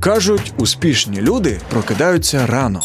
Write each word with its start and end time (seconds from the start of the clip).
Кажуть, 0.00 0.52
успішні 0.56 1.20
люди 1.20 1.60
прокидаються 1.70 2.46
рано. 2.46 2.80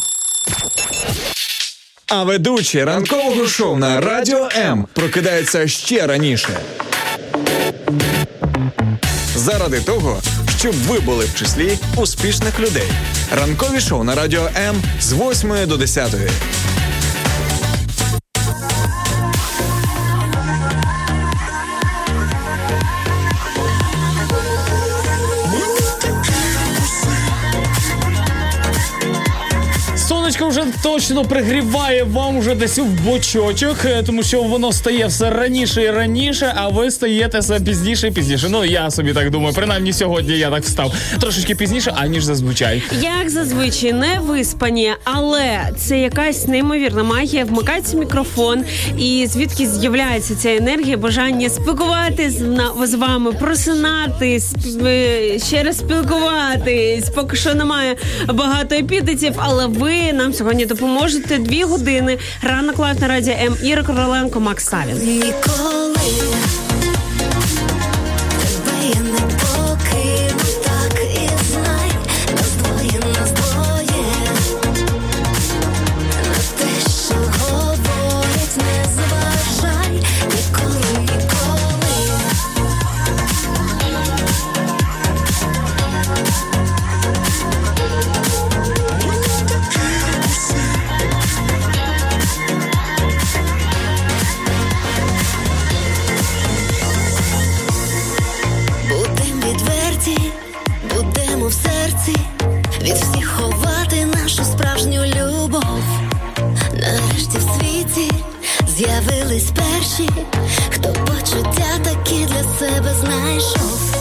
А 2.06 2.24
ведучий 2.24 2.84
ранкового 2.84 3.46
шоу 3.46 3.76
на 3.76 4.00
радіо 4.00 4.48
М 4.56 4.86
прокидається 4.92 5.68
ще 5.68 6.06
раніше. 6.06 6.60
Заради 9.36 9.80
того, 9.80 10.20
щоб 10.58 10.74
ви 10.74 11.00
були 11.00 11.24
в 11.24 11.34
числі 11.38 11.78
успішних 11.96 12.60
людей. 12.60 12.88
Ранкові 13.36 13.80
шоу 13.80 14.04
на 14.04 14.14
радіо 14.14 14.48
М 14.56 14.76
з 15.00 15.12
8 15.12 15.66
до 15.66 15.76
10. 15.76 16.14
Вже 30.56 30.66
точно 30.82 31.24
пригріває 31.24 32.04
вам 32.04 32.40
вже 32.40 32.54
десь 32.54 32.78
в 32.78 32.84
бочочок, 32.84 33.76
е, 33.84 34.02
тому 34.02 34.22
що 34.22 34.42
воно 34.42 34.72
стає 34.72 35.06
все 35.06 35.30
раніше 35.30 35.82
і 35.82 35.90
раніше, 35.90 36.52
а 36.56 36.68
ви 36.68 36.90
стаєте 36.90 37.38
все 37.38 37.60
пізніше 37.60 38.08
і 38.08 38.10
пізніше. 38.10 38.46
Ну 38.50 38.64
я 38.64 38.90
собі 38.90 39.12
так 39.12 39.30
думаю. 39.30 39.54
Принаймні 39.54 39.92
сьогодні 39.92 40.38
я 40.38 40.50
так 40.50 40.62
встав 40.62 40.94
трошечки 41.20 41.54
пізніше, 41.54 41.92
аніж 41.96 42.24
зазвичай. 42.24 42.82
Як 43.00 43.30
зазвичай 43.30 43.92
не 43.92 44.20
виспані, 44.20 44.92
але 45.04 45.70
це 45.76 45.98
якась 45.98 46.46
неймовірна 46.46 47.02
магія. 47.02 47.44
Вмикається 47.44 47.96
мікрофон, 47.96 48.64
і 48.98 49.26
звідки 49.30 49.66
з'являється 49.66 50.34
ця 50.34 50.56
енергія, 50.56 50.96
бажання 50.96 51.48
спілкуватись 51.48 52.42
з 52.82 52.94
вами, 52.94 53.32
просинатись, 53.32 54.54
е, 54.86 55.38
ще 55.38 55.62
раз 55.62 55.78
спілкуватись. 55.78 57.10
Поки 57.10 57.36
що 57.36 57.54
немає 57.54 57.96
багато 58.28 58.74
епітетів, 58.74 59.34
але 59.36 59.66
ви 59.66 60.12
нам 60.12 60.32
сьогодні 60.32 60.45
допоможете 60.54 61.38
дві 61.38 61.62
години. 61.62 62.18
Ранок 62.42 62.78
Live 62.78 63.00
на 63.00 63.08
радіо 63.08 63.34
М 63.34 63.56
Іра 63.62 63.82
Короленко, 63.82 64.40
Макс 64.40 64.64
Савін. 64.64 64.98
Ніколи 64.98 65.96
себе 112.58 112.94
знайшов, 113.00 113.96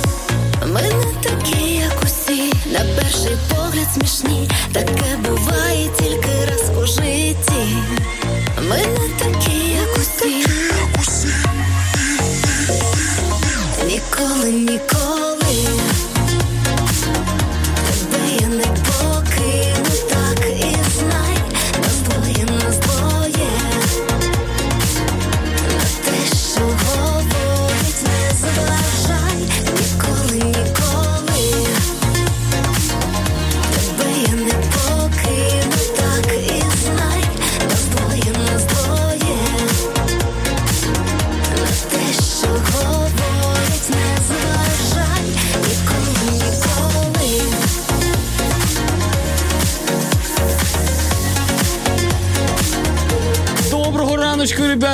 ми 0.67 0.81
не 0.81 1.13
такі, 1.23 1.75
як 1.75 2.03
усі, 2.03 2.53
на 2.65 2.79
перший 2.95 3.37
погляд 3.49 3.87
смішні, 3.93 4.49
таке 4.73 5.17
буває 5.29 5.89
тільки 5.99 6.45
раз 6.49 6.71
у 6.83 6.85
житті, 6.85 7.77
ми 8.69 8.77
не 8.77 9.09
такі, 9.19 9.57
як 9.71 9.97
усі, 9.97 10.45
ніколи, 13.87 14.51
ніколи. 14.51 15.35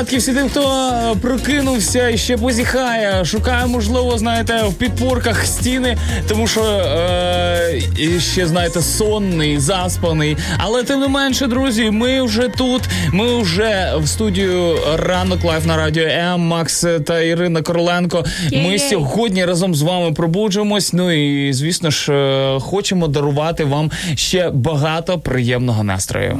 Ребятки, 0.02 0.18
всі 0.18 0.34
тим, 0.34 0.50
хто 0.50 0.62
е, 0.62 1.16
прокинувся 1.22 2.10
і 2.10 2.18
ще 2.18 2.38
позіхає, 2.38 3.26
шукає, 3.26 3.66
можливо, 3.66 4.18
знаєте, 4.18 4.64
в 4.64 4.74
підпорках 4.74 5.46
стіни, 5.46 5.98
тому 6.28 6.48
що 6.48 6.62
е, 6.62 7.82
ще 8.20 8.48
знаєте, 8.48 8.82
сонний, 8.82 9.60
заспаний. 9.60 10.38
Але 10.58 10.84
тим 10.84 11.00
не 11.00 11.08
менше, 11.08 11.48
друзі, 11.48 11.92
ми 11.92 12.22
вже 12.22 12.48
тут. 12.48 12.82
Ми 13.14 13.42
вже 13.42 13.94
в 13.98 14.08
студію 14.08 14.78
ранок 14.96 15.44
live 15.44 15.66
на 15.66 15.78
радіо 15.78 16.08
М. 16.08 16.42
Макс 16.42 16.86
та 17.06 17.22
Ірина 17.22 17.62
Короленко. 17.62 18.26
Ми 18.54 18.80
сьогодні 18.80 19.46
разом 19.46 19.76
з 19.76 19.82
вами 19.82 20.12
пробуджуємось. 20.12 20.94
Ну 20.94 21.12
і 21.12 21.54
звісно 21.54 21.92
ж, 21.92 22.14
е, 22.14 22.60
хочемо 22.60 23.08
дарувати 23.08 23.64
вам 23.64 23.92
ще 24.16 24.50
багато 24.50 25.20
приємного 25.20 25.84
настрою. 25.84 26.40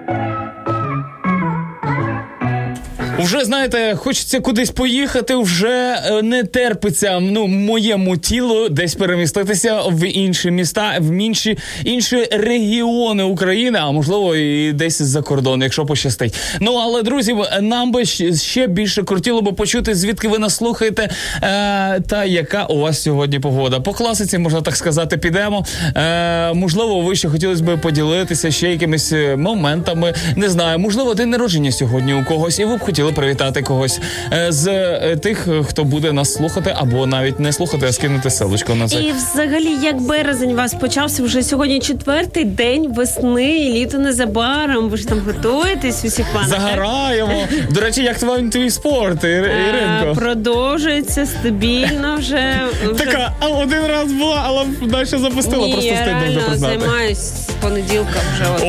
Вже 3.23 3.45
знаєте, 3.45 3.95
хочеться 3.95 4.39
кудись 4.39 4.69
поїхати, 4.69 5.35
вже 5.35 6.01
е, 6.05 6.21
не 6.21 6.43
терпиться 6.43 7.19
ну 7.19 7.47
моєму 7.47 8.17
тілу 8.17 8.69
десь 8.69 8.95
переміститися 8.95 9.81
в 9.81 10.07
інші 10.07 10.51
міста, 10.51 10.97
в 10.99 11.13
інші 11.21 11.57
інші 11.83 12.27
регіони 12.31 13.23
України, 13.23 13.79
а 13.81 13.91
можливо 13.91 14.35
і 14.35 14.73
десь 14.73 15.01
за 15.01 15.21
кордон, 15.21 15.61
якщо 15.61 15.85
пощастить. 15.85 16.35
Ну 16.59 16.73
але 16.73 17.03
друзі, 17.03 17.35
нам 17.61 17.91
би 17.91 18.05
ще 18.35 18.67
більше 18.67 19.03
крутіло 19.03 19.41
би 19.41 19.51
почути, 19.51 19.95
звідки 19.95 20.27
ви 20.27 20.39
нас 20.39 20.55
слухаєте, 20.55 21.09
е, 21.43 21.99
та 21.99 22.25
яка 22.25 22.65
у 22.65 22.79
вас 22.79 23.01
сьогодні 23.01 23.39
погода. 23.39 23.79
По 23.79 23.93
класиці 23.93 24.37
можна 24.37 24.61
так 24.61 24.75
сказати, 24.75 25.17
підемо. 25.17 25.65
Е, 25.95 26.53
Можливо, 26.53 27.01
ви 27.01 27.15
ще 27.15 27.29
хотілося 27.29 27.63
б 27.63 27.81
поділитися 27.81 28.51
ще 28.51 28.71
якимись 28.71 29.13
е, 29.13 29.35
моментами. 29.35 30.13
Не 30.35 30.49
знаю, 30.49 30.79
можливо, 30.79 31.13
день 31.13 31.29
народження 31.29 31.71
сьогодні 31.71 32.13
у 32.13 32.25
когось, 32.25 32.59
і 32.59 32.65
ви 32.65 32.77
б 32.77 32.79
хотіли 32.79 33.10
привітати 33.11 33.61
когось 33.61 33.99
е, 34.33 34.51
з 34.51 34.67
е, 34.67 35.15
тих, 35.15 35.47
хто 35.67 35.83
буде 35.83 36.11
нас 36.11 36.33
слухати, 36.33 36.75
або 36.77 37.05
навіть 37.05 37.39
не 37.39 37.53
слухати, 37.53 37.85
а 37.85 37.91
скинути 37.91 38.29
селочко 38.29 38.75
на 38.75 38.87
це. 38.87 38.95
І 38.95 39.11
взагалі, 39.11 39.77
як 39.83 40.01
березень 40.01 40.55
вас 40.55 40.73
почався 40.73 41.23
вже 41.23 41.43
сьогодні 41.43 41.79
четвертий 41.79 42.45
день 42.45 42.93
весни, 42.93 43.57
і 43.57 43.73
літо 43.73 43.97
незабаром. 43.97 44.89
Ви 44.89 44.97
ж 44.97 45.07
там 45.07 45.19
готуєтесь 45.19 46.05
усіх 46.05 46.25
планах. 46.31 46.49
Загораємо. 46.49 47.47
До 47.69 47.81
речі, 47.81 48.03
як 48.03 48.17
твій 48.17 48.49
твій 48.49 48.69
спорт, 48.69 49.23
е, 49.23 49.51
Іринко? 49.69 50.15
Продовжується 50.15 51.25
стабільно 51.25 52.15
вже. 52.15 52.59
Така 52.97 53.33
а 53.39 53.47
один 53.47 53.85
раз 53.87 54.11
була, 54.11 54.43
але 54.45 54.65
далі 54.81 55.05
запустила. 55.05 55.67
Просто 55.69 55.95
стидно 55.95 56.41
признати. 56.47 56.79
займаюсь 56.79 57.17
з 57.17 57.49
понеділка 57.61 58.19
вже. 58.33 58.65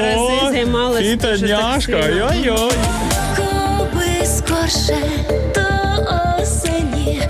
Рази 0.00 0.52
займалась. 0.52 1.04
І 1.04 1.16
таняшка, 1.16 1.96
йой-йой 1.96 2.72
скорше 4.26 4.96
до 5.54 5.62
осені. 6.42 7.22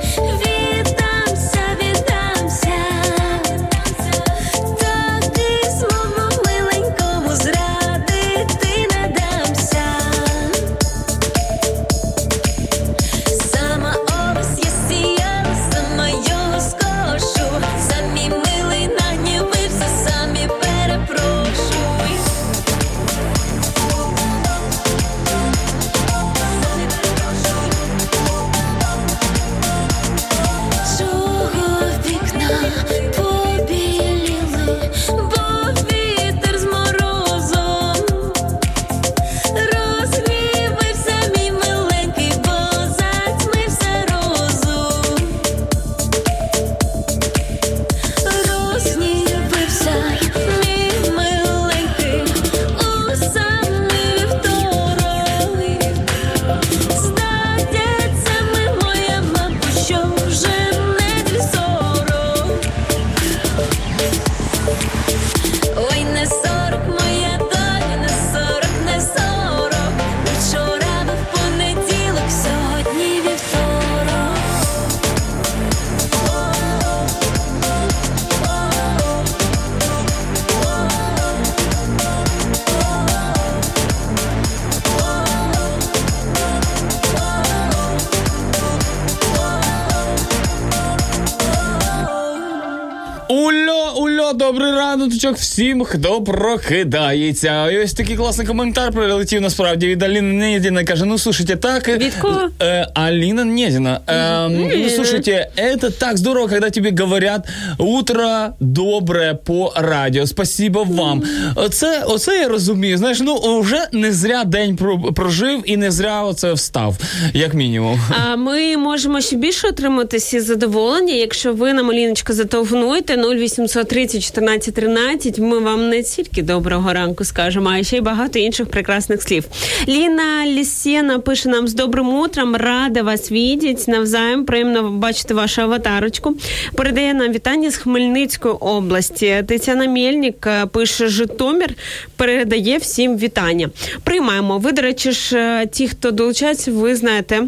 добрий 95.16 95.16
раночок 95.16 95.38
всім, 95.38 95.84
хто 95.84 96.22
прокидається. 96.22 97.72
І 97.72 97.84
ось 97.84 97.94
такий 97.94 98.16
класний 98.16 98.48
коментар 98.48 98.92
прилетів 98.92 99.42
насправді 99.42 99.88
від 99.88 100.04
Аліни 100.04 100.34
Недіна. 100.34 100.84
Каже: 100.84 101.06
ну 101.06 101.18
слушайте, 101.18 101.56
так. 101.56 101.88
Від 101.88 102.14
кого? 102.14 102.42
Э, 102.60 102.86
Алина 102.94 103.44
Недина. 103.44 104.00
Э, 104.08 104.50
ну, 104.50 104.90
слушайте, 104.90 105.50
это 105.58 105.92
так 106.00 106.18
здорово, 106.18 106.48
когда 106.48 106.70
тебе 106.70 107.04
говорят 107.04 107.48
утро 107.78 108.48
добре 108.60 109.38
по 109.46 109.74
радіо. 109.76 110.28
Спасибо 110.28 110.84
вам. 110.84 111.24
Оце, 111.56 112.04
оце 112.06 112.38
я 112.38 112.48
розумію. 112.48 112.98
Знаєш, 112.98 113.20
ну 113.20 113.60
вже 113.60 113.88
не 113.92 114.12
зря 114.12 114.44
день 114.44 114.76
про- 114.76 115.14
прожив 115.14 115.62
і 115.66 115.78
не 115.78 115.92
зря 115.92 116.24
оце 116.24 116.54
встав, 116.54 116.98
як 117.34 117.54
мінімум. 117.54 118.00
А 118.26 118.36
ми 118.36 118.78
можемо 118.78 119.22
ще 119.22 119.36
більше 119.36 119.68
отримати 119.68 120.18
всі 120.18 120.40
задоволення, 120.40 121.14
якщо 121.14 121.54
ви 121.54 121.74
нам 121.74 121.90
Оліночка 121.90 122.34
зателефонуєте 122.34 123.16
0800 123.18 123.88
30 123.88 124.24
14 124.24 124.74
13. 124.82 125.05
ми 125.39 125.59
вам 125.59 125.89
не 125.89 126.03
тільки 126.03 126.43
доброго 126.43 126.93
ранку 126.93 127.25
скажемо, 127.25 127.71
а 127.71 127.83
ще 127.83 127.97
й 127.97 128.01
багато 128.01 128.39
інших 128.39 128.71
прекрасних 128.71 129.23
слів. 129.23 129.45
Ліна 129.89 130.47
Лісєна 130.47 131.19
пише 131.19 131.49
нам 131.49 131.69
з 131.69 131.75
добрим 131.75 132.09
утром. 132.09 132.57
Рада 132.57 133.03
вас 133.03 133.33
відіть. 133.33 133.89
Навзаєм 133.89 134.45
приємно 134.45 134.91
бачити 134.91 135.35
вашу 135.35 135.63
аватарочку. 135.63 136.37
Передає 136.75 137.15
нам 137.15 137.33
вітання 137.33 137.71
з 137.71 137.77
Хмельницької 137.77 138.55
області. 138.55 139.45
Тетяна 139.49 139.89
Мельник 139.89 140.47
е, 140.47 140.67
пише 140.67 141.09
Житомир, 141.09 141.75
передає 142.17 142.79
всім 142.79 143.19
вітання. 143.19 143.71
Приймаємо. 144.05 144.59
Ви, 144.59 144.73
до 144.73 144.83
речі 144.83 145.13
ж, 145.13 145.39
е, 145.39 145.67
ті, 145.67 145.89
хто 145.89 146.11
долучається, 146.11 146.73
ви 146.73 146.97
знаєте. 146.97 147.43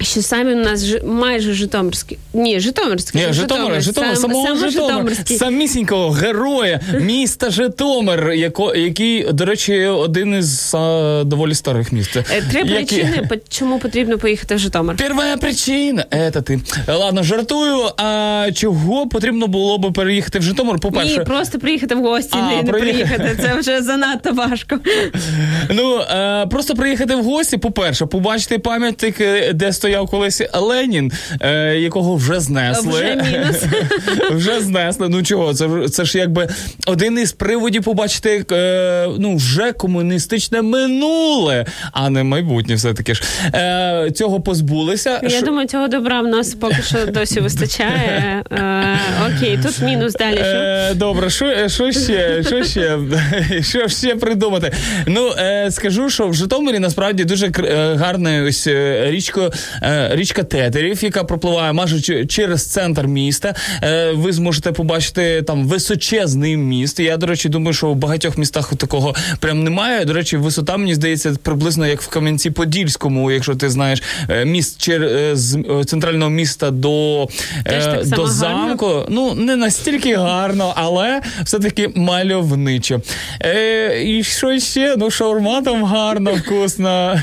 Що 0.00 0.22
самі 0.22 0.52
у 0.52 0.56
нас 0.56 0.84
жи- 0.84 1.02
майже 1.06 1.52
Житомирські. 1.52 2.18
Ні, 2.34 2.60
Житомирські. 2.60 3.18
Ні, 3.18 3.32
Житомир, 3.32 3.82
Житомир, 3.82 4.16
самого 4.16 4.46
саме 4.46 4.70
Житомир, 4.70 4.90
Житомирський. 4.92 5.36
самісінького 5.36 6.10
героя 6.10 6.80
міста 7.00 7.50
Житомир, 7.50 8.32
яко, 8.32 8.74
який, 8.74 9.32
до 9.32 9.44
речі, 9.44 9.86
один 9.86 10.34
із 10.38 10.74
а, 10.74 11.22
доволі 11.26 11.54
старих 11.54 11.92
міст. 11.92 12.16
Е, 12.16 12.22
Три 12.50 12.60
Які- 12.60 12.74
причини, 12.74 13.28
чому 13.48 13.78
потрібно 13.78 14.18
поїхати 14.18 14.54
в 14.54 14.58
Житомир. 14.58 14.96
Перша 14.96 15.36
причина 15.36 16.04
це 16.10 16.30
ти. 16.42 16.60
Ладно, 16.88 17.22
жартую. 17.22 17.84
А 17.96 18.46
чого 18.54 19.08
потрібно 19.08 19.46
було 19.46 19.78
би 19.78 19.90
переїхати 19.92 20.38
в 20.38 20.42
Житомир? 20.42 20.78
По-перше, 20.78 21.18
Ні, 21.18 21.24
просто 21.24 21.58
приїхати 21.58 21.94
в 21.94 22.02
гості, 22.02 22.30
А, 22.32 22.50
не, 22.50 22.62
не 22.62 22.72
приїхати. 22.72 23.38
Це 23.42 23.54
вже 23.60 23.82
занадто 23.82 24.32
важко. 24.32 24.78
Ну 25.70 25.98
е, 26.00 26.46
просто 26.50 26.74
приїхати 26.74 27.14
в 27.16 27.24
гості. 27.24 27.56
По-перше, 27.56 28.06
побачити 28.06 28.58
пам'ятник, 28.58 29.20
е, 29.20 29.52
де 29.52 29.72
стояв 29.84 30.08
колись 30.08 30.42
Ленін, 30.54 31.12
е, 31.40 31.76
якого 31.76 32.16
вже 32.16 32.40
знесли. 32.40 32.92
Вже 32.92 33.16
мінус. 33.16 33.62
вже 34.30 34.60
знесли. 34.60 35.08
Ну 35.08 35.22
чого? 35.22 35.54
Це 35.54 35.88
це 35.88 36.04
ж 36.04 36.18
якби 36.18 36.48
один 36.86 37.18
із 37.18 37.32
приводів 37.32 37.82
побачити 37.82 38.44
е, 38.52 39.08
ну 39.18 39.36
вже 39.36 39.72
комуністичне 39.72 40.62
минуле, 40.62 41.66
а 41.92 42.10
не 42.10 42.22
майбутнє, 42.22 42.74
все 42.74 42.94
таки 42.94 43.14
ж. 43.14 43.22
Е, 43.54 44.10
цього 44.14 44.40
позбулися. 44.40 45.20
Я 45.22 45.30
Що- 45.30 45.46
думаю, 45.46 45.68
цього 45.68 45.88
добра 45.88 46.20
в 46.20 46.26
нас 46.26 46.54
поки 46.54 46.82
що 46.82 47.06
досі 47.06 47.40
вистачає. 47.40 48.42
Е, 48.50 48.98
окей, 49.26 49.58
тут 49.62 49.80
мінус 49.82 50.12
далі. 50.12 50.36
Що? 50.36 50.44
Е, 50.44 50.94
добре, 50.94 51.30
що, 51.30 51.68
що 51.68 51.92
ще? 51.92 52.42
Що 52.42 52.64
ще? 52.64 52.98
Що 53.62 53.88
ще 53.88 54.14
придумати? 54.14 54.72
Ну, 55.06 55.32
е, 55.38 55.68
скажу, 55.70 56.10
що 56.10 56.28
в 56.28 56.34
Житомирі 56.34 56.78
насправді 56.78 57.24
дуже 57.24 57.46
е, 57.46 57.94
гарна 57.94 58.44
ось 58.48 58.66
е, 58.66 59.10
річка, 60.10 60.42
е, 60.42 60.44
Тетерів, 60.44 61.04
яка 61.04 61.24
пропливає 61.24 61.72
майже 61.72 62.26
через 62.26 62.66
центр 62.66 63.06
міста. 63.06 63.54
Е, 63.82 64.12
ви 64.12 64.32
зможете 64.32 64.72
побачити 64.72 65.42
там 65.42 65.66
височезний 65.68 66.56
міст. 66.56 67.00
Я, 67.00 67.16
до 67.16 67.26
речі, 67.26 67.48
думаю, 67.48 67.74
що 67.74 67.86
в 67.90 67.94
багатьох 67.96 68.38
містах 68.38 68.74
такого 68.76 69.14
прям 69.40 69.64
немає. 69.64 70.04
До 70.04 70.12
речі, 70.12 70.36
висота, 70.36 70.76
мені 70.76 70.94
здається, 70.94 71.34
приблизно 71.42 71.86
як 71.86 72.02
в 72.02 72.08
Кам'янці-Подільському, 72.08 73.30
якщо 73.30 73.54
ти 73.54 73.70
знаєш 73.70 74.02
е, 74.28 74.44
міст 74.44 74.88
чер- 74.88 75.36
з 75.36 75.64
центрального 75.86 76.30
міста 76.30 76.70
до, 76.70 77.28
Теж 77.64 77.84
так 77.84 77.94
е, 77.94 78.04
гарно? 78.10 78.26
замку. 78.26 79.02
Ну, 79.08 79.34
не 79.34 79.56
настільки 79.56 80.16
гарно, 80.16 80.72
але 80.76 81.20
все-таки 81.44 81.90
мальовничо. 81.94 83.00
Е, 83.40 84.02
і 84.04 84.24
що 84.24 84.58
ще? 84.58 84.94
Ну, 84.98 85.10
шаурма 85.10 85.62
там 85.62 85.84
гарна, 85.84 86.30
вкусна. 86.32 87.22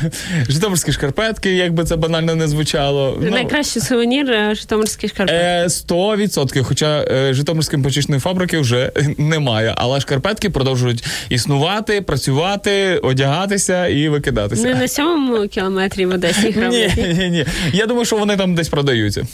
Житомирські 0.49 0.91
шкарпетки, 0.91 1.51
як 1.55 1.73
би 1.73 1.83
це 1.83 1.95
банально 1.95 2.35
не 2.35 2.40
звучало. 2.47 3.17
Ну, 3.21 3.31
Найкращий 3.31 3.81
сувенір 3.81 4.31
е, 4.31 4.55
Житомирський 4.55 5.09
шкарпет. 5.09 5.35
Е, 5.35 5.65
100%. 5.67 6.63
Хоча 6.63 7.05
е, 7.11 7.33
Житомирської 7.33 7.83
печичної 7.83 8.21
фабрики 8.21 8.59
вже 8.59 8.91
немає. 9.17 9.73
Але 9.77 9.99
шкарпетки 9.99 10.49
продовжують 10.49 11.03
існувати, 11.29 12.01
працювати, 12.01 12.97
одягатися 12.97 13.87
і 13.87 14.09
викидатися. 14.09 14.67
Не 14.67 14.75
на 14.75 14.87
сьомому 14.87 15.47
кілометрі 15.47 16.05
в 16.05 16.09
Одесі 16.09 16.55
Ні, 16.71 17.13
ні, 17.13 17.29
ні. 17.29 17.45
Я 17.73 17.85
думаю, 17.85 18.05
що 18.05 18.17
вони 18.17 18.37
там 18.37 18.55
десь 18.55 18.69
продаються. 18.69 19.27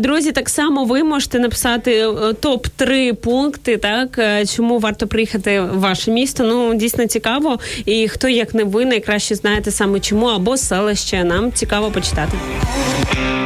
Друзі, 0.00 0.32
так 0.32 0.48
само 0.48 0.84
ви 0.84 1.02
можете 1.02 1.38
написати 1.38 2.06
топ 2.40 2.66
3 2.76 3.12
пункти, 3.12 3.76
так 3.76 4.20
чому 4.56 4.78
варто 4.78 5.06
приїхати 5.06 5.60
в 5.60 5.78
ваше 5.78 6.10
місто. 6.10 6.44
Ну 6.44 6.74
дійсно 6.74 7.06
цікаво. 7.06 7.58
І 7.84 8.08
хто 8.08 8.28
як 8.28 8.54
не 8.54 8.64
ви 8.64 8.84
найкраще 8.84 9.34
знаєте 9.34 9.70
саме 9.70 10.00
чому 10.00 10.26
або 10.26 10.56
селище. 10.56 11.24
Нам 11.24 11.52
цікаво 11.52 11.90
почитати. 11.90 12.37
Thank 12.38 13.16
you. 13.16 13.37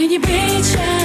Быть 0.00 0.12
или 0.12 0.18
не 0.18 0.99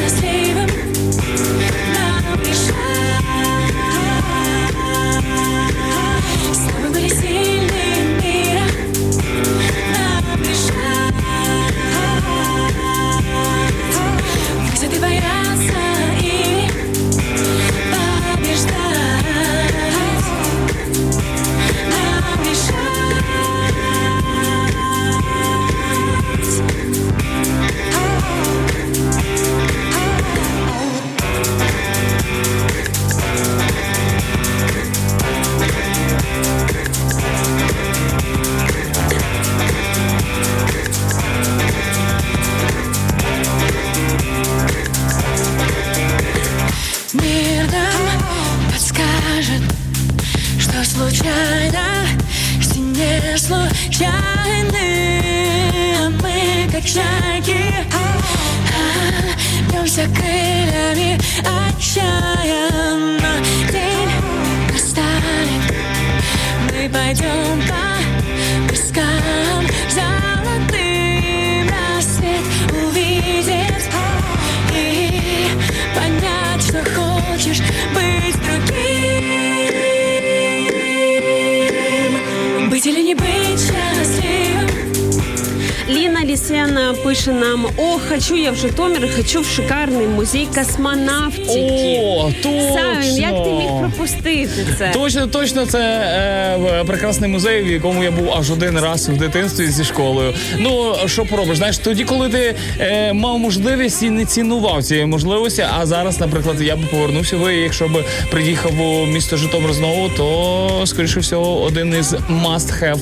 Житомир, 89.36 89.46
шикарний 89.46 90.08
музей 90.08 90.48
космонавтики. 90.56 92.00
О, 92.02 92.32
точно. 92.44 92.74
Савін, 92.74 93.18
як 93.18 93.44
ти 93.44 93.52
міг 93.52 93.80
пропустити 93.80 94.35
це? 94.78 94.92
Точно, 94.94 95.28
точно, 95.28 95.66
це 95.66 95.80
е, 95.80 96.84
прекрасний 96.84 97.30
музей, 97.30 97.64
в 97.64 97.72
якому 97.72 98.04
я 98.04 98.12
був 98.12 98.34
аж 98.40 98.52
один 98.52 98.80
раз 98.80 99.10
в 99.10 99.18
дитинстві 99.18 99.68
зі 99.68 99.84
школою. 99.84 100.34
Ну 100.60 100.96
що 101.06 101.26
поробиш? 101.26 101.58
Знаєш, 101.58 101.78
тоді, 101.78 102.04
коли 102.04 102.30
ти 102.30 102.56
е, 102.80 103.14
мав 103.14 103.40
можливість 103.40 104.04
і 104.04 104.10
не 104.10 104.26
цінував 104.26 104.84
цієї 104.84 105.06
можливості. 105.06 105.66
А 105.80 105.86
зараз, 105.86 106.20
наприклад, 106.20 106.62
я 106.62 106.76
би 106.76 106.84
повернувся 106.92 107.38
би, 107.38 107.54
якщо 107.56 107.88
б 107.88 108.04
приїхав 108.32 108.82
у 108.82 109.06
місто 109.06 109.38
Житомир 109.38 109.74
знову, 109.74 110.10
то 110.10 110.82
скоріше 110.86 111.20
всього 111.20 111.62
один 111.62 111.96
із 112.00 112.14
must 112.14 112.84
have 112.84 113.00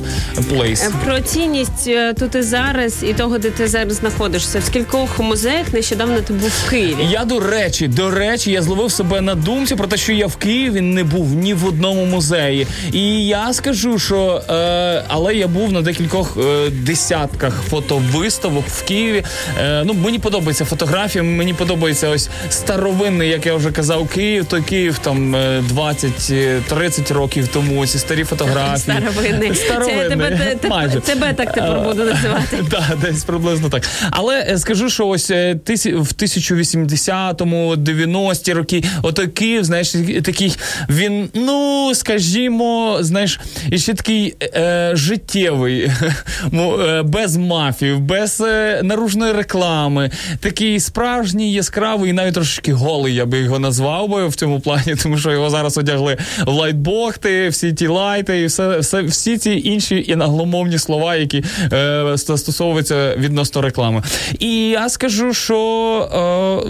place. 0.51 0.87
Е, 0.87 0.91
Про 1.05 1.19
цінність 1.19 1.87
е, 1.87 2.13
тут 2.13 2.35
і 2.35 2.41
зараз, 2.41 3.03
і 3.03 3.13
того, 3.13 3.37
де 3.37 3.49
ти 3.49 3.67
зараз 3.67 3.93
знаходишся. 3.95 4.59
В 4.59 4.63
скількох 4.63 5.19
музеях 5.19 5.73
нещодавно 5.73 6.21
ти 6.21 6.33
був 6.33 6.49
в 6.65 6.69
Києві. 6.69 7.07
Я 7.11 7.25
до 7.25 7.39
речі, 7.39 7.87
до 7.87 8.11
речі, 8.11 8.51
я 8.51 8.61
зловив 8.61 8.91
себе 8.91 9.21
на 9.21 9.35
думці 9.35 9.75
про 9.75 9.87
те, 9.87 9.97
що 9.97 10.13
я 10.13 10.27
в 10.27 10.35
Києві 10.35 10.81
не 10.81 11.03
був 11.03 11.32
ні 11.33 11.53
в 11.53 11.65
одному 11.65 12.05
музеї. 12.05 12.67
І 12.91 13.27
я 13.27 13.53
скажу, 13.53 13.99
що 13.99 14.41
е, 14.49 15.03
але 15.07 15.35
я 15.35 15.47
був 15.47 15.71
на 15.71 15.81
декількох 15.81 16.37
е, 16.37 16.69
десятках 16.69 17.61
фотовиставок 17.69 18.67
в 18.67 18.83
Києві. 18.83 19.23
Е, 19.59 19.83
ну 19.85 19.93
мені 19.93 20.19
подобається 20.19 20.65
фотографія, 20.65 21.23
мені 21.23 21.53
подобається 21.53 22.09
ось 22.09 22.29
старовинний, 22.49 23.29
як 23.29 23.45
я 23.45 23.55
вже 23.55 23.71
казав, 23.71 24.07
Київ. 24.07 24.45
Той 24.45 24.61
Київ 24.61 24.97
там 24.97 25.35
е, 25.35 25.63
20-30 25.75 27.13
років 27.13 27.47
тому. 27.47 27.87
Ці 27.87 27.99
старі 27.99 28.23
фотографії. 28.23 28.77
Старовинний. 28.77 29.49
Це 29.49 29.55
Старовинний. 29.55 30.09
тебе, 30.09 30.55
те- 30.61 30.67
Майже. 30.67 30.99
тебе 30.99 31.33
так 31.33 31.53
тепер 31.53 31.79
буду 31.79 32.03
називати. 32.03 32.57
Так, 32.71 32.97
десь 33.01 33.23
приблизно 33.23 33.69
так. 33.69 33.83
Але 34.11 34.45
е, 34.49 34.57
скажу, 34.57 34.89
що 34.89 35.07
ось 35.07 35.31
е, 35.31 35.53
в 35.85 36.13
1080-му, 36.17 37.75
90-ті 37.75 38.53
роки, 38.53 38.83
отой 39.01 39.27
Київ, 39.27 39.63
знаєш, 39.63 39.95
такий 40.23 40.55
він, 40.89 41.22
ну 41.33 41.91
скажімо, 41.95 42.97
знаєш, 43.01 43.39
і 43.69 43.77
ще 43.77 43.93
такий 43.93 44.35
е, 44.43 44.91
життєвий, 44.93 45.91
е, 46.53 47.01
без 47.03 47.37
мафів, 47.37 47.99
без 47.99 48.41
е, 48.41 48.81
наружної 48.83 49.33
реклами, 49.33 50.11
такий 50.39 50.79
справжній, 50.79 51.53
яскравий, 51.53 52.09
і 52.09 52.13
навіть 52.13 52.33
трошечки 52.33 52.73
голий, 52.73 53.15
я 53.15 53.25
би 53.25 53.39
його 53.39 53.59
назвав 53.59 54.09
би 54.09 54.27
в 54.27 54.35
цьому 54.35 54.59
плані, 54.59 54.95
тому 55.03 55.17
що 55.17 55.31
його 55.31 55.49
зараз 55.49 55.77
одягли 55.77 56.17
в 56.45 56.49
лайтбохти, 56.49 57.49
всі 57.49 57.73
ті 57.73 57.87
лайти, 57.87 58.41
і 58.41 58.45
все, 58.45 58.79
все 58.79 59.01
всі 59.01 59.37
ці 59.37 59.51
інші 59.51 60.05
інагломовні 60.07 60.77
слова, 60.79 61.15
які 61.15 61.43
е, 61.73 62.17
стосовуються 62.17 63.15
відносно 63.15 63.61
реклами. 63.61 64.03
І 64.39 64.69
я 64.69 64.89
скажу, 64.89 65.33
що 65.33 65.59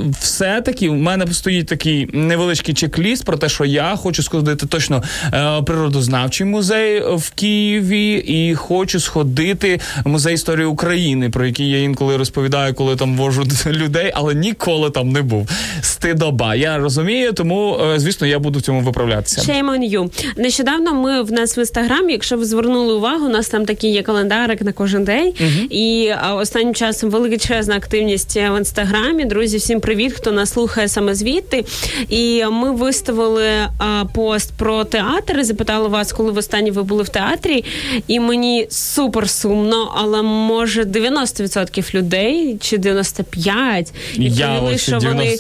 е, 0.06 0.12
все-таки 0.22 0.90
в 0.90 0.96
мене 0.96 1.34
стоїть 1.34 1.68
такий 1.68 2.10
невеличкий 2.14 2.76
чек-ліст 2.76 3.26
про 3.26 3.38
те, 3.38 3.50
що 3.50 3.66
я 3.66 3.96
хочу 3.96 4.24
сходити 4.44 4.66
точно 4.66 5.04
е, 5.34 5.62
природознавчий 5.62 6.48
музей 6.48 7.02
в 7.16 7.32
Києві, 7.32 8.24
і 8.28 8.56
хочу 8.56 9.00
сходити 9.00 9.80
в 10.06 10.10
музей 10.10 10.34
історії 10.34 10.66
України, 10.66 11.30
про 11.30 11.46
який 11.46 11.70
я 11.70 11.82
інколи 11.82 12.18
розповідаю, 12.18 12.74
коли 12.74 12.96
там 12.96 13.18
вожу 13.18 13.44
людей, 13.66 14.12
але 14.14 14.34
ніколи 14.34 14.90
там 14.90 15.10
не 15.10 15.22
був. 15.22 15.50
Стидоба. 15.82 16.56
Я 16.56 16.78
розумію, 16.78 17.34
тому 17.34 17.78
е, 17.94 18.00
звісно, 18.00 18.28
я 18.28 18.40
буду 18.40 18.60
в 18.60 18.62
цьому 18.62 18.82
виправлятися. 18.82 19.42
Shame 19.42 19.70
on 19.70 19.92
you. 19.92 20.32
Нещодавно 20.38 20.94
ми 20.94 21.22
в 21.22 21.32
нас 21.32 21.58
в 21.58 21.60
інстаграмі, 21.60 22.14
якщо 22.14 22.38
ви 22.38 22.46
звернули 22.46 22.94
увагу, 22.94 23.26
у 23.26 23.30
нас 23.30 23.50
там 23.50 23.66
такий 23.66 23.92
є 23.92 24.02
календарик 24.02 24.62
на 24.62 24.72
кожен 24.72 25.04
день. 25.04 25.34
І 25.70 26.12
останнім 26.36 26.76
часом 26.76 27.10
величезна 27.10 27.76
активність 27.76 28.36
в 28.36 28.58
інстаграмі. 28.58 29.26
Друзі, 29.26 29.58
всім 29.58 29.80
привіт, 29.80 30.14
хто 30.14 30.32
нас 30.32 30.50
слухає 30.50 30.88
саме 30.88 31.16
звідти. 31.16 31.66
І 32.10 32.46
ми 32.52 32.72
виставили 32.72 33.50
а, 33.78 34.06
пост 34.24 34.54
про 34.58 34.84
театр. 34.84 35.40
і 35.40 35.44
Запитали 35.44 35.88
вас, 35.88 36.12
коли 36.12 36.32
в 36.32 36.38
останній 36.38 36.72
ви 36.72 36.84
були 36.84 37.04
в 37.04 37.10
театрі. 37.10 37.64
І 38.08 38.20
мені 38.20 38.68
супер 38.70 39.30
сумно, 39.30 39.94
але 39.96 40.22
може 40.22 40.84
90% 40.84 41.96
людей 41.96 42.58
чи 42.62 42.78
95% 42.78 43.92
Я 44.18 44.32
відповіли, 44.32 44.76
ось 44.76 44.82
що 44.82 45.00
вони 45.00 45.38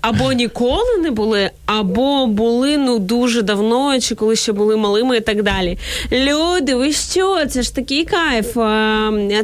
або 0.00 0.32
ніколи 0.32 0.98
не 1.02 1.10
були, 1.10 1.50
або 1.66 2.26
були 2.26 2.76
ну 2.76 2.98
дуже 2.98 3.42
давно, 3.42 4.00
чи 4.00 4.14
коли 4.14 4.36
ще 4.36 4.52
були 4.52 4.76
малими, 4.76 5.16
і 5.16 5.20
так 5.20 5.42
далі. 5.42 5.78
Люди, 6.12 6.74
ви 6.74 6.92
що? 6.92 7.46
Це 7.46 7.62
ж 7.62 7.74
такий 7.74 8.04
кайф. 8.04 8.52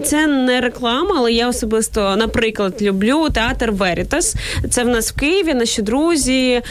Це 0.05 0.27
не 0.27 0.61
реклама, 0.61 1.15
але 1.17 1.33
я 1.33 1.49
особисто, 1.49 2.17
наприклад, 2.17 2.75
люблю 2.83 3.29
театр 3.35 3.71
Верітас. 3.71 4.35
Це 4.71 4.85
в 4.85 4.89
нас 4.89 5.13
в 5.13 5.15
Києві, 5.15 5.55
наші 5.55 5.83
друзі. 5.83 6.63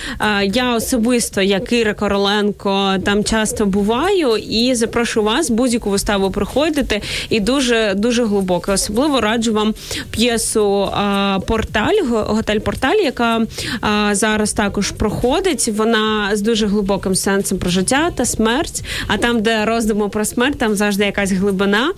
Я 0.44 0.76
особисто, 0.76 1.42
як 1.42 1.59
Кіра 1.60 1.94
Короленко, 1.94 2.96
там 3.06 3.24
часто 3.24 3.66
буваю 3.66 4.38
і 4.38 4.76
запрошую 4.76 5.26
вас 5.26 5.50
будь-яку 5.50 5.90
виставу 5.90 6.32
приходити. 6.32 7.02
І 7.30 7.40
дуже 7.40 7.94
дуже 7.96 8.26
глибоко. 8.26 8.72
Особливо 8.72 9.22
раджу 9.22 9.54
вам 9.54 9.74
п'єсу 10.12 10.90
Порталь, 11.48 12.04
го- 12.10 12.24
готель 12.28 12.60
Порталь, 12.60 12.96
яка 12.96 13.42
зараз 14.12 14.54
також 14.54 14.92
проходить. 14.92 15.68
Вона 15.68 16.30
з 16.34 16.42
дуже 16.42 16.68
глибоким 16.68 17.16
сенсом 17.16 17.58
про 17.58 17.70
життя 17.70 18.12
та 18.16 18.26
смерть. 18.26 18.84
А 19.08 19.18
там, 19.18 19.42
де 19.42 19.66
роздуми 19.66 20.10
про 20.10 20.26
смерть, 20.26 20.58
там 20.58 20.76
завжди 20.76 21.06
якась 21.06 21.32
глибина. 21.32 21.92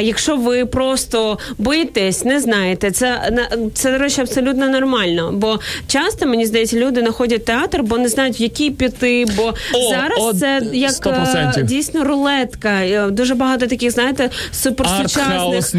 Якщо 0.00 0.36
ви 0.36 0.66
просто 0.66 1.38
боїтесь, 1.58 2.24
не 2.24 2.40
знаєте, 2.40 2.90
це 2.90 3.32
це 3.74 3.92
до 3.92 3.98
речі, 3.98 4.20
абсолютно 4.20 4.68
нормально. 4.68 5.30
Бо 5.34 5.60
часто 5.86 6.26
мені 6.26 6.46
здається, 6.46 6.76
люди 6.76 7.00
знаходять 7.00 7.44
театр, 7.44 7.82
бо 7.82 7.98
не 7.98 8.08
знають, 8.08 8.40
в 8.40 8.42
який 8.42 8.70
піти. 8.90 9.24
Бо 9.36 9.54
О, 9.74 9.90
зараз 9.90 10.18
от 10.20 10.38
це 10.38 10.62
як 10.72 10.90
100%. 10.90 11.58
е, 11.58 11.62
дійсно 11.62 12.04
рулетка. 12.04 12.68
Е, 12.68 13.10
Дуже 13.10 13.34
багато 13.34 13.66
таких, 13.66 13.90
знаєте, 13.90 14.30
суперсучасних 14.52 15.74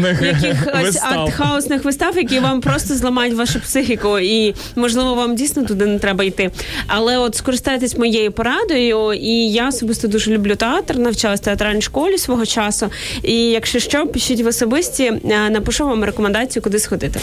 вистав. 0.82 1.18
артхаусних 1.18 1.84
вистав, 1.84 2.16
які 2.16 2.38
вам 2.40 2.60
просто 2.60 2.94
зламають 2.94 3.34
вашу 3.34 3.60
психіку, 3.60 4.18
і 4.18 4.54
можливо 4.76 5.14
вам 5.14 5.36
дійсно 5.36 5.64
туди 5.64 5.86
не 5.86 5.98
треба 5.98 6.24
йти. 6.24 6.50
Але 6.86 7.18
от 7.18 7.34
скористайтесь 7.36 7.98
моєю 7.98 8.32
порадою, 8.32 9.12
і 9.12 9.50
я 9.52 9.68
особисто 9.68 10.08
дуже 10.08 10.30
люблю 10.30 10.56
театр, 10.56 10.98
навчалась 10.98 11.40
в 11.40 11.44
театральній 11.44 11.82
школі 11.82 12.18
свого 12.18 12.46
часу. 12.46 12.90
І 13.22 13.34
якщо 13.34 13.78
що, 13.78 14.06
пишіть 14.06 14.40
в 14.40 14.46
особисті, 14.46 15.04
е, 15.04 15.50
напишу 15.50 15.86
вам 15.86 16.04
рекомендацію, 16.04 16.62
куди 16.62 16.78
сходити. 16.78 17.20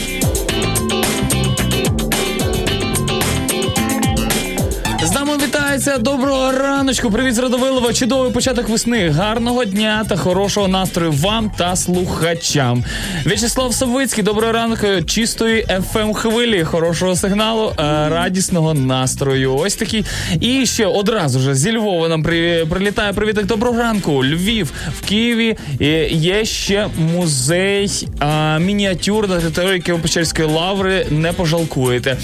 Вітається 5.85 6.11
доброго 6.11 6.51
раночку. 6.51 7.11
Привіт 7.11 7.35
з 7.35 7.39
Радовилова. 7.39 7.93
Чудовий 7.93 8.31
початок 8.31 8.69
весни. 8.69 9.09
Гарного 9.09 9.65
дня 9.65 10.05
та 10.09 10.17
хорошого 10.17 10.67
настрою 10.67 11.11
вам 11.11 11.51
та 11.57 11.75
слухачам. 11.75 12.83
В'ячеслав 13.25 13.73
Савицький, 13.73 14.23
доброго 14.23 14.51
ранку. 14.51 14.87
Чистої 15.05 15.65
fm 15.65 16.13
хвилі, 16.13 16.63
хорошого 16.63 17.15
сигналу, 17.15 17.73
е, 17.79 17.83
радісного 18.09 18.73
настрою. 18.73 19.55
Ось 19.55 19.75
такий. 19.75 20.05
І 20.39 20.65
ще 20.65 20.85
одразу 20.85 21.39
ж 21.39 21.55
зі 21.55 21.77
Львова 21.77 22.07
нам 22.07 22.23
при, 22.23 22.65
прилітає 22.65 23.13
привіток. 23.13 23.45
Доброго 23.45 23.79
ранку. 23.79 24.25
Львів 24.25 24.71
в 24.99 25.07
Києві 25.07 25.57
е, 25.81 26.07
є 26.09 26.45
ще 26.45 26.87
музей 26.97 28.07
е, 28.21 28.59
мініатюр 28.59 29.29
на 29.29 29.39
території 29.39 29.81
Києво-Печерської 29.81 30.51
лаври. 30.51 31.05
Не 31.09 31.33
пожалкуєте. 31.33 32.17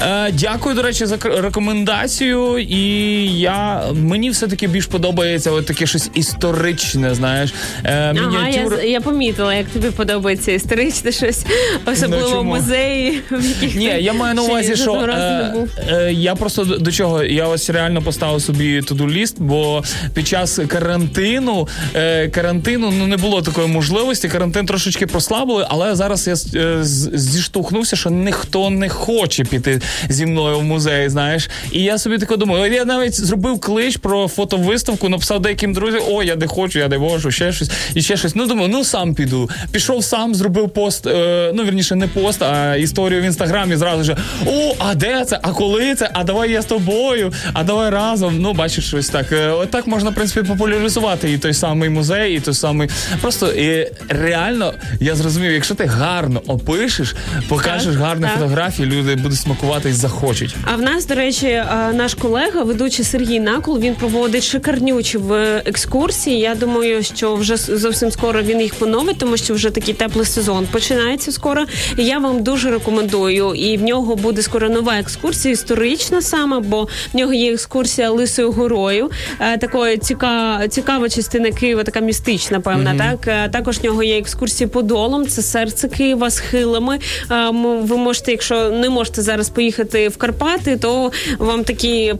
Е, 0.00 0.32
дякую, 0.32 0.74
до 0.74 0.82
речі, 0.82 1.06
за 1.06 1.16
рекомендацію. 1.16 2.58
І 2.58 3.07
я 3.38 3.82
мені 3.94 4.30
все-таки 4.30 4.66
більш 4.66 4.86
подобається 4.86 5.50
от 5.50 5.66
таке 5.66 5.86
щось 5.86 6.10
історичне, 6.14 7.14
знаєш. 7.14 7.54
Е, 7.84 8.14
Ага, 8.18 8.48
я, 8.48 8.82
я 8.82 9.00
помітила, 9.00 9.54
як 9.54 9.66
тобі 9.66 9.90
подобається 9.90 10.52
історичне 10.52 11.12
щось, 11.12 11.44
особливо 11.86 12.30
Ну, 12.30 12.40
в 12.40 12.44
музеї, 12.44 13.20
в 13.30 13.44
яких 13.44 13.76
Ні, 13.76 13.84
я 14.00 14.12
маю 14.12 14.34
на 14.34 14.42
увазі, 14.42 14.76
що 14.76 14.94
е, 14.94 15.54
е, 15.88 16.12
я 16.12 16.34
просто 16.34 16.64
до, 16.64 16.78
до 16.78 16.92
чого 16.92 17.24
я 17.24 17.46
ось 17.46 17.70
реально 17.70 18.02
поставив 18.02 18.42
собі 18.42 18.82
туду 18.82 19.08
ліст, 19.10 19.36
бо 19.38 19.84
під 20.14 20.28
час 20.28 20.60
карантину 20.68 21.68
е, 21.94 22.28
карантину 22.28 22.92
ну 22.98 23.06
не 23.06 23.16
було 23.16 23.42
такої 23.42 23.68
можливості. 23.68 24.28
Карантин 24.28 24.66
трошечки 24.66 25.06
прослабили, 25.06 25.66
але 25.68 25.94
зараз 25.94 26.26
я 26.26 26.60
е, 26.60 26.78
зіштовхнувся, 26.82 27.96
що 27.96 28.10
ніхто 28.10 28.70
не 28.70 28.88
хоче 28.88 29.44
піти 29.44 29.80
зі 30.08 30.26
мною 30.26 30.58
в 30.58 30.62
музей. 30.62 31.08
Знаєш, 31.08 31.50
і 31.72 31.82
я 31.82 31.98
собі 31.98 32.18
тако 32.18 32.36
думаю, 32.36 32.72
я 32.72 32.84
навіть 32.98 33.14
зробив 33.14 33.60
клич 33.60 33.96
про 33.96 34.28
фотовиставку, 34.28 35.08
написав 35.08 35.40
деяким 35.40 35.72
друзям: 35.72 36.00
о, 36.08 36.22
я 36.22 36.36
не 36.36 36.46
хочу, 36.46 36.78
я 36.78 36.88
не 36.88 36.98
можу, 36.98 37.30
ще 37.30 37.52
щось 37.52 37.70
і 37.94 38.02
ще 38.02 38.16
щось. 38.16 38.34
Ну 38.34 38.46
думаю, 38.46 38.68
ну 38.68 38.84
сам 38.84 39.14
піду. 39.14 39.50
Пішов 39.72 40.04
сам, 40.04 40.34
зробив 40.34 40.70
пост. 40.70 41.06
Е, 41.06 41.52
ну 41.54 41.64
вірніше, 41.64 41.94
не 41.94 42.08
пост, 42.08 42.42
а 42.42 42.76
історію 42.76 43.20
в 43.20 43.24
інстаграмі. 43.24 43.76
Зразу 43.76 44.04
ж 44.04 44.16
о, 44.46 44.74
а 44.78 44.94
де 44.94 45.24
це? 45.24 45.40
А 45.42 45.52
коли 45.52 45.94
це? 45.94 46.10
А 46.12 46.24
давай 46.24 46.50
я 46.50 46.62
з 46.62 46.64
тобою, 46.64 47.32
а 47.52 47.64
давай 47.64 47.90
разом. 47.90 48.38
Ну, 48.40 48.52
бачиш, 48.52 48.86
щось 48.86 49.08
так. 49.08 49.32
Е, 49.32 49.48
Отак 49.48 49.86
можна, 49.86 50.10
в 50.10 50.14
принципі, 50.14 50.48
популяризувати 50.48 51.32
і 51.32 51.38
той 51.38 51.54
самий 51.54 51.88
музей, 51.88 52.36
і 52.36 52.40
той 52.40 52.54
самий. 52.54 52.88
Просто 53.20 53.52
і 53.52 53.92
реально 54.08 54.74
я 55.00 55.14
зрозумів, 55.14 55.52
якщо 55.52 55.74
ти 55.74 55.84
гарно 55.84 56.42
опишеш, 56.46 57.14
покажеш 57.48 57.96
гарні 57.96 58.22
так. 58.22 58.32
фотографії, 58.34 58.88
люди 58.88 59.14
будуть 59.14 59.38
смакувати 59.38 59.90
і 59.90 59.92
захочуть. 59.92 60.56
А 60.64 60.76
в 60.76 60.82
нас, 60.82 61.06
до 61.06 61.14
речі, 61.14 61.46
е, 61.46 61.92
наш 61.94 62.14
колега, 62.14 62.62
ведучий 62.88 63.04
Сергій 63.04 63.40
Накол, 63.40 63.78
він 63.78 63.94
проводить 63.94 64.42
шикарнючі 64.44 65.18
в 65.18 65.32
екскурсії. 65.66 66.38
Я 66.38 66.54
думаю, 66.54 67.02
що 67.02 67.34
вже 67.34 67.56
зовсім 67.56 68.10
скоро 68.10 68.42
він 68.42 68.60
їх 68.60 68.74
поновить, 68.74 69.18
тому 69.18 69.36
що 69.36 69.54
вже 69.54 69.70
такий 69.70 69.94
теплий 69.94 70.26
сезон 70.26 70.66
починається 70.70 71.32
скоро. 71.32 71.64
І 71.98 72.04
я 72.04 72.18
вам 72.18 72.42
дуже 72.42 72.70
рекомендую. 72.70 73.54
І 73.54 73.76
в 73.76 73.82
нього 73.82 74.16
буде 74.16 74.42
скоро 74.42 74.68
нова 74.68 74.98
екскурсія, 74.98 75.52
історична 75.54 76.22
саме, 76.22 76.60
бо 76.60 76.88
в 77.12 77.16
нього 77.16 77.32
є 77.32 77.52
екскурсія 77.52 78.10
Лисою 78.10 78.52
горою. 78.52 79.10
Е, 79.40 79.58
Такої 79.58 79.96
ціка, 79.98 80.68
цікава 80.68 81.08
частина 81.08 81.50
Києва, 81.50 81.82
така 81.84 82.00
містична, 82.00 82.60
певна. 82.60 82.94
Так 82.98 83.28
Е, 83.28 83.48
також 83.48 83.78
в 83.78 83.84
нього 83.84 84.02
є 84.02 84.18
екскурсії 84.18 84.68
Подолом, 84.68 85.26
це 85.26 85.42
серце 85.42 85.88
Києва 85.88 86.30
схилами. 86.30 86.98
Е, 87.30 87.34
м- 87.34 87.86
Ви 87.86 87.96
можете, 87.96 88.30
якщо 88.30 88.70
не 88.70 88.88
можете 88.90 89.22
зараз 89.22 89.48
поїхати 89.48 90.08
в 90.08 90.16
Карпати, 90.16 90.76
то 90.76 91.12
вам 91.38 91.64
такі 91.64 92.14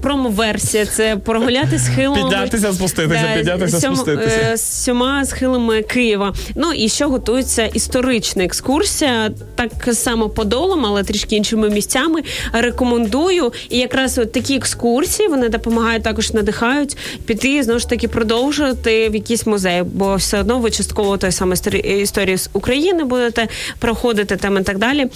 промо-версія. 0.58 0.86
Це 0.86 1.16
прогуляти 1.16 1.78
схилами. 1.78 2.22
Піднятися, 2.22 2.72
спуститися, 2.72 3.24
піднятися, 3.36 3.76
сьом- 3.76 3.94
спуститися. 3.94 4.36
е, 4.52 4.56
з 4.56 4.84
сьома 4.84 5.24
схилами 5.24 5.82
Києва. 5.82 6.34
Ну 6.54 6.72
і 6.72 6.88
ще 6.88 7.04
готується 7.04 7.64
історична 7.66 8.44
екскурсія, 8.44 9.30
так 9.54 9.94
само 9.94 10.28
подолом, 10.28 10.86
але 10.86 11.02
трішки 11.02 11.36
іншими 11.36 11.70
місцями. 11.70 12.22
Рекомендую. 12.52 13.52
І 13.70 13.78
якраз 13.78 14.18
от 14.18 14.32
такі 14.32 14.56
екскурсії 14.56 15.28
вони 15.28 15.48
допомагають 15.48 16.02
також 16.02 16.32
надихають 16.32 16.96
піти 17.26 17.62
знову 17.62 17.78
ж 17.80 17.88
таки 17.88 18.08
продовжувати 18.08 19.08
в 19.08 19.14
якийсь 19.14 19.46
музей, 19.46 19.82
бо 19.82 20.16
все 20.16 20.40
одно 20.40 20.58
ви 20.58 20.70
частково 20.70 21.16
той 21.16 21.32
самий 21.32 21.54
історі- 21.56 22.00
історію 22.02 22.38
з 22.38 22.50
України 22.52 23.04
будете 23.04 23.48
проходити 23.78 24.36
там 24.36 24.58
і 24.58 24.62
так 24.62 24.78
далі. 24.78 25.06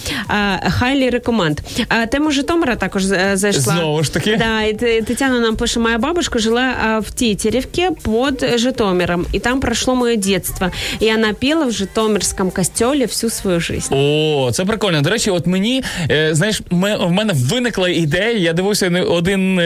Хайлі 0.69 1.09
рекоменд. 1.09 1.59
А, 1.89 2.05
Тема 2.05 2.31
Житомира 2.31 2.75
також 2.75 3.05
е, 3.11 3.31
зайшла. 3.33 3.61
Знову 3.61 4.03
ж 4.03 4.13
таки. 4.13 4.37
Да, 4.37 4.61
и 4.63 5.01
Т- 5.23 5.29
Тетяна 5.29 5.39
нам 5.39 5.55
пише, 5.55 5.79
моя 5.79 5.97
бабушка 5.97 6.39
жила 6.39 6.99
в 7.01 7.11
Тетеревке 7.11 7.91
под 8.03 8.43
Житомиром, 8.59 9.25
и 9.33 9.39
там 9.39 9.59
прошло 9.61 9.95
мое 9.95 10.15
детство. 10.17 10.71
И 11.01 11.07
она 11.09 11.33
пела 11.33 11.65
в 11.65 11.71
Житомирском 11.71 12.51
костеле 12.51 13.05
всю 13.05 13.29
свою 13.29 13.59
жизнь. 13.59 13.93
О, 13.95 14.49
це 14.53 14.65
прикольно. 14.65 15.01
До 15.01 15.09
речі, 15.09 15.29
от 15.31 15.47
мені, 15.47 15.83
е, 16.11 16.35
знаєш, 16.35 16.61
ме- 16.71 16.97
в 16.97 17.11
мене 17.11 17.33
виникла 17.35 17.89
ідея. 17.89 18.31
Я 18.31 18.53
дивився 18.53 19.05
один 19.09 19.59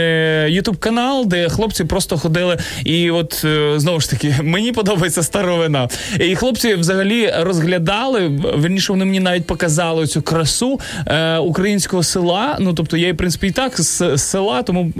ютуб 0.53 0.77
канал, 0.77 1.25
де 1.27 1.49
хлопці 1.49 1.83
просто 1.83 2.17
ходили. 2.17 2.57
І 2.85 3.11
от 3.11 3.41
е, 3.45 3.73
знову 3.79 3.99
ж 3.99 4.09
таки, 4.09 4.35
мені 4.43 4.71
подобається 4.71 5.23
старовина. 5.23 5.87
І 6.19 6.35
хлопці 6.35 6.75
взагалі 6.75 7.33
розглядали. 7.39 8.27
Верніше, 8.55 8.93
вони 8.93 9.05
мені 9.05 9.19
навіть 9.19 9.45
показали 9.45 10.07
цю 10.07 10.21
красу 10.21 10.79
е, 11.07 11.37
українського 11.37 12.03
села. 12.03 12.57
Ну 12.59 12.73
тобто, 12.73 12.97
я, 12.97 13.13
в 13.13 13.17
принципі, 13.17 13.47
і 13.47 13.51
так 13.51 13.81
з 13.81 14.17
села, 14.17 14.61
тому 14.63 14.91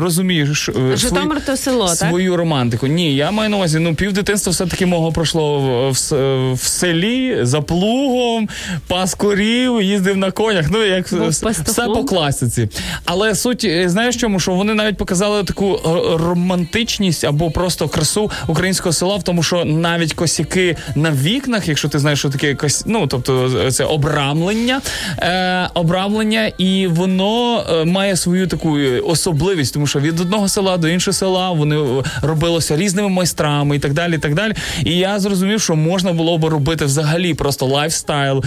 е, 0.00 0.04
розумію, 0.04 0.54
що, 0.54 0.72
е, 0.72 0.96
Житомир 0.96 1.44
то 1.46 1.56
село, 1.56 1.86
так? 1.86 1.96
свою 1.96 2.36
романтику. 2.36 2.86
Ні, 2.86 3.16
я 3.16 3.30
маю 3.30 3.50
на 3.50 3.56
увазі, 3.56 3.78
ну 3.78 3.94
пів 3.94 4.12
дитинства 4.12 4.52
все-таки 4.52 4.86
мого 4.86 5.12
пройшло 5.12 5.58
в, 5.58 5.90
в, 5.90 6.52
в 6.54 6.62
селі 6.62 7.38
за 7.42 7.60
плугом, 7.60 8.48
пас 8.86 9.14
корів, 9.14 9.82
їздив 9.82 10.16
на 10.16 10.30
конях. 10.30 10.66
Ну 10.70 10.84
як 10.84 11.06
все 11.06 11.84
по 11.86 12.04
класиці. 12.04 12.68
Але 13.04 13.34
суть, 13.34 13.64
е, 13.64 13.88
знаєш 13.88 14.16
чому? 14.16 14.40
Що 14.40 14.52
вони 14.52 14.74
навіть 14.74 14.96
показали 14.96 15.44
таку 15.44 15.74
е, 15.74 15.78
романтичність 16.16 17.24
або 17.24 17.50
просто 17.50 17.88
красу 17.88 18.30
українського 18.46 18.92
села, 18.92 19.16
в 19.16 19.22
тому, 19.22 19.42
що 19.42 19.64
навіть 19.64 20.14
косяки 20.14 20.76
на 20.94 21.10
вікнах, 21.10 21.68
якщо 21.68 21.88
ти 21.88 21.98
знаєш, 21.98 22.18
що 22.18 22.30
таке 22.30 22.54
кос... 22.54 22.82
ну 22.86 23.06
тобто 23.06 23.52
е, 23.66 23.70
це 23.70 23.84
обрамлення, 23.84 24.80
е, 25.18 25.68
обрамлення, 25.74 26.52
і 26.58 26.86
воно 26.86 27.64
е, 27.70 27.84
має 27.84 28.16
свою 28.16 28.46
таку 28.46 28.78
е, 28.78 29.00
особливість, 29.00 29.74
тому 29.74 29.86
що 29.86 29.89
від 29.98 30.20
одного 30.20 30.48
села 30.48 30.76
до 30.76 30.88
іншого 30.88 31.12
села 31.12 31.50
вони 31.50 31.76
е, 31.76 32.02
робилося 32.22 32.76
різними 32.76 33.08
майстрами 33.08 33.76
і 33.76 33.78
так 33.78 33.92
далі. 33.92 34.14
І 34.14 34.18
так 34.18 34.34
далі. 34.34 34.54
І 34.84 34.98
я 34.98 35.20
зрозумів, 35.20 35.60
що 35.60 35.76
можна 35.76 36.12
було 36.12 36.38
би 36.38 36.48
робити 36.48 36.84
взагалі 36.84 37.34
просто 37.34 37.66
lifestyle, 37.66 38.44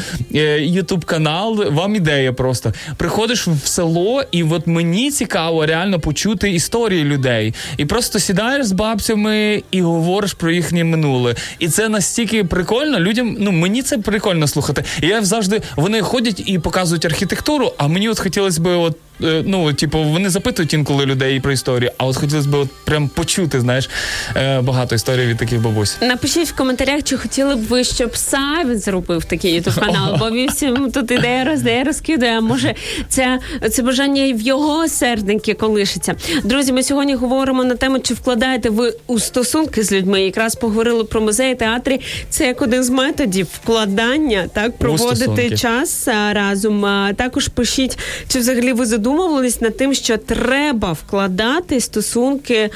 ютуб 0.59 1.05
канал. 1.05 1.65
Вам 1.71 1.95
ідея 1.95 2.33
просто 2.33 2.73
приходиш 2.97 3.47
в 3.47 3.67
село, 3.67 4.23
і 4.31 4.43
от 4.43 4.67
мені 4.67 5.11
цікаво 5.11 5.65
реально 5.65 5.99
почути 5.99 6.51
історії 6.51 7.03
людей. 7.03 7.53
І 7.77 7.85
просто 7.85 8.19
сідаєш 8.19 8.65
з 8.65 8.71
бабцями 8.71 9.63
і 9.71 9.81
говориш 9.81 10.33
про 10.33 10.51
їхнє 10.51 10.83
минуле. 10.83 11.35
І 11.59 11.67
це 11.67 11.89
настільки 11.89 12.43
прикольно. 12.43 12.99
Людям, 12.99 13.35
ну 13.39 13.51
мені 13.51 13.81
це 13.81 13.97
прикольно 13.97 14.47
слухати. 14.47 14.83
І 15.01 15.07
я 15.07 15.21
завжди 15.21 15.61
вони 15.75 16.01
ходять 16.01 16.43
і 16.45 16.59
показують 16.59 17.05
архітектуру. 17.05 17.71
А 17.77 17.87
мені 17.87 18.09
от 18.09 18.19
хотілося 18.19 18.61
б, 18.61 18.67
от 18.67 18.93
е, 18.93 19.02
ну, 19.19 19.73
типу, 19.73 20.03
вони 20.03 20.29
запитують 20.29 20.73
інколи 20.73 21.05
людей 21.05 21.39
про 21.39 21.51
історію, 21.51 21.91
а 21.97 22.05
от 22.05 22.17
хотілося 22.17 22.49
б 22.49 22.53
от 22.53 22.69
прям 22.85 23.07
почути, 23.07 23.61
знаєш, 23.61 23.89
е, 24.35 24.61
багато 24.61 24.95
історій 24.95 25.25
від 25.25 25.37
таких 25.37 25.61
бабусь. 25.61 25.97
Напишіть 26.01 26.49
в 26.49 26.55
коментарях, 26.55 27.03
чи 27.03 27.17
хотіли 27.17 27.55
б 27.55 27.67
ви, 27.67 27.83
щоб 27.83 28.17
Савін 28.17 28.79
зробив 28.79 29.25
такий 29.25 29.53
ютуб 29.53 29.75
канал, 29.75 30.15
бо 30.19 30.31
він 30.31 30.49
всім 30.49 30.91
тут 30.91 31.11
ідея 31.11 31.43
роздає, 31.43 31.83
розкидає. 31.83 32.37
А 32.37 32.41
може, 32.41 32.75
це, 33.09 33.39
це 33.71 33.81
бажання 33.81 34.23
і 34.23 34.33
в 34.33 34.41
його 34.41 34.87
серденьки 34.87 35.53
колишиться. 35.53 36.15
Друзі, 36.43 36.73
ми 36.73 36.83
сьогодні 36.83 37.15
говоримо 37.15 37.63
на 37.63 37.75
тему, 37.75 37.99
чи 37.99 38.13
вкладаєте 38.13 38.69
ви 38.69 38.93
у 39.07 39.19
стосунки 39.19 39.83
з 39.83 39.91
людьми. 39.91 40.21
Якраз 40.21 40.55
поговорили 40.55 41.03
про 41.03 41.21
музеї, 41.21 41.55
театри. 41.55 41.99
Це 42.29 42.47
як 42.47 42.61
один 42.61 42.83
з 42.83 42.89
методів 42.89 43.47
вкладання, 43.53 44.47
так 44.53 44.77
проводити 44.77 45.57
час 45.57 46.07
разом. 46.31 46.85
Також 47.15 47.47
пишіть, 47.47 47.97
чи 48.27 48.39
взагалі 48.39 48.73
ви 48.73 48.85
задумувались 49.03 49.61
над 49.61 49.77
тим, 49.77 49.93
що 49.93 50.17
треба 50.17 50.91
вкладати 50.91 51.79
стосунки 51.79 52.55
е, 52.55 52.69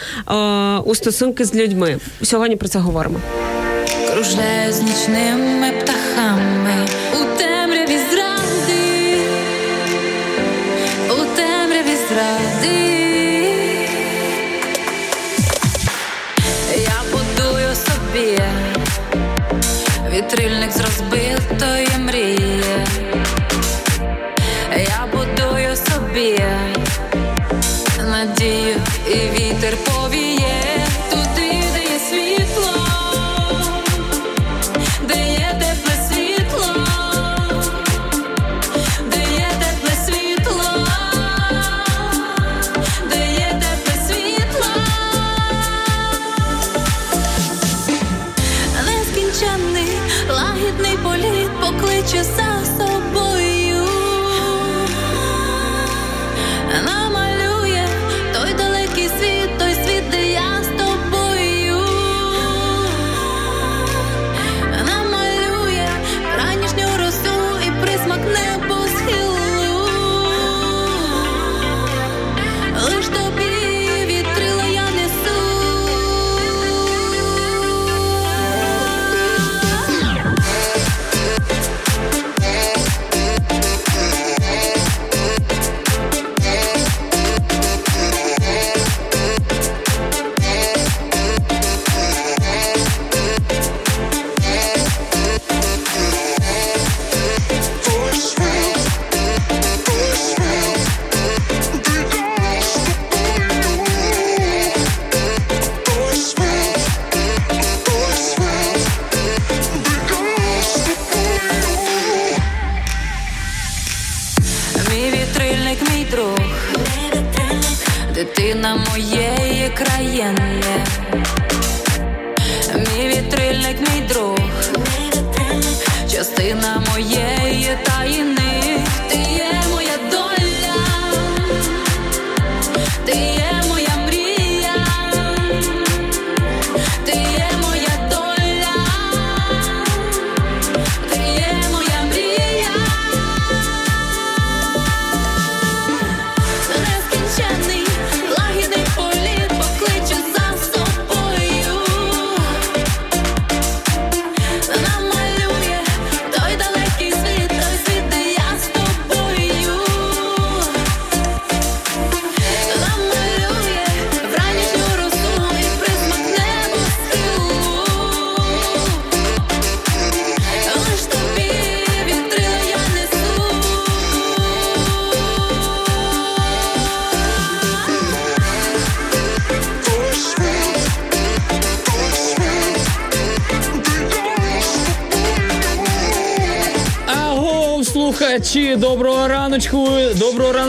у 0.85 0.95
стосунки 0.95 1.45
з 1.45 1.55
людьми. 1.55 1.97
Сьогодні 2.23 2.55
про 2.55 2.67
це 2.67 2.79
говоримо. 2.79 3.19
Кружляю 4.13 4.73
з 4.73 4.81
нічними 4.81 5.71
птахами 5.71 6.16
тобі, 26.17 26.39
надію 28.09 28.75
і 29.07 29.13
вітер 29.13 29.77
повіє. 29.85 30.85
Туди, 31.09 31.63
де 31.73 31.99
світло, 32.09 32.73
де 35.07 35.33
є 35.33 35.59
тепле 35.59 35.95
світло, 36.09 36.73
де 39.11 39.17
є 39.17 39.49
тепле 39.59 39.91
світло, 40.05 40.87
де 43.09 43.33
є 43.33 43.61
тепле 43.61 44.01
світло, 44.07 44.73
нескінченний 48.85 49.97
лагідний 50.29 50.97
політ 50.97 51.49
покличе 51.61 52.23
сам. 52.23 52.66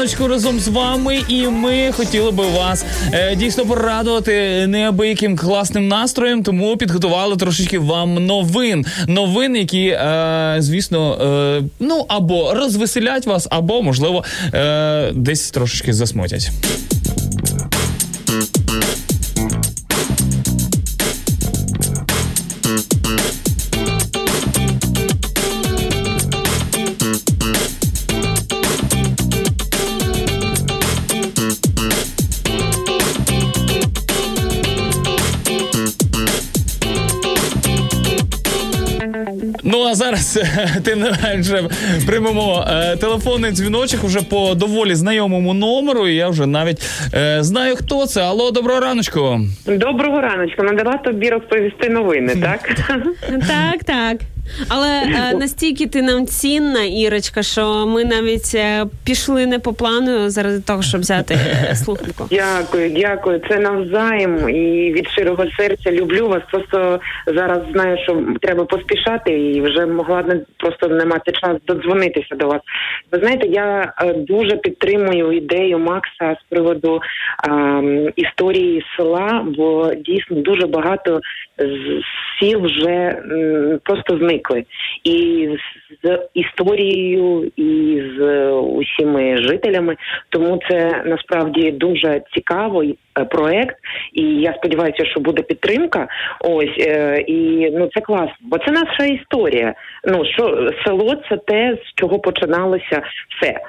Раночку 0.09 0.29
разом 0.29 0.61
з 0.61 0.68
вами. 0.68 1.21
І 1.29 1.49
ми 1.49 1.92
хотіли 1.92 2.31
би 2.31 2.47
вас 2.47 2.85
е, 3.12 3.37
дійсно 3.37 3.66
порадувати 3.66 4.66
неабияким 4.66 5.37
класним 5.37 5.88
настроєм, 5.88 6.42
тому 6.42 6.77
підготували 6.77 7.37
трошечки 7.37 7.79
вам 7.79 8.27
новин. 8.27 8.87
Новин, 9.07 9.57
які, 9.57 9.87
е, 9.87 10.57
звісно, 10.59 11.14
е, 11.61 11.62
ну 11.81 12.05
або 12.09 12.55
розвеселять 12.55 13.27
вас, 13.27 13.47
або, 13.51 13.83
можливо, 13.83 14.25
е, 14.55 15.12
десь 15.14 15.51
трошечки 15.51 15.92
засмотять. 15.92 16.51
тим 40.85 41.01
не 41.01 41.12
менше 41.22 41.68
приймемо 42.07 42.64
е, 42.70 42.96
телефонний 42.96 43.51
дзвіночок 43.53 44.05
уже 44.05 44.22
по 44.22 44.55
доволі 44.55 44.94
знайомому 44.94 45.55
номеру. 45.55 46.09
І 46.09 46.14
я 46.14 46.29
вже 46.29 46.46
навіть 46.46 46.90
е, 47.14 47.42
знаю, 47.42 47.77
хто 47.77 48.07
це. 48.07 48.22
Алло, 48.22 48.51
доброго 48.51 48.81
раночку. 48.81 49.40
Доброго 49.66 50.20
раночку. 50.20 50.62
Надала 50.62 50.96
тобі 50.96 51.29
розповісти 51.31 51.88
новини, 51.88 52.37
так? 52.42 52.70
Так, 53.48 53.85
так. 53.85 54.16
Але 54.68 54.88
е, 54.88 55.35
настільки 55.37 55.87
ти 55.87 56.03
нам 56.03 56.27
цінна, 56.27 56.85
Ірочка, 56.85 57.42
що 57.42 57.87
ми 57.87 58.05
навіть 58.05 58.53
е, 58.55 58.87
пішли 59.07 59.47
не 59.47 59.59
по 59.59 59.73
плану 59.73 60.31
заради 60.31 60.61
того, 60.61 60.83
щоб 60.83 61.01
взяти 61.01 61.35
слухавку. 61.75 62.25
Дякую, 62.31 62.90
дякую. 62.90 63.40
Це 63.51 63.59
навзаєм 63.59 64.49
і 64.49 64.92
від 64.92 65.09
щирого 65.09 65.44
серця 65.57 65.92
люблю 65.92 66.29
вас. 66.29 66.42
Просто 66.51 67.01
зараз 67.27 67.59
знаю, 67.73 67.99
що 68.03 68.23
треба 68.40 68.64
поспішати, 68.64 69.31
і 69.40 69.61
вже 69.61 69.87
могла 69.87 70.23
не 70.23 70.40
просто 70.57 70.88
не 70.88 71.05
мати 71.05 71.33
час 71.33 71.57
додзвонитися 71.66 72.35
до 72.35 72.47
вас. 72.47 72.61
Ви 73.12 73.18
знаєте, 73.18 73.47
я 73.49 73.92
е, 74.03 74.12
дуже 74.12 74.57
підтримую 74.57 75.33
ідею 75.33 75.79
Макса 75.79 76.37
з 76.40 76.49
приводу 76.49 77.01
ем, 77.49 78.09
історії 78.16 78.85
села, 78.97 79.47
бо 79.57 79.92
дійсно 79.94 80.37
дуже 80.37 80.66
багато 80.66 81.21
сіл 82.40 82.61
вже 82.64 82.90
м, 82.90 83.81
просто 83.85 84.16
зникли. 84.49 84.65
І 85.05 85.49
з, 86.05 86.19
історією, 86.35 87.53
і 87.57 88.03
з 88.19 88.21
е, 88.21 88.51
усіми 88.51 89.37
жителями. 89.37 89.97
Тому 90.29 90.61
це 90.71 91.03
насправді 91.07 91.71
дуже 91.71 92.23
цікавий 92.35 92.99
е, 93.19 93.25
проект. 93.25 93.77
І 94.13 94.23
я 94.23 94.55
сподіваюся, 94.55 95.05
що 95.05 95.21
буде 95.21 95.43
підтримка. 95.43 96.09
Ось 96.41 96.79
е, 96.79 97.25
і 97.27 97.71
ну 97.71 97.89
це 97.95 98.01
класно, 98.01 98.37
бо 98.41 98.59
це 98.59 98.71
наша 98.71 99.05
історія. 99.05 99.75
Ну 100.05 100.25
що 100.25 100.73
село 100.87 101.15
це 101.29 101.37
те, 101.37 101.79
з 101.85 102.01
чого 102.01 102.19
починалося 102.19 103.03
все. 103.37 103.61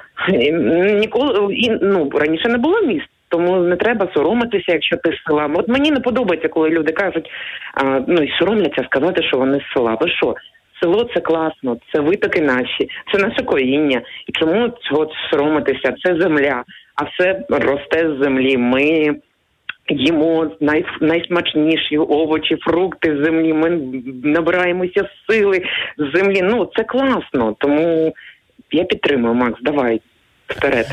Ніколи 0.94 1.54
і 1.54 1.70
ну 1.82 2.10
раніше 2.14 2.48
не 2.48 2.58
було 2.58 2.80
міст. 2.80 3.08
Тому 3.30 3.56
не 3.56 3.76
треба 3.76 4.08
соромитися, 4.14 4.72
якщо 4.72 4.96
ти 4.96 5.12
з 5.12 5.28
села. 5.28 5.50
От 5.54 5.68
мені 5.68 5.90
не 5.90 6.00
подобається, 6.00 6.48
коли 6.48 6.68
люди 6.68 6.92
кажуть, 6.92 7.30
а, 7.74 8.00
ну 8.06 8.22
і 8.22 8.32
соромляться 8.38 8.84
сказати, 8.84 9.22
що 9.22 9.36
вони 9.36 9.60
з 9.60 9.72
села. 9.74 9.96
Ви 10.00 10.08
що? 10.08 10.34
Село 10.80 11.04
це 11.14 11.20
класно, 11.20 11.76
це 11.92 12.00
витоки 12.00 12.40
наші, 12.40 12.88
це 13.12 13.18
наше 13.18 13.44
коріння. 13.44 14.02
І 14.26 14.32
чому 14.32 14.68
цього 14.68 15.12
соромитися? 15.30 15.94
Це 16.04 16.20
земля, 16.20 16.64
а 16.94 17.04
все 17.04 17.44
росте 17.48 18.14
з 18.14 18.22
землі. 18.22 18.56
Ми 18.56 19.14
їмо 19.88 20.50
най, 20.60 20.84
найсмачніші 21.00 21.98
овочі, 21.98 22.56
фрукти 22.56 23.16
з 23.16 23.24
землі. 23.24 23.52
Ми 23.52 23.70
набираємося 24.24 25.08
сили 25.28 25.62
з 25.98 26.18
землі. 26.18 26.40
Ну 26.42 26.70
це 26.76 26.84
класно. 26.84 27.56
Тому 27.58 28.14
я 28.72 28.84
підтримую, 28.84 29.34
Макс. 29.34 29.62
Давай 29.62 30.00
вперед. 30.56 30.86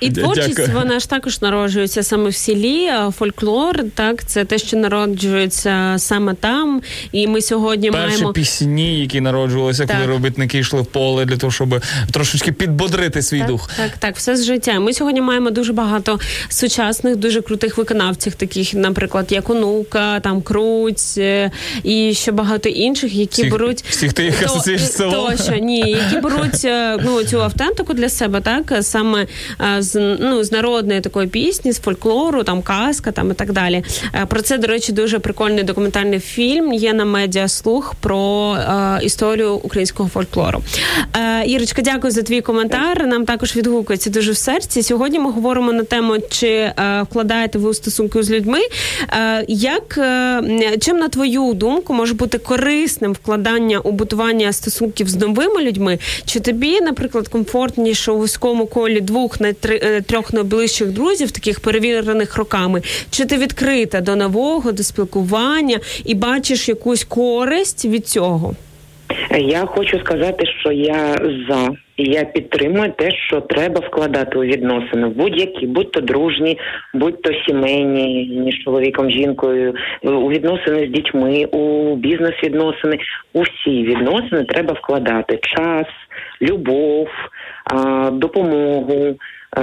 І 0.00 0.10
творчість 0.10 0.56
дякую. 0.56 0.78
вона 0.78 0.98
ж 1.00 1.10
також 1.10 1.40
народжується 1.40 2.02
саме 2.02 2.28
в 2.28 2.34
селі. 2.34 2.86
а 2.88 3.10
Фольклор, 3.10 3.76
так 3.94 4.24
це 4.24 4.44
те, 4.44 4.58
що 4.58 4.76
народжується 4.76 5.94
саме 5.98 6.34
там. 6.34 6.82
І 7.12 7.26
ми 7.26 7.42
сьогодні 7.42 7.90
Перші 7.90 8.08
маємо 8.08 8.32
пісні, 8.32 9.00
які 9.00 9.20
народжувалися, 9.20 9.86
коли 9.86 10.06
робітники 10.06 10.58
йшли 10.58 10.80
в 10.82 10.86
поле 10.86 11.24
для 11.24 11.36
того, 11.36 11.50
щоб 11.50 11.84
трошечки 12.12 12.52
підбодрити 12.52 13.22
свій 13.22 13.38
Так, 13.38 13.48
дух. 13.48 13.70
так, 13.76 13.90
так, 13.98 14.16
все 14.16 14.36
з 14.36 14.44
життя. 14.44 14.80
Ми 14.80 14.92
сьогодні 14.92 15.20
маємо 15.20 15.50
дуже 15.50 15.72
багато 15.72 16.20
сучасних, 16.48 17.16
дуже 17.16 17.40
крутих 17.40 17.78
виконавців, 17.78 18.34
таких, 18.34 18.74
наприклад, 18.74 19.26
як 19.30 19.50
Онука, 19.50 20.20
там 20.20 20.42
Круць 20.42 21.18
е, 21.18 21.50
і 21.82 22.14
ще 22.14 22.32
багато 22.32 22.68
інших, 22.68 23.14
які 23.14 23.42
Всіх- 23.42 23.52
беруть 23.52 23.84
всіх 23.88 24.12
ти 24.12 24.24
їх 24.24 24.42
То- 24.42 25.54
ні, 25.60 25.78
які 25.78 26.16
беруть 26.22 26.64
е, 26.64 26.98
ну 27.04 27.24
цю 27.24 27.42
автентику 27.42 27.94
для 27.94 28.08
себе, 28.08 28.40
так 28.40 28.82
саме 29.02 29.26
е, 29.76 29.82
з 29.82 30.16
ну 30.20 30.44
з 30.44 30.52
народної 30.52 31.00
такої 31.00 31.28
пісні, 31.28 31.72
з 31.72 31.80
фольклору, 31.80 32.42
там 32.42 32.62
казка, 32.62 33.12
там 33.12 33.30
і 33.30 33.34
так 33.34 33.52
далі. 33.52 33.84
Е, 34.14 34.26
Про 34.26 34.42
це, 34.42 34.58
до 34.58 34.66
речі, 34.66 34.92
дуже 34.92 35.18
прикольний 35.18 35.64
документальний 35.64 36.20
фільм. 36.20 36.72
Є 36.72 36.92
на 36.92 37.04
медіаслух 37.04 37.94
про 38.00 38.54
е, 38.54 39.00
історію 39.02 39.54
українського 39.54 40.08
фольклору. 40.08 40.62
Е, 41.16 41.46
Ірочка, 41.46 41.82
дякую 41.82 42.10
за 42.12 42.22
твій 42.22 42.40
коментар. 42.40 43.06
Нам 43.06 43.24
також 43.24 43.56
відгукується 43.56 44.10
дуже 44.10 44.32
в 44.32 44.36
серці. 44.36 44.82
Сьогодні 44.82 45.18
ми 45.18 45.30
говоримо 45.30 45.72
на 45.72 45.84
тему, 45.84 46.16
чи 46.30 46.48
е, 46.48 46.74
вкладаєте 47.10 47.58
ви 47.58 47.70
у 47.70 47.74
стосунки 47.74 48.22
з 48.22 48.30
людьми. 48.30 48.58
Е, 49.12 49.44
як 49.48 49.98
е, 49.98 50.78
чим 50.80 50.96
на 50.96 51.08
твою 51.08 51.54
думку 51.54 51.94
може 51.94 52.14
бути 52.14 52.38
корисним 52.38 53.12
вкладання 53.12 53.78
у 53.78 53.92
будування 53.92 54.52
стосунків 54.52 55.08
з 55.08 55.16
новими 55.16 55.62
людьми? 55.62 55.98
Чи 56.24 56.40
тобі, 56.40 56.80
наприклад, 56.80 57.28
комфортніше 57.28 58.12
у 58.12 58.18
вузькому 58.18 58.66
колі 58.66 58.91
двох 59.00 59.40
на 59.40 59.48
е, 59.64 60.00
трьох 60.00 60.32
найближчих 60.32 60.88
друзів, 60.88 61.30
таких 61.30 61.60
перевірених 61.60 62.36
роками? 62.36 62.82
Чи 63.10 63.24
ти 63.24 63.36
відкрита 63.36 64.00
до 64.00 64.16
нового, 64.16 64.72
до 64.72 64.82
спілкування 64.82 65.78
і 66.04 66.14
бачиш 66.14 66.68
якусь 66.68 67.04
користь 67.04 67.84
від 67.84 68.06
цього? 68.06 68.54
Я 69.38 69.66
хочу 69.66 69.98
сказати, 69.98 70.46
що 70.60 70.72
я 70.72 71.16
за. 71.48 71.70
І 71.96 72.04
я 72.04 72.24
підтримую 72.24 72.92
те, 72.92 73.10
що 73.10 73.40
треба 73.40 73.80
вкладати 73.80 74.38
у 74.38 74.42
відносини 74.42 75.08
будь-які, 75.08 75.66
будь 75.66 75.90
то 75.92 76.00
дружні, 76.00 76.58
будь 76.94 77.22
то 77.22 77.30
сімейні, 77.46 78.40
між 78.44 78.64
чоловіком, 78.64 79.10
жінкою, 79.10 79.74
у 80.02 80.30
відносини 80.30 80.86
з 80.86 80.90
дітьми, 80.90 81.44
у 81.44 81.96
бізнес-відносини. 81.96 82.98
У 83.32 83.42
всі 83.42 83.82
відносини 83.82 84.44
треба 84.44 84.72
вкладати 84.72 85.38
час, 85.42 85.86
любов, 86.42 87.08
допомогу, 88.12 88.92
е, 88.92 89.16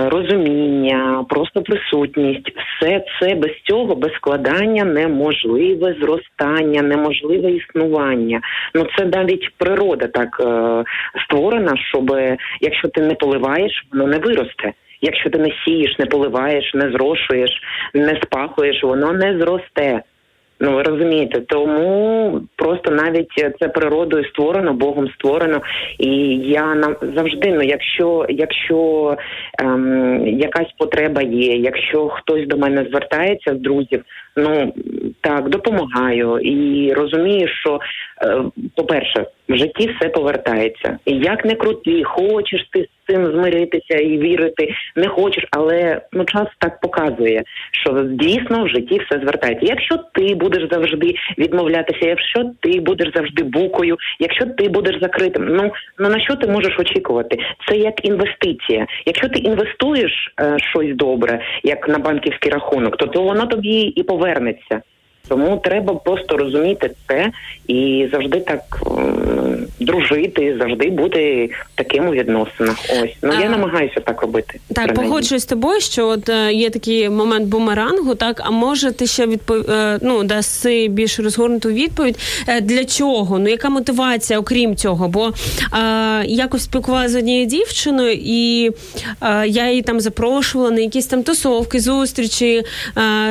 розуміння, 0.10 1.26
просто 1.30 1.62
присутність. 1.62 2.52
Все 2.58 3.04
це 3.20 3.36
без 3.36 3.52
цього, 3.64 3.96
без 3.96 4.14
складання 4.14 4.84
неможливе 4.84 5.96
зростання, 6.02 6.82
неможливе 6.82 7.52
існування. 7.52 8.42
Ну 8.76 8.86
це 8.98 9.06
навіть 9.06 9.50
природа 9.58 10.08
так 10.08 10.38
е, 10.40 10.84
створена, 11.24 11.74
щоб 11.78 12.16
якщо 12.62 12.88
ти 12.88 13.02
не 13.02 13.16
поливаєш, 13.16 13.88
воно 13.92 14.08
не 14.08 14.18
виросте. 14.18 14.74
Якщо 15.02 15.30
ти 15.30 15.40
не 15.40 15.52
сієш, 15.66 16.00
не 16.00 16.06
поливаєш, 16.06 16.74
не 16.74 16.92
зрошуєш, 16.92 17.52
не 17.94 18.22
спахуєш, 18.24 18.84
воно 18.84 19.12
не 19.14 19.40
зросте. 19.40 20.02
Ну 20.62 20.76
ви 20.76 20.84
розумієте, 20.84 21.42
тому 21.42 22.42
просто 22.56 22.92
навіть 22.92 23.28
це 23.60 23.68
природою 23.68 24.26
створено, 24.26 24.74
Богом 24.74 25.10
створено. 25.10 25.62
І 26.00 26.10
я 26.38 26.76
нам 26.76 26.96
завжди, 27.16 27.52
ну 27.52 27.62
якщо 27.62 28.26
якщо 28.30 29.18
ем, 29.60 30.28
якась 30.28 30.72
потреба 30.78 31.22
є, 31.22 31.56
якщо 31.56 32.08
хтось 32.08 32.48
до 32.48 32.58
мене 32.58 32.86
звертається 32.90 33.56
з 33.56 33.60
друзів, 33.60 34.04
ну 34.36 34.74
так 35.22 35.50
допомагаю 35.50 36.40
і 36.40 36.94
розумію, 36.94 37.48
що 37.48 37.80
е, 38.24 38.44
по-перше, 38.76 39.26
в 39.50 39.58
житті 39.58 39.96
все 40.00 40.10
повертається. 40.10 41.00
І 41.06 41.14
як 41.14 41.46
не 41.46 41.56
крути, 41.56 42.04
хочеш 42.04 42.70
ти 42.72 42.82
з 42.82 43.14
цим 43.14 43.26
змиритися 43.26 43.98
і 43.98 44.18
вірити, 44.18 44.74
не 44.96 45.08
хочеш, 45.08 45.48
але 45.52 46.02
ну 46.12 46.26
час 46.26 46.48
так 46.60 46.80
показує, 46.80 47.44
що 47.72 48.04
дійсно 48.04 48.64
в 48.64 48.68
житті 48.68 49.00
все 49.00 49.20
звертається. 49.20 49.66
Якщо 49.66 49.98
ти 50.14 50.36
будеш 50.36 50.70
завжди 50.72 51.16
відмовлятися, 51.38 52.08
якщо 52.08 52.52
ти 52.60 52.80
будеш 52.80 53.14
завжди 53.16 53.44
букою, 53.44 53.98
якщо 54.20 54.46
ти 54.46 54.70
будеш 54.70 55.02
закритим, 55.02 55.46
ну 55.46 55.72
ну 56.00 56.10
на 56.10 56.20
що 56.20 56.36
ти 56.36 56.48
можеш 56.48 56.80
очікувати? 56.80 57.38
Це 57.68 57.78
як 57.78 58.06
інвестиція. 58.06 58.88
Якщо 59.06 59.30
ти 59.30 59.40
інвестуєш 59.40 60.34
е, 60.42 60.58
щось 60.60 60.96
добре, 60.96 61.42
як 61.64 61.90
на 61.90 61.98
банківський 61.98 62.52
рахунок, 62.52 62.98
то, 62.98 63.08
то 63.08 63.24
воно 63.24 63.46
тобі 63.46 63.82
і 63.82 64.04
повернеться. 64.04 64.82
Тому 65.30 65.58
треба 65.64 65.94
просто 65.96 66.38
розуміти 66.38 66.92
це 67.08 67.32
і 67.68 68.08
завжди 68.12 68.40
так 68.40 68.62
дружити, 69.80 70.56
завжди 70.60 70.90
бути 70.90 71.50
таким 71.76 72.08
у 72.08 72.12
відносинах. 72.12 72.76
Ось 73.04 73.10
ну 73.24 73.34
А- 73.38 73.42
я 73.42 73.50
намагаюся 73.50 74.00
так 74.00 74.22
робити. 74.22 74.60
Так, 74.68 74.76
принаймні. 74.76 75.04
погоджуюсь 75.10 75.44
з 75.44 75.46
тобою, 75.46 75.82
що 75.82 76.08
от 76.08 76.30
е, 76.30 76.54
є 76.54 76.70
такий 76.70 77.10
момент 77.10 77.48
бумерангу, 77.48 78.16
так 78.16 78.42
а 78.46 78.52
може 78.52 78.92
ти 78.92 79.08
ще 79.08 79.28
відпов... 79.28 79.58
е, 79.72 80.00
ну, 80.02 80.24
даси 80.24 80.88
більш 80.88 81.20
розгорнуту 81.20 81.70
відповідь. 81.70 82.18
Е, 82.48 82.62
для 82.62 82.86
чого? 82.86 83.40
Ну 83.40 83.50
яка 83.50 83.70
мотивація, 83.70 84.40
окрім 84.40 84.76
цього? 84.76 85.08
Бо 85.08 85.28
е, 85.28 86.26
якось 86.26 86.64
спілкувалася 86.64 87.10
з 87.10 87.16
однією 87.16 87.46
дівчиною, 87.46 88.14
і 88.22 88.72
е, 89.22 89.48
я 89.48 89.70
її 89.70 89.82
там 89.82 90.00
запрошувала 90.00 90.72
на 90.72 90.80
якісь 90.80 91.06
там 91.06 91.24
тусовки, 91.24 91.80
зустрічі. 91.80 92.64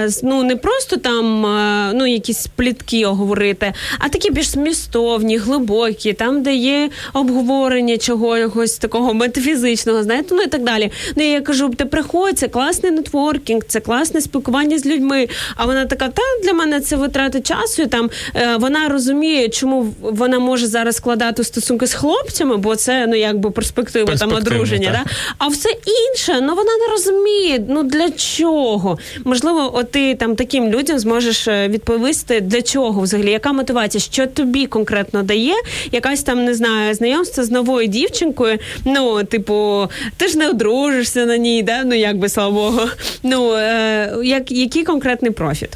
З- 0.07 0.23
ну 0.23 0.43
не 0.43 0.57
просто 0.57 0.97
там 0.97 1.47
ну 1.94 2.07
якісь 2.07 2.46
плітки 2.57 3.07
оговорити, 3.07 3.72
а 3.98 4.09
такі 4.09 4.31
більш 4.31 4.48
змістовні, 4.48 5.37
глибокі, 5.37 6.12
там, 6.12 6.42
де 6.42 6.55
є 6.55 6.90
обговорення 7.12 7.98
чогось 7.98 8.79
такого 8.79 9.14
метафізичного, 9.14 10.03
знаєте, 10.03 10.35
ну 10.35 10.42
і 10.42 10.46
так 10.46 10.64
далі. 10.64 10.90
Ну 11.16 11.33
я 11.33 11.40
кажу, 11.40 11.68
ти 11.68 11.85
приходь, 11.85 12.38
це 12.38 12.48
класний 12.48 12.92
нетворкінг, 12.92 13.62
це 13.68 13.81
класне 13.81 14.20
спілкування 14.20 14.79
з 14.79 14.87
людьми. 14.87 15.29
А 15.57 15.66
вона 15.66 15.87
така, 15.87 16.09
та 16.09 16.22
для 16.44 16.53
мене 16.53 16.81
це 16.81 16.96
витрати 16.96 17.40
часу. 17.40 17.83
І 17.83 17.87
там 17.87 18.11
е, 18.35 18.57
вона 18.57 18.88
розуміє, 18.88 19.48
чому 19.48 19.94
вона 20.01 20.38
може 20.38 20.66
зараз 20.66 20.96
складати 20.96 21.44
стосунки 21.44 21.87
з 21.87 21.94
хлопцями, 21.94 22.57
бо 22.57 22.77
це 22.77 23.07
ну 23.07 23.14
якби 23.16 23.51
перспектива 23.51 24.16
там 24.16 24.33
одруження. 24.33 24.92
так. 24.92 25.05
Да? 25.05 25.11
А 25.38 25.48
все 25.48 25.68
інше, 25.70 26.40
ну 26.40 26.55
вона 26.55 26.70
не 26.87 26.92
розуміє. 26.92 27.64
Ну 27.68 27.83
для 27.83 28.11
чого? 28.11 28.98
Можливо, 29.24 29.70
от 29.74 29.90
ти 29.90 30.14
там 30.14 30.37
таким 30.37 30.68
людям 30.68 30.98
зможеш 30.98 31.48
е, 31.48 31.68
відповісти, 31.69 32.41
для 32.41 32.63
чого 32.63 33.01
взагалі, 33.01 33.31
яка 33.31 33.53
мотивація, 33.53 34.01
що 34.01 34.27
тобі 34.27 34.67
конкретно 34.67 35.23
дає, 35.23 35.55
якась 35.93 36.23
там 36.23 36.45
не 36.45 36.55
знаю, 36.55 36.95
знайомство 36.95 37.45
з 37.45 37.51
новою 37.51 37.87
дівчинкою. 37.87 38.59
Ну, 38.85 39.25
типу, 39.25 39.89
ти 40.17 40.29
ж 40.29 40.39
не 40.39 40.49
одружишся 40.49 41.27
на 41.27 41.37
ній, 41.37 41.63
да? 41.63 41.85
ну 41.85 41.95
якби 41.95 42.29
слава 42.29 42.51
Богу. 42.51 42.81
Ну 43.23 43.55
е, 43.55 44.17
як, 44.25 44.53
який 44.53 44.85
конкретний 44.85 45.31
профіт? 45.31 45.71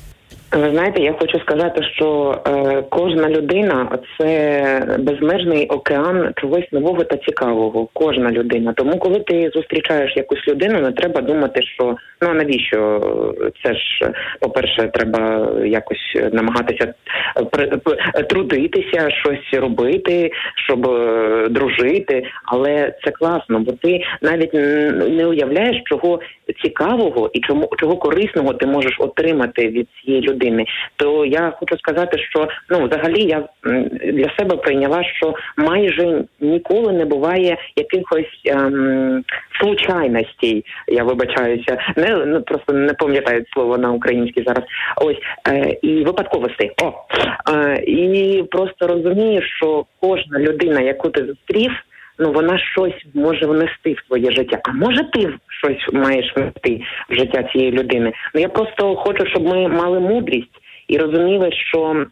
Ви 0.52 0.70
знаєте, 0.70 1.02
я 1.02 1.12
хочу 1.12 1.38
сказати, 1.40 1.82
що 1.82 2.34
е, 2.46 2.84
кожна 2.90 3.28
людина 3.28 3.98
це 4.18 4.96
безмежний 4.98 5.66
океан 5.66 6.32
чогось 6.36 6.72
нового 6.72 7.04
та 7.04 7.16
цікавого. 7.16 7.88
Кожна 7.92 8.30
людина. 8.30 8.72
Тому, 8.72 8.98
коли 8.98 9.20
ти 9.20 9.50
зустрічаєш 9.54 10.16
якусь 10.16 10.48
людину, 10.48 10.80
не 10.80 10.92
треба 10.92 11.20
думати, 11.20 11.62
що 11.62 11.96
ну 12.22 12.28
а 12.30 12.34
навіщо 12.34 13.00
це 13.64 13.74
ж, 13.74 14.12
по-перше, 14.40 14.90
треба 14.94 15.48
якось 15.64 16.16
намагатися 16.32 16.94
при- 17.50 17.80
трудитися, 18.28 19.10
щось 19.10 19.60
робити, 19.60 20.30
щоб 20.66 20.90
е, 20.90 21.48
дружити. 21.50 22.24
Але 22.44 22.94
це 23.04 23.10
класно, 23.10 23.60
бо 23.60 23.72
ти 23.72 24.00
навіть 24.22 24.54
не 24.54 25.26
уявляєш, 25.26 25.82
чого 25.84 26.20
цікавого 26.64 27.30
і 27.32 27.40
чому 27.40 27.70
чого 27.78 27.96
корисного 27.96 28.54
ти 28.54 28.66
можеш 28.66 28.96
отримати 29.00 29.68
від 29.68 29.88
цієї 30.04 30.22
людини. 30.22 30.41
То 30.96 31.24
я 31.24 31.52
хочу 31.60 31.78
сказати, 31.78 32.18
що 32.18 32.48
ну 32.70 32.86
взагалі 32.86 33.22
я 33.22 33.48
для 34.12 34.36
себе 34.38 34.56
прийняла, 34.56 35.04
що 35.04 35.34
майже 35.56 36.24
ніколи 36.40 36.92
не 36.92 37.04
буває 37.04 37.56
якихось 37.76 38.40
ем, 38.46 39.24
случайностей. 39.60 40.64
Я 40.88 41.04
вибачаюся, 41.04 41.78
не 41.96 42.24
ну, 42.26 42.42
просто 42.42 42.72
не 42.72 42.94
пам'ятаю 42.94 43.44
слово 43.52 43.78
на 43.78 43.92
українській 43.92 44.44
зараз. 44.46 44.64
Ось 44.96 45.18
е, 45.48 45.76
і 45.82 46.04
випадковостей. 46.04 46.72
О 46.82 46.92
е, 47.52 47.82
і 47.86 48.42
просто 48.42 48.86
розумію, 48.86 49.42
що 49.42 49.84
кожна 50.00 50.38
людина, 50.38 50.80
яку 50.80 51.10
ти 51.10 51.24
зустрів. 51.24 51.72
Ну, 52.18 52.32
вона 52.32 52.58
щось 52.58 53.04
може 53.14 53.46
внести 53.46 53.92
в 53.92 54.02
твоє 54.08 54.30
життя. 54.32 54.60
А 54.64 54.72
може 54.72 55.10
ти 55.12 55.34
щось 55.48 55.92
маєш 55.92 56.32
внести 56.36 56.80
в 57.10 57.14
життя 57.14 57.42
цієї 57.42 57.72
людини? 57.72 58.12
Ну 58.34 58.40
я 58.40 58.48
просто 58.48 58.96
хочу, 58.96 59.26
щоб 59.26 59.42
ми 59.42 59.68
мали 59.68 60.00
мудрість 60.00 60.60
і 60.88 60.98
розуміли, 60.98 61.52
що 61.52 62.06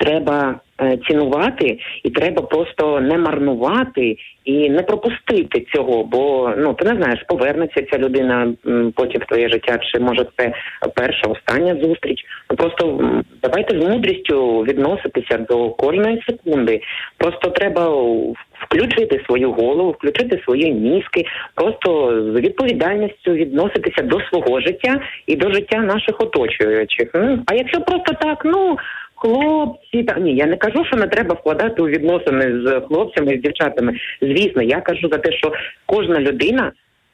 треба 0.00 0.60
е, 0.80 0.98
цінувати, 1.08 1.78
і 2.02 2.10
треба 2.10 2.42
просто 2.42 3.00
не 3.00 3.18
марнувати 3.18 4.16
і 4.44 4.70
не 4.70 4.82
пропустити 4.82 5.66
цього. 5.74 6.04
Бо 6.04 6.52
ну 6.58 6.74
ти 6.74 6.84
не 6.84 7.02
знаєш, 7.02 7.24
повернеться 7.28 7.86
ця 7.92 7.98
людина 7.98 8.54
потім 8.96 9.20
в 9.20 9.26
твоє 9.26 9.48
життя, 9.48 9.78
чи 9.78 9.98
може 10.00 10.26
це 10.36 10.52
перша, 10.94 11.28
остання 11.28 11.76
зустріч. 11.82 12.24
Ну 12.50 12.56
просто 12.56 13.10
давайте 13.42 13.80
з 13.80 13.88
мудрістю 13.88 14.58
відноситися 14.60 15.38
до 15.38 15.70
кожної 15.70 16.22
секунди. 16.28 16.80
Просто 17.18 17.50
треба 17.50 17.88
в- 17.88 18.34
включити 18.66 19.24
свою 19.26 19.52
голову, 19.52 19.90
включити 19.90 20.42
свої 20.44 20.72
мізки, 20.72 21.24
просто 21.54 22.10
з 22.32 22.40
відповідальністю 22.40 23.32
відноситися 23.32 24.02
до 24.02 24.20
свого 24.20 24.60
життя 24.60 25.00
і 25.26 25.36
до 25.36 25.52
життя 25.52 25.78
наших 25.78 26.20
оточуючих. 26.20 27.10
А 27.46 27.54
якщо 27.54 27.80
просто 27.80 28.14
так, 28.20 28.42
ну. 28.44 28.78
Хлопці, 29.16 30.02
та 30.02 30.20
ні, 30.20 30.34
я 30.34 30.46
не 30.46 30.56
кажу, 30.56 30.84
що 30.84 30.96
не 30.96 31.06
треба 31.06 31.34
вкладати 31.34 31.82
у 31.82 31.88
відносини 31.88 32.62
з 32.66 32.80
хлопцями, 32.80 33.36
з 33.36 33.40
дівчатами. 33.40 33.94
Звісно, 34.22 34.62
я 34.62 34.80
кажу 34.80 35.08
за 35.12 35.18
те, 35.18 35.32
що 35.32 35.52
кожна 35.86 36.20
людина 36.20 36.72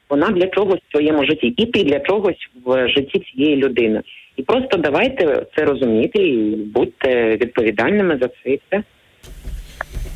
вона 0.09 0.29
для 0.29 0.47
чогось 0.47 0.79
в 0.87 0.91
своєму 0.91 1.25
житті, 1.25 1.47
і 1.47 1.65
ти 1.65 1.83
для 1.83 1.99
чогось 1.99 2.49
в 2.65 2.87
житті 2.87 3.19
цієї 3.19 3.55
людини. 3.55 4.01
І 4.37 4.43
просто 4.43 4.77
давайте 4.77 5.45
це 5.55 5.65
розуміти 5.65 6.27
і 6.27 6.55
будьте 6.55 7.37
відповідальними 7.37 8.17
за 8.21 8.27
це 8.27 8.49
і 8.49 8.59
все. 8.67 8.83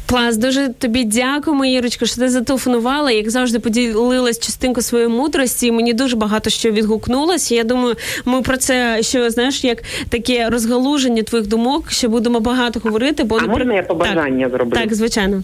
Клас, 0.10 0.38
дуже 0.38 0.70
тобі 0.70 1.04
дякуємо, 1.04 1.65
Ірочко, 1.65 2.06
що 2.06 2.15
ти 2.15 2.30
зателефонувала. 2.30 3.12
Як 3.12 3.30
завжди, 3.30 3.60
поділилась 3.60 4.39
частинку 4.39 4.82
своєї 4.82 5.10
мудрості. 5.10 5.72
Мені 5.72 5.94
дуже 5.94 6.15
багато 6.15 6.50
що 6.50 6.72
відгукнулося. 6.72 7.56
Я 7.56 7.63
думаю, 7.63 7.96
ми 8.26 8.41
про 8.41 8.58
це 8.58 8.98
що 9.02 9.30
знаєш, 9.30 9.63
як 9.63 9.84
таке 10.10 10.50
розгалуження 10.50 11.24
твоїх 11.24 11.48
думок, 11.48 11.91
що 11.91 12.10
будемо 12.10 12.39
багато 12.39 12.80
говорити. 12.84 13.24
Бо 13.24 13.38
А 13.41 13.48
можна 13.48 13.74
я 13.74 13.84
побажання 13.84 14.46
так, 14.50 14.58
зроблю? 14.58 14.76
Так, 14.76 14.94
звичайно. 14.96 15.44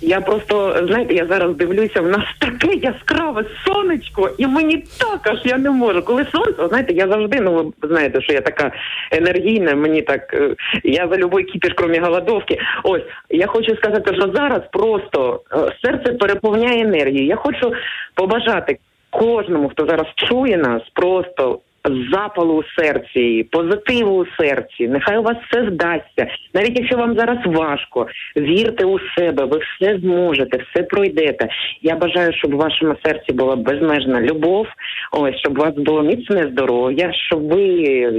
Я 0.00 0.20
просто 0.20 0.84
знаєте, 0.88 1.14
я 1.14 1.26
зараз 1.26 1.56
дивлюся, 1.56 2.00
в 2.00 2.08
нас 2.08 2.24
таке 2.38 2.74
яскраве 2.74 3.44
сонечко, 3.64 4.30
і 4.38 4.46
мені 4.46 4.84
так 4.98 5.20
аж 5.26 5.38
я 5.44 5.58
не 5.58 5.70
можу. 5.70 6.02
Коли 6.02 6.26
сонце, 6.32 6.68
знаєте, 6.68 6.92
я 6.92 7.08
завжди, 7.08 7.40
ну 7.40 7.72
ви 7.82 7.88
знаєте, 7.88 8.22
що 8.22 8.32
я 8.32 8.40
така 8.40 8.72
енергійна. 9.10 9.74
Мені 9.74 10.02
так 10.02 10.34
е, 10.34 10.54
я 10.84 11.08
за 11.08 11.16
любой 11.16 11.44
кіпіш, 11.44 11.72
крім 11.76 12.04
голодовки. 12.04 12.58
Ось 12.84 13.02
я 13.30 13.46
хочу 13.46 13.76
сказати, 13.76 14.14
що 14.14 14.32
зараз 14.34 14.60
просто 14.72 15.40
е, 15.52 15.56
серце 15.82 16.12
переповняє 16.12 16.82
енергією. 16.84 17.26
Я 17.26 17.36
хочу 17.36 17.72
побажати 18.14 18.78
кожному, 19.10 19.68
хто 19.68 19.86
зараз 19.86 20.06
чує 20.16 20.56
нас, 20.56 20.82
просто 20.94 21.58
запалу 22.12 22.54
у 22.54 22.82
серці, 22.82 23.46
позитиву 23.50 24.16
у 24.16 24.26
серці. 24.42 24.88
Нехай 24.88 25.18
у 25.18 25.22
вас 25.22 25.36
все 25.50 25.62
вдасться. 25.62 26.26
Навіть 26.54 26.78
якщо 26.78 26.96
вам 26.96 27.16
зараз 27.16 27.38
важко, 27.46 28.06
вірте 28.36 28.84
у 28.84 28.98
себе, 28.98 29.44
ви 29.44 29.58
все 29.58 29.98
зможете, 29.98 30.58
все 30.58 30.82
пройдете. 30.82 31.48
Я 31.82 31.96
бажаю, 31.96 32.32
щоб 32.32 32.54
у 32.54 32.56
вашому 32.56 32.94
серці 33.04 33.32
була 33.32 33.56
безмежна 33.56 34.20
любов. 34.20 34.66
Ось 35.12 35.36
щоб 35.36 35.58
у 35.58 35.62
вас 35.62 35.74
було 35.74 36.02
міцне 36.02 36.48
здоров'я, 36.52 37.12
щоб 37.12 37.48
ви 37.48 37.62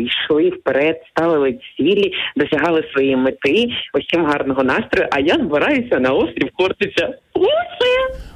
йшли 0.02 0.50
вперед, 0.50 1.02
ставили 1.10 1.60
цілі, 1.78 2.14
досягали 2.36 2.84
своєї 2.94 3.16
мети. 3.16 3.68
Цим 4.14 4.26
гарного 4.26 4.64
настрою. 4.64 5.10
А 5.12 5.20
я 5.20 5.34
збираюся 5.34 6.00
на 6.00 6.10
острів 6.10 6.50
Хортиця. 6.54 7.14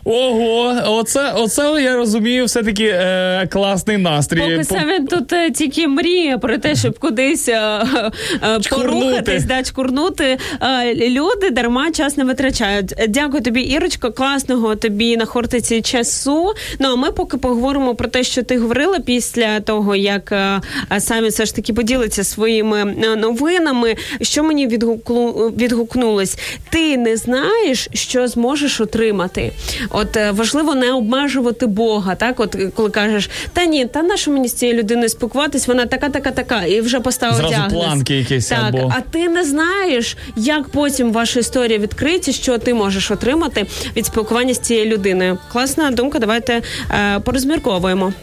Ого, 0.08 0.76
оце, 0.86 1.32
оце 1.36 1.82
я 1.82 1.96
розумію, 1.96 2.46
все-таки 2.46 2.84
е, 2.86 3.48
класний 3.52 3.98
настрій. 3.98 4.40
Поки 4.40 4.58
По- 4.58 4.64
Севен 4.64 5.08
тут 5.08 5.34
е, 5.34 5.52
тільки 5.52 5.88
мріє 5.88 6.38
про 6.38 6.58
те, 6.58 6.76
щоб 6.76 7.00
кудись 7.00 7.50
е, 7.50 7.54
е, 7.54 8.60
порухатись, 8.70 9.44
да, 9.44 9.64
чкурнути. 9.64 10.38
Е, 10.62 10.96
люди 11.10 11.50
дарма 11.50 11.92
час 11.92 12.18
не 12.18 12.24
витрачають. 12.24 12.94
Дякую 13.10 13.44
тобі, 13.44 13.62
Ірочко, 13.62 14.12
класного 14.12 14.76
тобі 14.76 15.18
на 15.18 15.26
хортиці 15.26 15.82
часу. 15.82 16.54
Ну 16.80 16.88
а 16.90 16.96
ми 16.96 17.12
поки 17.12 17.38
поговоримо 17.38 17.96
про 17.96 18.08
те, 18.08 18.24
що 18.24 18.44
ти 18.44 18.58
говорила 18.58 19.00
після 19.00 19.60
того, 19.60 19.96
як 19.96 20.32
е, 20.32 20.62
самі 21.00 21.28
все 21.30 21.46
ж 21.46 21.56
таки 21.56 21.74
поділиться 21.74 22.24
своїми 22.24 22.96
е, 23.04 23.16
новинами. 23.16 23.96
Що 24.22 24.44
мені 24.44 24.68
відгуклу, 24.68 25.32
відгукнулось? 25.58 26.38
Ти 26.70 26.98
не 26.98 27.18
знаєш, 27.18 27.90
що 27.94 28.28
зможеш 28.28 28.82
отримати. 28.86 29.52
От 29.90 30.18
е, 30.18 30.32
важливо 30.32 30.76
не 30.76 30.94
обмежувати 30.94 31.66
Бога, 31.66 32.16
так 32.16 32.40
от 32.40 32.56
коли 32.76 32.90
кажеш, 32.90 33.30
та 33.54 33.66
ні, 33.66 33.86
та 33.86 34.04
на 34.04 34.18
що 34.18 34.32
мені 34.32 34.48
з 34.48 34.54
цією 34.54 34.78
людиною 34.78 35.10
спілкуватись, 35.10 35.68
вона 35.68 35.86
така, 35.86 36.10
така, 36.10 36.32
така, 36.32 36.64
і 36.64 36.82
вже 36.82 37.00
поставив 37.00 37.36
Зразу 37.36 37.54
діагноз. 37.54 37.74
планки 37.84 38.16
якісь 38.16 38.48
так, 38.48 38.60
або- 38.68 38.94
а 38.98 39.02
ти 39.02 39.30
не 39.30 39.44
знаєш, 39.44 40.18
як 40.36 40.70
потім 40.70 41.12
ваша 41.12 41.40
історія 41.40 41.78
відкриється, 41.78 42.32
що 42.32 42.58
ти 42.58 42.74
можеш 42.74 43.12
отримати 43.12 43.66
від 43.98 44.06
спілкування 44.06 44.54
з 44.54 44.60
цією 44.60 44.86
людиною. 44.86 45.38
Класна 45.52 45.92
думка. 45.92 46.20
Давайте 46.20 46.62
е, 46.92 47.20
порозмірковуємо. 47.20 48.14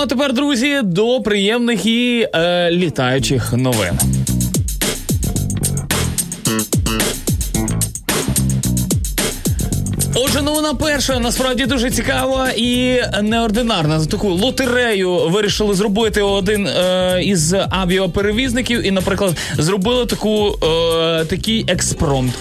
А 0.00 0.06
тепер, 0.06 0.32
друзі, 0.32 0.80
до 0.82 1.20
приємних 1.20 1.86
і 1.86 2.28
е, 2.34 2.70
літаючих 2.70 3.52
новин. 3.52 3.98
Отже, 10.14 10.42
новина 10.42 10.74
перша 10.74 11.18
насправді 11.18 11.66
дуже 11.66 11.90
цікава 11.90 12.50
і 12.56 13.00
неординарна. 13.22 14.00
За 14.00 14.06
таку 14.06 14.28
лотерею 14.28 15.28
вирішили 15.28 15.74
зробити 15.74 16.22
один 16.22 16.66
е, 16.66 17.20
із 17.24 17.54
авіаперевізників, 17.70 18.86
і, 18.86 18.90
наприклад, 18.90 19.36
зробили 19.58 20.06
таку 20.06 20.58
е, 20.62 21.24
такий 21.24 21.64
експромт. 21.68 22.32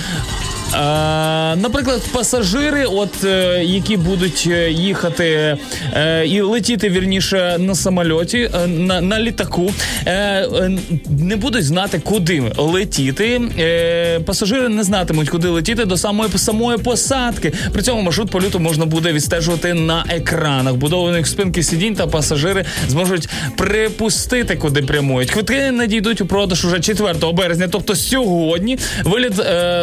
Наприклад, 1.55 2.01
пасажири, 2.11 2.85
от 2.85 3.23
е, 3.23 3.63
які 3.63 3.97
будуть 3.97 4.47
е, 4.51 4.71
їхати 4.71 5.57
е, 5.93 6.25
і 6.27 6.41
летіти 6.41 6.89
вірніше 6.89 7.55
на 7.59 7.75
самольоті, 7.75 8.49
на, 8.67 9.01
на 9.01 9.19
літаку, 9.19 9.71
не 11.09 11.35
будуть 11.35 11.65
знати, 11.65 12.01
куди 12.03 12.43
летіти. 12.57 13.41
Пасажири 14.25 14.69
не 14.69 14.83
знатимуть, 14.83 15.29
куди 15.29 15.47
летіти 15.47 15.85
до 15.85 15.97
самої 15.97 16.29
самої 16.35 16.77
посадки. 16.77 17.53
При 17.73 17.81
цьому 17.81 18.01
маршрут 18.01 18.29
польоту 18.29 18.59
можна 18.59 18.85
буде 18.85 19.13
відстежувати 19.13 19.73
на 19.73 20.05
екранах, 20.09 20.75
будованих 20.75 21.27
спинки 21.27 21.63
сидінь, 21.63 21.95
та 21.95 22.07
пасажири 22.07 22.65
зможуть 22.87 23.29
припустити, 23.57 24.55
куди 24.55 24.81
прямують. 24.81 25.31
Квитки 25.31 25.71
надійдуть 25.71 26.21
у 26.21 26.25
продаж 26.25 26.65
уже 26.65 26.79
4 26.79 27.13
березня, 27.33 27.67
тобто 27.71 27.95
сьогодні. 27.95 28.77
Виліт 29.03 29.33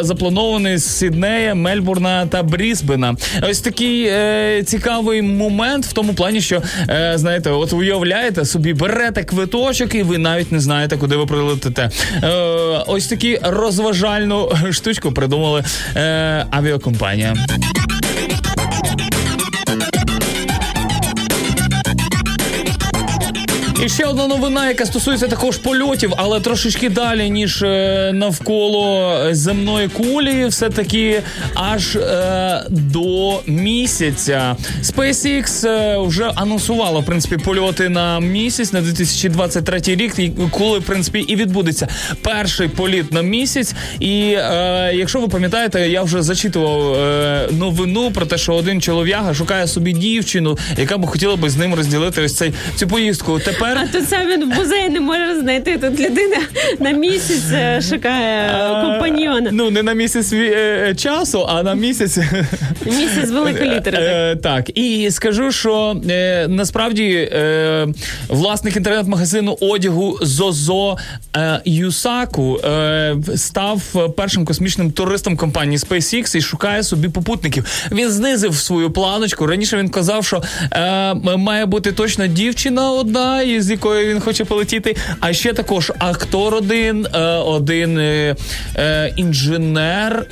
запланований 0.01 0.76
Сіднея, 0.79 1.55
Мельбурна 1.55 2.27
та 2.27 2.43
Брісбена. 2.43 3.17
Ось 3.51 3.61
такий 3.61 4.07
е, 4.07 4.63
цікавий 4.67 5.23
момент 5.23 5.87
в 5.87 5.93
тому 5.93 6.15
плані, 6.15 6.41
що 6.41 6.63
е, 6.89 7.13
знаєте, 7.15 7.51
от 7.51 7.73
уявляєте 7.73 8.45
собі, 8.45 8.75
берете 8.75 9.25
квиточок, 9.25 9.95
і 9.95 10.03
ви 10.03 10.19
навіть 10.19 10.53
не 10.53 10.61
знаєте, 10.61 10.97
куди 10.97 11.17
ви 11.17 11.27
прилетите. 11.27 11.91
Е, 12.23 12.29
ось 12.87 13.07
такі 13.07 13.39
розважальну 13.43 14.53
штучку 14.71 15.13
придумали 15.13 15.65
е, 15.97 16.47
авіакомпанія. 16.51 17.35
І 23.85 23.89
ще 23.89 24.05
одна 24.05 24.27
новина, 24.27 24.69
яка 24.69 24.87
стосується 24.87 25.29
також 25.29 25.57
польотів, 25.57 26.13
але 26.17 26.41
трошечки 26.41 26.89
далі, 26.89 27.31
ніж 27.31 27.63
е, 27.63 28.11
навколо 28.15 29.19
земної 29.31 29.89
кулі, 29.89 30.47
все-таки 30.47 31.23
аж 31.55 31.97
е, 31.97 32.65
до 32.69 33.41
місяця. 33.47 34.57
SpaceX 34.83 35.69
е, 35.69 35.99
вже 35.99 36.31
анонсувала 36.35 37.01
в 37.01 37.05
принципі 37.05 37.37
польоти 37.37 37.89
на 37.89 38.21
місяць 38.21 38.73
на 38.73 38.81
2023 38.81 39.81
рік, 39.87 40.15
коли 40.51 40.79
в 40.79 40.83
принципі 40.83 41.19
і 41.19 41.37
відбудеться 41.37 41.89
перший 42.23 42.69
політ 42.69 43.13
на 43.13 43.23
місяць. 43.23 43.75
І 44.01 44.35
е, 44.37 44.91
якщо 44.95 45.21
ви 45.21 45.29
пам'ятаєте, 45.29 45.89
я 45.89 46.03
вже 46.03 46.23
зачитував 46.23 46.95
е, 46.95 47.49
новину 47.51 48.11
про 48.11 48.27
те, 48.27 48.39
що 48.39 48.55
один 48.55 48.81
чолов'яга 48.81 49.35
шукає 49.35 49.67
собі 49.67 49.93
дівчину, 49.93 50.59
яка 50.77 50.99
б 50.99 51.07
хотіла 51.07 51.37
би 51.37 51.51
з 51.51 51.57
ним 51.57 51.75
розділити 51.75 52.23
ось 52.23 52.35
цей 52.35 52.53
цю 52.77 52.89
поїздку. 52.89 53.39
Тепер 53.39 53.66
тепер 53.69 53.89
А 53.89 53.99
тут 53.99 54.09
сам 54.09 54.27
він 54.29 54.53
в 54.53 54.57
музеї 54.59 54.89
не 54.89 55.01
може 55.01 55.41
знайти. 55.41 55.79
Тут 55.79 56.01
людина 56.01 56.37
на 56.79 56.91
місяць 56.91 57.53
е, 57.53 57.81
шукає 57.91 58.51
е, 58.51 58.83
компаньйона. 58.83 59.51
Ну, 59.53 59.71
не 59.71 59.83
на 59.83 59.93
місяць 59.93 60.33
е, 60.33 60.95
часу, 60.95 61.47
а 61.49 61.63
на 61.63 61.75
місяць. 61.75 62.19
Місяць 62.87 63.31
великої 63.31 63.71
літери. 63.71 64.37
так. 64.43 64.69
Е, 64.69 64.73
і 64.75 65.11
скажу, 65.11 65.53
що 65.53 66.01
е, 66.11 66.47
насправді 66.49 67.05
е, 67.33 67.87
власник 68.29 68.77
інтернет-магазину 68.77 69.57
одягу 69.61 70.19
Зозо 70.23 70.97
е, 71.37 71.61
Юсаку 71.65 72.59
е, 72.65 73.17
став 73.37 73.83
першим 74.17 74.45
космічним 74.45 74.91
туристом 74.91 75.37
компанії 75.37 75.79
SpaceX 75.79 76.37
і 76.37 76.41
шукає 76.41 76.83
собі 76.83 77.09
попутників. 77.09 77.67
Він 77.93 78.11
знизив 78.11 78.55
свою 78.55 78.91
планочку. 78.91 79.47
Раніше 79.47 79.77
він 79.77 79.89
казав, 79.89 80.25
що 80.25 80.43
е, 80.73 81.15
має 81.37 81.67
бути 81.67 81.93
точно 81.93 82.27
дівчина 82.27 82.91
одна, 82.91 83.43
із 83.57 83.71
якою 83.71 84.09
він 84.09 84.21
хоче 84.21 84.45
полетіти. 84.45 84.97
А 85.21 85.33
ще 85.33 85.53
також 85.53 85.93
актор 85.99 86.55
один, 86.55 87.07
е, 87.15 87.19
один 87.27 87.99
е, 87.99 88.37
е, 88.77 89.13
інженер, 89.17 90.27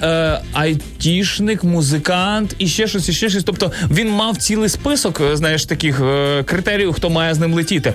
айтішник, 0.53 1.65
музикант 1.65 2.55
і 2.59 2.67
ще 2.69 2.87
щось, 2.87 3.09
і 3.09 3.13
ще 3.13 3.29
щось. 3.29 3.45
Тобто 3.45 3.73
він 3.91 4.11
мав 4.11 4.37
цілий 4.37 4.69
список, 4.69 5.23
знаєш, 5.33 5.65
таких 5.65 6.03
критеріїв, 6.45 6.93
хто 6.93 7.11
має 7.11 7.35
з 7.35 7.39
ним 7.39 7.55
летіти. 7.55 7.95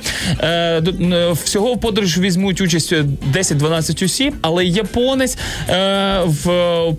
Всього 1.44 1.74
в 1.74 1.82
подорож 1.82 2.18
візьмуть 2.18 2.62
участь 2.62 2.94
10-12 3.34 4.06
осіб, 4.06 4.34
але 4.42 4.66
японець 4.66 5.38
в 6.26 6.94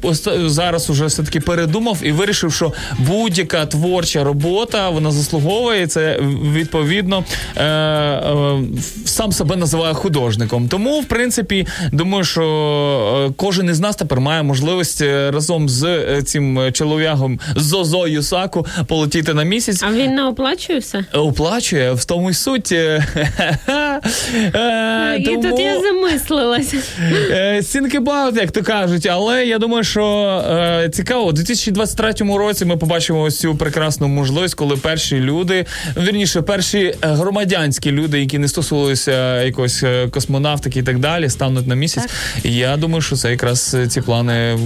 зараз 0.47 0.91
уже 0.91 1.07
все 1.07 1.23
таки 1.23 1.41
передумав 1.41 1.99
і 2.03 2.13
вирішив, 2.13 2.53
що 2.53 2.73
будь-яка 2.99 3.67
творча 3.67 4.25
робота 4.25 4.89
вона 4.89 5.11
заслуговує 5.11 5.87
це 5.87 6.21
відповідно 6.55 7.25
сам 9.05 9.33
себе 9.33 9.57
називає 9.57 9.95
художником. 9.95 10.69
Тому, 10.69 11.01
в 11.01 11.05
принципі, 11.05 11.67
думаю, 11.93 12.25
що 12.25 12.45
е, 13.31 13.33
кожен 13.37 13.67
із 13.71 13.81
нас 13.81 13.97
тепер 13.97 14.21
має 14.21 14.43
можливість 14.43 15.03
е, 15.03 15.31
разом 15.31 15.69
з 15.69 15.85
е, 15.85 16.23
цим 16.23 16.59
е, 16.59 16.73
чолов'ягом 16.73 17.41
Зозо 17.57 18.07
Юсаку 18.09 18.67
полетіти 18.89 19.35
на 19.35 19.43
місяць. 19.43 19.83
А 19.83 19.93
він 19.93 20.15
не 20.15 20.27
оплачує 20.29 20.79
все? 20.79 21.05
Оплачує 21.13 21.93
в 21.93 22.05
тому 22.05 22.31
й 22.31 22.35
суть. 22.35 22.73
е, 22.73 23.05
е, 24.55 25.17
І 25.21 25.25
тому- 25.25 25.43
тут 25.43 25.61
я 25.61 25.81
замислилася. 25.81 26.77
Е, 27.31 27.61
Think 27.61 28.01
about, 28.01 28.37
як 28.37 28.51
то 28.51 28.63
кажуть, 28.63 29.07
але 29.07 29.47
я 29.47 29.59
думаю, 29.59 29.85
що 29.85 30.05
е, 30.51 30.89
цікаво, 30.93 31.25
у 31.27 31.33
2023 31.33 32.13
році 32.37 32.65
ми 32.65 32.77
побачимо 32.77 33.21
ось 33.23 33.41
цю 33.41 33.55
прекрасну 33.57 34.09
можливість, 34.09 34.55
коли 34.55 34.77
перші 34.77 35.17
люди, 35.21 35.67
вірніше, 35.97 36.43
перші 36.43 36.79
е, 36.79 36.97
громадянські 37.03 37.91
люди, 37.93 38.10
які 38.19 38.39
не 38.39 38.49
стосувалися 38.49 39.43
якогось 39.43 39.83
е, 39.83 40.09
космонавтики 40.09 40.79
і 40.79 40.83
так 40.83 40.99
далі, 40.99 41.31
стануть 41.31 41.67
на 41.67 41.75
місяць. 41.75 42.05
І 42.45 42.55
я 42.55 42.77
думаю, 42.77 43.03
що 43.03 43.17
це 43.17 43.31
якраз 43.31 43.75
е, 43.75 43.89
ці 43.89 44.01
плани. 44.01 44.59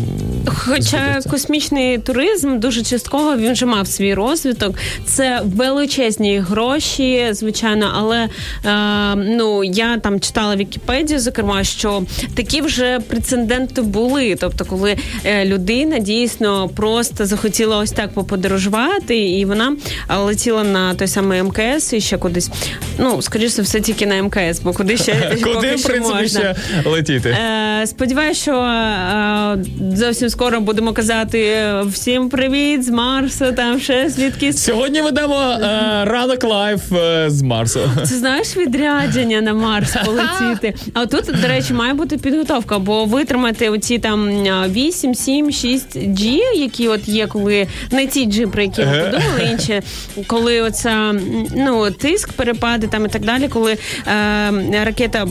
Хоча 0.46 0.84
збудуться. 0.84 1.30
космічний 1.30 1.98
туризм 1.98 2.58
дуже 2.58 2.82
частково 2.82 3.36
він 3.36 3.52
вже 3.52 3.66
мав 3.66 3.86
свій 3.86 4.14
розвиток. 4.14 4.76
Це 5.06 5.40
величезні 5.44 6.38
гроші, 6.38 7.28
звичайно, 7.30 7.92
але 7.94 8.28
е, 8.64 9.14
ну 9.16 9.64
я 9.64 9.98
там 9.98 10.20
читала 10.20 10.56
Вікіпедію, 10.56 11.20
зокрема, 11.20 11.64
що 11.64 12.02
такі 12.34 12.60
вже 12.60 13.00
прецеденти 13.00 13.82
були. 13.82 14.36
Тобто, 14.40 14.64
коли 14.64 14.96
е, 15.24 15.44
людина 15.44 15.98
дійсно 15.98 16.68
просто 16.68 17.26
захотіла 17.26 17.76
ось 17.78 17.90
так 17.90 18.12
поподорожувати, 18.12 19.18
і 19.18 19.44
вона 19.44 19.76
летіла 20.18 20.64
на 20.64 20.94
той 20.94 21.08
самий 21.08 21.42
МКС 21.42 21.92
і 21.92 22.00
ще 22.00 22.18
кудись. 22.18 22.50
Ну, 22.98 23.22
скоріше 23.34 23.62
все, 23.62 23.80
тільки 23.80 24.06
на 24.06 24.22
МКС, 24.22 24.60
бо 24.60 24.72
куди 24.72 24.96
ще 24.96 25.14
Куди, 25.30 25.44
поки 25.44 25.74
в 25.76 25.82
принципі, 25.82 26.00
можна. 26.00 26.28
ще 26.28 26.54
летіти? 26.84 27.28
Е, 27.28 27.86
Сподіваюсь, 27.86 28.38
що 28.38 28.52
е, 28.52 29.58
зовсім 29.96 30.28
скоро 30.30 30.60
будемо 30.60 30.92
казати 30.92 31.40
е, 31.40 31.82
всім 31.86 32.28
привіт 32.28 32.84
з 32.84 32.88
Марсу, 32.88 33.52
там 33.52 33.80
ще 33.80 34.10
звідкись. 34.10 34.64
Сьогодні 34.64 35.00
ведемо 35.02 35.36
е, 35.36 35.58
ранок 36.04 36.44
live 36.44 36.92
е, 36.92 37.30
з 37.30 37.42
Марсу. 37.42 37.80
Це 38.04 38.14
знаєш 38.14 38.56
відрядження 38.56 39.40
на 39.40 39.54
Марс 39.54 39.96
полетіти. 40.04 40.74
А 40.94 41.06
тут, 41.06 41.24
до 41.42 41.48
речі, 41.48 41.72
має 41.72 41.94
бути 41.94 42.16
підготовка, 42.16 42.78
бо 42.78 43.04
витримати 43.04 43.68
оці 43.68 43.98
там 43.98 44.28
е, 44.28 44.68
8, 44.68 45.14
7, 45.14 45.52
6 45.52 45.96
G, 45.96 46.38
які 46.56 46.88
от 46.88 47.08
є, 47.08 47.26
коли 47.26 47.66
не 47.90 48.06
ті 48.06 48.28
G, 48.28 48.46
про 48.50 48.62
які 48.62 48.80
ми 48.84 48.98
подумали, 49.04 49.48
інші, 49.52 49.80
коли 50.26 50.60
оця 50.60 51.14
ну 51.56 51.90
тиск, 51.90 52.32
перепади 52.32 52.86
там 52.86 53.06
і 53.06 53.08
так 53.08 53.23
далі, 53.24 53.48
коли 53.48 53.72
е, 53.72 54.84
ракета 54.84 55.26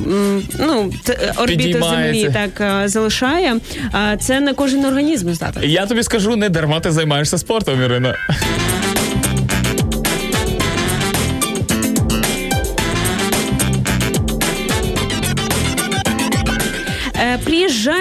ну 0.60 0.92
т- 1.04 1.34
орбіту 1.38 1.80
землі 1.84 2.30
так 2.34 2.62
е, 2.84 2.88
залишає. 2.88 3.56
е, 3.96 4.18
Це 4.22 4.40
не 4.40 4.54
кожен 4.54 4.86
організм 4.86 5.34
здатен. 5.34 5.64
Я 5.66 5.86
тобі 5.86 6.04
скажу, 6.04 6.36
не 6.36 6.50
дарма 6.50 6.80
ти 6.80 6.92
займаєшся 6.92 7.38
спортом, 7.38 7.82
Ірина. 7.84 8.16
Э, 17.16 17.38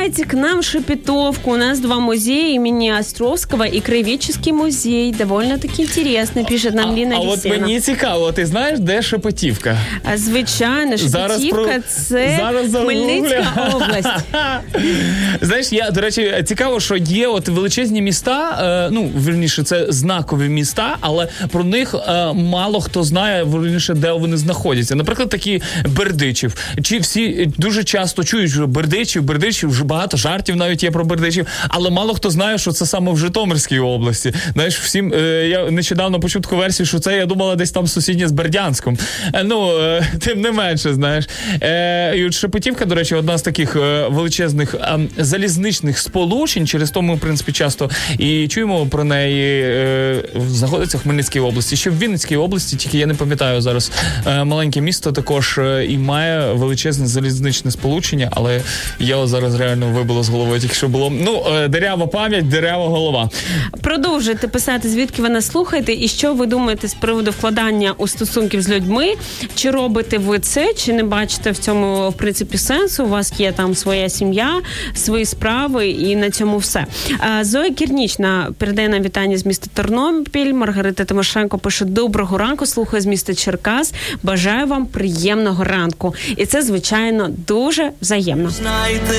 Приезжайте 0.03 0.24
к 0.24 0.36
нам 0.36 0.62
в 0.62 0.64
Шепетовку. 0.64 1.53
У 1.53 1.57
нас 1.57 1.78
два 1.78 2.00
музея 2.00 2.57
имени 2.57 2.90
Островского 2.90 3.62
и 3.62 3.80
Краеведческий 3.80 4.53
музей. 4.53 5.12
Довольно-таки 5.12 5.82
интересно, 5.82 6.44
пишет 6.44 6.74
нам 6.74 6.96
Ліна 6.96 7.16
а 7.16 7.20
от 7.20 7.36
Лісіна. 7.36 7.59
мені 7.59 7.80
цікаво, 7.80 8.32
ти 8.32 8.46
знаєш, 8.46 8.78
де 8.78 9.03
Шепетівка? 9.03 9.78
А, 10.12 10.18
Звичайно, 10.18 10.96
Шепетівка 10.96 11.64
про- 11.64 11.80
це 11.88 12.36
зараз. 12.40 12.74
Хмельницька 12.74 13.70
область. 13.74 14.09
Знаєш, 15.40 15.72
я 15.72 15.90
до 15.90 16.00
речі, 16.00 16.42
цікаво, 16.44 16.80
що 16.80 16.96
є 16.96 17.26
от 17.26 17.48
величезні 17.48 18.03
міста. 18.03 18.59
Е, 18.86 18.90
ну 18.94 19.11
вірніше, 19.26 19.62
це 19.62 19.86
знакові 19.88 20.48
міста, 20.48 20.96
але 21.00 21.28
про 21.50 21.64
них 21.64 21.94
е, 21.94 22.32
мало 22.32 22.80
хто 22.80 23.03
знає 23.05 23.44
вірніше, 23.44 23.94
де 23.94 24.12
вони 24.12 24.36
знаходяться. 24.36 24.94
Наприклад, 24.94 25.28
такі 25.28 25.62
Бердичів. 25.86 26.55
Чи 26.82 26.98
всі 26.98 27.50
дуже 27.59 27.84
часто 27.84 28.24
чують, 28.24 28.50
що 28.50 28.66
Бердичів, 28.66 29.22
Бердичів, 29.22 29.72
багато 29.93 30.16
жартів 30.16 30.57
навіть 30.57 30.82
є 30.82 30.90
про 30.90 31.05
Бердичів, 31.05 31.47
але 31.68 31.90
мало 31.90 32.14
хто 32.14 32.30
знає, 32.30 32.59
що 32.59 32.72
це 32.72 32.86
саме 32.86 33.12
в 33.12 33.18
Житомирській 33.18 33.78
області. 33.78 34.34
Знаєш, 34.53 34.78
всім 34.78 35.12
е, 35.12 35.49
я 35.49 35.70
нещодавно 35.70 36.20
почув 36.20 36.43
таку 36.43 36.57
версію, 36.57 36.86
що 36.86 36.99
це 36.99 37.16
я 37.16 37.26
думала 37.26 37.57
десь 37.57 37.70
там 37.70 37.86
сусіднє 37.86 38.28
з 38.28 38.32
Бердянськом. 38.32 38.99
Е, 39.34 39.43
ну 39.45 39.78
е, 39.78 40.07
тим 40.20 40.40
не 40.40 40.53
менше, 40.53 40.95
знаєш. 40.95 41.28
Е, 41.62 42.16
і 42.16 42.26
от 42.26 42.34
Шепетівка, 42.34 42.84
до 42.84 42.95
речі, 42.95 43.14
одна 43.14 43.38
з 43.38 43.43
таких 43.43 43.76
е, 43.76 44.07
величезних 44.09 44.74
е, 44.74 44.99
залізничних 45.18 45.99
сполучень. 45.99 46.66
Через 46.66 46.90
то 46.90 47.03
ми, 47.03 47.14
в 47.14 47.20
принципі, 47.20 47.53
часто 47.53 47.90
і 48.18 48.49
чуємо 48.49 48.86
про 48.86 49.05
неї. 49.05 49.62
Е, 49.62 50.22
знаходиться 50.49 50.99
в 50.99 51.01
Хмельницькій 51.01 51.40
області. 51.40 51.76
Ще 51.76 51.90
в 51.90 51.99
Вінницькій 51.99 52.36
області, 52.36 52.76
тільки 52.76 52.99
я 52.99 53.07
не 53.07 53.14
пам'ятаю 53.14 53.61
зараз. 53.61 53.93
Е, 54.26 54.45
маленьке 54.45 54.80
місто 54.80 55.12
також 55.12 55.59
е, 55.59 55.86
і 55.88 55.99
має 55.99 56.53
величезне 56.53 57.07
залізничне 57.07 57.70
сполучення, 57.70 58.28
але 58.30 58.61
я 58.99 59.26
зараз 59.26 59.55
реально 59.55 59.82
вибило 59.87 60.22
з 60.22 60.28
голови, 60.28 60.61
тільки 60.61 60.74
що 60.74 60.89
було. 60.89 61.11
Ну, 61.11 61.45
е, 61.55 61.68
дерева 61.68 62.07
пам'ять, 62.07 62.49
дерева 62.49 62.89
голова. 62.89 63.30
Продовжуйте 63.80 64.49
писати, 64.49 64.89
звідки 64.89 65.22
ви 65.22 65.28
нас 65.28 65.47
слухаєте, 65.47 65.93
і 65.93 66.09
що 66.09 66.35
ви 66.35 66.47
думаєте 66.47 66.89
з 66.89 66.95
приводу 66.95 67.30
вкладання 67.30 67.95
у 67.99 68.09
стосунків 68.09 68.62
з 68.62 68.70
людьми. 68.70 69.14
Чи 69.55 69.70
робите 69.70 70.18
ви 70.18 70.39
це, 70.39 70.74
чи 70.74 70.93
не 70.93 71.03
бачите 71.03 71.51
в 71.51 71.59
цьому 71.59 72.11
в 72.11 72.14
принципі 72.14 72.59
сенсу? 72.59 73.05
У 73.05 73.09
вас 73.09 73.41
є 73.41 73.53
там 73.53 73.74
своя 73.74 74.09
сім'я, 74.09 74.61
свої 74.95 75.24
справи, 75.24 75.89
і 75.89 76.16
на 76.16 76.30
цьому 76.30 76.59
все. 76.59 76.87
Зоя 77.41 77.70
Кірнічна 77.70 78.53
передає 78.59 78.89
нам 78.89 79.03
вітання 79.03 79.39
з 79.39 79.47
міста 79.47 79.66
Тернопіль. 79.74 80.53
Маргарита 80.53 81.05
Тимошенко 81.05 81.59
пише: 81.59 81.85
Доброго 81.85 82.39
ранку, 82.39 82.66
слухаю 82.66 83.03
з 83.03 83.07
міста 83.07 83.35
Черкас. 83.35 83.95
Бажаю 84.22 84.66
вам 84.66 84.87
приємного 84.87 85.64
ранку. 85.64 86.14
І 86.37 86.47
це 86.47 86.62
звичайно 86.62 87.28
дуже 87.47 87.91
взаємно. 88.01 88.51
Знай, 88.51 89.01
ти 89.09 89.16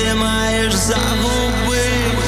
маєш 0.54 0.74
загубити, 0.74 2.18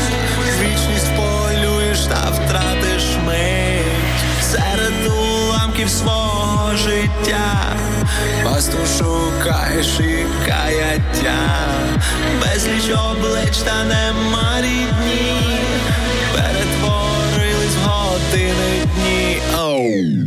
вічність 0.60 1.10
полюєш 1.16 2.00
та 2.00 2.30
втратиш 2.30 3.02
мить 3.26 4.42
серед 4.42 5.12
уламків 5.12 5.90
свого 5.90 6.76
життя, 6.76 7.76
Пасту 8.44 8.78
шукаєш 8.98 10.00
і 10.00 10.26
каяття, 10.46 11.38
безліч 12.40 12.96
облич 12.98 13.58
та 13.58 13.84
нема 13.84 14.60
рідні, 14.60 15.32
перетворились 16.32 17.76
години 17.84 18.86
дні. 18.96 19.38
Оу. 19.58 20.26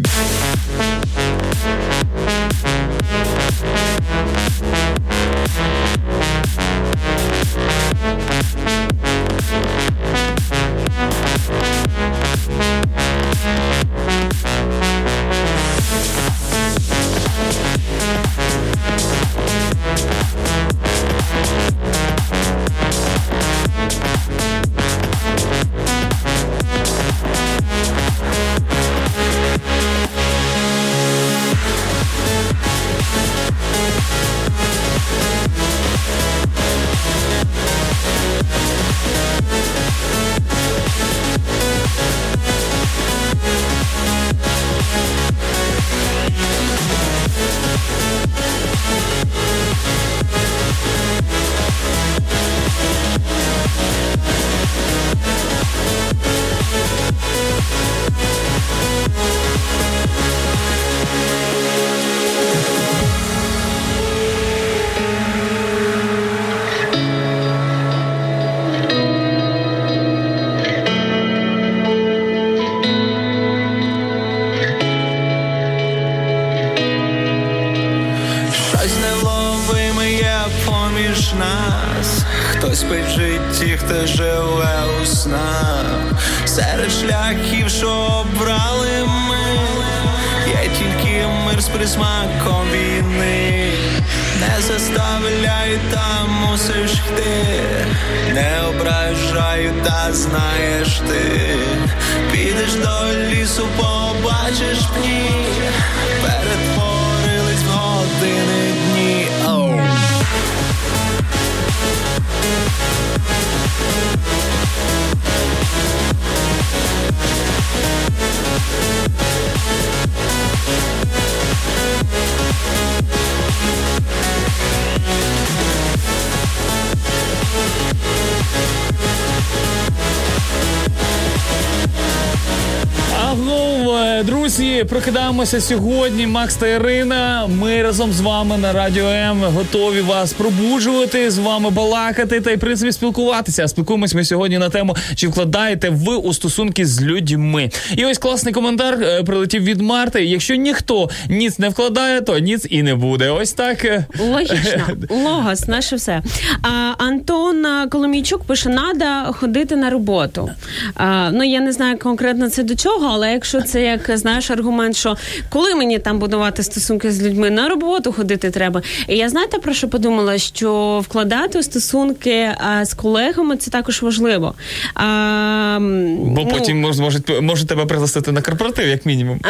Друзі, 135.33 135.59
сьогодні. 135.59 136.27
Макс 136.27 136.55
та 136.55 136.67
Ірина. 136.67 137.47
Ми 137.47 137.83
разом 137.83 138.11
з 138.11 138.21
вами 138.21 138.57
на 138.57 138.73
радіо 138.73 139.05
М 139.05 139.41
готові 139.41 140.01
вас 140.01 140.33
пробуджувати, 140.33 141.31
з 141.31 141.37
вами 141.37 141.69
балакати 141.69 142.41
та 142.41 142.51
й 142.51 142.55
в 142.55 142.59
принципі 142.59 142.91
спілкуватися. 142.91 143.67
Спілкуємось 143.67 144.13
ми 144.13 144.25
сьогодні 144.25 144.57
на 144.57 144.69
тему, 144.69 144.95
чи 145.15 145.27
вкладаєте 145.27 145.89
ви 145.89 146.15
у 146.15 146.33
стосунки 146.33 146.85
з 146.85 147.01
людьми. 147.01 147.69
І 147.95 148.05
ось 148.05 148.17
класний 148.17 148.53
коментар 148.53 148.99
е, 149.03 149.23
прилетів 149.23 149.63
від 149.63 149.81
Марти. 149.81 150.25
Якщо 150.25 150.55
ніхто 150.55 151.09
ніц 151.29 151.59
не 151.59 151.69
вкладає, 151.69 152.21
то 152.21 152.39
ніц 152.39 152.67
і 152.69 152.83
не 152.83 152.95
буде. 152.95 153.29
Ось 153.29 153.53
так. 153.53 153.85
е. 153.85 154.05
Логічно, 154.19 154.87
логос, 155.09 155.67
наше 155.67 155.95
все. 155.95 156.21
А, 156.61 157.03
Антон 157.03 157.65
Коломійчук 157.89 158.43
пише: 158.43 158.69
надо 158.69 159.33
ходити 159.33 159.75
на 159.75 159.89
роботу. 159.89 160.49
А, 160.95 161.29
ну 161.31 161.43
я 161.43 161.59
не 161.59 161.71
знаю 161.71 161.97
конкретно 161.97 162.49
це 162.49 162.63
до 162.63 162.75
чого, 162.75 163.09
але 163.11 163.31
якщо 163.31 163.61
це 163.61 163.81
як 163.81 164.17
знаєш 164.17 164.51
аргумент, 164.51 164.95
що 164.95 165.17
коли 165.49 165.75
мені 165.75 165.99
там 165.99 166.19
будувати 166.19 166.63
стосунки 166.63 167.11
з 167.11 167.23
людьми, 167.23 167.49
на 167.49 167.69
роботу 167.69 168.11
ходити 168.11 168.51
треба. 168.51 168.81
І 169.07 169.17
я 169.17 169.29
знаєте 169.29 169.57
про 169.57 169.73
що 169.73 169.87
подумала? 169.87 170.37
Що 170.37 170.99
вкладати 171.05 171.59
у 171.59 171.63
стосунки 171.63 172.49
а, 172.57 172.85
з 172.85 172.93
колегами 172.93 173.57
це 173.57 173.71
також 173.71 174.01
важливо. 174.01 174.53
А, 174.95 175.77
Бо 176.19 176.41
ну, 176.41 176.47
потім 176.51 176.81
мож, 176.81 176.99
можуть, 176.99 177.41
можуть 177.41 177.67
тебе 177.67 177.85
пригласити 177.85 178.31
на 178.31 178.41
корпоратив, 178.41 178.87
як 178.87 179.05
мінімум. 179.05 179.39
А, 179.43 179.49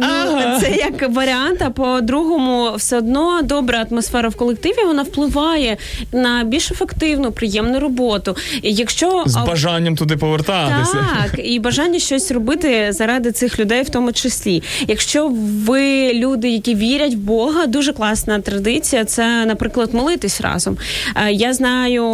ну, 0.00 0.06
Ага. 0.08 0.60
Це 0.60 0.70
як 0.70 1.10
варіант, 1.10 1.62
а 1.66 1.70
по-другому, 1.70 2.72
все 2.76 2.98
одно 2.98 3.42
добра 3.42 3.86
атмосфера 3.90 4.28
в 4.28 4.34
колективі 4.34 4.84
вона 4.86 5.02
впливає 5.02 5.76
на 6.12 6.44
більш 6.44 6.70
ефективну, 6.70 7.32
приємну 7.32 7.80
роботу. 7.80 8.36
І 8.62 8.72
якщо 8.72 9.22
З 9.26 9.36
бажанням 9.36 9.96
туди 9.96 10.16
повертатися. 10.16 11.06
так, 11.22 11.46
і 11.46 11.58
бажання 11.58 11.98
щось 11.98 12.30
робити 12.30 12.92
заради 12.92 13.32
цих 13.32 13.58
людей, 13.58 13.82
в 13.82 13.88
тому 13.90 14.12
числі. 14.12 14.62
Якщо 14.98 15.32
ви 15.66 16.12
люди, 16.14 16.48
які 16.48 16.74
вірять 16.74 17.14
в 17.14 17.18
Бога, 17.18 17.66
дуже 17.66 17.92
класна 17.92 18.40
традиція. 18.40 19.04
Це, 19.04 19.44
наприклад, 19.46 19.94
молитись 19.94 20.40
разом. 20.40 20.76
Е, 21.16 21.32
Я 21.32 21.54
знаю 21.54 22.04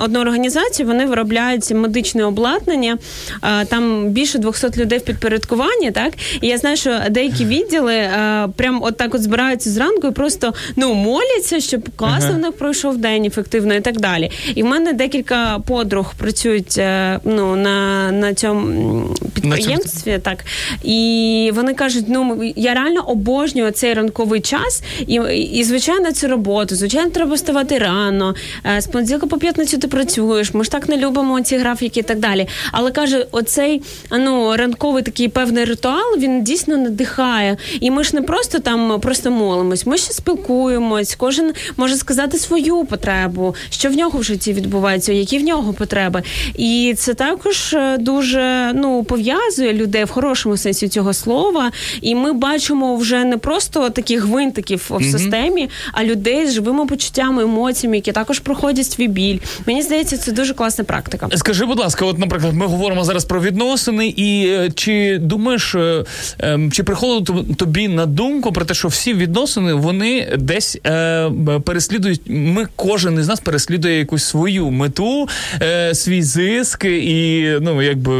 одну 0.00 0.20
організацію, 0.20 0.86
вони 0.86 1.06
виробляють 1.06 1.70
медичне 1.70 2.24
обладнання. 2.24 2.98
е, 3.44 3.64
Там 3.64 4.06
більше 4.08 4.38
200 4.38 4.66
людей 4.76 4.98
в 4.98 5.02
підпорядкуванні. 5.02 5.90
Так 5.90 6.12
і 6.40 6.46
я 6.46 6.58
знаю, 6.58 6.76
що 6.76 6.98
деякі 7.10 7.44
відділи 7.54 7.94
е, 7.94 8.48
прям 8.56 8.82
от 8.82 8.96
так 8.96 9.14
от 9.14 9.22
збираються 9.22 9.70
зранку 9.70 10.06
і 10.06 10.10
просто 10.10 10.54
ну 10.76 10.94
моляться, 10.94 11.60
щоб 11.60 11.88
класно 11.96 12.32
в 12.34 12.38
них 12.38 12.52
пройшов 12.52 12.96
день 12.98 13.24
ефективно 13.24 13.74
і 13.74 13.80
так 13.80 14.00
далі. 14.00 14.30
І 14.54 14.62
в 14.62 14.66
мене 14.66 14.92
декілька 14.92 15.58
подруг 15.66 16.14
працюють 16.18 16.80
ну 17.24 17.56
на, 17.56 18.10
на 18.12 18.34
цьому 18.34 19.04
підприємстві, 19.34 20.18
так 20.22 20.44
і 20.84 21.50
вони 21.54 21.74
кажуть: 21.74 22.04
ну 22.08 22.17
ми- 22.24 22.52
я 22.56 22.74
реально 22.74 23.00
обожнюю 23.08 23.70
цей 23.70 23.94
ранковий 23.94 24.40
час, 24.40 24.82
і, 25.06 25.14
і 25.52 25.64
звичайно, 25.64 26.12
цю 26.12 26.28
роботу. 26.28 26.74
Звичайно, 26.74 27.10
треба 27.10 27.34
вставати 27.34 27.78
рано. 27.78 28.34
Е, 28.76 28.80
З 28.80 28.86
понеділка 28.86 29.26
по 29.26 29.38
п'ятницю 29.38 29.78
ти 29.78 29.88
працюєш. 29.88 30.54
Ми 30.54 30.64
ж 30.64 30.70
так 30.70 30.88
не 30.88 30.96
любимо 30.96 31.40
ці 31.40 31.56
графіки 31.56 32.00
і 32.00 32.02
так 32.02 32.18
далі. 32.18 32.46
Але 32.72 32.90
каже, 32.90 33.26
оцей 33.32 33.82
ну 34.10 34.56
ранковий 34.56 35.02
такий 35.02 35.28
певний 35.28 35.64
ритуал 35.64 36.18
він 36.18 36.42
дійсно 36.44 36.76
надихає. 36.76 37.56
І 37.80 37.90
ми 37.90 38.04
ж 38.04 38.10
не 38.14 38.22
просто 38.22 38.58
там 38.58 39.00
просто 39.00 39.30
молимось. 39.30 39.86
Ми 39.86 39.98
ще 39.98 40.12
спілкуємось. 40.12 41.14
Кожен 41.14 41.52
може 41.76 41.96
сказати 41.96 42.38
свою 42.38 42.84
потребу, 42.84 43.54
що 43.70 43.88
в 43.88 43.92
нього 43.92 44.18
в 44.18 44.22
житті 44.22 44.52
відбувається, 44.52 45.12
які 45.12 45.38
в 45.38 45.42
нього 45.42 45.72
потреби. 45.72 46.22
І 46.56 46.94
це 46.98 47.14
також 47.14 47.74
е, 47.74 47.96
дуже 48.00 48.72
ну 48.74 49.04
пов'язує 49.04 49.72
людей 49.72 50.04
в 50.04 50.10
хорошому 50.10 50.56
сенсі 50.56 50.88
цього 50.88 51.12
слова. 51.14 51.70
І 52.08 52.14
ми 52.14 52.32
бачимо 52.32 52.96
вже 52.96 53.24
не 53.24 53.36
просто 53.36 53.90
таких 53.90 54.22
гвинтиків 54.22 54.86
в 54.90 55.04
системі, 55.04 55.68
а 55.92 56.04
людей 56.04 56.46
з 56.46 56.54
живими 56.54 56.86
почуттями, 56.86 57.42
емоціями, 57.42 57.96
які 57.96 58.12
також 58.12 58.38
проходять 58.38 58.90
свій 58.90 59.08
біль. 59.08 59.38
Мені 59.66 59.82
здається, 59.82 60.16
це 60.16 60.32
дуже 60.32 60.54
класна 60.54 60.84
практика. 60.84 61.28
Скажи, 61.34 61.64
будь 61.64 61.78
ласка, 61.78 62.04
от, 62.04 62.18
наприклад, 62.18 62.54
ми 62.54 62.66
говоримо 62.66 63.04
зараз 63.04 63.24
про 63.24 63.40
відносини, 63.40 64.08
і 64.08 64.46
е, 64.48 64.70
чи 64.74 65.18
думаєш, 65.20 65.74
е, 65.74 66.04
ем, 66.38 66.72
чи 66.72 66.82
приходило 66.82 67.44
тобі 67.56 67.88
на 67.88 68.06
думку 68.06 68.52
про 68.52 68.64
те, 68.64 68.74
що 68.74 68.88
всі 68.88 69.14
відносини 69.14 69.74
вони 69.74 70.36
десь 70.38 70.78
е, 70.86 71.30
переслідують. 71.64 72.20
Ми 72.26 72.66
кожен 72.76 73.18
із 73.18 73.28
нас 73.28 73.40
переслідує 73.40 73.98
якусь 73.98 74.24
свою 74.24 74.70
мету, 74.70 75.28
е, 75.62 75.94
свій 75.94 76.22
зиск, 76.22 76.84
і 76.84 77.52
ну 77.60 77.82
якби, 77.82 78.12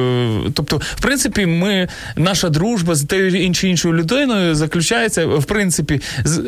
тобто, 0.55 0.77
в 0.77 1.03
принципі, 1.03 1.47
ми 1.47 1.89
наша 2.17 2.49
дружба 2.49 2.95
з 2.95 3.05
тією 3.05 3.37
іншою 3.69 3.95
людиною 3.95 4.55
заключається 4.55 5.27
в 5.27 5.45
принципі 5.45 6.01
з. 6.25 6.43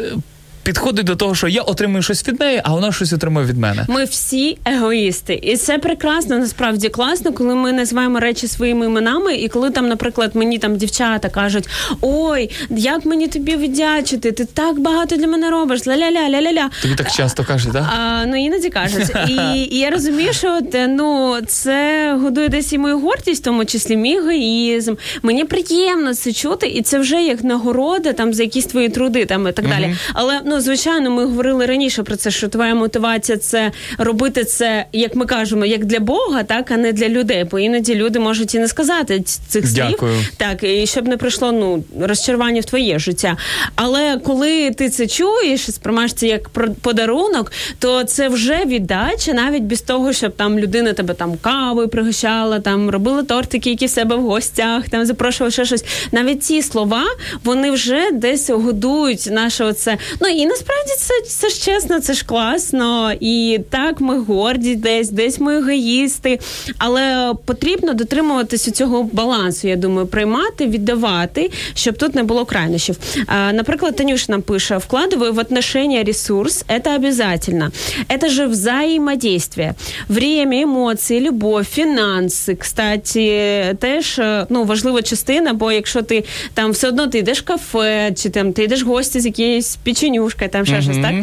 Підходить 0.71 1.07
до 1.07 1.17
того, 1.17 1.35
що 1.35 1.49
я 1.49 1.63
отримую 1.63 2.03
щось 2.03 2.29
від 2.29 2.41
неї, 2.41 2.61
а 2.65 2.73
вона 2.73 2.93
щось 2.93 3.13
отримує 3.13 3.47
від 3.47 3.59
мене. 3.59 3.85
Ми 3.89 4.05
всі 4.05 4.59
егоїсти, 4.65 5.41
і 5.43 5.57
це 5.57 5.79
прекрасно. 5.79 6.39
Насправді 6.39 6.89
класно, 6.89 7.33
коли 7.33 7.55
ми 7.55 7.73
називаємо 7.73 8.21
речі 8.21 8.49
своїми 8.49 8.87
іменами, 8.87 9.35
і 9.35 9.49
коли 9.49 9.71
там, 9.71 9.89
наприклад, 9.89 10.31
мені 10.35 10.59
там 10.59 10.77
дівчата 10.77 11.29
кажуть: 11.29 11.69
ой, 12.01 12.51
як 12.71 13.05
мені 13.05 13.29
тобі 13.29 13.57
віддячити? 13.57 14.33
Ти 14.33 14.45
так 14.45 14.79
багато 14.81 15.17
для 15.17 15.27
мене 15.27 15.51
робиш. 15.51 15.87
Ля-ля-ля, 15.87 16.29
ля-ля-ля. 16.31 16.69
Тобі 16.83 16.95
так 16.95 17.11
часто 17.13 17.45
кажуть, 17.45 17.73
так? 17.73 17.85
А, 17.99 18.27
ну 18.27 18.37
іноді 18.37 18.69
кажуть. 18.71 19.11
І, 19.29 19.59
і 19.75 19.79
я 19.79 19.91
розумію, 19.91 20.33
що 20.33 20.61
е, 20.75 20.89
ну 20.89 21.37
це 21.47 22.15
годує 22.23 22.49
десь 22.49 22.73
і 22.73 22.79
мою 22.79 22.99
гордість, 22.99 23.43
в 23.43 23.45
тому 23.45 23.65
числі 23.65 23.97
мій 23.97 24.17
егоїзм. 24.17 24.95
Мені 25.23 25.45
приємно 25.45 26.15
це 26.15 26.33
чути, 26.33 26.67
і 26.67 26.83
це 26.83 26.99
вже 26.99 27.23
як 27.23 27.45
нагорода 27.45 28.13
там 28.13 28.35
за 28.35 28.43
якісь 28.43 28.67
твої 28.67 28.89
труди, 28.89 29.25
там 29.25 29.49
і 29.49 29.53
так 29.53 29.69
далі. 29.69 29.97
Але 30.15 30.41
ну 30.45 30.60
звичайно, 30.61 31.11
ми 31.11 31.25
говорили 31.25 31.67
раніше 31.67 32.03
про 32.03 32.17
це, 32.17 32.31
що 32.31 32.49
твоя 32.49 32.75
мотивація 32.75 33.39
це 33.39 33.73
робити 33.99 34.45
це, 34.45 34.87
як 34.93 35.15
ми 35.15 35.27
кажемо, 35.27 35.67
як 35.67 35.85
для 35.85 36.01
Бога, 36.01 36.43
так 36.43 36.71
а 36.71 36.77
не 36.77 36.93
для 36.93 37.09
людей. 37.09 37.45
Бо 37.51 37.59
іноді 37.59 37.95
люди 37.95 38.19
можуть 38.19 38.55
і 38.55 38.59
не 38.59 38.69
сказати 38.69 39.21
цих 39.21 39.67
слів. 39.67 39.87
Дякую. 39.91 40.25
Так, 40.37 40.63
і 40.63 40.87
щоб 40.87 41.09
не 41.09 41.17
прийшло 41.17 41.53
ну 41.53 41.85
розчарування 42.01 42.61
в 42.61 42.65
твоє 42.65 42.99
життя. 42.99 43.37
Але 43.75 44.19
коли 44.25 44.71
ти 44.71 44.91
це 44.91 45.07
чуєш 45.07 45.61
сприймаєш 45.61 46.13
це 46.13 46.27
як 46.27 46.49
подарунок, 46.83 47.53
то 47.79 48.05
це 48.05 48.29
вже 48.29 48.65
віддача, 48.65 49.33
навіть 49.33 49.63
без 49.63 49.81
того, 49.81 50.13
щоб 50.13 50.37
там 50.37 50.59
людина 50.59 50.93
тебе 50.93 51.15
там 51.15 51.37
кавою 51.37 51.89
пригощала, 51.89 52.61
там 52.61 52.91
робила 52.91 53.23
тортики, 53.23 53.71
які 53.71 53.87
в 53.87 53.91
себе 53.91 54.17
в 54.17 54.23
гостях, 54.23 54.89
там 54.89 55.07
запрошувала 55.07 55.51
ще 55.51 55.65
щось. 55.65 55.85
Навіть 56.13 56.45
ці 56.45 56.63
слова 56.63 57.05
вони 57.45 57.71
вже 57.71 58.11
десь 58.13 58.51
годують 58.51 59.29
наше 59.31 59.65
оце. 59.65 59.99
Ну 60.21 60.29
і 60.40 60.46
насправді 60.46 60.92
це, 60.98 61.14
це 61.28 61.50
ж 61.50 61.62
чесно, 61.62 62.00
це 62.00 62.14
ж 62.14 62.26
класно. 62.26 63.14
І 63.20 63.60
так 63.70 64.02
ми 64.02 64.20
горді 64.20 64.76
десь, 64.76 65.10
десь 65.10 65.40
ми 65.40 65.58
егоїсти. 65.58 66.40
Але 66.78 67.34
потрібно 67.46 67.94
дотримуватися 67.94 68.72
цього 68.72 69.04
балансу. 69.04 69.68
Я 69.68 69.76
думаю, 69.76 70.08
приймати, 70.08 70.68
віддавати, 70.68 71.52
щоб 71.74 71.98
тут 71.98 72.16
не 72.16 72.24
було 72.24 72.46
крайнощів. 72.46 72.98
А, 73.28 73.54
наприклад, 73.54 73.96
Танюш 73.96 74.30
нам 74.30 74.42
пише: 74.42 74.78
вкладываю 74.78 75.34
в 75.34 75.40
отношения 75.40 76.04
ресурс, 76.04 76.66
это 76.68 76.96
обязательно. 76.96 77.72
Это 78.10 78.30
же 78.30 78.46
взаимодействие. 78.46 79.74
Время, 80.10 80.62
емоції, 80.62 81.20
любов, 81.20 81.64
фінанси. 81.64 82.56
Кстати, 82.56 83.76
теж 83.80 84.20
е, 84.20 84.46
ну, 84.50 84.64
важлива 84.64 85.02
частина, 85.02 85.54
бо 85.54 85.72
якщо 85.72 86.02
ти 86.02 86.24
там 86.54 86.72
все 86.72 86.88
одно 86.88 87.08
ти 87.08 87.18
йдеш 87.18 87.42
в 87.42 87.46
кафе, 87.46 88.14
чи 88.18 88.30
там 88.30 88.54
ти 88.54 88.64
йдеш 88.64 88.84
в 88.84 88.88
гості 88.88 89.20
з 89.20 89.26
якоюсь 89.26 89.76
печенюшкою, 89.76 90.06
подружкой, 90.30 90.48
там 90.48 90.66
ще 90.66 90.82
щось, 90.82 90.98
так? 90.98 91.14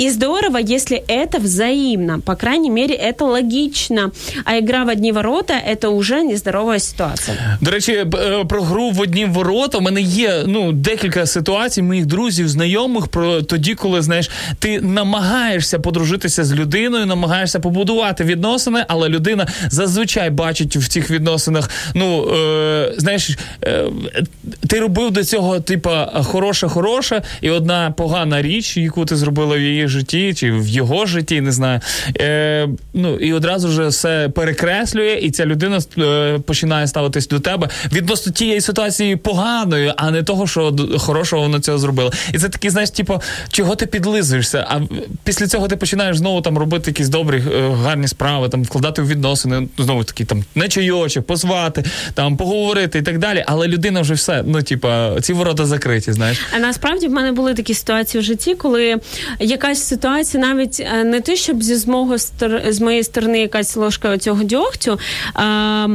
И 0.00 0.10
здорово, 0.10 0.58
если 0.58 1.02
это 1.08 1.38
взаимно. 1.38 2.20
По 2.20 2.36
крайней 2.36 2.70
мере, 2.70 2.94
это 2.94 3.24
логично. 3.24 4.10
А 4.44 4.58
игра 4.58 4.84
в 4.84 4.88
одни 4.88 5.12
ворота – 5.12 5.72
это 5.72 5.88
уже 5.88 6.22
нездоровая 6.22 6.78
ситуация. 6.78 7.58
До 7.60 7.70
речі, 7.70 8.04
б- 8.04 8.14
е, 8.14 8.44
про 8.44 8.62
гру 8.62 8.90
в 8.90 9.00
одні 9.00 9.24
ворота. 9.24 9.78
У 9.78 9.80
мене 9.80 10.00
є 10.00 10.42
ну 10.46 10.72
декілька 10.72 11.26
ситуацій 11.26 11.82
моїх 11.82 12.06
друзів, 12.06 12.48
знайомих 12.48 13.06
про 13.08 13.42
тоді, 13.42 13.74
коли 13.74 14.02
знаєш, 14.02 14.30
ти 14.58 14.80
намагаєшся 14.80 15.78
подружитися 15.78 16.44
з 16.44 16.52
людиною, 16.54 17.06
намагаєшся 17.06 17.60
побудувати 17.60 18.24
відносини, 18.24 18.84
але 18.88 19.08
людина 19.08 19.46
зазвичай 19.70 20.30
бачить 20.30 20.76
в 20.76 20.88
цих 20.88 21.10
відносинах. 21.10 21.70
Ну 21.94 22.28
е, 22.34 22.92
знаєш, 22.96 23.30
е, 23.64 23.84
ти 24.68 24.80
робив 24.80 25.10
до 25.10 25.24
цього, 25.24 25.60
типа, 25.60 26.22
хороше, 26.24 26.68
хороше, 26.68 27.22
і 27.40 27.50
одна 27.50 27.90
погана 27.96 28.42
річ, 28.42 28.49
яку 28.59 29.05
ти 29.05 29.15
зробила 29.15 29.57
в 29.57 29.61
її 29.61 29.87
житті 29.87 30.33
чи 30.33 30.51
в 30.51 30.67
його 30.67 31.05
житті, 31.05 31.41
не 31.41 31.51
знаю. 31.51 31.79
Е, 32.19 32.69
ну 32.93 33.15
і 33.15 33.33
одразу 33.33 33.69
ж 33.69 33.87
все 33.87 34.29
перекреслює, 34.29 35.19
і 35.21 35.31
ця 35.31 35.45
людина 35.45 35.79
е, 35.97 36.39
починає 36.39 36.87
ставитись 36.87 37.27
до 37.27 37.39
тебе 37.39 37.69
відносно 37.91 38.31
тієї 38.31 38.61
ситуації 38.61 39.15
поганою, 39.15 39.93
а 39.97 40.11
не 40.11 40.23
того, 40.23 40.47
що 40.47 40.75
хорошого 40.97 41.41
вона 41.41 41.59
цього 41.59 41.77
зробила. 41.77 42.11
І 42.33 42.37
це 42.37 42.49
такий, 42.49 42.69
знаєш, 42.69 42.89
типу, 42.89 43.21
чого 43.49 43.75
ти 43.75 43.85
підлизуєшся? 43.85 44.67
А 44.69 44.79
після 45.23 45.47
цього 45.47 45.67
ти 45.67 45.75
починаєш 45.75 46.17
знову 46.17 46.41
там 46.41 46.57
робити 46.57 46.91
якісь 46.91 47.09
добрі, 47.09 47.37
е, 47.37 47.69
гарні 47.83 48.07
справи, 48.07 48.49
там 48.49 48.63
вкладати 48.63 49.01
в 49.01 49.07
відносини, 49.07 49.67
знову 49.77 50.03
такі 50.03 50.25
там 50.25 50.43
на 50.55 50.67
чайочок, 50.67 51.25
позвати, 51.27 51.83
там 52.13 52.37
поговорити 52.37 52.99
і 52.99 53.01
так 53.01 53.17
далі. 53.17 53.43
Але 53.47 53.67
людина 53.67 54.01
вже 54.01 54.13
все, 54.13 54.43
ну 54.47 54.63
типа, 54.63 55.21
ці 55.21 55.33
ворота 55.33 55.65
закриті, 55.65 56.01
знаєш. 56.07 56.37
А 56.55 56.59
насправді 56.59 57.07
в 57.07 57.11
мене 57.11 57.31
були 57.31 57.53
такі 57.53 57.73
ситуації 57.73 58.21
в 58.21 58.25
житті, 58.25 58.40
коли 58.57 58.95
якась 59.39 59.83
ситуація, 59.83 60.43
навіть 60.43 60.79
е, 60.79 61.03
не 61.03 61.21
те, 61.21 61.35
щоб 61.35 61.63
зі 61.63 61.75
з 61.75 61.87
стор- 61.87 62.71
з 62.71 62.81
моєї 62.81 63.03
сторони 63.03 63.39
якась 63.39 63.75
ложка 63.75 64.17
цього 64.17 64.43
дьогтю, 64.43 64.99
а 65.33 65.87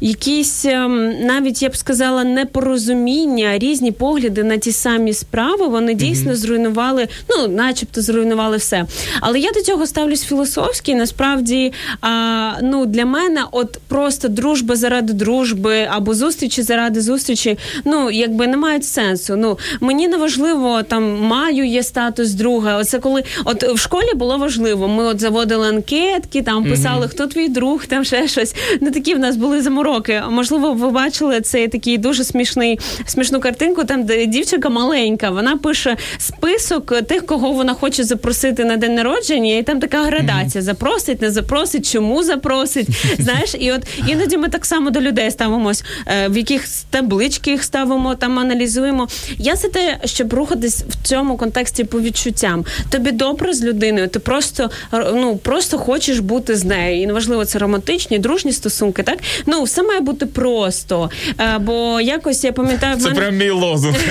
якісь 0.00 0.64
ем, 0.64 1.26
навіть 1.26 1.62
я 1.62 1.68
б 1.68 1.76
сказала 1.76 2.24
непорозуміння, 2.24 3.58
різні 3.58 3.92
погляди 3.92 4.44
на 4.44 4.56
ті 4.56 4.72
самі 4.72 5.12
справи, 5.12 5.66
вони 5.66 5.94
дійсно 5.94 6.36
зруйнували, 6.36 7.08
ну, 7.30 7.48
начебто, 7.48 8.02
зруйнували 8.02 8.56
все. 8.56 8.86
Але 9.20 9.38
я 9.38 9.50
до 9.52 9.60
цього 9.62 9.86
ставлюсь 9.86 10.24
філософськи. 10.24 10.94
Насправді, 10.94 11.72
а, 12.00 12.50
ну 12.62 12.86
для 12.86 13.04
мене, 13.04 13.44
от 13.52 13.78
просто 13.88 14.28
дружба 14.28 14.76
заради 14.76 15.12
дружби 15.12 15.88
або 15.90 16.14
зустрічі 16.14 16.62
заради 16.62 17.00
зустрічі, 17.00 17.58
ну 17.84 18.10
якби 18.10 18.46
не 18.46 18.56
мають 18.56 18.84
сенсу. 18.84 19.36
Ну 19.36 19.58
мені 19.80 20.08
не 20.08 20.16
важливо 20.16 20.82
там 20.82 21.20
маю 21.20 21.66
є 21.82 21.88
статус 21.88 22.30
друга. 22.30 22.76
Оце 22.76 22.98
коли 22.98 23.24
от 23.44 23.62
в 23.62 23.78
школі 23.78 24.14
було 24.14 24.38
важливо. 24.38 24.88
Ми 24.88 25.04
от 25.04 25.20
заводили 25.20 25.68
анкетки, 25.68 26.42
там 26.42 26.64
писали, 26.64 27.08
хто 27.08 27.26
твій 27.26 27.48
друг, 27.48 27.86
там 27.86 28.04
ще 28.04 28.28
щось. 28.28 28.54
Ну 28.80 28.90
такі 28.90 29.14
в 29.14 29.18
нас 29.18 29.36
були 29.36 29.62
замороки. 29.62 30.22
Можливо, 30.30 30.72
ви 30.72 30.90
бачили 30.90 31.40
цей 31.40 31.68
такий 31.68 31.98
дуже 31.98 32.24
смішний 32.24 32.78
смішну 33.06 33.40
картинку. 33.40 33.84
Там 33.84 34.04
де 34.04 34.26
дівчинка 34.26 34.68
маленька, 34.68 35.30
вона 35.30 35.56
пише 35.56 35.96
список 36.18 37.02
тих, 37.02 37.26
кого 37.26 37.52
вона 37.52 37.74
хоче 37.74 38.04
запросити 38.04 38.64
на 38.64 38.76
день 38.76 38.94
народження, 38.94 39.56
і 39.56 39.62
там 39.62 39.80
така 39.80 40.02
градація: 40.02 40.62
запросить, 40.62 41.22
не 41.22 41.30
запросить, 41.30 41.92
чому 41.92 42.22
запросить. 42.22 42.88
Знаєш, 43.18 43.54
і 43.58 43.72
от 43.72 43.82
іноді 44.08 44.36
ми 44.36 44.48
так 44.48 44.66
само 44.66 44.90
до 44.90 45.00
людей 45.00 45.30
ставимось, 45.30 45.84
е, 46.06 46.28
в 46.28 46.36
яких 46.36 46.64
таблички 46.90 47.50
їх 47.50 47.64
ставимо, 47.64 48.14
там 48.14 48.38
аналізуємо. 48.38 49.08
Я 49.38 49.56
за 49.56 49.68
те, 49.68 49.98
щоб 50.04 50.34
рухатись 50.34 50.84
в 50.88 51.08
цьому 51.08 51.36
контексті 51.36 51.71
по 51.80 52.00
відчуттям. 52.00 52.64
Тобі 52.90 53.12
добре 53.12 53.52
з 53.52 53.64
людиною, 53.64 54.08
ти 54.08 54.18
просто 54.18 54.70
ну 54.92 55.36
просто 55.36 55.78
хочеш 55.78 56.18
бути 56.18 56.56
з 56.56 56.64
нею. 56.64 57.02
І 57.02 57.06
неважливо, 57.06 57.44
це 57.44 57.58
романтичні, 57.58 58.18
дружні 58.18 58.52
стосунки, 58.52 59.02
так 59.02 59.18
ну 59.46 59.62
все 59.62 59.82
має 59.82 60.00
бути 60.00 60.26
просто. 60.26 61.10
Е, 61.40 61.58
Бо 61.58 62.00
якось 62.00 62.44
я 62.44 62.52
пам'ятаю, 62.52 62.96
в 62.96 63.00
Це 63.02 63.08
мене... 63.08 63.20
прям 63.20 63.36
мій 63.36 63.50
лозунг. 63.50 63.96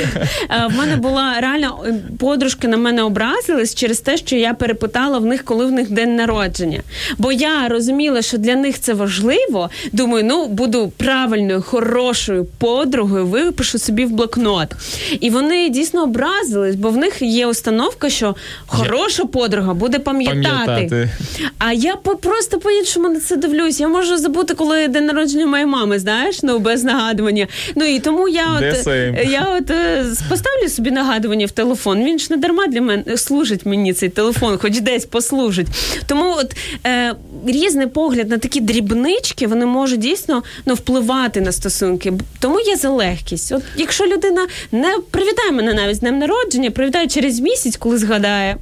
Е, 0.49 0.67
В 0.67 0.77
мене 0.77 0.95
була 0.95 1.39
реально 1.39 1.83
е, 1.87 1.93
подружки 2.19 2.67
на 2.67 2.77
мене 2.77 3.03
образились 3.03 3.75
через 3.75 3.99
те, 3.99 4.17
що 4.17 4.35
я 4.35 4.53
перепитала 4.53 5.17
в 5.17 5.25
них, 5.25 5.43
коли 5.43 5.65
в 5.65 5.71
них 5.71 5.91
день 5.91 6.15
народження. 6.15 6.81
Бо 7.17 7.31
я 7.31 7.67
розуміла, 7.67 8.21
що 8.21 8.37
для 8.37 8.55
них 8.55 8.79
це 8.79 8.93
важливо. 8.93 9.69
Думаю, 9.91 10.23
ну 10.23 10.47
буду 10.47 10.91
правильною, 10.97 11.61
хорошою 11.61 12.45
подругою, 12.57 13.25
випишу 13.25 13.79
собі 13.79 14.05
в 14.05 14.09
блокнот. 14.11 14.67
І 15.19 15.29
вони 15.29 15.69
дійсно 15.69 16.03
образились, 16.03 16.75
бо 16.75 16.89
в 16.89 16.97
них 16.97 17.21
є 17.21 17.47
установка, 17.51 18.09
що 18.09 18.35
хороша 18.67 19.25
подруга 19.25 19.73
буде 19.73 19.99
пам'ятати. 19.99 20.65
Пам'ятати. 20.65 21.09
А 21.57 21.73
я 21.73 21.95
просто 21.95 22.59
по-іншому 22.59 23.09
на 23.09 23.19
це 23.19 23.35
дивлюсь. 23.35 23.79
Я 23.79 23.87
можу 23.87 24.17
забути, 24.17 24.53
коли 24.53 24.87
день 24.87 25.05
народження 25.05 25.45
моєї 25.45 25.67
мами, 25.67 25.99
знаєш, 25.99 26.43
ну 26.43 26.59
без 26.59 26.83
нагадування. 26.83 27.47
Ну 27.75 27.85
і 27.85 27.99
тому 27.99 28.27
я 28.27 28.45
The 28.45 28.71
от 28.71 28.87
same. 28.87 29.29
я 29.31 29.57
от 29.59 29.69
е, 29.71 30.05
поставлю 30.29 30.69
собі 30.69 30.91
нагадування 30.91 31.45
в 31.45 31.51
телефон. 31.51 32.03
Він 32.03 32.19
ж 32.19 32.27
не 32.29 32.37
дарма 32.37 32.67
для 32.67 32.81
мене 32.81 33.17
служить 33.17 33.65
мені 33.65 33.93
цей 33.93 34.09
телефон, 34.09 34.57
хоч 34.57 34.79
десь 34.79 35.05
послужить. 35.05 35.67
Тому 36.07 36.35
от 36.37 36.55
е, 36.85 37.15
різний 37.47 37.87
погляд 37.87 38.29
на 38.29 38.37
такі 38.37 38.61
дрібнички 38.61 39.47
вони 39.47 39.65
можуть 39.65 39.99
дійсно 39.99 40.43
ну, 40.65 40.73
впливати 40.73 41.41
на 41.41 41.51
стосунки. 41.51 42.13
Тому 42.39 42.59
є 42.59 42.75
за 42.75 42.89
легкість. 42.89 43.51
От 43.51 43.63
якщо 43.77 44.05
людина 44.05 44.47
не 44.71 44.97
привітає 45.11 45.51
мене 45.51 45.73
навіть 45.73 45.95
з 45.95 45.99
днем 45.99 46.19
народження, 46.19 46.71
привітає 46.71 47.07
через 47.07 47.39
місяць, 47.41 47.77
коли 47.77 47.97
згадає. 47.97 48.57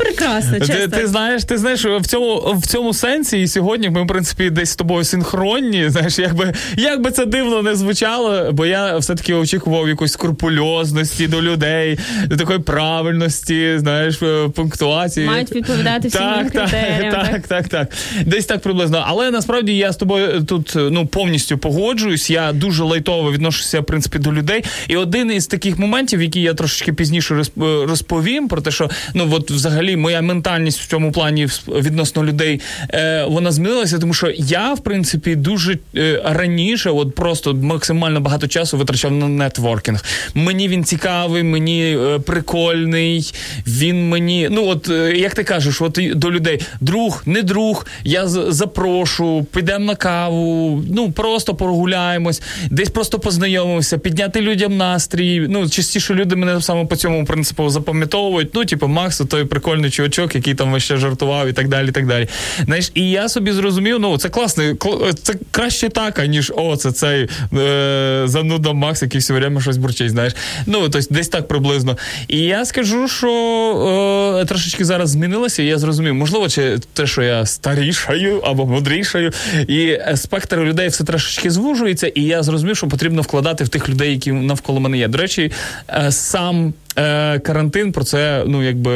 Прекрасно, 0.00 0.58
чесно. 0.60 0.74
Ти, 0.74 0.88
ти 0.88 1.06
знаєш, 1.06 1.44
ти 1.44 1.58
знаєш, 1.58 1.84
в 1.84 2.06
цьому 2.06 2.54
в 2.56 2.66
цьому 2.66 2.94
сенсі, 2.94 3.42
і 3.42 3.48
сьогодні 3.48 3.90
ми, 3.90 4.02
в 4.02 4.06
принципі, 4.06 4.50
десь 4.50 4.70
з 4.70 4.76
тобою 4.76 5.04
синхронні. 5.04 5.88
Знаєш, 5.88 6.18
якби 6.18 6.52
як 6.76 7.00
би 7.02 7.10
це 7.10 7.26
дивно 7.26 7.62
не 7.62 7.74
звучало, 7.74 8.52
бо 8.52 8.66
я 8.66 8.98
все-таки 8.98 9.34
очікував 9.34 9.88
якоїсь 9.88 10.12
скрупульозності 10.12 11.26
до 11.28 11.42
людей, 11.42 11.98
до 12.26 12.36
такої 12.36 12.58
правильності, 12.58 13.78
знаєш, 13.78 14.22
е, 14.22 14.48
пунктуації. 14.54 15.26
Мають 15.26 15.52
відповідати 15.52 16.08
всім 16.08 16.20
так, 16.20 16.36
моїм 16.36 16.50
критеріям, 16.50 17.12
Так, 17.12 17.26
так? 17.30 17.46
так, 17.46 17.48
так, 17.48 17.68
так. 17.68 17.88
Десь 18.26 18.46
так 18.46 18.60
приблизно. 18.60 19.04
Але 19.06 19.30
насправді 19.30 19.76
я 19.76 19.92
з 19.92 19.96
тобою 19.96 20.42
тут 20.42 20.72
ну 20.76 21.06
повністю 21.06 21.58
погоджуюсь. 21.58 22.30
Я 22.30 22.52
дуже 22.52 22.84
лайтово 22.84 23.32
відношуся, 23.32 23.80
в 23.80 23.84
принципі, 23.84 24.18
до 24.18 24.32
людей. 24.32 24.64
І 24.88 24.96
один 24.96 25.32
із 25.32 25.46
таких 25.46 25.78
моментів, 25.78 26.22
які 26.22 26.40
я 26.40 26.54
трошечки 26.54 26.92
пізніше 26.92 27.34
розп- 27.34 27.86
розповім, 27.86 28.48
про 28.48 28.60
те, 28.60 28.70
що 28.70 28.90
ну 29.14 29.28
от 29.32 29.50
взагалі 29.50 29.89
моя 29.96 30.22
ментальність 30.22 30.80
в 30.80 30.88
цьому 30.88 31.12
плані 31.12 31.48
відносно 31.68 32.24
людей 32.24 32.60
е, 32.94 33.24
вона 33.28 33.52
змінилася, 33.52 33.98
тому 33.98 34.14
що 34.14 34.32
я, 34.36 34.74
в 34.74 34.80
принципі, 34.80 35.36
дуже 35.36 35.78
е, 35.96 36.22
раніше, 36.24 36.90
от 36.90 37.14
просто 37.14 37.54
максимально 37.54 38.20
багато 38.20 38.48
часу 38.48 38.78
витрачав 38.78 39.12
на 39.12 39.28
нетворкінг. 39.28 40.04
Мені 40.34 40.68
він 40.68 40.84
цікавий, 40.84 41.42
мені 41.42 41.96
е, 41.96 42.18
прикольний. 42.18 43.32
Він 43.66 44.08
мені, 44.08 44.48
ну 44.50 44.66
от 44.66 44.88
е, 44.88 45.16
як 45.16 45.34
ти 45.34 45.44
кажеш, 45.44 45.82
от 45.82 45.98
до 46.14 46.30
людей, 46.30 46.60
друг, 46.80 47.22
не 47.26 47.42
друг, 47.42 47.86
я 48.04 48.28
запрошу, 48.28 49.46
підемо 49.52 49.84
на 49.84 49.94
каву, 49.94 50.82
ну 50.90 51.12
просто 51.12 51.54
прогуляємось, 51.54 52.42
десь 52.70 52.90
просто 52.90 53.18
познайомимося, 53.18 53.98
підняти 53.98 54.40
людям 54.40 54.76
настрій. 54.76 55.46
Ну, 55.48 55.68
частіше 55.68 56.14
люди 56.14 56.36
мене 56.36 56.60
саме 56.60 56.84
по 56.84 56.96
цьому 56.96 57.24
принципу 57.24 57.70
запам'ятовують. 57.70 58.54
Ну, 58.54 58.64
типу, 58.64 58.88
Макс, 58.88 59.18
той 59.18 59.44
прикольний 59.44 59.79
чувачок, 59.88 60.34
який 60.34 60.54
там 60.54 60.80
ще 60.80 60.96
жартував 60.96 61.48
і 61.48 61.52
так 61.52 61.68
далі. 61.68 61.88
і 61.88 61.92
так 61.92 62.06
далі. 62.06 62.28
Знаєш, 62.64 62.90
і 62.94 63.10
я 63.10 63.28
собі 63.28 63.52
зрозумів, 63.52 64.00
ну 64.00 64.18
це 64.18 64.28
класний, 64.28 64.74
це 65.22 65.34
краще 65.50 65.88
так, 65.88 66.18
аніж 66.18 66.52
о, 66.56 66.76
це 66.76 66.92
цей 66.92 67.28
е, 67.58 68.22
зануда 68.24 68.72
Макс, 68.72 69.02
який 69.02 69.20
все 69.20 69.34
время 69.34 69.60
щось 69.60 69.76
бурчить, 69.76 70.10
знаєш. 70.10 70.32
Ну, 70.66 70.88
тобто 70.88 71.14
десь 71.14 71.28
так 71.28 71.48
приблизно. 71.48 71.96
І 72.28 72.38
я 72.38 72.64
скажу, 72.64 73.08
що 73.08 74.40
е, 74.42 74.44
трошечки 74.44 74.84
зараз 74.84 75.10
змінилося, 75.10 75.62
і 75.62 75.66
я 75.66 75.78
зрозумів, 75.78 76.14
можливо, 76.14 76.48
чи 76.48 76.78
те, 76.92 77.06
що 77.06 77.22
я 77.22 77.46
старішаю 77.46 78.38
або 78.38 78.66
мудрішаю, 78.66 79.32
і 79.68 79.98
спектр 80.16 80.60
людей 80.60 80.88
все 80.88 81.04
трошечки 81.04 81.50
звужується, 81.50 82.06
і 82.06 82.22
я 82.22 82.42
зрозумів, 82.42 82.76
що 82.76 82.88
потрібно 82.88 83.22
вкладати 83.22 83.64
в 83.64 83.68
тих 83.68 83.88
людей, 83.88 84.12
які 84.12 84.32
навколо 84.32 84.80
мене 84.80 84.98
є. 84.98 85.08
До 85.08 85.18
речі, 85.18 85.52
е, 85.88 86.12
сам. 86.12 86.74
Е, 86.96 87.38
Карантин 87.38 87.92
про 87.92 88.04
це 88.04 88.44
ну 88.46 88.62
якби 88.62 88.90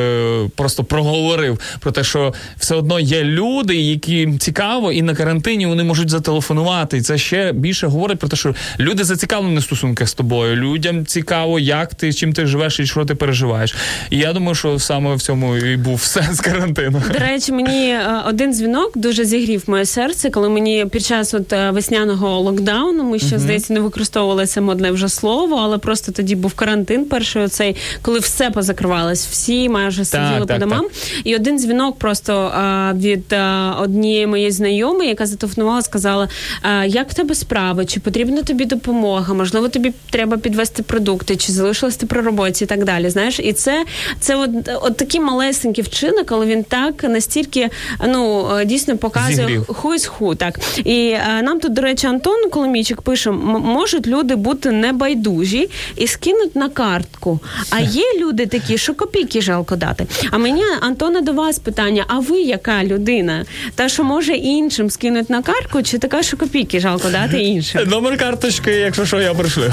просто 0.56 0.84
проговорив 0.84 1.58
про 1.80 1.92
те, 1.92 2.04
що 2.04 2.34
все 2.58 2.74
одно 2.74 3.00
є 3.00 3.24
люди, 3.24 3.76
яким 3.76 4.38
цікаво, 4.38 4.92
і 4.92 5.02
на 5.02 5.14
карантині 5.14 5.66
вони 5.66 5.84
можуть 5.84 6.10
зателефонувати. 6.10 6.96
І 6.96 7.00
це 7.00 7.18
ще 7.18 7.52
більше 7.52 7.86
говорить 7.86 8.18
про 8.18 8.28
те, 8.28 8.36
що 8.36 8.54
люди 8.80 9.04
зацікавлені 9.04 9.58
в 9.58 9.62
стосунках 9.62 10.08
з 10.08 10.14
тобою. 10.14 10.56
Людям 10.56 11.06
цікаво, 11.06 11.58
як 11.58 11.94
ти 11.94 12.12
чим 12.12 12.32
ти 12.32 12.46
живеш 12.46 12.80
і 12.80 12.86
що 12.86 13.04
ти 13.04 13.14
переживаєш. 13.14 13.74
І 14.10 14.18
я 14.18 14.32
думаю, 14.32 14.54
що 14.54 14.78
саме 14.78 15.14
в 15.14 15.22
цьому 15.22 15.56
і 15.56 15.76
був 15.76 16.02
сенс 16.02 16.40
карантину. 16.40 17.02
До 17.12 17.18
речі, 17.18 17.52
мені 17.52 17.88
е, 17.88 18.22
один 18.28 18.54
дзвінок 18.54 18.98
дуже 18.98 19.24
зігрів 19.24 19.62
моє 19.66 19.86
серце, 19.86 20.30
коли 20.30 20.48
мені 20.48 20.86
під 20.92 21.04
час 21.04 21.34
от 21.34 21.52
е, 21.52 21.70
весняного 21.70 22.40
локдауну 22.40 23.04
ми 23.04 23.18
ще 23.18 23.38
здається 23.38 23.72
не 23.72 23.80
використовували 23.80 24.46
це 24.46 24.60
модне 24.60 24.90
вже 24.90 25.08
слово, 25.08 25.56
але 25.56 25.78
просто 25.78 26.12
тоді 26.12 26.36
був 26.36 26.54
карантин 26.54 27.04
перший 27.04 27.42
оцей. 27.42 27.76
Коли 28.02 28.18
все 28.18 28.50
позакривалось, 28.50 29.26
всі 29.26 29.68
майже 29.68 30.04
сиділи 30.04 30.40
по 30.40 30.46
так, 30.46 30.60
домам. 30.60 30.86
І 31.24 31.36
один 31.36 31.58
дзвінок 31.58 31.98
просто 31.98 32.32
а, 32.34 32.92
від 32.96 33.32
а, 33.32 33.76
однієї 33.80 34.26
моєї 34.26 34.50
знайомої, 34.50 35.08
яка 35.08 35.26
зателефонувала, 35.26 35.82
сказала: 35.82 36.28
а, 36.62 36.84
як 36.84 37.10
в 37.10 37.14
тебе 37.14 37.34
справи, 37.34 37.86
чи 37.86 38.00
потрібна 38.00 38.42
тобі 38.42 38.64
допомога? 38.64 39.34
Можливо, 39.34 39.68
тобі 39.68 39.92
треба 40.10 40.36
підвести 40.36 40.82
продукти, 40.82 41.36
чи 41.36 41.52
залишилась 41.52 41.96
ти 41.96 42.06
при 42.06 42.20
роботі 42.20 42.64
і 42.64 42.66
так 42.66 42.84
далі. 42.84 43.10
Знаєш, 43.10 43.40
і 43.40 43.52
це, 43.52 43.84
це 44.20 44.36
от, 44.36 44.50
от 44.82 44.96
такий 44.96 45.20
малесенький 45.20 45.84
вчинок, 45.84 46.32
але 46.32 46.46
він 46.46 46.64
так 46.64 47.04
настільки 47.04 47.70
ну 48.08 48.48
дійсно 48.64 48.96
показує 48.96 49.58
who 49.58 49.94
is 49.94 50.36
так. 50.36 50.60
І 50.84 51.16
нам 51.42 51.60
тут, 51.60 51.72
до 51.72 51.82
речі, 51.82 52.06
Антон 52.06 52.50
Коломійчик 52.50 53.02
пише: 53.02 53.30
можуть 53.30 54.06
люди 54.06 54.36
бути 54.36 54.70
небайдужі 54.70 55.70
і 55.96 56.06
скинуть 56.06 56.56
на 56.56 56.68
картку. 56.68 57.40
А 57.76 57.80
є 57.80 58.04
люди 58.18 58.46
такі, 58.46 58.78
що 58.78 58.94
копійки 58.94 59.40
жалко 59.40 59.76
дати. 59.76 60.06
А 60.30 60.38
мені, 60.38 60.62
Антоне, 60.80 61.20
до 61.20 61.32
вас 61.32 61.58
питання: 61.58 62.04
а 62.08 62.18
ви 62.18 62.40
яка 62.40 62.84
людина? 62.84 63.44
Та, 63.74 63.88
що 63.88 64.04
може 64.04 64.34
іншим 64.34 64.90
скинуть 64.90 65.30
на 65.30 65.42
картку, 65.42 65.82
чи 65.82 65.98
така, 65.98 66.22
що 66.22 66.36
копійки 66.36 66.80
жалко 66.80 67.08
дати 67.08 67.38
іншим? 67.42 67.80
Номер 67.88 68.18
карточки, 68.18 68.70
якщо 68.70 69.06
що, 69.06 69.20
я 69.20 69.34
пришлю. 69.34 69.72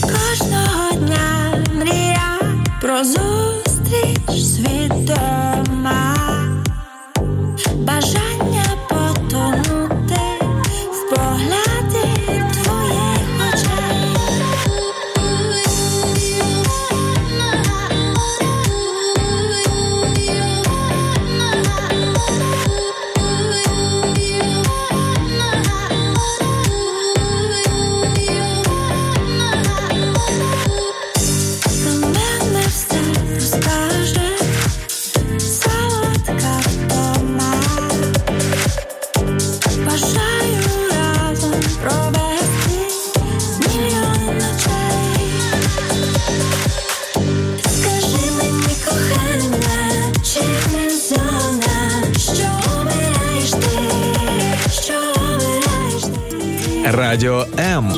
Кожного 0.00 0.92
дня 0.92 1.64
мрія 1.74 2.40
про 2.80 3.04
зустріч 3.04 4.44
свідома, 4.44 6.16
бажання 7.76 8.21
Радіо 56.94 57.46
М. 57.58 57.92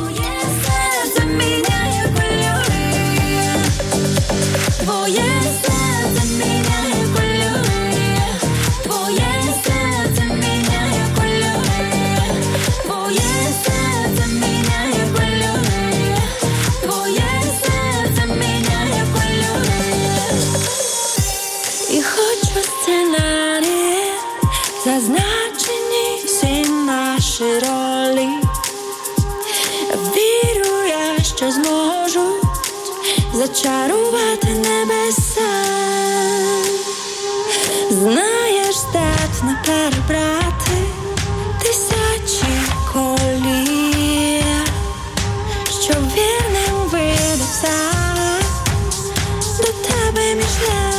до 50.15 50.21
тебе 50.21 50.94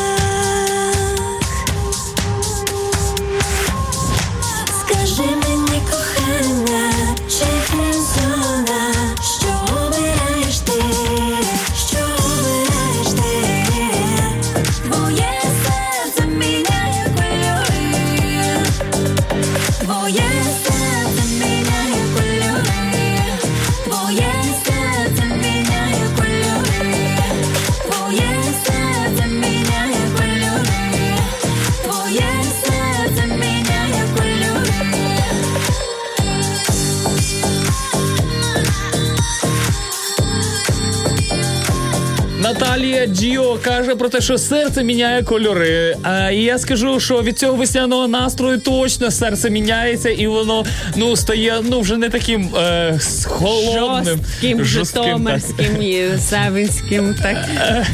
Джіо 43.25 43.57
каже 43.61 43.95
про 43.95 44.09
те, 44.09 44.21
що 44.21 44.37
серце 44.37 44.83
міняє 44.83 45.23
кольори. 45.23 45.97
А 46.03 46.31
і 46.31 46.41
я 46.41 46.57
скажу, 46.57 46.99
що 46.99 47.23
від 47.23 47.39
цього 47.39 47.55
весняного 47.55 48.07
настрою 48.07 48.59
точно 48.59 49.11
серце 49.11 49.49
міняється, 49.49 50.09
і 50.09 50.27
воно 50.27 50.65
ну 50.95 51.15
стає 51.15 51.55
ну 51.63 51.79
вже 51.79 51.97
не 51.97 52.09
таким 52.09 52.55
е, 52.55 52.99
холодним. 53.25 54.19
Жорстким, 54.19 54.57
так. 54.57 54.67
житомирським 54.67 55.81
і 55.81 56.09
савинським. 56.19 57.15
Так. 57.23 57.37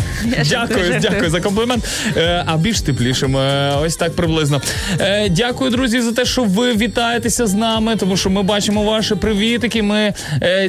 Дякую, 0.50 1.00
дякую 1.02 1.30
за 1.30 1.42
комплімент. 1.42 1.84
Е, 2.18 2.44
а 2.46 2.58
більш 2.58 2.82
теплішим. 2.82 3.38
Е, 3.38 3.74
ось 3.82 3.96
так 3.96 4.16
приблизно. 4.16 4.62
Е, 5.00 5.30
дякую, 5.30 5.72
друзі, 5.72 6.02
за 6.02 6.12
те, 6.12 6.26
що 6.26 6.44
ви 6.44 6.74
вітаєтеся 6.74 7.48
з 7.48 7.54
нами, 7.54 7.96
тому 7.96 8.18
що 8.18 8.30
ми 8.30 8.44
бачимо 8.44 8.84
ваші 8.84 9.16
привітики. 9.16 9.84
Ми 9.84 10.14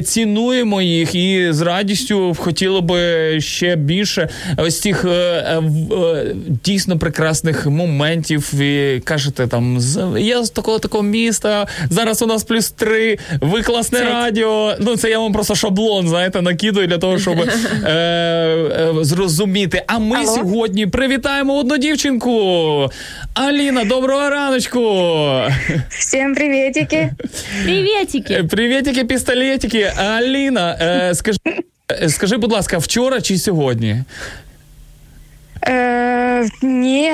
цінуємо 0.05 0.81
їх 0.81 1.15
і 1.15 1.47
з 1.51 1.61
радістю 1.61 2.35
хотіли 2.39 2.81
би 2.81 3.41
ще 3.41 3.75
більше 3.75 4.29
ось 4.57 4.79
цих 4.79 5.05
дійсно 6.47 6.99
прекрасних 6.99 7.65
моментів. 7.65 8.53
І 8.61 9.01
кажете, 9.03 9.47
там 9.47 9.79
я 10.17 10.43
з 10.43 10.49
такого 10.49 10.79
такого 10.79 11.03
міста. 11.03 11.67
Зараз 11.89 12.21
у 12.21 12.25
нас 12.25 12.43
плюс 12.43 12.71
три. 12.71 13.17
Ви 13.41 13.61
класне 13.61 13.99
Це- 13.99 14.05
радіо. 14.05 14.75
Ну 14.79 14.95
це 14.95 15.09
я 15.09 15.19
вам 15.19 15.33
просто 15.33 15.55
шаблон, 15.55 16.07
знаєте, 16.07 16.41
накидую 16.41 16.87
для 16.87 16.97
того, 16.97 17.19
щоб 17.19 17.35
е, 17.85 18.93
е, 19.43 19.45
зрозуміти. 19.45 19.83
А 19.87 19.99
ми 19.99 20.25
сьогодні 20.25 20.87
привітаємо 20.87 21.53
одну 21.57 21.77
дівчинку. 21.77 22.89
Аліна, 23.33 23.83
доброго 23.83 24.29
раночку. 24.29 24.79
Всім 25.89 26.35
привітики. 26.35 27.09
Привітики. 27.63 28.33
Е, 28.33 28.43
Привітики, 28.43 29.05
пістолетики. 29.05 29.83
Аліна, 29.97 30.77
е, 30.81 31.15
скажи, 31.15 31.39
е, 31.91 32.09
скажи, 32.09 32.37
будь 32.37 32.51
ласка, 32.51 32.77
вчора 32.77 33.21
чи 33.21 33.37
сьогодні? 33.37 34.03
Е, 35.67 36.47
Ні, 36.61 37.11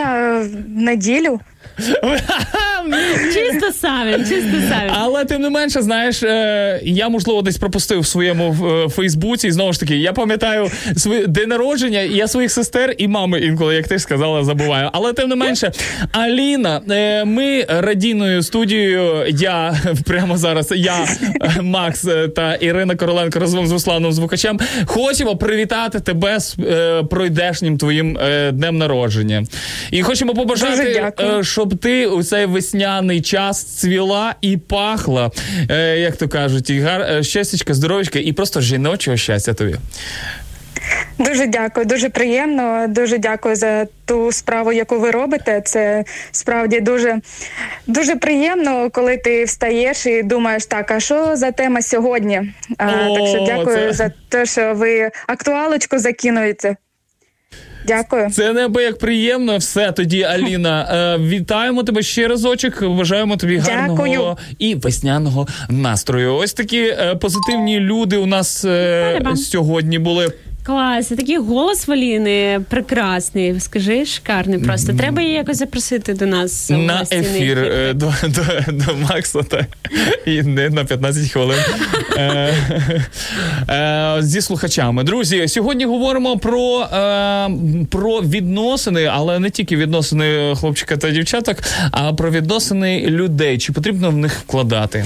неділю. 0.68 1.40
неделю. 1.40 1.40
Чисто 3.34 3.72
Савін, 3.72 4.18
чисто 4.18 4.58
Савін. 4.70 4.92
Але 4.94 5.26
тим 5.26 5.42
не 5.42 5.50
менше, 5.50 5.82
знаєш, 5.82 6.24
е, 6.24 6.80
я 6.84 7.10
можливо 7.10 7.42
десь 7.42 7.58
пропустив 7.58 8.00
в 8.00 8.08
своєму 8.08 8.68
е, 8.86 8.90
Фейсбуці. 8.90 9.48
І 9.48 9.52
знову 9.52 9.74
ж 9.74 9.80
таки, 9.80 9.98
я 9.98 10.14
пам'ятаю 10.14 10.72
свій 10.98 11.28
день 11.28 11.50
народження, 11.50 12.02
і 12.02 12.14
я 12.14 12.28
своїх 12.28 12.52
сестер 12.52 12.96
і 12.98 13.08
мами 13.08 13.40
інколи, 13.40 13.76
як 13.76 13.88
ти 13.88 13.98
ж 13.98 14.04
сказала, 14.04 14.44
забуваю. 14.44 14.90
Але 14.94 15.14
тим 15.14 15.30
не 15.30 15.36
менше, 15.36 15.72
Аліна, 16.12 16.82
е, 16.90 17.26
ми 17.26 17.66
радійною 17.70 18.44
студією, 18.44 19.26
я 19.30 19.76
прямо 20.06 20.38
зараз, 20.38 20.74
я, 20.76 21.08
Макс 21.62 22.08
та 22.36 22.56
Ірина 22.56 22.96
Короленко 22.96 23.40
разом 23.40 23.68
з 23.68 23.72
Русланом 23.72 24.12
Звукачем, 24.14 24.60
хочемо 24.86 25.36
привітати 25.36 26.00
тебе 26.00 26.40
з 26.40 26.56
е, 26.60 27.04
пройдешнім 27.04 27.78
твоїм 27.78 28.18
е, 28.18 28.52
днем 28.52 28.78
народження. 28.78 29.44
І 29.92 30.02
хочемо 30.04 30.34
побажати, 30.34 30.76
дякую. 30.94 31.44
Щоб 31.70 31.80
ти 31.80 32.08
у 32.08 32.24
цей 32.24 32.46
весняний 32.46 33.22
час 33.22 33.64
цвіла 33.64 34.36
і 34.42 34.58
пахла, 34.58 35.32
е, 35.70 35.98
як 36.00 36.16
то 36.16 36.28
кажуть, 36.28 36.70
і 36.70 36.80
гар... 36.80 37.02
е, 37.02 37.24
щастячка, 37.24 37.74
здоров'ячка 37.74 38.20
і 38.20 38.34
просто 38.34 38.62
жіночого 38.62 39.18
щастя 39.18 39.54
тобі. 39.54 39.76
Дуже 41.20 41.48
дякую, 41.48 41.86
дуже 41.86 42.10
приємно. 42.10 42.86
Дуже 42.88 43.18
дякую 43.18 43.56
за 43.56 43.88
ту 44.06 44.32
справу, 44.32 44.72
яку 44.72 45.00
ви 45.00 45.12
робите. 45.12 45.62
Це 45.66 46.04
справді 46.32 46.80
дуже, 46.80 47.20
дуже 47.88 48.16
приємно, 48.16 48.90
коли 48.90 49.18
ти 49.18 49.44
встаєш 49.44 50.06
і 50.06 50.24
думаєш, 50.24 50.66
так, 50.66 50.92
а 50.92 51.00
що 51.00 51.36
за 51.36 51.52
тема 51.52 51.82
сьогодні? 51.82 52.54
А, 52.78 53.08
О, 53.08 53.16
так 53.18 53.28
що 53.28 53.46
дякую 53.48 53.78
це- 53.78 53.94
за 53.94 54.12
те, 54.30 54.46
що 54.46 54.74
ви 54.74 55.12
актуалочку 55.28 56.00
закинуєте. 56.00 56.76
Дякую. 57.88 58.30
Це 58.30 58.54
неабияк 58.54 58.98
приємно. 58.98 59.58
Все 59.58 59.92
тоді, 59.92 60.24
Аліна. 60.24 60.80
Е, 61.00 61.18
вітаємо 61.18 61.84
тебе 61.84 62.02
ще 62.02 62.28
разочок. 62.28 62.84
Бажаємо 62.84 63.38
тобі 63.38 63.58
гарного 63.58 64.08
Дякую. 64.08 64.38
і 64.60 64.76
весняного 64.76 65.48
настрою. 65.70 66.36
Ось 66.36 66.54
такі 66.54 66.80
е, 66.82 67.16
позитивні 67.16 67.80
люди 67.80 68.18
у 68.18 68.26
нас 68.26 68.66
е, 68.66 69.22
сьогодні 69.36 70.00
були. 70.00 70.32
Клас, 70.70 71.08
такий 71.08 71.38
голос 71.38 71.88
Валіни 71.88 72.62
прекрасний. 72.70 73.60
Скажи, 73.60 74.06
шикарний 74.06 74.60
просто. 74.60 74.94
Треба 74.94 75.22
її 75.22 75.34
якось 75.34 75.58
запросити 75.58 76.14
до 76.14 76.26
нас 76.26 76.70
на 76.70 77.06
ефір 77.12 77.58
е, 77.58 77.94
до, 77.94 78.14
до, 78.24 78.42
до 78.74 78.96
Макса 78.96 79.44
та 79.44 79.66
і 80.26 80.42
не 80.42 80.70
на 80.70 80.86
15 80.86 81.32
хвилин 81.32 81.60
е, 82.18 82.54
е, 83.70 84.16
зі 84.20 84.42
слухачами. 84.42 85.04
Друзі, 85.04 85.48
сьогодні 85.48 85.86
говоримо 85.86 86.38
про, 86.38 86.82
е, 86.82 87.50
про 87.92 88.22
відносини, 88.22 89.06
але 89.06 89.40
не 89.40 89.50
тільки 89.50 89.76
відносини 89.78 90.56
хлопчика 90.56 90.98
та 90.98 91.10
дівчаток, 91.10 91.58
а 91.92 92.14
про 92.14 92.32
відносини 92.32 93.02
людей. 93.08 93.58
Чи 93.58 93.74
потрібно 93.74 94.10
в 94.10 94.18
них 94.18 94.34
вкладати? 94.34 95.06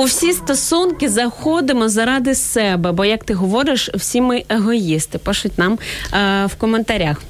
У 0.00 0.04
всі 0.04 0.32
стосунки 0.32 1.08
заходимо 1.08 1.88
заради 1.88 2.34
себе, 2.34 2.92
бо 2.92 3.04
як 3.04 3.24
ти 3.24 3.34
говориш, 3.34 3.90
всі 3.94 4.20
ми 4.20 4.44
егоїсти. 4.48 5.18
Пишуть 5.18 5.58
нам 5.58 5.78
е, 6.14 6.46
в 6.46 6.54
коментарях. 6.54 7.22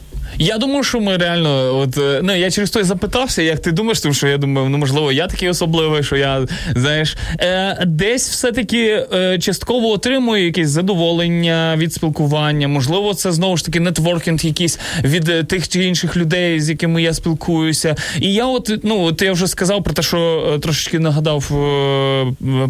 Я 0.42 0.58
думаю, 0.58 0.84
що 0.84 1.00
ми 1.00 1.16
реально, 1.16 1.78
от 1.78 1.96
ну 2.22 2.36
я 2.36 2.50
через 2.50 2.70
той 2.70 2.84
запитався, 2.84 3.42
як 3.42 3.60
ти 3.60 3.72
думаєш, 3.72 4.00
тому 4.00 4.14
що 4.14 4.28
я 4.28 4.38
думаю, 4.38 4.68
ну 4.68 4.78
можливо, 4.78 5.12
я 5.12 5.26
такий 5.26 5.48
особливий, 5.48 6.02
що 6.02 6.16
я 6.16 6.46
знаєш, 6.76 7.16
е, 7.40 7.84
десь 7.86 8.30
все-таки 8.30 9.06
е, 9.14 9.38
частково 9.38 9.88
отримую 9.88 10.44
якесь 10.44 10.68
задоволення 10.68 11.74
від 11.76 11.92
спілкування. 11.92 12.68
Можливо, 12.68 13.14
це 13.14 13.32
знову 13.32 13.56
ж 13.56 13.64
таки 13.64 13.80
нетворкінг 13.80 14.46
якийсь 14.46 14.78
від 15.04 15.28
е, 15.28 15.44
тих 15.44 15.68
чи 15.68 15.84
інших 15.84 16.16
людей, 16.16 16.60
з 16.60 16.70
якими 16.70 17.02
я 17.02 17.14
спілкуюся. 17.14 17.96
І 18.20 18.34
я, 18.34 18.46
от 18.46 18.72
ну 18.82 19.02
от 19.02 19.22
я 19.22 19.32
вже 19.32 19.46
сказав 19.46 19.84
про 19.84 19.94
те, 19.94 20.02
що 20.02 20.52
е, 20.54 20.58
трошечки 20.58 20.98
нагадав 20.98 21.50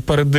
перед 0.07 0.31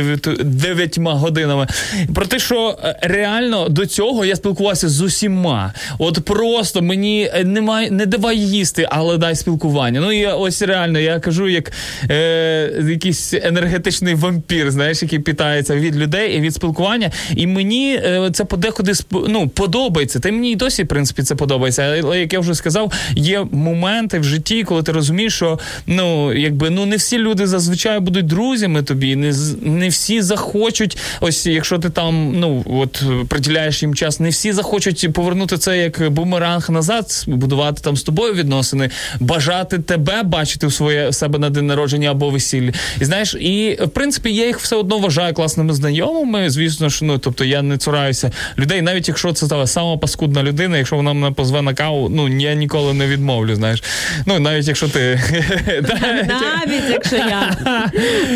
дев'ятьма 0.42 1.14
годинами. 1.14 1.66
Про 2.14 2.26
те, 2.26 2.38
що 2.38 2.78
реально 3.02 3.68
до 3.68 3.86
цього 3.86 4.24
я 4.24 4.36
спілкувався 4.36 4.88
з 4.88 5.00
усіма. 5.00 5.74
От 5.98 6.24
просто 6.24 6.82
мені 6.82 7.21
е, 7.34 7.44
немає, 7.44 7.90
не 7.90 8.06
давай 8.06 8.38
їсти, 8.38 8.88
але 8.90 9.18
дай 9.18 9.36
спілкування. 9.36 10.00
Ну 10.00 10.12
і 10.12 10.26
ось 10.26 10.62
реально 10.62 10.98
я 10.98 11.20
кажу, 11.20 11.48
як 11.48 11.72
е, 12.10 12.84
якийсь 12.88 13.34
енергетичний 13.34 14.14
вампір, 14.14 14.70
знаєш, 14.70 15.02
який 15.02 15.18
питається 15.18 15.74
від 15.76 15.96
людей 15.96 16.36
і 16.36 16.40
від 16.40 16.54
спілкування. 16.54 17.10
І 17.36 17.46
мені 17.46 17.94
е, 17.94 18.30
це 18.32 18.44
подекуди 18.44 18.92
ну, 19.10 19.48
подобається. 19.48 20.20
Та 20.20 20.28
й 20.28 20.32
мені 20.32 20.52
і 20.52 20.56
досі, 20.56 20.82
в 20.82 20.88
принципі, 20.88 21.22
це 21.22 21.34
подобається. 21.34 21.82
Але 22.02 22.20
як 22.20 22.32
я 22.32 22.40
вже 22.40 22.54
сказав, 22.54 22.92
є 23.16 23.46
моменти 23.52 24.18
в 24.18 24.24
житті, 24.24 24.64
коли 24.64 24.82
ти 24.82 24.92
розумієш, 24.92 25.34
що 25.34 25.58
ну 25.86 26.32
якби 26.32 26.70
ну 26.70 26.86
не 26.86 26.96
всі 26.96 27.18
люди 27.18 27.46
зазвичай 27.46 28.00
будуть 28.00 28.26
друзями 28.26 28.82
тобі, 28.82 29.16
не 29.16 29.32
не 29.62 29.88
всі 29.88 30.22
захочуть. 30.22 30.98
Ось 31.20 31.46
якщо 31.46 31.78
ти 31.78 31.90
там 31.90 32.34
ну 32.36 32.64
от 32.66 33.02
приділяєш 33.28 33.82
їм 33.82 33.94
час, 33.94 34.20
не 34.20 34.28
всі 34.28 34.52
захочуть 34.52 35.12
повернути 35.12 35.58
це 35.58 35.78
як 35.78 36.10
бумеранг 36.10 36.70
назад, 36.70 37.01
будувати 37.26 37.80
там 37.84 37.96
з 37.96 38.02
тобою 38.02 38.34
відносини, 38.34 38.90
бажати 39.20 39.78
тебе 39.78 40.22
бачити 40.22 40.66
в 40.66 40.72
своє 40.72 41.08
в 41.08 41.14
себе 41.14 41.38
на 41.38 41.50
день 41.50 41.66
народження 41.66 42.10
або 42.10 42.30
весіллі. 42.30 42.72
І 43.00 43.04
знаєш, 43.04 43.34
і 43.34 43.78
в 43.80 43.88
принципі 43.88 44.34
я 44.34 44.46
їх 44.46 44.58
все 44.58 44.76
одно 44.76 44.98
вважаю 44.98 45.34
класними 45.34 45.72
знайомими. 45.72 46.50
Звісно 46.50 46.88
ж, 46.88 47.04
ну 47.04 47.18
тобто 47.18 47.44
я 47.44 47.62
не 47.62 47.78
цураюся 47.78 48.30
людей, 48.58 48.82
навіть 48.82 49.08
якщо 49.08 49.32
це 49.32 49.48
та 49.48 49.66
сама 49.66 49.96
паскудна 49.96 50.42
людина, 50.42 50.78
якщо 50.78 50.96
вона 50.96 51.12
мене 51.12 51.34
позве 51.34 51.62
на 51.62 51.74
каву, 51.74 52.08
ну 52.08 52.28
я 52.28 52.54
ніколи 52.54 52.94
не 52.94 53.06
відмовлю. 53.06 53.54
Знаєш, 53.54 53.82
ну 54.26 54.38
навіть 54.38 54.68
якщо 54.68 54.88
ти 54.88 55.20
Навіть 56.28 56.90
якщо 56.90 57.16
я 57.16 57.56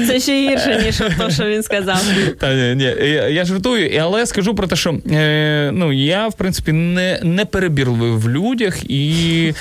це 0.06 0.20
ще 0.20 0.32
гірше, 0.32 0.82
ніж 0.84 1.02
то, 1.18 1.30
що 1.30 1.44
він 1.44 1.62
сказав. 1.62 2.02
Та 2.40 2.54
ні, 2.54 2.74
ні, 2.74 2.84
я, 2.84 3.28
я 3.28 3.44
жартую, 3.44 4.00
але 4.02 4.26
скажу 4.26 4.54
про 4.54 4.66
те, 4.66 4.76
що 4.76 4.98
е, 5.10 5.70
ну 5.72 5.92
я 5.92 6.28
в 6.28 6.34
принципі 6.34 6.72
не, 6.72 7.20
не 7.22 7.44
перебірливий 7.44 8.10
в 8.10 8.30
людях 8.30 8.55
і. 8.88 9.52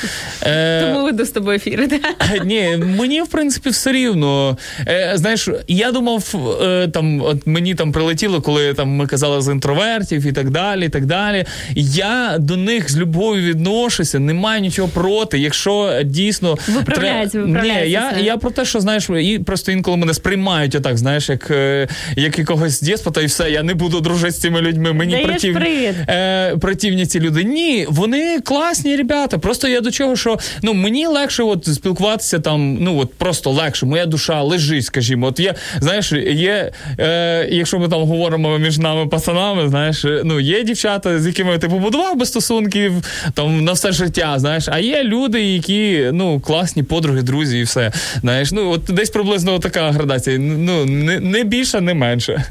Е, 0.44 0.82
Тому 0.94 1.06
веду 1.06 1.26
з 1.26 1.30
тобою 1.30 1.56
ефір. 1.56 1.90
Ні, 2.46 2.78
мені 3.00 3.22
в 3.22 3.28
принципі 3.28 3.70
все 3.70 3.92
рівно. 3.92 4.58
Е, 4.88 5.12
знаєш, 5.16 5.50
я 5.68 5.92
думав, 5.92 6.36
е, 6.64 6.88
там 6.88 7.22
от 7.22 7.48
мені 7.48 7.76
там 7.76 7.92
прилетіло, 7.92 8.42
коли 8.42 8.74
там 8.74 8.90
ми 8.90 9.08
казали 9.08 9.42
з 9.42 9.48
інтровертів 9.52 10.26
і 10.28 10.32
так 10.32 10.50
далі. 10.50 10.86
і 10.86 10.90
так 10.90 11.06
далі. 11.06 11.46
Я 11.76 12.36
до 12.40 12.58
них 12.58 12.92
з 12.92 12.98
любов'ю 12.98 13.44
відношуся, 13.50 14.20
не 14.20 14.34
маю 14.34 14.62
нічого 14.62 14.88
проти. 14.88 15.40
Якщо 15.40 16.02
дійсно 16.06 16.58
Виправляється, 16.68 17.38
тре- 17.38 17.48
виправляється 17.48 17.86
Ні, 17.86 17.92
я, 17.92 18.26
я 18.26 18.38
про 18.38 18.52
те, 18.52 18.66
що 18.66 18.80
знаєш, 18.80 19.10
і 19.10 19.40
просто 19.40 19.72
інколи 19.72 19.98
мене 19.98 20.14
сприймають 20.14 20.76
отак, 20.76 20.98
знаєш, 20.98 21.30
як, 21.30 21.52
е, 21.52 21.88
як 22.16 22.40
якогось 22.40 22.82
деспота, 22.82 23.22
і 23.22 23.26
все, 23.26 23.52
я 23.52 23.64
не 23.64 23.74
буду 23.74 24.02
дружити 24.02 24.32
з 24.32 24.40
цими 24.40 24.62
людьми. 24.62 24.94
Мені 24.94 25.18
привід. 25.54 25.96
е, 26.10 26.58
противні 26.62 27.06
ці 27.06 27.20
люди. 27.20 27.44
Ні, 27.44 27.86
вони 27.90 28.40
класні 28.40 28.85
ребята. 28.86 29.38
Просто 29.38 29.68
я 29.68 29.82
до 29.82 29.92
чого, 29.92 30.16
що 30.16 30.38
ну 30.64 30.74
мені 30.74 31.08
легше 31.08 31.44
от 31.44 31.66
спілкуватися 31.66 32.40
там, 32.40 32.78
ну 32.82 33.00
от 33.00 33.14
просто 33.14 33.52
легше. 33.52 33.86
Моя 33.86 34.06
душа 34.06 34.42
лежить, 34.42 34.86
скажімо. 34.86 35.28
От 35.28 35.40
є, 35.40 35.54
знаєш, 35.80 36.12
є, 36.12 36.72
е, 37.00 37.48
якщо 37.52 37.80
ми 37.80 37.90
там 37.90 38.02
говоримо 38.02 38.58
між 38.58 38.78
нами 38.78 39.08
пацанами, 39.08 39.70
знаєш, 39.70 40.06
е, 40.06 40.22
ну 40.26 40.40
є 40.40 40.64
дівчата, 40.64 41.20
з 41.20 41.28
якими 41.28 41.58
ти 41.58 41.70
побудував 41.70 42.18
би 42.18 42.26
стосунків 42.26 42.94
там 43.34 43.64
на 43.64 43.72
все 43.72 43.92
життя, 43.92 44.40
знаєш, 44.40 44.68
а 44.72 44.80
є 44.80 45.04
люди, 45.04 45.42
які 45.42 46.10
ну 46.14 46.40
класні 46.40 46.84
подруги, 46.84 47.22
друзі, 47.22 47.60
і 47.60 47.64
все. 47.64 47.92
Знаєш, 48.22 48.52
ну 48.52 48.70
от 48.72 48.82
десь 48.90 49.10
приблизно 49.10 49.60
така 49.60 49.92
градація. 49.92 50.38
Ну 50.40 50.86
не, 50.86 51.20
не 51.20 51.44
більше, 51.44 51.82
не 51.82 51.94
менше. 51.94 52.44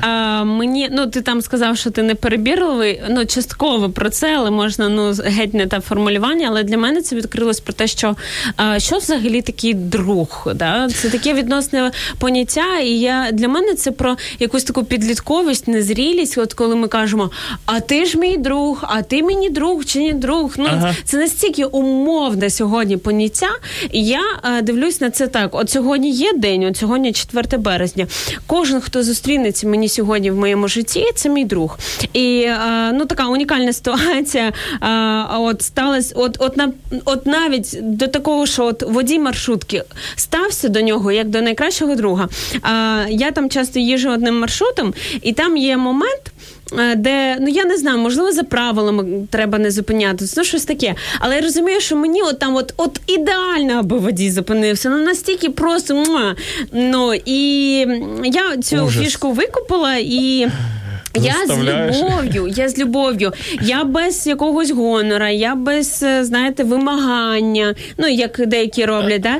А, 0.00 0.44
мені, 0.44 0.88
ну 0.92 1.06
ти 1.06 1.20
там 1.20 1.42
сказав, 1.42 1.78
що 1.78 1.90
ти 1.90 2.02
не 2.02 2.14
перебірливий. 2.14 3.02
Ну, 3.10 3.26
частково 3.26 3.90
про 3.90 4.10
це, 4.10 4.36
але 4.36 4.50
можна 4.50 4.88
ну 4.88 5.12
геть 5.24 5.54
не 5.54 5.66
те 5.76 5.80
формулювання. 5.88 6.46
Але 6.48 6.62
для 6.62 6.78
мене 6.78 7.02
це 7.02 7.16
відкрилось 7.16 7.60
про 7.60 7.72
те, 7.72 7.86
що 7.86 8.16
що 8.78 8.96
взагалі 8.96 9.42
такий 9.42 9.74
друг. 9.74 10.48
Да? 10.54 10.88
Це 10.88 11.10
таке 11.10 11.34
відносне 11.34 11.90
поняття. 12.18 12.78
І 12.78 12.90
я 12.90 13.28
для 13.32 13.48
мене 13.48 13.74
це 13.74 13.90
про 13.90 14.16
якусь 14.38 14.64
таку 14.64 14.84
підлітковість, 14.84 15.68
незрілість. 15.68 16.38
От 16.38 16.54
коли 16.54 16.76
ми 16.76 16.88
кажемо, 16.88 17.30
а 17.66 17.80
ти 17.80 18.04
ж 18.04 18.18
мій 18.18 18.36
друг, 18.36 18.78
а 18.82 19.02
ти 19.02 19.22
мені 19.22 19.50
друг 19.50 19.84
чи 19.84 20.00
не 20.00 20.12
друг. 20.12 20.54
Ну 20.58 20.68
Ага. 20.70 20.94
це 21.04 21.16
настільки 21.16 21.64
умовне 21.64 22.50
сьогодні 22.50 22.96
поняття. 22.96 23.48
І 23.92 24.04
я 24.04 24.22
е, 24.44 24.62
дивлюсь 24.62 25.00
на 25.00 25.10
це 25.10 25.26
так: 25.26 25.54
от 25.54 25.70
сьогодні 25.70 26.10
є 26.10 26.32
день, 26.32 26.64
от 26.64 26.76
сьогодні 26.76 27.12
4 27.12 27.58
березня. 27.58 28.06
Кожен, 28.46 28.80
хто 28.80 29.02
зустрінеться 29.02 29.68
мені 29.68 29.88
сьогодні 29.88 30.30
в 30.30 30.36
моєму 30.36 30.68
житті, 30.68 31.06
це 31.14 31.28
мій 31.28 31.44
друг. 31.44 31.78
І 32.12 32.40
е, 32.40 32.92
ну 32.92 33.06
така 33.06 33.26
унікальна 33.26 33.72
ситуація. 33.72 34.52
Е, 34.82 35.36
от 35.38 35.65
сталася, 35.66 36.14
от, 36.16 36.36
от, 36.40 36.56
на, 36.56 36.72
от 37.04 37.26
навіть 37.26 37.78
до 37.82 38.06
такого, 38.06 38.46
що 38.46 38.64
от 38.64 38.82
водій 38.82 39.18
маршрутки 39.18 39.82
стався 40.16 40.68
до 40.68 40.80
нього 40.80 41.12
як 41.12 41.28
до 41.28 41.40
найкращого 41.42 41.94
друга. 41.94 42.28
Е, 42.54 42.58
я 43.10 43.30
там 43.30 43.50
часто 43.50 43.78
їжджу 43.78 44.10
одним 44.10 44.38
маршрутом, 44.40 44.94
і 45.22 45.32
там 45.32 45.56
є 45.56 45.76
момент. 45.76 46.22
е, 46.78 46.94
Де 46.96 47.36
ну 47.40 47.48
я 47.48 47.64
не 47.64 47.76
знаю, 47.76 47.98
можливо, 47.98 48.32
за 48.32 48.42
правилами 48.42 49.26
треба 49.30 49.58
не 49.58 49.70
зупинятися, 49.70 50.34
ну 50.36 50.44
щось 50.44 50.64
таке. 50.64 50.94
Але 51.20 51.34
я 51.36 51.40
розумію, 51.40 51.80
що 51.80 51.96
мені 51.96 52.22
от 52.22 52.38
там, 52.38 52.56
от 52.56 52.74
от 52.76 53.00
ідеально, 53.06 53.72
аби 53.78 53.98
водій 53.98 54.30
зупинився. 54.30 54.88
Ну 54.90 54.98
настільки 54.98 55.50
просто 55.50 55.94
муа. 55.94 56.34
ну 56.72 57.14
і 57.24 57.38
я 58.24 58.56
цю 58.62 58.76
Ужас. 58.76 59.04
фішку 59.04 59.32
викупила 59.32 59.94
і. 59.96 60.48
Я 61.24 61.34
з 61.46 61.58
любов'ю, 62.02 62.46
я 62.56 62.68
з 62.68 62.78
любов'ю. 62.78 63.32
Я 63.62 63.84
без 63.84 64.26
якогось 64.26 64.70
гонора, 64.70 65.30
я 65.30 65.54
без, 65.54 66.02
е, 66.02 66.24
знаєте, 66.24 66.64
вимагання. 66.64 67.74
Ну, 67.98 68.08
як 68.08 68.40
деякі 68.46 68.84
роблять, 68.84 69.20
да? 69.20 69.34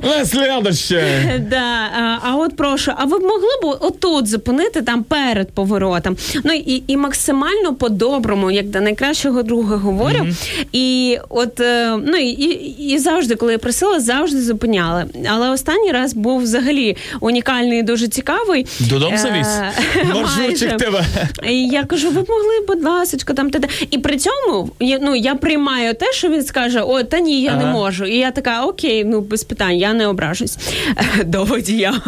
Да, 1.51 1.89
а, 1.99 2.19
а 2.23 2.37
от 2.37 2.57
прошу, 2.57 2.93
а 2.97 3.05
ви 3.05 3.19
б 3.19 3.23
могли 3.23 3.49
б 3.63 3.77
отут 3.81 4.27
зупинити 4.29 4.83
там 4.83 5.03
перед 5.05 5.51
поворотом? 5.51 6.17
Ну 6.45 6.53
і, 6.53 6.83
і 6.87 6.97
максимально 6.97 7.75
по-доброму, 7.75 8.51
як 8.51 8.67
до 8.67 8.81
найкращого 8.81 9.43
друга 9.43 9.77
говорю. 9.77 10.27
І 10.73 11.19
от 11.29 11.61
е, 11.61 11.97
ну 12.07 12.17
і, 12.17 12.29
і, 12.29 12.49
і 12.95 12.99
завжди, 12.99 13.35
коли 13.35 13.53
я 13.53 13.59
просила, 13.59 14.01
завжди 14.01 14.43
зупиняли. 14.43 15.05
Але 15.31 15.51
останній 15.51 15.93
раз 15.93 16.15
був 16.15 16.43
взагалі 16.43 16.97
унікальний 17.21 17.79
і 17.81 17.83
дуже 17.83 18.09
цікавий. 18.09 18.67
Додому 18.81 19.19
завіз? 19.19 19.47
Е, 19.97 20.05
Маршрутчик 20.15 20.77
тебе. 20.77 21.05
І 21.67 21.69
я 21.69 21.85
кажу, 21.85 22.11
ви 22.11 22.25
могли, 22.29 22.61
будь 22.69 22.85
ласка, 22.85 23.35
там 23.35 23.51
те. 23.51 23.59
те». 23.61 23.69
І 23.91 23.99
при 23.99 24.17
цьому 24.17 24.71
я, 24.81 24.99
ну, 25.03 25.15
я 25.15 25.35
приймаю 25.35 25.95
те, 25.95 26.13
що 26.13 26.29
він 26.29 26.45
скаже: 26.45 26.81
о, 26.81 27.03
та 27.03 27.21
ні, 27.21 27.43
я 27.43 27.57
не 27.57 27.65
можу. 27.65 28.05
І 28.05 28.17
я 28.17 28.31
така, 28.31 28.65
окей, 28.65 29.05
ну 29.05 29.21
без 29.21 29.45
питань, 29.45 29.77
я 29.77 29.93
не 29.93 30.07
ображусь 30.07 30.59
до 31.25 31.45
водія. 31.45 32.01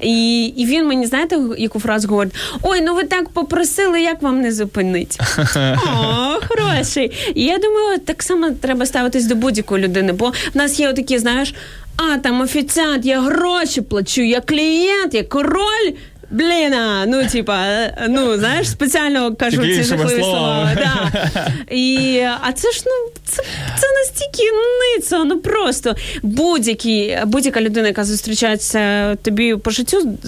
І, 0.00 0.44
і 0.44 0.66
він 0.66 0.86
мені, 0.86 1.06
знаєте, 1.06 1.38
яку 1.58 1.80
фразу 1.80 2.08
говорить: 2.08 2.34
Ой, 2.62 2.80
ну 2.80 2.94
ви 2.94 3.04
так 3.04 3.28
попросили, 3.28 4.00
як 4.00 4.22
вам 4.22 4.40
не 4.40 4.52
зупинить? 4.52 5.18
О, 5.56 6.40
хороший. 6.48 7.12
І 7.34 7.44
я 7.44 7.58
думаю, 7.58 7.98
так 7.98 8.22
само 8.22 8.50
треба 8.50 8.86
ставитись 8.86 9.24
до 9.24 9.34
будь-якої 9.34 9.84
людини, 9.84 10.12
бо 10.12 10.32
в 10.54 10.56
нас 10.56 10.80
є 10.80 10.88
отакі, 10.88 11.18
знаєш. 11.18 11.54
А, 11.96 12.18
там 12.18 12.40
офіціант, 12.40 13.06
я 13.06 13.20
гроші 13.20 13.80
плачу, 13.80 14.22
я 14.22 14.40
клієнт, 14.40 15.14
я 15.14 15.24
король. 15.24 15.92
Блін, 16.30 16.74
а, 16.74 17.06
ну 17.06 17.26
типа, 17.26 17.58
е, 17.66 18.06
ну 18.08 18.38
знаєш, 18.38 18.70
спеціально 18.70 19.34
кажу 19.34 19.62
ці 19.62 19.82
жахливі 19.82 20.22
слова. 20.22 20.70
Да. 20.74 21.22
І, 21.70 22.20
а 22.40 22.52
це 22.52 22.72
ж 22.72 22.82
ну 22.86 23.20
це, 23.24 23.42
це 23.80 23.86
настільки 24.00 24.50
ницо, 24.96 25.24
ну 25.24 25.38
просто 25.38 25.94
будь-які, 26.22 27.18
будь-яка 27.26 27.60
людина, 27.60 27.86
яка 27.86 28.04
зустрічається 28.04 29.14
тобі 29.22 29.56
по 29.56 29.70
життю, 29.70 30.18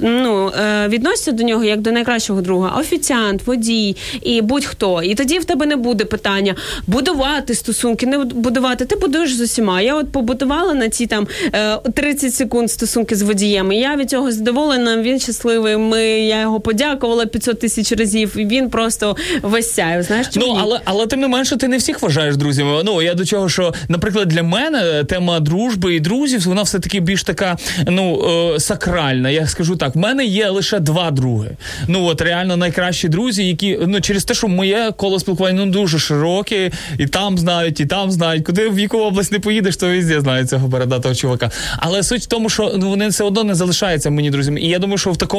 ну 0.00 0.48
е, 0.48 0.88
відноситься 0.88 1.32
до 1.32 1.42
нього 1.42 1.64
як 1.64 1.80
до 1.80 1.92
найкращого 1.92 2.40
друга, 2.40 2.76
офіціант, 2.80 3.46
водій 3.46 3.96
і 4.22 4.42
будь-хто. 4.42 5.02
І 5.02 5.14
тоді 5.14 5.38
в 5.38 5.44
тебе 5.44 5.66
не 5.66 5.76
буде 5.76 6.04
питання 6.04 6.54
будувати 6.86 7.54
стосунки, 7.54 8.06
не 8.06 8.18
будувати. 8.18 8.84
Ти 8.84 8.96
будуєш 8.96 9.34
з 9.34 9.40
усіма. 9.40 9.80
Я 9.80 9.94
от 9.94 10.12
побудувала 10.12 10.74
на 10.74 10.88
ці 10.88 11.06
там 11.06 11.26
е, 11.54 11.76
30 11.94 12.34
секунд 12.34 12.70
стосунки 12.70 13.16
з 13.16 13.22
водієм. 13.22 13.72
І 13.72 13.80
я 13.80 13.96
від 13.96 14.10
цього 14.10 14.32
задоволена. 14.32 14.96
Він 14.96 15.18
щасливий. 15.20 15.41
Ми 15.78 16.02
я 16.04 16.40
його 16.40 16.60
подякувала 16.60 17.26
500 17.26 17.60
тисяч 17.60 17.92
разів, 17.92 18.36
і 18.36 18.46
він 18.46 18.70
просто 18.70 19.16
весь 19.42 19.72
сяє. 19.72 20.02
Знаєш, 20.02 20.28
чому 20.28 20.46
Ну, 20.46 20.58
але, 20.60 20.80
але 20.84 21.06
тим 21.06 21.20
не 21.20 21.28
менше, 21.28 21.56
ти 21.56 21.68
не 21.68 21.76
всіх 21.76 22.02
вважаєш 22.02 22.36
друзями. 22.36 22.82
Ну, 22.84 23.02
я 23.02 23.14
до 23.14 23.24
чого, 23.24 23.48
що, 23.48 23.74
наприклад, 23.88 24.28
для 24.28 24.42
мене 24.42 25.04
тема 25.04 25.40
дружби 25.40 25.94
і 25.94 26.00
друзів, 26.00 26.46
вона 26.46 26.62
все-таки 26.62 27.00
більш 27.00 27.22
така, 27.22 27.56
ну, 27.86 28.24
е, 28.54 28.60
сакральна. 28.60 29.30
Я 29.30 29.46
скажу 29.46 29.76
так, 29.76 29.94
в 29.94 29.98
мене 29.98 30.24
є 30.24 30.48
лише 30.48 30.78
два 30.78 31.10
други. 31.10 31.50
Ну, 31.88 32.04
от 32.04 32.20
реально 32.20 32.56
найкращі 32.56 33.08
друзі, 33.08 33.46
які, 33.46 33.78
ну, 33.86 34.00
через 34.00 34.24
те, 34.24 34.34
що 34.34 34.48
моє 34.48 34.92
коло 34.96 35.20
спілкування 35.20 35.64
ну, 35.64 35.72
дуже 35.72 35.98
широке, 35.98 36.70
і 36.98 37.06
там 37.06 37.38
знають, 37.38 37.80
і 37.80 37.86
там 37.86 38.10
знають. 38.10 38.46
Куди 38.46 38.68
в 38.68 38.78
яку 38.78 38.98
область 38.98 39.32
не 39.32 39.38
поїдеш, 39.38 39.76
то 39.76 39.88
везде 39.88 40.20
знають 40.20 40.50
цього 40.50 40.68
бородатого 40.68 41.14
чувака. 41.14 41.50
Але 41.76 42.02
суть 42.02 42.22
в 42.22 42.26
тому, 42.26 42.48
що 42.48 42.74
ну, 42.76 42.88
вони 42.88 43.08
все 43.08 43.24
одно 43.24 43.44
не 43.44 43.54
залишаються 43.54 44.10
мені 44.10 44.30
друзями. 44.30 44.60
І 44.60 44.68
я 44.68 44.78
думаю, 44.78 44.98
що 44.98 45.10
в 45.10 45.16
такому 45.16 45.31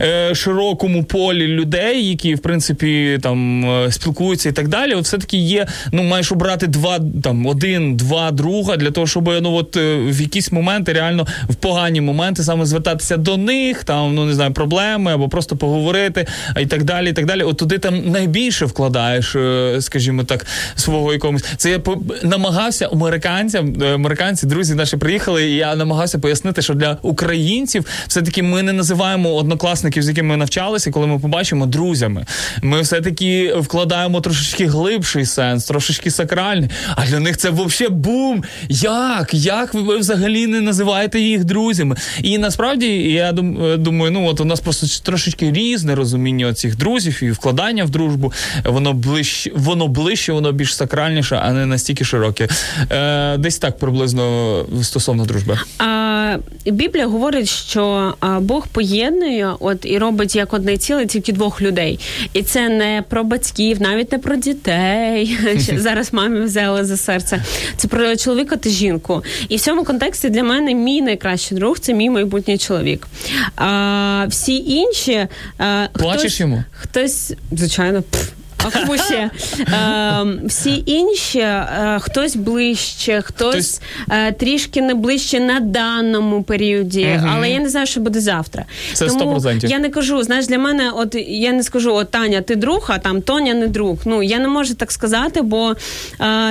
е, 0.00 0.34
широкому 0.34 1.04
полі 1.04 1.46
людей, 1.48 2.08
які 2.08 2.34
в 2.34 2.38
принципі 2.38 3.18
там 3.22 3.64
е, 3.70 3.92
спілкуються 3.92 4.48
і 4.48 4.52
так 4.52 4.68
далі, 4.68 4.94
от 4.94 5.04
все-таки 5.04 5.36
є. 5.36 5.66
Ну, 5.92 6.02
маєш 6.02 6.32
обрати 6.32 6.66
два 6.66 6.98
там 7.22 7.46
один-два 7.46 8.30
друга 8.30 8.76
для 8.76 8.90
того, 8.90 9.06
щоб 9.06 9.30
ну 9.42 9.52
от 9.54 9.76
е, 9.76 9.96
в 9.96 10.20
якісь 10.20 10.52
моменти 10.52 10.92
реально 10.92 11.26
в 11.48 11.54
погані 11.54 12.00
моменти 12.00 12.42
саме 12.42 12.66
звертатися 12.66 13.16
до 13.16 13.36
них, 13.36 13.84
там 13.84 14.14
ну 14.14 14.24
не 14.24 14.34
знаю, 14.34 14.52
проблеми 14.52 15.12
або 15.12 15.28
просто 15.28 15.56
поговорити, 15.56 16.26
і 16.60 16.66
так 16.66 16.84
далі. 16.84 17.10
І 17.10 17.12
так 17.12 17.26
далі. 17.26 17.42
От 17.42 17.56
туди 17.56 17.78
там 17.78 18.10
найбільше 18.10 18.64
вкладаєш, 18.66 19.36
е, 19.36 19.76
скажімо 19.80 20.24
так, 20.24 20.46
свого 20.76 21.12
якомусь. 21.12 21.44
Це 21.56 21.70
я 21.70 21.78
по- 21.78 22.02
намагався 22.22 22.88
американцям, 22.92 23.74
американці, 23.94 24.46
друзі 24.46 24.74
наші 24.74 24.96
приїхали, 24.96 25.50
і 25.50 25.54
я 25.56 25.76
намагався 25.76 26.18
пояснити, 26.18 26.62
що 26.62 26.74
для 26.74 26.98
українців 27.02 27.86
все-таки 28.08 28.42
ми 28.42 28.62
не 28.62 28.72
називаємо 28.72 29.33
однокласників, 29.36 30.02
з 30.02 30.08
якими 30.08 30.28
ми 30.28 30.36
навчалися, 30.36 30.90
коли 30.90 31.06
ми 31.06 31.18
побачимо 31.18 31.66
друзями. 31.66 32.26
Ми 32.62 32.80
все-таки 32.80 33.54
вкладаємо 33.54 34.20
трошечки 34.20 34.66
глибший 34.66 35.26
сенс, 35.26 35.64
трошечки 35.64 36.10
сакральний. 36.10 36.70
А 36.96 37.06
для 37.06 37.20
них 37.20 37.36
це 37.36 37.50
взагалі 37.50 37.94
бум. 37.94 38.44
Як? 38.68 39.34
Як 39.34 39.74
ви, 39.74 39.98
взагалі 39.98 40.46
не 40.46 40.60
називаєте 40.60 41.20
їх 41.20 41.44
друзями? 41.44 41.96
І 42.22 42.38
насправді 42.38 42.86
я 43.12 43.32
думаю, 43.32 44.10
ну 44.10 44.26
от 44.26 44.40
у 44.40 44.44
нас 44.44 44.60
просто 44.60 44.86
трошечки 45.02 45.52
різне 45.52 45.94
розуміння 45.94 46.54
цих 46.54 46.76
друзів 46.76 47.22
і 47.22 47.30
вкладання 47.30 47.84
в 47.84 47.90
дружбу. 47.90 48.32
Воно 48.64 48.92
ближче, 48.92 49.50
воно 49.54 49.88
ближче, 49.88 50.32
воно 50.32 50.52
більш 50.52 50.76
сакральніше, 50.76 51.40
а 51.42 51.52
не 51.52 51.66
настільки 51.66 52.04
широке. 52.04 52.48
Е, 52.90 53.36
десь 53.38 53.58
так 53.58 53.78
приблизно 53.78 54.66
стосовно 54.82 55.24
дружби. 55.24 55.58
А, 55.78 56.36
Біблія 56.66 57.06
говорить, 57.06 57.48
що 57.48 58.14
Бог 58.40 58.66
поєднує 58.66 59.13
от 59.60 59.78
і 59.84 59.98
робить 59.98 60.36
як 60.36 60.52
одне 60.52 60.76
ціле 60.76 61.06
тільки 61.06 61.32
двох 61.32 61.62
людей. 61.62 62.00
І 62.32 62.42
це 62.42 62.68
не 62.68 63.04
про 63.08 63.24
батьків, 63.24 63.82
навіть 63.82 64.12
не 64.12 64.18
про 64.18 64.36
дітей. 64.36 65.38
Зараз 65.76 66.12
мамі 66.12 66.40
взяли 66.40 66.84
за 66.84 66.96
серце. 66.96 67.42
Це 67.76 67.88
про 67.88 68.16
чоловіка 68.16 68.56
та 68.56 68.70
жінку. 68.70 69.24
І 69.48 69.56
в 69.56 69.60
цьому 69.60 69.84
контексті 69.84 70.28
для 70.28 70.42
мене 70.42 70.74
мій 70.74 71.02
найкращий 71.02 71.58
друг 71.58 71.78
це 71.78 71.94
мій 71.94 72.10
майбутній 72.10 72.58
чоловік. 72.58 73.06
А, 73.56 74.26
всі 74.28 74.56
інші 74.56 75.26
а, 75.58 75.86
Плачеш 75.92 76.20
хтось, 76.20 76.40
йому? 76.40 76.64
Хтось, 76.70 77.32
звичайно. 77.52 78.02
пф, 78.02 78.28
Ще? 79.06 79.30
Е, 79.60 80.26
всі 80.44 80.82
інші, 80.86 81.38
е, 81.38 81.98
хтось 82.00 82.36
ближче, 82.36 83.22
хтось, 83.24 83.80
е, 84.10 84.32
трішки 84.32 84.82
не 84.82 84.94
ближче 84.94 85.40
на 85.40 85.60
даному 85.60 86.42
періоді, 86.42 87.20
але 87.28 87.50
я 87.50 87.60
не 87.60 87.68
знаю, 87.68 87.86
що 87.86 88.00
буде 88.00 88.20
завтра. 88.20 88.64
Це 88.92 89.06
Тому 89.06 89.34
100%. 89.34 89.68
я 89.68 89.78
не 89.78 89.88
кажу, 89.88 90.22
знаєш, 90.22 90.46
для 90.46 90.58
мене, 90.58 90.90
от 90.96 91.14
я 91.28 91.52
не 91.52 91.62
скажу, 91.62 91.94
от 91.94 92.10
Таня, 92.10 92.40
ти 92.40 92.56
друг, 92.56 92.86
а 92.88 92.98
там 92.98 93.22
Тоня 93.22 93.54
не 93.54 93.68
друг. 93.68 93.98
Ну 94.04 94.22
я 94.22 94.38
не 94.38 94.48
можу 94.48 94.74
так 94.74 94.92
сказати, 94.92 95.42
бо 95.42 95.74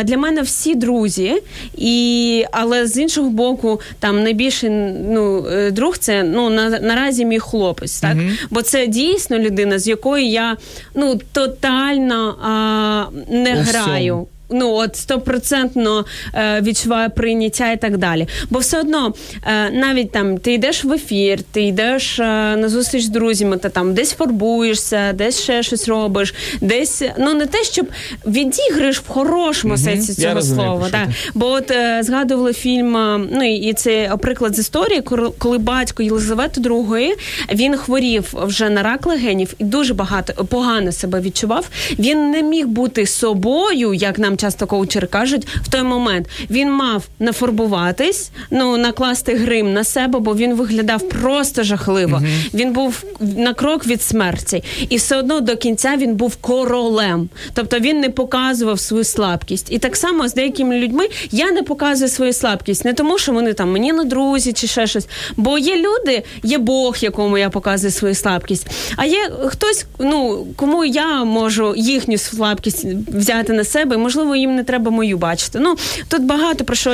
для 0.03 0.17
мене 0.17 0.41
всі 0.41 0.75
друзі, 0.75 1.33
і 1.77 2.45
але 2.51 2.87
з 2.87 2.97
іншого 2.97 3.29
боку, 3.29 3.81
там 3.99 4.23
найбільший 4.23 4.69
ну, 5.09 5.45
друг 5.71 5.97
це 5.97 6.23
ну 6.23 6.49
на, 6.49 6.69
наразі 6.69 7.25
мій 7.25 7.39
хлопець, 7.39 7.99
так 7.99 8.17
бо 8.49 8.61
це 8.61 8.87
дійсно 8.87 9.39
людина, 9.39 9.79
з 9.79 9.87
якою 9.87 10.25
я 10.25 10.57
ну 10.95 11.19
тотально 11.31 12.02
а, 12.11 13.09
не 13.27 13.55
граю. 13.63 14.27
Ну, 14.53 14.73
от 14.73 14.95
стопроцентно 14.95 16.05
е, 16.33 16.61
відчуваю 16.61 17.09
прийняття 17.09 17.71
і 17.71 17.77
так 17.77 17.97
далі. 17.97 18.27
Бо 18.49 18.59
все 18.59 18.79
одно, 18.79 19.13
е, 19.45 19.69
навіть 19.69 20.11
там 20.11 20.37
ти 20.37 20.53
йдеш 20.53 20.83
в 20.83 20.93
ефір, 20.93 21.39
ти 21.51 21.61
йдеш 21.61 22.19
е, 22.19 22.23
на 22.57 22.69
зустріч 22.69 23.03
з 23.03 23.09
друзями, 23.09 23.57
ти 23.57 23.69
там 23.69 23.93
десь 23.93 24.11
фарбуєшся, 24.11 25.13
десь 25.13 25.41
ще 25.41 25.63
щось 25.63 25.87
робиш, 25.87 26.33
десь 26.61 27.03
ну 27.19 27.33
не 27.33 27.45
те, 27.45 27.63
щоб 27.63 27.87
відіграєш 28.25 28.99
в 28.99 29.07
хорошому 29.07 29.77
сенсі 29.77 30.11
Я 30.11 30.15
цього 30.15 30.35
розумію, 30.35 30.67
слова. 30.67 30.89
Так. 30.91 31.07
Бо 31.33 31.47
от 31.47 31.71
е, 31.71 31.99
згадували 32.03 32.53
фільм, 32.53 32.91
ну 33.31 33.55
і 33.55 33.73
це 33.73 34.17
приклад 34.21 34.55
з 34.55 34.59
історії, 34.59 35.01
коли 35.37 35.57
батько 35.57 36.03
Єлизавети 36.03 36.61
II, 36.61 37.09
він 37.53 37.77
хворів 37.77 38.33
вже 38.33 38.69
на 38.69 38.83
рак 38.83 39.05
легенів 39.05 39.53
і 39.59 39.63
дуже 39.63 39.93
багато 39.93 40.45
погано 40.45 40.91
себе 40.91 41.21
відчував. 41.21 41.69
Він 41.99 42.31
не 42.31 42.41
міг 42.41 42.67
бути 42.67 43.05
собою, 43.05 43.93
як 43.93 44.19
нам 44.19 44.37
часто 44.43 44.67
коучери 44.67 45.07
кажуть, 45.07 45.47
в 45.61 45.67
той 45.67 45.83
момент. 45.83 46.27
Він 46.49 46.71
мав 46.71 47.03
нафарбуватись, 47.19 48.31
ну 48.51 48.77
накласти 48.77 49.35
грим 49.35 49.73
на 49.73 49.83
себе, 49.83 50.19
бо 50.19 50.35
він 50.35 50.53
виглядав 50.55 51.09
просто 51.09 51.63
жахливо. 51.63 52.21
Він 52.53 52.73
був 52.73 53.03
на 53.19 53.53
крок 53.53 53.87
від 53.87 54.01
смерті, 54.01 54.63
і 54.89 54.97
все 54.97 55.17
одно 55.17 55.41
до 55.41 55.57
кінця 55.57 55.95
він 55.97 56.15
був 56.15 56.35
королем. 56.35 57.29
Тобто 57.53 57.79
він 57.79 57.99
не 57.99 58.09
показував 58.09 58.79
свою 58.79 59.03
слабкість. 59.03 59.71
І 59.71 59.79
так 59.79 59.95
само 59.95 60.27
з 60.27 60.33
деякими 60.33 60.79
людьми 60.79 61.07
я 61.31 61.51
не 61.51 61.63
показую 61.63 62.09
свою 62.09 62.33
слабкість, 62.33 62.85
не 62.85 62.93
тому, 62.93 63.17
що 63.17 63.31
вони 63.31 63.53
там 63.53 63.71
мені 63.71 63.93
не 63.93 64.03
друзі 64.03 64.53
чи 64.53 64.67
ще 64.67 64.87
щось. 64.87 65.07
Бо 65.37 65.57
є 65.57 65.75
люди, 65.77 66.23
є 66.43 66.57
Бог, 66.57 66.97
якому 67.01 67.37
я 67.37 67.49
показую 67.49 67.91
свою 67.91 68.15
слабкість. 68.15 68.67
А 68.95 69.05
є 69.05 69.31
хтось, 69.47 69.85
ну 69.99 70.47
кому 70.55 70.85
я 70.85 71.23
можу 71.23 71.73
їхню 71.77 72.17
слабкість 72.17 72.85
взяти 73.07 73.53
на 73.53 73.63
себе, 73.63 73.97
можливо. 73.97 74.32
Можливо 74.33 74.35
їм 74.35 74.55
не 74.55 74.63
треба 74.63 74.91
мою 74.91 75.17
бачити. 75.17 75.59
Ну 75.59 75.75
тут 76.07 76.25
багато 76.25 76.65
про 76.65 76.75
що 76.75 76.89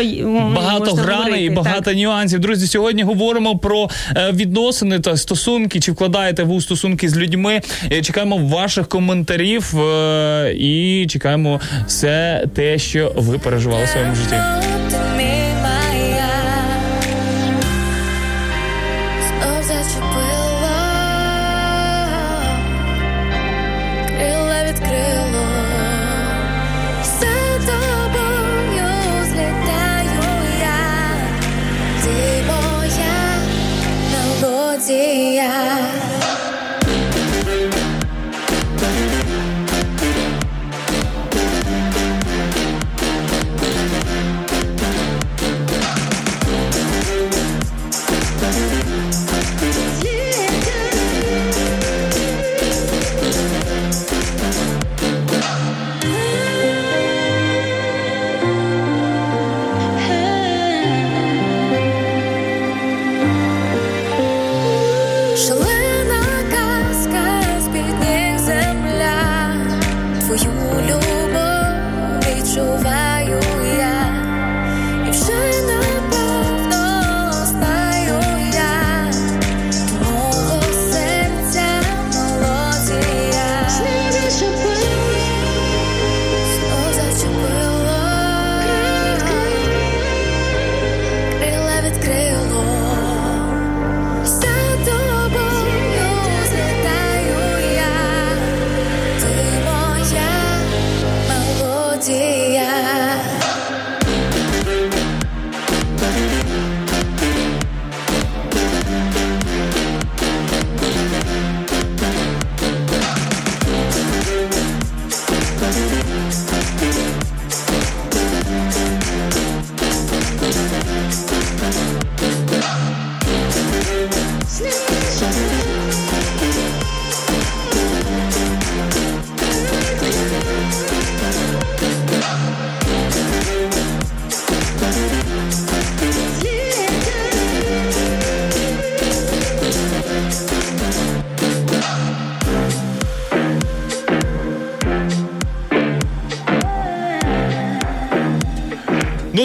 Багато 0.55 0.95
можна 0.95 1.15
говорити, 1.15 1.43
і 1.43 1.49
багато 1.49 1.81
так. 1.81 1.95
нюансів. 1.95 2.39
Друзі, 2.39 2.67
сьогодні 2.67 3.03
говоримо 3.03 3.57
про 3.57 3.89
е, 4.15 4.31
відносини 4.31 4.99
та 4.99 5.17
стосунки. 5.17 5.79
Чи 5.79 5.91
вкладаєте 5.91 6.43
ви 6.43 6.53
у 6.55 6.61
стосунки 6.61 7.09
з 7.09 7.17
людьми? 7.17 7.61
Е, 7.91 8.01
Чекаємо 8.01 8.37
ваших 8.37 8.87
коментарів 8.87 9.79
е, 9.79 10.53
і 10.57 11.05
чекаємо 11.09 11.59
все 11.87 12.45
те, 12.55 12.77
що 12.79 13.13
ви 13.15 13.37
переживали 13.37 13.85
в 13.85 13.89
своєму 13.89 14.15
житті. 14.15 14.35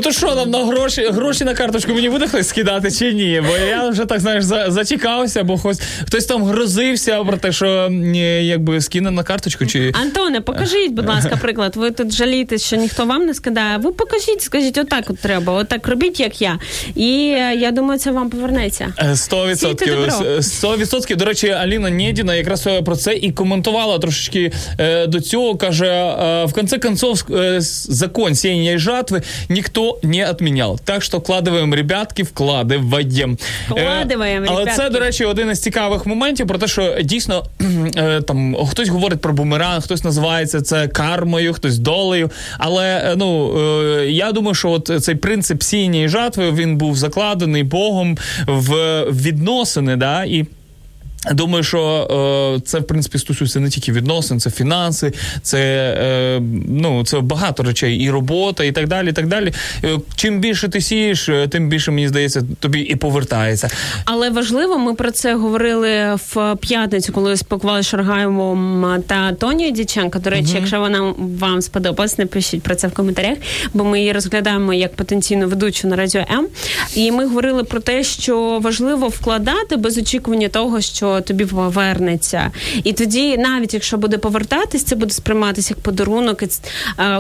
То 0.05 0.13
що 0.13 0.35
нам 0.35 0.51
на 0.51 0.65
гроші 0.65 1.09
гроші 1.11 1.45
на 1.45 1.55
карточку 1.55 1.93
мені 1.95 2.09
буде 2.11 2.27
хтось 2.29 2.49
скидати 2.49 2.91
чи 2.91 3.13
ні? 3.13 3.43
Бо 3.49 3.57
я 3.67 3.89
вже 3.89 4.05
так 4.05 4.21
знаєш 4.21 4.45
за, 4.45 4.71
зачекався, 4.71 5.45
бо 5.45 5.59
хтось 5.59 5.81
хтось 6.07 6.27
там 6.27 6.45
грозився 6.45 7.25
про 7.25 7.37
те, 7.37 7.53
що 7.53 7.89
ні, 7.91 8.47
якби 8.47 8.81
скине 8.81 9.11
на 9.11 9.23
карточку 9.23 9.67
чи. 9.67 9.93
Антоне, 10.03 10.41
покажіть, 10.41 10.93
будь 10.93 11.07
ласка, 11.09 11.37
приклад. 11.43 11.77
Ви 11.77 11.91
тут 11.91 12.13
жалієтесь, 12.13 12.65
що 12.67 12.77
ніхто 12.77 13.05
вам 13.05 13.27
не 13.27 13.35
скидає. 13.35 13.77
Ви 13.79 13.93
покажіть, 13.93 14.43
скажіть, 14.43 14.79
отак 14.79 15.05
от 15.11 15.19
треба, 15.19 15.53
отак 15.53 15.89
робіть, 15.89 16.21
як 16.21 16.43
я. 16.43 16.59
І 16.95 17.35
е, 17.37 17.55
я 17.61 17.71
думаю, 17.71 18.01
це 18.01 18.11
вам 18.11 18.31
повернеться. 18.31 18.93
Е, 18.99 19.17
Сто 19.17 19.47
відсотків. 19.47 19.97
Сто 20.41 20.77
відсотків. 20.77 21.17
До 21.17 21.25
речі, 21.25 21.49
Аліна 21.49 21.91
Нєдіна 21.91 22.35
якраз 22.35 22.67
е, 22.67 22.83
про 22.83 22.97
це 22.97 23.15
і 23.15 23.33
коментувала 23.33 23.99
трошечки 23.99 24.53
е, 24.81 25.07
до 25.07 25.21
цього. 25.21 25.57
Каже, 25.57 25.87
е, 25.87 26.45
в 26.45 26.53
конце 26.53 26.79
концов, 26.79 27.25
е, 27.31 27.57
с- 27.57 27.87
закон 27.91 28.35
сеяния 28.35 28.73
и 28.75 28.79
жатвы 29.94 29.94
никто 29.94 30.00
не 30.04 30.30
отменял. 30.30 30.80
Так 30.84 31.04
що 31.04 31.18
вкладываем, 31.18 31.76
ребятки, 31.76 32.24
вкладываем. 32.24 33.38
Вкладываем, 33.70 34.44
Е, 34.44 34.48
Але 34.48 34.66
це, 34.66 34.72
ребятки. 34.72 34.90
до 34.90 35.00
речі, 35.00 35.26
один 35.26 35.52
із 35.52 35.62
цікавих 35.62 36.06
моментів 36.06 36.48
про 36.48 36.58
те, 36.58 36.68
що 36.68 36.96
дійсно 37.04 37.44
е, 37.98 38.22
там 38.22 38.56
хтось 38.66 38.90
говорить 38.90 39.22
про 39.22 39.34
бумеранг, 39.34 39.84
хтось 39.84 40.04
називається 40.04 40.62
це 40.62 40.88
кармою, 40.88 41.54
хтось 41.54 41.78
долею. 41.78 42.32
Але 42.58 42.86
е, 42.86 43.14
ну 43.18 43.58
е, 43.60 44.06
я 44.12 44.32
думаю, 44.32 44.56
що 44.56 44.70
от 44.72 44.92
цей 45.04 45.16
принцип 45.16 45.64
сіяння 45.64 46.00
і 46.04 46.08
жатви 46.08 46.52
він 46.52 46.78
був 46.78 46.96
закладений 46.98 47.64
Богом 47.64 48.18
в 48.48 49.04
відносини, 49.12 49.96
да, 49.96 50.24
і. 50.24 50.46
Думаю, 51.33 51.65
що 51.65 52.09
е, 52.57 52.61
це 52.61 52.79
в 52.79 52.87
принципі 52.87 53.19
стосується 53.19 53.61
не 53.61 53.71
тільки 53.71 53.93
відносин, 53.93 54.41
це 54.41 54.51
фінанси, 54.51 55.13
це 55.43 55.59
е, 55.99 56.43
ну 56.69 57.05
це 57.05 57.21
багато 57.21 57.63
речей, 57.63 57.97
і 57.97 58.11
робота, 58.11 58.65
і 58.65 58.73
так 58.73 58.89
далі. 58.89 59.09
І 59.09 59.13
так 59.13 59.27
далі. 59.27 59.53
Е, 59.85 59.99
чим 60.17 60.41
більше 60.41 60.69
ти 60.69 60.81
сієш, 60.81 61.29
е, 61.29 61.49
тим 61.49 61.69
більше 61.69 61.91
мені 61.91 62.09
здається, 62.09 62.43
тобі 62.61 62.81
і 62.81 62.97
повертається. 62.97 63.69
Але 64.05 64.31
важливо, 64.31 64.79
ми 64.79 64.95
про 64.95 65.11
це 65.11 65.35
говорили 65.35 66.15
в 66.15 66.57
п'ятницю, 66.57 67.13
коли 67.13 67.37
спілкувалися 67.37 67.87
з 67.87 67.91
Шаргаєвом 67.91 69.03
та 69.07 69.33
Тонією 69.33 69.75
Діченко. 69.75 70.19
До 70.19 70.31
речі, 70.31 70.53
якщо 70.55 70.81
вона 70.81 71.15
вам 71.19 71.63
сподобалась, 71.63 72.19
напишіть 72.19 72.63
про 72.63 72.75
це 72.75 72.89
в 72.89 72.93
коментарях, 72.93 73.39
бо 73.75 73.85
ми 73.85 73.99
її 73.99 74.13
розглядаємо 74.13 74.75
як 74.75 74.97
потенційну 74.97 75.49
ведучу 75.49 75.89
на 75.89 75.97
радіо 75.97 76.25
М. 76.31 76.49
І 76.95 77.13
ми 77.13 77.27
говорили 77.27 77.65
про 77.65 77.81
те, 77.81 78.05
що 78.05 78.59
важливо 78.63 79.09
вкладати 79.09 79.77
без 79.77 79.99
очікування 79.99 80.49
того, 80.49 80.81
що 80.81 81.14
тобі 81.21 81.47
повернеться. 81.47 82.51
І 82.85 82.93
тоді, 82.93 83.39
навіть 83.39 83.75
якщо 83.75 83.97
буде 83.97 84.19
повертатись, 84.19 84.85
це 84.85 84.97
буде 84.97 85.15
сприйматися 85.15 85.75
як 85.75 85.79
подарунок, 85.79 86.43
і 86.43 86.47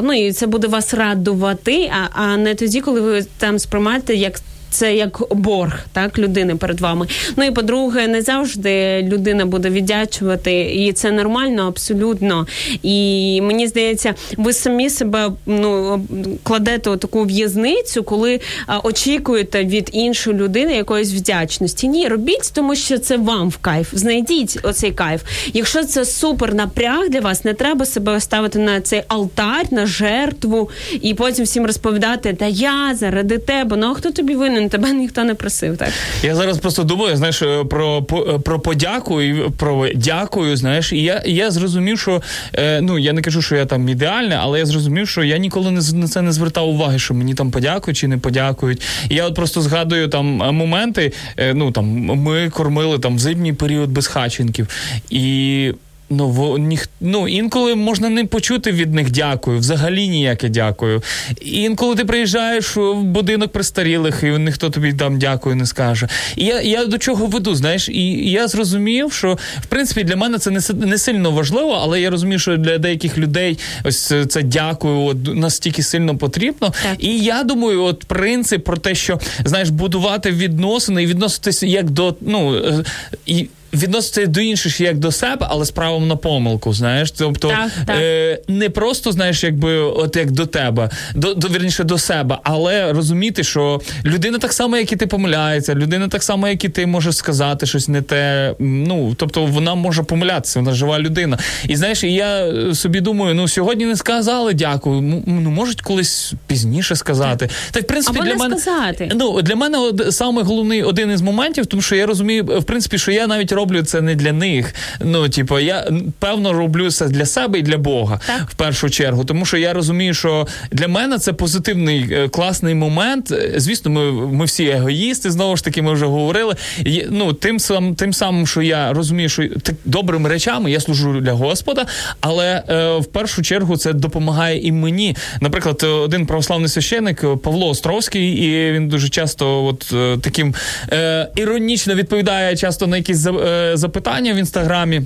ну 0.03 0.13
і 0.13 0.33
це 0.33 0.47
буде 0.47 0.69
вас 0.69 0.95
радувати, 0.95 1.93
а, 1.95 2.23
а 2.23 2.37
не 2.37 2.55
тоді, 2.55 2.81
коли 2.81 3.01
ви 3.01 3.27
там 3.39 3.59
сприймаєте 3.59 4.15
як. 4.15 4.41
Це 4.75 4.97
як 4.97 5.23
борг 5.31 5.85
так 5.93 6.19
людини 6.19 6.57
перед 6.57 6.81
вами. 6.81 7.07
Ну 7.37 7.45
і 7.45 7.51
по-друге, 7.51 8.09
не 8.09 8.23
завжди 8.23 9.03
людина 9.03 9.47
буде 9.47 9.71
віддячувати, 9.71 10.75
і 10.75 10.93
це 10.93 11.11
нормально, 11.11 11.63
абсолютно. 11.63 12.47
І 12.83 13.41
мені 13.43 13.67
здається, 13.67 14.15
ви 14.37 14.53
самі 14.53 14.91
себе 14.91 15.31
ну 15.47 16.01
кладете 16.43 16.97
таку 16.97 17.25
в'язницю, 17.25 18.03
коли 18.03 18.41
а, 18.67 18.79
очікуєте 18.79 19.65
від 19.65 19.91
іншої 19.93 20.37
людини 20.37 20.77
якоїсь 20.77 21.13
вдячності. 21.13 21.89
Ні, 21.89 22.09
робіть, 22.09 22.53
тому 22.55 22.75
що 22.75 22.99
це 22.99 23.17
вам 23.17 23.49
в 23.49 23.57
кайф. 23.57 23.89
Знайдіть 23.93 24.59
оцей 24.63 24.93
кайф. 24.93 25.23
Якщо 25.53 25.85
це 25.85 26.05
супер 26.05 26.55
напряг 26.55 27.09
для 27.09 27.21
вас, 27.21 27.45
не 27.45 27.55
треба 27.55 27.87
себе 27.87 28.21
ставити 28.21 28.59
на 28.59 28.81
цей 28.81 29.03
алтар, 29.09 29.67
на 29.71 29.87
жертву, 29.87 30.71
і 31.01 31.15
потім 31.15 31.45
всім 31.45 31.67
розповідати, 31.67 32.33
та 32.33 32.47
я 32.47 32.95
заради 32.95 33.39
тебе. 33.39 33.77
Ну 33.77 33.87
а 33.87 33.95
хто 33.95 34.11
тобі 34.11 34.35
винен? 34.35 34.64
Тебе 34.69 34.93
ніхто 34.93 35.25
не 35.25 35.35
просив. 35.35 35.77
Так 35.77 35.89
Я 36.23 36.35
зараз 36.35 36.59
просто 36.59 36.83
думаю, 36.83 37.17
знаєш, 37.17 37.43
е, 37.43 37.65
про, 37.65 38.03
про 38.45 38.61
подяку 38.61 39.23
і 39.23 39.51
про 39.51 39.89
дякую. 39.95 40.57
Знаєш, 40.57 40.93
і 40.93 41.03
я, 41.03 41.23
я 41.27 41.51
зрозумів, 41.51 42.01
що 42.01 42.23
е, 42.55 42.81
ну 42.81 42.99
я 42.99 43.13
не 43.13 43.23
кажу, 43.23 43.43
що 43.43 43.57
я 43.57 43.67
там 43.67 43.89
ідеальний, 43.89 44.39
але 44.41 44.59
я 44.59 44.67
зрозумів, 44.67 45.09
що 45.09 45.25
я 45.25 45.39
ніколи 45.39 45.71
не 45.71 45.81
на 45.93 46.09
це 46.09 46.23
не 46.23 46.33
звертав 46.33 46.69
уваги, 46.69 46.99
що 46.99 47.15
мені 47.15 47.35
там 47.35 47.51
подякують 47.51 47.99
чи 47.99 48.09
не 48.09 48.19
подякують. 48.19 48.83
І 49.09 49.15
я 49.15 49.27
от 49.27 49.35
просто 49.35 49.61
згадую 49.61 50.09
там 50.09 50.43
е, 50.43 50.53
моменти. 50.53 51.13
е, 51.37 51.55
ну 51.55 51.71
там 51.71 51.85
ми 52.03 52.51
кормили 52.51 52.99
там 52.99 53.17
в 53.17 53.19
зимній 53.19 53.53
період 53.53 53.91
безхатченків 53.91 54.69
і. 55.11 55.73
Ну, 56.11 56.29
во, 56.29 56.59
ніх, 56.59 56.89
ну, 57.01 57.29
інколи 57.29 57.75
можна 57.75 58.09
не 58.09 58.25
почути 58.25 58.73
від 58.73 58.95
них 58.95 59.11
дякую, 59.11 59.59
взагалі 59.59 60.09
ніяке 60.09 60.49
дякую. 60.49 61.03
Інколи 61.41 61.95
ти 61.95 62.05
приїжджаєш 62.05 62.77
в 62.77 62.95
будинок 63.03 63.53
престарілих, 63.53 64.23
і 64.23 64.27
ніхто 64.27 64.71
тобі 64.71 64.93
там 64.93 65.19
дякую 65.19 65.57
не 65.57 65.67
скаже. 65.67 66.09
І 66.37 66.45
я, 66.45 66.61
я 66.61 66.87
до 66.87 66.99
чого 66.99 67.27
веду, 67.27 67.55
знаєш, 67.55 67.89
і, 67.89 68.31
я 68.31 68.49
зрозумів, 68.49 69.13
що 69.13 69.39
в 69.63 69.67
принципі 69.67 70.05
для 70.05 70.17
мене 70.17 70.39
це 70.39 70.51
не, 70.51 70.61
не 70.87 70.99
сильно 70.99 71.31
важливо, 71.31 71.81
але 71.83 72.01
я 72.01 72.11
розумію, 72.11 72.39
що 72.39 72.57
для 72.57 72.79
деяких 72.79 73.19
людей 73.19 73.59
ось 73.85 74.13
це- 74.29 74.43
дякую 74.43 75.01
от, 75.01 75.35
настільки 75.37 75.83
сильно 75.83 76.17
потрібно. 76.19 76.73
Так. 76.83 76.97
І 76.99 77.19
я 77.19 77.43
думаю, 77.43 77.83
от 77.83 78.05
принцип 78.05 78.65
про 78.65 78.77
те, 78.77 78.95
що 78.95 79.21
знаєш, 79.45 79.69
будувати 79.69 80.31
відносини 80.31 81.03
і 81.03 81.07
відноситися 81.07 81.67
як 81.67 81.91
до 81.91 82.15
ну 82.21 82.57
е, 82.57 82.85
і. 83.27 83.49
Відноситься 83.75 84.27
до 84.27 84.41
інших 84.41 84.81
як 84.81 84.99
до 84.99 85.13
себе, 85.13 85.47
але 85.51 85.65
з 85.65 85.71
правом 85.71 86.09
на 86.09 86.17
помилку, 86.17 86.73
знаєш. 86.73 87.11
Тобто 87.11 87.49
Так, 87.49 87.71
так. 87.87 87.97
Е, 88.01 88.39
не 88.49 88.71
просто 88.71 89.13
знаєш, 89.13 89.45
якби 89.45 89.77
от 89.77 90.17
як 90.17 90.31
до 90.31 90.47
тебе, 90.47 90.91
до, 91.15 91.35
до 91.35 91.49
вірніше 91.49 91.85
до 91.85 91.99
себе, 91.99 92.39
але 92.43 92.93
розуміти, 92.93 93.45
що 93.45 93.81
людина 94.05 94.39
так 94.39 94.53
само, 94.53 94.77
як 94.77 94.93
і 94.93 94.97
ти 94.97 95.07
помиляється, 95.07 95.75
людина 95.75 96.09
так 96.09 96.23
само, 96.23 96.49
як 96.49 96.65
і 96.65 96.69
ти 96.69 96.87
може 96.87 97.13
сказати 97.13 97.67
щось 97.67 97.89
не 97.89 98.03
те. 98.03 98.55
Ну 98.59 99.15
тобто 99.17 99.47
вона 99.47 99.75
може 99.75 100.03
помилятися, 100.03 100.61
вона 100.61 100.73
жива 100.73 100.99
людина. 100.99 101.39
І 101.69 101.77
знаєш, 101.77 102.05
і 102.05 102.13
я 102.13 102.53
собі 102.75 103.01
думаю, 103.01 103.35
ну 103.35 103.49
сьогодні 103.49 103.87
не 103.87 103.97
сказали 103.97 104.55
дякую. 104.55 105.23
Ну 105.27 105.51
можуть 105.51 105.81
колись 105.81 106.33
пізніше 106.47 106.97
сказати. 106.97 107.49
Та 107.71 107.79
й 107.79 107.83
в 107.83 107.87
принципі 107.87 108.17
Або 108.19 108.25
для 108.25 108.35
не 108.35 108.39
мене 108.39 108.59
сказати. 108.59 109.11
Ну 109.15 109.43
для 109.43 109.57
мене 109.57 109.79
од, 109.79 110.07
саме 110.11 110.43
головний 110.43 110.83
один 110.83 111.11
із 111.11 111.21
моментів, 111.21 111.67
тому 111.67 111.83
що 111.83 111.97
я 111.97 112.07
розумію, 112.07 112.45
в 112.45 112.65
принципі, 112.65 112.99
що 112.99 113.13
я 113.13 113.27
навіть 113.27 113.53
роблю 113.53 113.64
це 113.83 114.01
не 114.01 114.15
для 114.15 114.33
них. 114.33 114.75
Ну, 115.01 115.29
типу, 115.29 115.59
я 115.59 115.89
певно 116.19 116.53
роблю 116.53 116.91
це 116.91 117.09
для 117.09 117.27
себе 117.27 117.59
і 117.59 117.63
для 117.63 117.79
Бога 117.79 118.21
Так. 118.27 118.51
в 118.51 118.55
першу 118.55 118.91
чергу. 118.91 119.25
Тому 119.25 119.47
що 119.47 119.57
я 119.57 119.73
розумію, 119.73 120.15
що 120.15 120.47
для 120.71 120.89
мене 120.89 121.19
це 121.19 121.33
позитивний 121.33 122.07
е, 122.13 122.29
класний 122.29 122.75
момент. 122.75 123.31
Е, 123.31 123.53
Звісно, 123.57 123.91
ми, 123.91 124.13
ми 124.13 124.45
всі 124.45 124.65
егоїсти, 124.67 125.31
знову 125.31 125.57
ж 125.57 125.65
таки, 125.65 125.83
ми 125.83 125.93
вже 125.93 126.07
говорили. 126.07 126.55
І, 126.85 127.05
ну, 127.11 127.33
тим 127.33 127.61
сам, 127.61 127.95
тим 127.95 128.13
самим, 128.13 128.47
що 128.47 128.63
я 128.63 128.93
розумію, 128.93 129.29
що 129.29 129.49
так 129.49 129.75
добрими 129.85 130.29
речами 130.29 130.71
я 130.71 130.81
служу 130.81 131.21
для 131.21 131.33
Господа, 131.33 131.87
але 132.21 132.63
е, 132.69 132.97
в 132.97 133.07
першу 133.07 133.43
чергу 133.43 133.77
це 133.77 133.93
допомагає 133.93 134.61
і 134.67 134.73
мені. 134.73 135.17
Наприклад, 135.41 135.81
е, 135.85 135.87
один 135.87 136.27
православний 136.27 136.69
священик 136.69 137.25
Павло 137.43 137.69
Островський, 137.69 138.29
і 138.33 138.73
він 138.73 138.89
дуже 138.89 139.09
часто, 139.09 139.65
от 139.65 139.95
таким 140.21 140.55
е, 140.93 141.29
іронічно 141.37 141.95
відповідає 141.95 142.57
часто 142.57 142.87
на 142.87 142.97
якісь 142.97 143.27
е, 143.27 143.31
запитання 143.75 144.35
в 144.35 144.37
інстаграмі. 144.37 145.03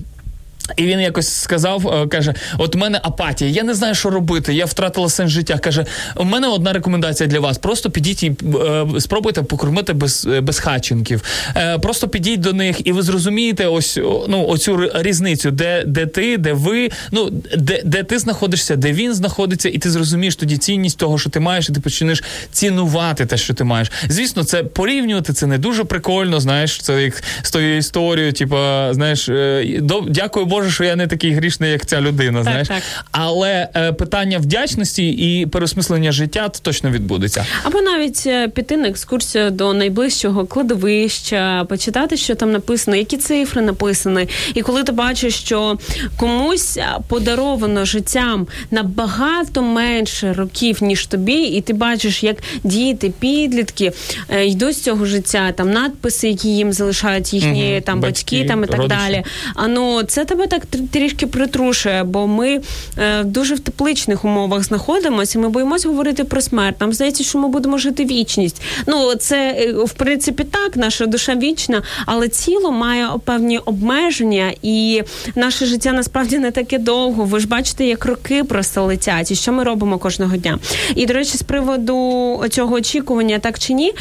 І 0.76 0.86
він 0.86 1.00
якось 1.00 1.28
сказав, 1.28 1.88
е, 1.88 2.06
каже: 2.06 2.34
От 2.58 2.74
у 2.74 2.78
мене 2.78 3.00
апатія, 3.02 3.50
я 3.50 3.62
не 3.62 3.74
знаю, 3.74 3.94
що 3.94 4.10
робити. 4.10 4.54
Я 4.54 4.64
втратила 4.64 5.08
сенс 5.08 5.30
життя. 5.30 5.58
Каже, 5.58 5.86
у 6.16 6.24
мене 6.24 6.48
одна 6.48 6.72
рекомендація 6.72 7.28
для 7.28 7.40
вас: 7.40 7.58
просто 7.58 7.90
підіть 7.90 8.22
і 8.22 8.32
е, 8.66 8.86
спробуйте 9.00 9.42
покормити 9.42 9.92
без, 9.92 10.28
е, 10.30 10.40
без 10.40 10.58
хатченків. 10.58 11.22
Е, 11.56 11.78
просто 11.78 12.08
підіть 12.08 12.40
до 12.40 12.52
них, 12.52 12.86
і 12.86 12.92
ви 12.92 13.02
зрозумієте 13.02 13.66
ось 13.66 13.98
ну, 14.28 14.46
оцю 14.48 14.90
різницю, 14.94 15.50
де, 15.50 15.84
де 15.86 16.06
ти, 16.06 16.36
де 16.36 16.52
ви, 16.52 16.88
ну 17.12 17.30
де, 17.56 17.82
де 17.84 18.02
ти 18.02 18.18
знаходишся, 18.18 18.76
де 18.76 18.92
він 18.92 19.14
знаходиться, 19.14 19.68
і 19.68 19.78
ти 19.78 19.90
зрозумієш 19.90 20.36
тоді 20.36 20.56
цінність 20.56 20.98
того, 20.98 21.18
що 21.18 21.30
ти 21.30 21.40
маєш, 21.40 21.68
і 21.68 21.72
ти 21.72 21.80
почнеш 21.80 22.24
цінувати 22.52 23.26
те, 23.26 23.36
що 23.36 23.54
ти 23.54 23.64
маєш. 23.64 23.92
Звісно, 24.08 24.44
це 24.44 24.62
порівнювати 24.62 25.32
це 25.32 25.46
не 25.46 25.58
дуже 25.58 25.84
прикольно. 25.84 26.40
Знаєш, 26.40 26.80
це 26.80 27.02
як 27.02 27.22
з 27.42 27.50
тою 27.50 27.76
історією, 27.76 28.32
типу, 28.32 28.56
знаєш, 28.90 29.28
е, 29.28 29.78
до, 29.80 30.00
дякую 30.08 30.46
Боже, 30.58 30.70
що 30.70 30.84
я 30.84 30.96
не 30.96 31.06
такий 31.06 31.32
грішний, 31.32 31.70
як 31.70 31.86
ця 31.86 32.00
людина. 32.00 32.42
знаєш, 32.42 32.68
так. 32.68 32.82
але 33.10 33.68
е, 33.76 33.92
питання 33.92 34.38
вдячності 34.38 35.08
і 35.10 35.46
переосмислення 35.46 36.12
життя 36.12 36.48
це 36.52 36.62
точно 36.62 36.90
відбудеться. 36.90 37.46
Або 37.62 37.80
навіть 37.80 38.22
е, 38.26 38.48
піти 38.48 38.76
на 38.76 38.88
екскурсію 38.88 39.50
до 39.50 39.72
найближчого 39.74 40.46
кладовища, 40.46 41.64
почитати, 41.68 42.16
що 42.16 42.34
там 42.34 42.52
написано, 42.52 42.96
які 42.96 43.16
цифри 43.16 43.62
написані. 43.62 44.28
І 44.54 44.62
коли 44.62 44.82
ти 44.84 44.92
бачиш, 44.92 45.34
що 45.34 45.78
комусь 46.16 46.76
е, 46.76 46.86
подаровано 47.08 47.84
життям 47.84 48.46
набагато 48.70 49.62
менше 49.62 50.32
років, 50.32 50.82
ніж 50.82 51.06
тобі, 51.06 51.42
і 51.42 51.60
ти 51.60 51.72
бачиш, 51.72 52.22
як 52.22 52.36
діти, 52.64 53.12
підлітки 53.20 53.92
е, 54.28 54.46
йдуть 54.46 54.76
з 54.76 54.82
цього 54.82 55.04
життя, 55.06 55.52
там 55.52 55.70
надписи, 55.70 56.28
які 56.28 56.48
їм 56.48 56.72
залишають 56.72 57.34
їхні 57.34 57.72
Мгм. 57.72 57.82
там 57.82 58.00
батьки, 58.00 58.36
Батьки, 58.36 58.48
там 58.48 58.64
і 58.64 58.66
так 58.66 58.76
родичі. 58.78 59.00
далі. 59.00 59.24
А 59.54 59.68
ну 59.68 60.02
це 60.02 60.24
тебе 60.24 60.46
так 60.48 60.62
тр- 60.72 60.88
трішки 60.88 61.26
притрушує, 61.26 62.04
бо 62.04 62.26
ми 62.26 62.60
е, 62.98 63.24
дуже 63.24 63.54
в 63.54 63.60
тепличних 63.60 64.24
умовах 64.24 64.62
знаходимося. 64.62 65.38
Ми 65.38 65.48
боїмося 65.48 65.88
говорити 65.88 66.24
про 66.24 66.40
смерть. 66.40 66.80
Нам 66.80 66.92
здається, 66.92 67.24
що 67.24 67.38
ми 67.38 67.48
будемо 67.48 67.78
жити 67.78 68.04
вічність. 68.04 68.62
Ну 68.86 69.14
це 69.14 69.56
е, 69.58 69.72
в 69.72 69.92
принципі 69.92 70.44
так, 70.44 70.76
наша 70.76 71.06
душа 71.06 71.34
вічна, 71.34 71.82
але 72.06 72.28
тіло 72.28 72.72
має 72.72 73.08
певні 73.24 73.58
обмеження, 73.58 74.52
і 74.62 75.02
наше 75.34 75.66
життя 75.66 75.92
насправді 75.92 76.38
не 76.38 76.50
таке 76.50 76.78
довго. 76.78 77.24
Ви 77.24 77.40
ж 77.40 77.48
бачите, 77.48 77.84
як 77.84 78.04
роки 78.04 78.44
просто 78.44 78.84
летять, 78.84 79.30
і 79.30 79.34
що 79.34 79.52
ми 79.52 79.64
робимо 79.64 79.98
кожного 79.98 80.36
дня. 80.36 80.58
І 80.94 81.06
до 81.06 81.14
речі, 81.14 81.38
з 81.38 81.42
приводу 81.42 82.44
цього 82.50 82.74
очікування, 82.74 83.38
так 83.38 83.58
чи 83.58 83.72
ні, 83.72 83.92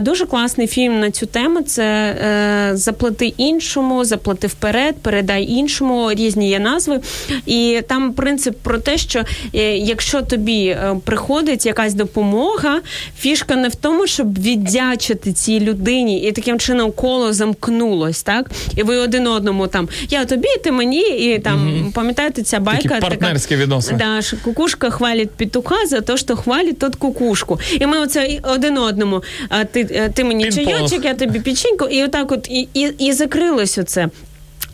дуже 0.00 0.26
класний 0.26 0.66
фільм 0.66 1.00
на 1.00 1.10
цю 1.10 1.26
тему. 1.26 1.62
Це 1.62 1.84
е, 1.84 2.76
заплати 2.76 3.26
іншому, 3.36 4.04
заплати 4.04 4.46
вперед, 4.46 4.96
передай 5.02 5.44
іншому. 5.44 5.75
Різні 6.10 6.50
є 6.50 6.58
назви. 6.58 7.00
І 7.46 7.80
там 7.88 8.12
принцип 8.12 8.56
про 8.62 8.78
те, 8.78 8.98
що 8.98 9.22
е, 9.54 9.76
якщо 9.76 10.22
тобі 10.22 10.66
е, 10.66 10.96
приходить 11.04 11.66
якась 11.66 11.94
допомога, 11.94 12.80
фішка 13.18 13.56
не 13.56 13.68
в 13.68 13.74
тому, 13.74 14.06
щоб 14.06 14.38
віддячити 14.38 15.32
цій 15.32 15.60
людині, 15.60 16.20
і 16.20 16.32
таким 16.32 16.58
чином 16.58 16.92
коло 16.92 17.32
замкнулось, 17.32 18.22
так? 18.22 18.50
І 18.76 18.82
ви 18.82 18.96
один 18.96 19.26
одному 19.26 19.66
там 19.66 19.88
я 20.10 20.24
тобі, 20.24 20.48
ти 20.64 20.72
мені, 20.72 21.00
і 21.00 21.38
там 21.38 21.92
пам'ятаєте 21.94 22.42
ця 22.42 22.60
байка 22.60 22.88
Такі 22.88 23.00
партнерські 23.00 23.56
відносини. 23.56 23.98
Да, 23.98 24.22
що 24.22 24.36
кукушка 24.36 24.90
хвалить 24.90 25.30
петуха 25.30 25.86
за 25.86 26.00
те, 26.00 26.16
що 26.16 26.36
хвалить 26.36 26.78
тот 26.78 26.96
кукушку. 26.96 27.60
І 27.80 27.86
ми 27.86 27.98
оце 27.98 28.40
один 28.42 28.78
одному. 28.78 29.22
А 29.48 29.64
ти, 29.64 29.88
е, 29.90 30.08
ти 30.14 30.24
мені 30.24 30.52
чайочок, 30.52 31.04
я 31.04 31.14
тобі 31.14 31.40
печеньку, 31.40 31.84
і 31.84 32.04
отак 32.04 32.32
от 32.32 32.48
і, 32.48 32.68
і, 32.74 32.92
і 32.98 33.12
закрилось 33.12 33.78
оце. 33.78 34.08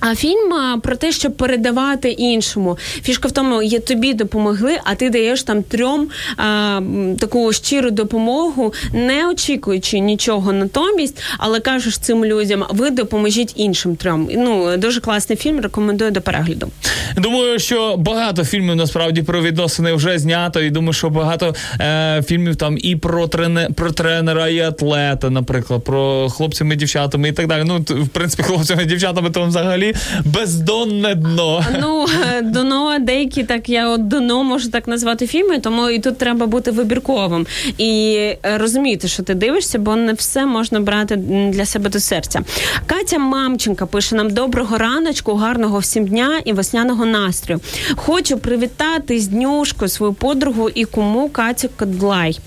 А 0.05 0.15
фільм 0.15 0.81
про 0.83 0.97
те, 0.97 1.13
щоб 1.13 1.37
передавати 1.37 2.11
іншому. 2.11 2.79
Фішка 3.03 3.29
в 3.29 3.33
тому, 3.33 3.63
є 3.63 3.79
тобі 3.79 4.15
допомогли, 4.15 4.79
а 4.85 4.95
ти 4.95 5.11
даєш 5.11 5.43
там 5.43 5.63
трьом 5.63 6.09
а, 6.37 6.81
таку 7.21 7.53
щиру 7.53 7.91
допомогу, 7.91 8.75
не 8.93 9.29
очікуючи 9.29 9.99
нічого 9.99 10.53
натомість, 10.53 11.23
але 11.39 11.61
кажеш 11.61 11.99
цим 11.99 12.25
людям, 12.25 12.65
ви 12.71 12.91
допоможіть 12.91 13.53
іншим 13.57 13.97
трьом. 13.97 14.29
Ну 14.33 14.77
дуже 14.77 15.01
класний 15.01 15.39
фільм. 15.39 15.61
Рекомендую 15.61 16.11
до 16.11 16.21
перегляду. 16.21 16.69
Думаю, 17.17 17.59
що 17.59 17.97
багато 17.97 18.45
фільмів 18.45 18.77
насправді 18.77 19.23
про 19.23 19.43
відносини 19.43 19.93
вже 19.93 20.19
знято, 20.19 20.61
і 20.61 20.71
думаю, 20.71 20.93
що 20.93 21.11
багато 21.11 21.55
е, 21.81 22.23
фільмів 22.27 22.57
там 22.57 22.79
і 22.81 22.97
про 22.97 23.29
трене, 23.29 23.69
про 23.77 23.93
тренера, 23.93 24.49
і 24.49 24.61
атлета, 24.61 25.31
наприклад, 25.31 25.85
про 25.85 26.29
хлопцями, 26.31 26.77
дівчатами 26.77 27.29
і 27.29 27.33
так 27.33 27.47
далі. 27.47 27.63
Ну, 27.67 27.79
в 27.89 28.09
принципі, 28.09 28.43
хлопцями, 28.47 28.85
дівчатами 28.85 29.31
там 29.31 29.49
взагалі 29.49 29.92
бездонне 30.25 31.15
дно. 31.15 31.65
Ну 31.81 32.07
е, 32.37 32.43
дно, 32.43 32.97
деякі 33.01 33.43
так 33.45 33.69
я 33.69 33.89
от 33.89 34.09
дно 34.09 34.45
можу 34.45 34.71
так 34.71 34.89
назвати 34.89 35.27
фільми, 35.27 35.59
тому 35.59 35.91
і 35.91 35.99
тут 35.99 36.19
треба 36.19 36.47
бути 36.47 36.71
вибірковим 36.71 37.47
і 37.79 38.15
е, 38.15 38.59
розуміти, 38.59 39.09
що 39.09 39.23
ти 39.23 39.35
дивишся, 39.35 39.79
бо 39.79 39.97
не 39.97 40.13
все 40.13 40.47
можна 40.47 40.81
брати 40.81 41.17
для 41.53 41.65
себе 41.65 41.91
до 41.91 42.01
серця. 42.01 42.41
Катя 42.87 43.19
Мамченка 43.19 43.87
пише 43.87 44.15
нам 44.17 44.31
доброго 44.31 44.79
раночку, 44.79 45.35
гарного 45.35 45.79
всім 45.79 46.07
дня 46.07 46.41
і 46.45 46.53
весняного 46.53 47.07
настрою. 47.07 47.61
Хочу 47.97 48.39
привітати 48.39 49.19
з 49.21 49.29
днюшкою 49.29 49.89
свою 49.89 50.13
подругу 50.13 50.69
і 50.75 50.85
куму 50.85 51.29
Катю 51.29 51.69
Кодлай. 51.77 52.39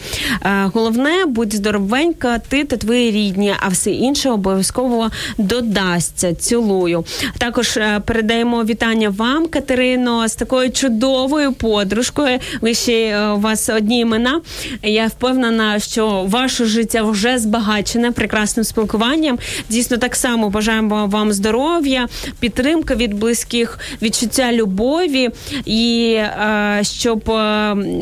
Е, 0.45 0.69
Головне, 0.73 1.25
будь 1.25 1.53
здоровенька, 1.53 2.39
ти 2.39 2.63
та 2.63 2.77
твої 2.77 3.11
рідні, 3.11 3.53
а 3.59 3.67
все 3.67 3.91
інше 3.91 4.29
обов'язково 4.29 5.11
додасться. 5.37 6.33
Цілую. 6.33 7.05
Також 7.37 7.77
е, 7.77 8.01
передаємо 8.05 8.63
вітання 8.63 9.09
вам, 9.09 9.47
Катерино, 9.47 10.27
з 10.27 10.35
такою 10.35 10.71
чудовою 10.71 11.53
подружкою. 11.53 12.39
Ви 12.61 12.73
ще 12.73 12.93
е, 12.93 13.29
у 13.29 13.39
вас 13.39 13.69
одні 13.69 13.99
імена. 13.99 14.41
Я 14.83 15.07
впевнена, 15.07 15.79
що 15.79 16.25
ваше 16.27 16.65
життя 16.65 17.01
вже 17.03 17.37
збагачене 17.37 18.11
прекрасним 18.11 18.63
спілкуванням. 18.63 19.39
Дійсно, 19.69 19.97
так 19.97 20.15
само 20.15 20.49
бажаємо 20.49 21.07
вам 21.07 21.33
здоров'я, 21.33 22.07
підтримка 22.39 22.95
від 22.95 23.13
близьких, 23.13 23.79
відчуття 24.01 24.51
любові, 24.51 25.29
і 25.65 26.13
е, 26.17 26.79
щоб 26.83 27.23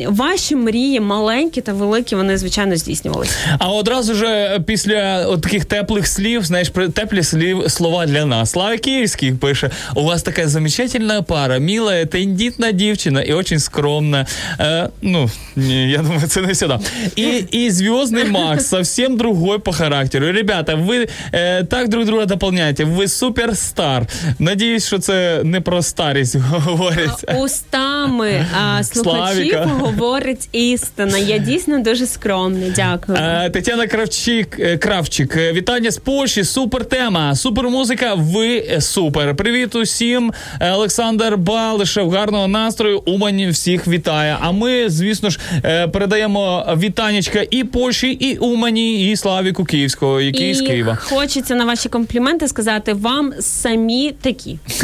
ваші 0.06 0.56
мрії, 0.56 1.00
маленькі 1.00 1.60
та 1.60 1.72
великі, 1.72 2.16
вони 2.16 2.38
звичайно 2.38 2.76
здійснювалися. 2.76 3.34
А 3.58 3.68
одразу 3.68 4.14
ж 4.14 4.50
після 4.66 5.26
от 5.26 5.42
таких 5.42 5.64
теплих 5.64 6.06
слів, 6.06 6.44
знаєш, 6.44 6.70
теплі 6.94 7.22
слів 7.22 7.62
слова 7.68 8.06
для 8.06 8.24
нас. 8.24 8.50
Слава 8.50 8.76
Київський! 8.76 9.23
Київський 9.24 9.48
пише: 9.48 9.70
у 9.94 10.04
вас 10.04 10.22
така 10.22 10.48
замечательная 10.48 11.22
пара, 11.22 11.58
милая, 11.58 12.06
тендітна 12.06 12.72
дівчина 12.72 13.22
і 13.22 13.32
очень 13.32 13.58
скромна. 13.58 14.26
Е, 14.60 14.88
ну, 15.02 15.30
ні, 15.56 15.90
я 15.90 15.98
думаю, 15.98 16.20
це 16.28 16.40
не 16.40 16.54
сюди. 16.54 16.78
І, 17.16 17.44
і 17.50 17.70
зв'язний 17.70 18.24
Макс 18.24 18.66
совсем 18.68 19.16
другой 19.16 19.58
по 19.58 19.72
характеру. 19.72 20.32
Ребята, 20.32 20.74
ви 20.74 21.08
е, 21.32 21.64
так 21.64 21.88
друг 21.88 22.04
друга 22.04 22.26
дополняєте. 22.26 22.84
Ви 22.84 23.08
суперстар. 23.08 24.06
Надіюсь, 24.38 24.86
що 24.86 24.98
це 24.98 25.40
не 25.44 25.60
про 25.60 25.82
старість 25.82 26.36
говорить. 26.50 27.40
Устами 27.40 28.46
а, 28.54 28.82
слухачів 28.84 29.34
Славіка. 29.34 29.64
говорить 29.64 30.48
істина. 30.52 31.18
Я 31.18 31.38
дійсно 31.38 31.78
дуже 31.82 32.06
скромна. 32.06 32.72
Дякую. 32.76 33.18
Е, 33.18 33.50
Тетяна 33.50 33.86
Кравчик, 33.86 34.56
е, 34.60 34.78
Кравчик, 34.78 35.36
е, 35.36 35.52
вітання 35.52 35.90
з 35.90 35.96
Польщі, 35.96 36.44
супер 36.44 36.84
тема, 36.84 37.34
супер 37.34 37.68
музика. 37.68 38.14
Ви 38.14 38.56
е, 38.70 38.80
супер. 39.14 39.36
Привіт 39.36 39.74
усім. 39.74 40.32
Е, 40.60 40.72
Олександр 40.72 41.36
Балишев, 41.36 42.10
гарного 42.10 42.48
настрою. 42.48 43.02
Умані 43.06 43.48
всіх 43.48 43.88
вітає. 43.88 44.36
А 44.40 44.52
ми, 44.52 44.88
звісно 44.88 45.30
ж, 45.30 45.38
е, 45.64 45.88
передаємо 45.88 46.66
вітанечка 46.76 47.44
і 47.50 47.64
Польщі, 47.64 48.08
і 48.10 48.36
Умані, 48.36 49.10
і 49.10 49.16
Славіку 49.16 49.64
Київського, 49.64 50.20
який 50.20 50.54
з 50.54 50.60
Києва. 50.60 50.96
хочеться 50.96 51.54
на 51.54 51.64
ваші 51.64 51.88
компліменти 51.88 52.48
сказати 52.48 52.92
вам 52.92 53.32
самі 53.40 54.12
такі. 54.22 54.58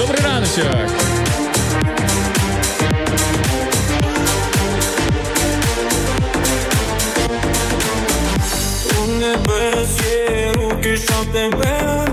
Добрий 0.00 0.20
раночок. 0.24 0.88
Небес 9.20 10.00
є 10.12 10.52
руки, 10.52 10.96
щоб 10.96 11.32
тебе 11.32 12.12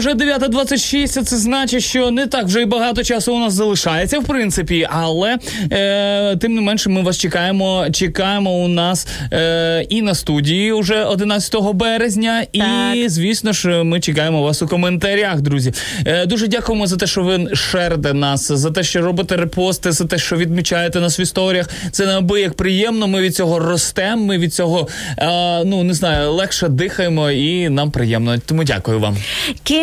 вже 0.00 0.14
9.26, 0.14 1.20
а 1.20 1.24
Це 1.24 1.36
значить, 1.36 1.82
що 1.82 2.10
не 2.10 2.26
так 2.26 2.44
вже 2.44 2.62
й 2.62 2.64
багато 2.64 3.02
часу 3.02 3.34
у 3.34 3.38
нас 3.38 3.52
залишається, 3.52 4.18
в 4.18 4.24
принципі. 4.24 4.88
Але 4.90 5.38
е, 5.72 6.36
тим 6.36 6.54
не 6.54 6.60
менше, 6.60 6.90
ми 6.90 7.02
вас 7.02 7.18
чекаємо. 7.18 7.86
Чекаємо 7.92 8.52
у 8.52 8.68
нас 8.68 9.06
е, 9.32 9.86
і 9.88 10.02
на 10.02 10.14
студії 10.14 10.72
уже 10.72 11.04
11 11.04 11.56
березня. 11.74 12.42
І 12.52 13.08
звісно 13.08 13.52
ж, 13.52 13.82
ми 13.82 14.00
чекаємо 14.00 14.42
вас 14.42 14.62
у 14.62 14.68
коментарях, 14.68 15.40
друзі. 15.40 15.72
Е, 16.06 16.26
дуже 16.26 16.48
дякуємо 16.48 16.86
за 16.86 16.96
те, 16.96 17.06
що 17.06 17.22
ви 17.22 17.54
шерите 17.54 18.12
нас, 18.14 18.52
за 18.52 18.70
те, 18.70 18.82
що 18.82 19.00
робите 19.00 19.36
репости, 19.36 19.92
за 19.92 20.04
те, 20.04 20.18
що 20.18 20.36
відмічаєте 20.36 21.00
нас 21.00 21.18
в 21.18 21.20
історіях. 21.20 21.68
Це 21.90 22.06
неабияк 22.06 22.54
приємно. 22.54 23.06
Ми 23.06 23.20
від 23.20 23.36
цього 23.36 23.58
ростемо. 23.58 24.24
Ми 24.24 24.38
від 24.38 24.54
цього 24.54 24.88
е, 25.18 25.64
ну 25.64 25.82
не 25.82 25.94
знаю, 25.94 26.32
легше 26.32 26.68
дихаємо, 26.68 27.30
і 27.30 27.68
нам 27.68 27.90
приємно. 27.90 28.38
Тому 28.46 28.64
дякую 28.64 29.00
вам. 29.00 29.16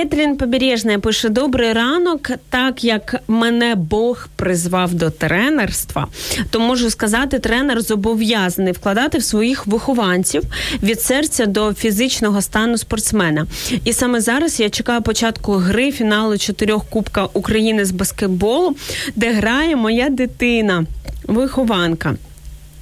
Кетрін 0.10 0.38
Побережна 0.38 1.00
пише: 1.00 1.30
Добрий 1.30 1.74
ранок. 1.74 2.30
Так 2.50 2.84
як 2.84 3.16
мене 3.28 3.76
Бог 3.76 4.28
призвав 4.36 4.94
до 4.94 5.10
тренерства, 5.10 6.08
то 6.50 6.60
можу 6.60 6.90
сказати, 6.90 7.40
тренер 7.40 7.82
зобов'язаний 7.82 8.74
вкладати 8.74 9.18
в 9.18 9.24
своїх 9.24 9.68
вихованців 9.68 10.44
від 10.84 11.02
серця 11.02 11.46
до 11.46 11.74
фізичного 11.74 12.42
стану 12.42 12.78
спортсмена. 12.78 13.48
І 13.84 13.94
саме 13.94 14.22
зараз 14.22 14.60
я 14.60 14.70
чекаю 14.70 15.02
початку 15.02 15.54
гри 15.54 15.92
фіналу 15.92 16.38
чотирьох 16.38 16.86
Кубка 16.90 17.28
України 17.34 17.86
з 17.86 17.92
баскетболу, 17.92 18.76
де 19.16 19.34
грає 19.34 19.76
моя 19.76 20.10
дитина, 20.10 20.86
вихованка. 21.28 22.16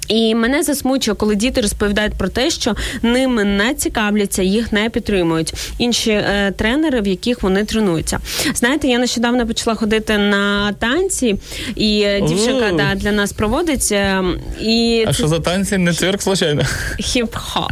І 0.08 0.34
мене 0.34 0.62
засмучує, 0.62 1.14
коли 1.14 1.34
діти 1.34 1.60
розповідають 1.60 2.14
про 2.14 2.28
те, 2.28 2.50
що 2.50 2.74
ними 3.02 3.44
не 3.44 3.74
цікавляться, 3.74 4.42
їх 4.42 4.72
не 4.72 4.90
підтримують 4.90 5.54
інші 5.78 6.10
е, 6.10 6.52
тренери, 6.58 7.00
в 7.00 7.06
яких 7.06 7.42
вони 7.42 7.64
тренуються. 7.64 8.18
Знаєте, 8.54 8.88
я 8.88 8.98
нещодавно 8.98 9.46
почала 9.46 9.76
ходити 9.76 10.18
на 10.18 10.72
танці, 10.72 11.36
і 11.76 12.00
е, 12.06 12.20
дівчинка 12.20 12.70
да, 12.76 12.94
для 12.94 13.12
нас 13.12 13.32
проводить. 13.32 13.88
е, 13.92 14.22
І 14.60 15.04
А 15.08 15.12
що 15.12 15.28
за 15.28 15.40
танці? 15.40 15.78
Не 15.78 15.92
цирк, 15.92 16.22
случайно? 16.22 16.62
хіп-хоп. 17.00 17.70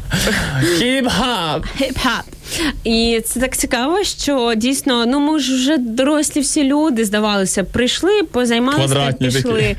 Хіп-хоп. 0.80 1.62
Хіп-хоп. 1.80 2.22
І 2.84 3.20
це 3.24 3.40
так 3.40 3.56
цікаво, 3.56 4.04
що 4.04 4.52
дійсно, 4.56 5.06
ну 5.06 5.20
ми 5.20 5.38
ж 5.38 5.54
вже 5.54 5.76
дорослі 5.78 6.40
всі 6.40 6.64
люди, 6.64 7.04
здавалося, 7.04 7.64
прийшли, 7.64 8.22
позаймалися, 8.22 9.14
пішли. 9.20 9.76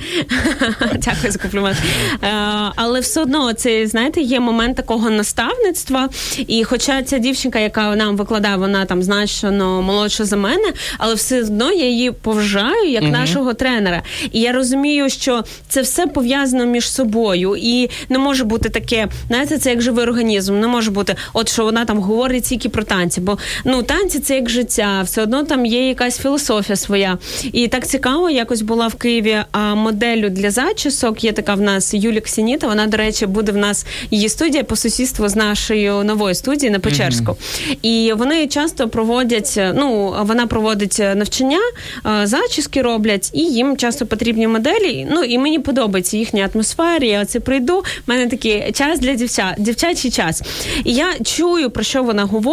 Дякую 0.95 1.31
за 1.31 1.39
комплімент. 1.39 1.77
Е, 2.23 2.27
Але 2.75 2.99
все 2.99 3.21
одно 3.21 3.53
це 3.53 3.87
знаєте, 3.87 4.21
є 4.21 4.39
момент 4.39 4.77
такого 4.77 5.09
наставництва. 5.09 6.09
І 6.47 6.63
хоча 6.63 7.03
ця 7.03 7.17
дівчинка, 7.17 7.59
яка 7.59 7.95
нам 7.95 8.17
викладає, 8.17 8.57
вона 8.57 8.85
там 8.85 9.03
значно 9.03 9.81
молодша 9.81 10.25
за 10.25 10.37
мене, 10.37 10.73
але 10.97 11.13
все 11.13 11.41
одно 11.41 11.71
я 11.71 11.85
її 11.85 12.11
поважаю 12.11 12.89
як 12.89 13.03
нашого 13.03 13.53
тренера. 13.53 14.03
І 14.31 14.39
я 14.41 14.51
розумію, 14.51 15.09
що 15.09 15.43
це 15.69 15.81
все 15.81 16.07
пов'язано 16.07 16.65
між 16.65 16.89
собою, 16.91 17.55
і 17.57 17.89
не 18.09 18.19
може 18.19 18.43
бути 18.43 18.69
таке, 18.69 19.07
знаєте, 19.27 19.57
це 19.57 19.69
як 19.69 19.81
живий 19.81 20.05
організм. 20.05 20.59
Не 20.59 20.67
може 20.67 20.91
бути, 20.91 21.15
от 21.33 21.49
що 21.49 21.63
вона 21.63 21.85
там 21.85 21.99
говорить 21.99 22.45
тільки 22.55 22.69
про 22.69 22.83
танці, 22.83 23.21
бо 23.21 23.37
ну 23.65 23.83
танці 23.83 24.19
це 24.19 24.35
як 24.35 24.49
життя, 24.49 25.01
все 25.05 25.21
одно 25.21 25.43
там 25.43 25.65
є 25.65 25.87
якась 25.87 26.19
філософія 26.19 26.75
своя. 26.75 27.17
І 27.51 27.67
так 27.67 27.87
цікаво, 27.87 28.29
якось 28.29 28.61
була 28.61 28.87
в 28.87 28.95
Києві 28.95 29.37
а, 29.51 29.75
моделлю 29.75 30.29
для 30.29 30.51
зачісок. 30.51 31.23
Є 31.23 31.31
така 31.31 31.53
в 31.53 31.61
нас 31.61 31.93
Юлія 31.93 32.21
Ксеніта. 32.21 32.67
Вона, 32.67 32.87
до 32.87 32.97
речі, 32.97 33.25
буде 33.25 33.51
в 33.51 33.57
нас 33.57 33.85
її 34.11 34.29
студія 34.29 34.63
по 34.63 34.75
сусідству 34.75 35.27
з 35.27 35.35
нашою 35.35 36.03
новою 36.03 36.35
студією 36.35 36.71
на 36.71 36.79
Печерську. 36.79 37.37
І 37.81 38.13
вони 38.17 38.47
часто 38.47 38.89
проводять. 38.89 39.59
Ну 39.75 40.15
вона 40.21 40.47
проводить 40.47 40.99
навчання, 41.15 41.59
а, 42.03 42.27
зачіски 42.27 42.81
роблять, 42.81 43.31
і 43.33 43.41
їм 43.41 43.77
часто 43.77 44.05
потрібні 44.05 44.47
моделі. 44.47 45.07
Ну 45.11 45.23
і 45.23 45.37
мені 45.37 45.59
подобається 45.59 46.17
їхня 46.17 46.49
атмосфера. 46.53 47.05
Я 47.05 47.21
оце 47.21 47.39
прийду. 47.39 47.77
У 47.77 47.83
мене 48.07 48.27
такий 48.27 48.71
час 48.71 48.99
для 48.99 49.13
дівчат, 49.13 49.55
дівчачий 49.57 50.11
час. 50.11 50.41
І 50.83 50.93
я 50.93 51.05
чую 51.23 51.69
про 51.69 51.83
що 51.83 52.03
вона 52.03 52.23
говорить, 52.23 52.44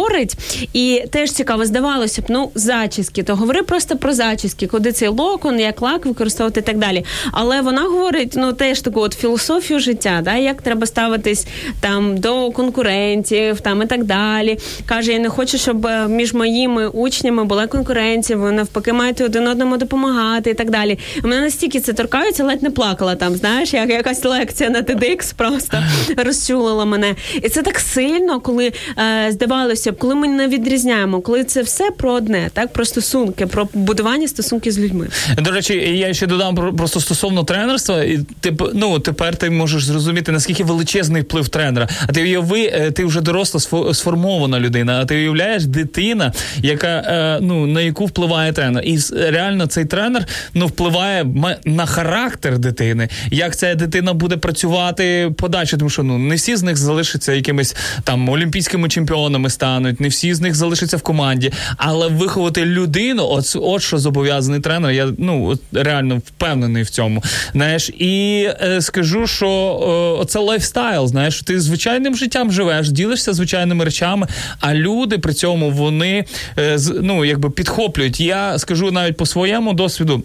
і 0.73 1.03
теж 1.11 1.31
цікаво, 1.31 1.65
здавалося 1.65 2.21
б, 2.21 2.25
ну 2.29 2.51
зачіски, 2.55 3.23
то 3.23 3.35
говори 3.35 3.63
просто 3.63 3.97
про 3.97 4.13
зачіски, 4.13 4.67
куди 4.67 4.91
цей 4.91 5.07
локон, 5.07 5.59
як 5.59 5.81
лак 5.81 6.05
використовувати 6.05 6.59
і 6.59 6.63
так 6.63 6.77
далі. 6.77 7.05
Але 7.31 7.61
вона 7.61 7.81
говорить 7.81 8.33
ну 8.35 8.53
теж 8.53 8.81
таку 8.81 8.99
от 8.99 9.13
філософію 9.13 9.79
життя, 9.79 10.21
да, 10.23 10.35
як 10.35 10.61
треба 10.61 10.85
ставитись 10.85 11.47
там 11.79 12.17
до 12.17 12.51
конкурентів, 12.51 13.61
там 13.61 13.81
і 13.81 13.85
так 13.85 14.03
далі. 14.03 14.57
Каже, 14.85 15.11
я 15.11 15.19
не 15.19 15.29
хочу, 15.29 15.57
щоб 15.57 15.85
е, 15.85 16.07
між 16.07 16.33
моїми 16.33 16.87
учнями 16.87 17.43
була 17.43 17.67
конкуренція, 17.67 18.39
ви 18.39 18.51
навпаки 18.51 18.93
маєте 18.93 19.25
один 19.25 19.47
одному 19.47 19.77
допомагати 19.77 20.49
і 20.49 20.53
так 20.53 20.69
далі. 20.69 20.99
Мене 21.23 21.41
настільки 21.41 21.79
це 21.79 21.93
торкається, 21.93 22.43
ледь 22.43 22.63
не 22.63 22.69
плакала 22.69 23.15
там. 23.15 23.35
Знаєш, 23.35 23.73
як 23.73 23.89
якась 23.89 24.23
лекція 24.25 24.69
на 24.69 24.81
TEDx 24.81 25.33
просто 25.35 25.83
розчулила 26.17 26.85
мене. 26.85 27.15
І 27.41 27.49
це 27.49 27.61
так 27.61 27.79
сильно, 27.79 28.39
коли 28.39 28.71
е, 28.97 29.31
здавалося 29.31 29.82
б, 29.91 29.97
коли 29.97 30.15
ми 30.15 30.27
не 30.27 30.47
відрізняємо, 30.47 31.21
коли 31.21 31.43
це 31.43 31.61
все 31.61 31.91
про 31.91 32.13
одне, 32.13 32.49
так 32.53 32.73
про 32.73 32.85
стосунки, 32.85 33.47
про 33.47 33.67
будування 33.73 34.27
стосунків 34.27 34.71
з 34.73 34.79
людьми. 34.79 35.07
До 35.37 35.51
речі, 35.51 35.73
я 35.73 36.13
ще 36.13 36.27
додам 36.27 36.55
про 36.55 36.73
просто 36.73 36.99
стосовно 36.99 37.43
тренерства, 37.43 38.03
і 38.03 38.19
ти 38.39 38.57
ну 38.73 38.99
тепер 38.99 39.35
ти 39.35 39.49
можеш 39.49 39.85
зрозуміти 39.85 40.31
наскільки 40.31 40.63
величезний 40.63 41.21
вплив 41.21 41.49
тренера. 41.49 41.87
А 42.07 42.11
ти 42.11 42.23
уяви, 42.23 42.71
е, 42.73 42.91
ти 42.91 43.05
вже 43.05 43.21
доросла 43.21 43.59
сфо- 43.59 43.93
сформована 43.93 44.59
людина. 44.59 44.99
А 45.01 45.05
ти 45.05 45.15
уявляєш 45.15 45.65
дитина, 45.65 46.33
яка 46.57 46.87
е, 46.87 47.39
ну 47.41 47.67
на 47.67 47.81
яку 47.81 48.05
впливає 48.05 48.53
тренер, 48.53 48.83
і 48.85 48.99
реально 49.13 49.67
цей 49.67 49.85
тренер 49.85 50.25
ну 50.53 50.67
впливає 50.67 51.25
на 51.65 51.85
характер 51.85 52.59
дитини. 52.59 53.09
Як 53.31 53.55
ця 53.55 53.75
дитина 53.75 54.13
буде 54.13 54.37
працювати 54.37 55.31
подальше, 55.37 55.77
тому 55.77 55.89
що 55.89 56.03
ну 56.03 56.17
не 56.17 56.35
всі 56.35 56.55
з 56.55 56.63
них 56.63 56.77
залишаться 56.77 57.33
якимись 57.33 57.75
там 58.03 58.29
олімпійськими 58.29 58.89
чемпіонами 58.89 59.49
стануть, 59.73 59.99
не 59.99 60.07
всі 60.07 60.33
з 60.33 60.41
них 60.41 60.55
залишаться 60.55 60.97
в 60.97 61.01
команді, 61.01 61.51
але 61.77 62.07
виховати 62.07 62.65
людину, 62.65 63.27
от, 63.29 63.55
от 63.55 63.81
що 63.81 63.97
зобов'язаний 63.97 64.59
тренер. 64.59 64.91
Я 64.91 65.09
ну 65.17 65.45
от 65.45 65.59
реально 65.71 66.17
впевнений 66.17 66.83
в 66.83 66.89
цьому. 66.89 67.23
Знаєш, 67.53 67.89
і 67.89 68.47
е, 68.61 68.81
скажу, 68.81 69.27
що 69.27 70.19
е, 70.21 70.25
це 70.25 70.39
lifestyle. 70.39 71.07
Знаєш, 71.07 71.41
ти 71.41 71.59
звичайним 71.59 72.15
життям 72.15 72.51
живеш, 72.51 72.89
ділишся 72.89 73.33
звичайними 73.33 73.85
речами, 73.85 74.27
а 74.59 74.73
люди 74.73 75.17
при 75.17 75.33
цьому 75.33 75.71
вони 75.71 76.25
е, 76.59 76.77
ну 77.01 77.25
якби 77.25 77.49
підхоплюють. 77.49 78.19
Я 78.19 78.59
скажу 78.59 78.91
навіть 78.91 79.17
по 79.17 79.25
своєму 79.25 79.73
досвіду. 79.73 80.23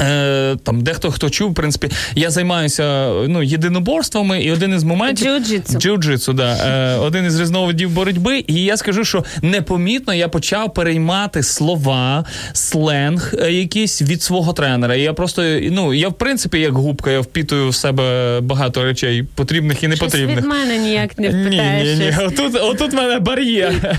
Е, 0.00 0.56
там 0.62 0.80
дехто 0.80 1.10
хто 1.10 1.30
чув, 1.30 1.50
в 1.50 1.54
принципі, 1.54 1.90
я 2.14 2.30
займаюся 2.30 3.12
ну, 3.28 3.42
єдиноборствами, 3.42 4.42
і 4.42 4.52
один 4.52 4.74
із 4.74 4.84
моментів 4.84 5.26
Джиу-джитсу. 5.26 5.76
Джиу-джитсу, 5.76 6.32
да. 6.32 6.56
Е, 6.56 6.98
один 6.98 7.24
із 7.24 7.40
різновидів 7.40 7.90
боротьби. 7.90 8.44
І 8.46 8.54
я 8.54 8.76
скажу, 8.76 9.04
що 9.04 9.24
непомітно 9.42 10.14
я 10.14 10.28
почав 10.28 10.74
переймати 10.74 11.42
слова, 11.42 12.24
сленг 12.52 13.34
е, 13.38 13.52
якісь 13.52 14.02
від 14.02 14.22
свого 14.22 14.52
тренера. 14.52 14.94
І 14.94 15.02
я 15.02 15.12
просто, 15.12 15.42
ну, 15.70 15.94
я 15.94 16.08
в 16.08 16.14
принципі, 16.14 16.58
як 16.60 16.72
губка, 16.72 17.10
я 17.10 17.20
впітую 17.20 17.68
в 17.68 17.74
себе 17.74 18.40
багато 18.40 18.84
речей, 18.84 19.24
потрібних 19.34 19.82
і 19.82 19.96
Щось 19.96 20.14
від 20.14 20.44
мене 20.44 20.78
ніяк 20.78 21.18
не 21.18 21.28
Ні, 21.28 21.46
впитаєш. 21.46 21.98
ні, 21.98 22.04
ні. 22.04 22.12
щось. 22.12 22.24
Отут, 22.26 22.62
отут 22.62 22.92
в 22.92 22.96
мене 22.96 23.18
бар'єр. 23.18 23.72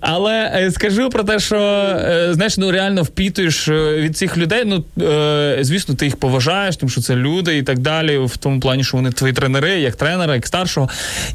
Але 0.00 0.52
е, 0.54 0.70
скажу 0.70 1.10
про 1.10 1.24
те, 1.24 1.38
що 1.38 1.56
е, 1.56 2.28
знаєш, 2.30 2.58
ну 2.58 2.70
реально 2.70 3.02
впітуєш 3.02 3.68
е, 3.68 3.96
від 3.96 4.16
цих 4.16 4.36
людей. 4.36 4.64
Ну 4.66 4.84
звісно, 5.60 5.94
ти 5.94 6.04
їх 6.04 6.16
поважаєш, 6.16 6.76
тому 6.76 6.90
що 6.90 7.00
це 7.00 7.16
люди 7.16 7.58
і 7.58 7.62
так 7.62 7.78
далі, 7.78 8.18
в 8.18 8.36
тому 8.36 8.60
плані, 8.60 8.84
що 8.84 8.96
вони 8.96 9.10
твої 9.10 9.32
тренери, 9.32 9.80
як 9.80 9.96
тренера, 9.96 10.34
як 10.34 10.46
старшого. 10.46 10.88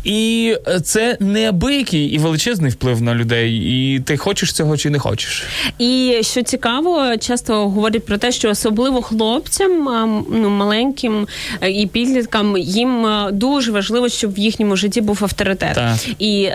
І 0.03 0.55
це 0.83 1.17
неабиякий 1.19 2.05
і 2.05 2.17
величезний 2.17 2.71
вплив 2.71 3.01
на 3.01 3.15
людей. 3.15 3.55
І 3.55 3.99
ти 3.99 4.17
хочеш 4.17 4.53
цього 4.53 4.77
чи 4.77 4.89
не 4.89 4.99
хочеш. 4.99 5.43
І 5.79 6.17
що 6.21 6.43
цікаво, 6.43 7.17
часто 7.17 7.69
говорять 7.69 8.05
про 8.05 8.17
те, 8.17 8.31
що 8.31 8.49
особливо 8.49 9.01
хлопцям, 9.01 9.71
ну 10.31 10.49
маленьким 10.49 11.27
е, 11.61 11.71
і 11.71 11.87
підліткам, 11.87 12.57
їм 12.57 13.05
е, 13.05 13.31
дуже 13.31 13.71
важливо, 13.71 14.09
щоб 14.09 14.33
в 14.33 14.39
їхньому 14.39 14.75
житті 14.75 15.01
був 15.01 15.19
авторитет. 15.21 15.75
Так. 15.75 15.97
І 16.19 16.49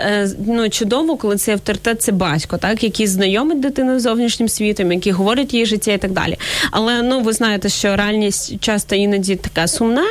ну 0.47 0.69
чудово, 0.69 1.17
коли 1.17 1.37
цей 1.37 1.53
авторитет 1.53 2.01
це 2.01 2.11
батько, 2.11 2.57
так 2.57 2.83
який 2.83 3.07
знайомить 3.07 3.59
дитину 3.59 3.99
з 3.99 4.03
зовнішнім 4.03 4.49
світом, 4.49 4.91
який 4.91 5.11
говорить 5.11 5.53
її 5.53 5.65
життя 5.65 5.93
і 5.93 5.97
так 5.97 6.11
далі. 6.11 6.37
Але 6.71 7.01
ну 7.01 7.21
ви 7.21 7.33
знаєте, 7.33 7.69
що 7.69 7.95
реальність 7.95 8.59
часто 8.59 8.95
іноді 8.95 9.35
така 9.35 9.67
сумна, 9.67 10.03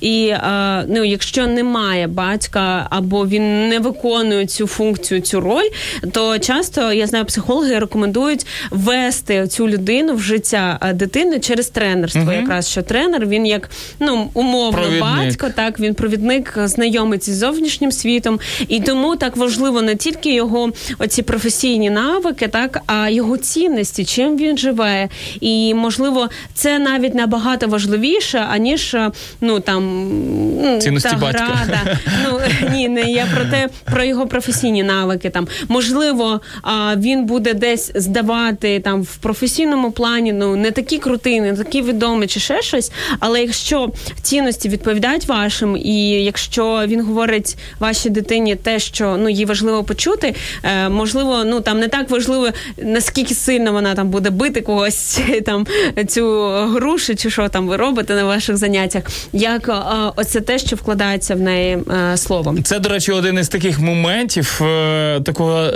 і 0.00 0.26
е, 0.26 0.84
ну, 0.88 1.04
якщо 1.04 1.46
немає 1.46 2.06
батька 2.06 2.86
або 2.90 3.26
він 3.26 3.68
не 3.68 3.78
виконує 3.78 4.46
цю 4.46 4.66
функцію, 4.66 5.20
цю 5.20 5.40
роль, 5.40 5.68
то 6.12 6.38
часто 6.38 6.92
я 6.92 7.06
знаю, 7.06 7.24
психологи 7.24 7.78
рекомендують 7.78 8.46
вести 8.70 9.46
цю 9.46 9.68
людину 9.68 10.14
в 10.14 10.20
життя 10.20 10.78
е, 10.82 10.92
дитини 10.92 11.40
через 11.40 11.68
тренерство. 11.68 12.32
Якраз 12.32 12.68
що 12.70 12.82
тренер 12.82 13.26
він 13.26 13.46
як 13.46 13.70
ну 14.00 14.30
умовно 14.34 14.78
Провідник. 14.78 15.02
батько, 15.02 15.48
так 15.54 15.80
він 15.80 15.94
провідник 15.94 16.54
е, 16.56 16.68
знайомиться 16.68 17.32
з 17.32 17.36
зовнішнім 17.36 17.92
світом, 17.92 18.40
і 18.68 18.80
тому 18.80 19.16
так 19.16 19.36
важливо 19.36 19.82
не 19.82 19.96
тільки 19.96 20.34
його 20.34 20.70
оці 20.98 21.22
професійні 21.22 21.90
навики, 21.90 22.48
так 22.48 22.80
а 22.86 23.08
його 23.08 23.36
цінності, 23.36 24.04
чим 24.04 24.36
він 24.36 24.58
живе. 24.58 25.08
І 25.40 25.74
можливо, 25.98 26.28
це 26.54 26.78
навіть 26.78 27.14
набагато 27.14 27.66
важливіше, 27.68 28.46
аніж 28.50 28.94
е, 28.94 29.10
ну 29.40 29.60
там 29.60 29.82
м, 30.64 30.80
Цінності 30.80 31.08
та 31.10 31.16
батька. 31.16 31.44
гра, 31.44 31.66
да. 31.84 31.98
Ну 32.24 32.40
ні, 32.72 32.88
не 32.88 33.02
я 33.02 33.26
про 33.34 33.44
те, 33.44 33.68
про 33.84 34.04
його 34.04 34.26
професійні 34.26 34.82
навики. 34.82 35.30
Там 35.30 35.48
можливо, 35.68 36.40
а, 36.62 36.94
він 36.96 37.26
буде 37.26 37.54
десь 37.54 37.92
здавати 37.94 38.80
там 38.80 39.02
в 39.02 39.16
професійному 39.16 39.90
плані, 39.92 40.32
ну 40.32 40.56
не 40.56 40.70
такі 40.70 40.98
крутий, 40.98 41.40
не 41.40 41.56
такі 41.56 41.82
відомий 41.82 42.28
чи 42.28 42.40
ще 42.40 42.62
щось. 42.62 42.92
Але 43.20 43.40
якщо 43.40 43.88
цінності 44.22 44.68
відповідають 44.68 45.26
вашим, 45.26 45.76
і 45.76 46.10
якщо 46.10 46.82
він 46.86 47.04
говорить 47.04 47.56
вашій 47.80 48.10
дитині 48.10 48.56
те, 48.56 48.78
що 48.78 49.16
ну 49.18 49.28
їй 49.28 49.44
важливо 49.44 49.84
почути, 49.84 50.34
е, 50.62 50.88
можливо, 50.88 51.42
ну 51.44 51.60
там 51.60 51.78
не 51.78 51.88
так 51.88 52.10
важливо, 52.10 52.48
наскільки 52.78 53.34
сильно 53.34 53.72
вона 53.72 53.94
там 53.94 54.08
буде 54.10 54.30
бити 54.30 54.60
когось 54.60 55.20
там 55.46 55.66
цю 56.08 56.50
грушу, 56.50 57.16
чи 57.16 57.30
що 57.30 57.48
там 57.48 57.68
ви 57.68 57.76
робите 57.76 58.14
на 58.14 58.24
ваших 58.24 58.56
заняттях, 58.56 59.02
як 59.32 59.68
е, 59.68 59.72
оце 60.16 60.40
те, 60.40 60.58
що 60.58 60.76
вкладається 60.76 61.34
в 61.34 61.40
неї 61.40 61.78
е, 62.12 62.16
словом. 62.16 62.62
Це, 62.62 62.78
до 62.78 62.88
речі, 62.88 63.12
один 63.12 63.38
із 63.38 63.48
таких 63.48 63.80
моментів 63.80 64.60
е, 64.62 65.20
такого 65.20 65.70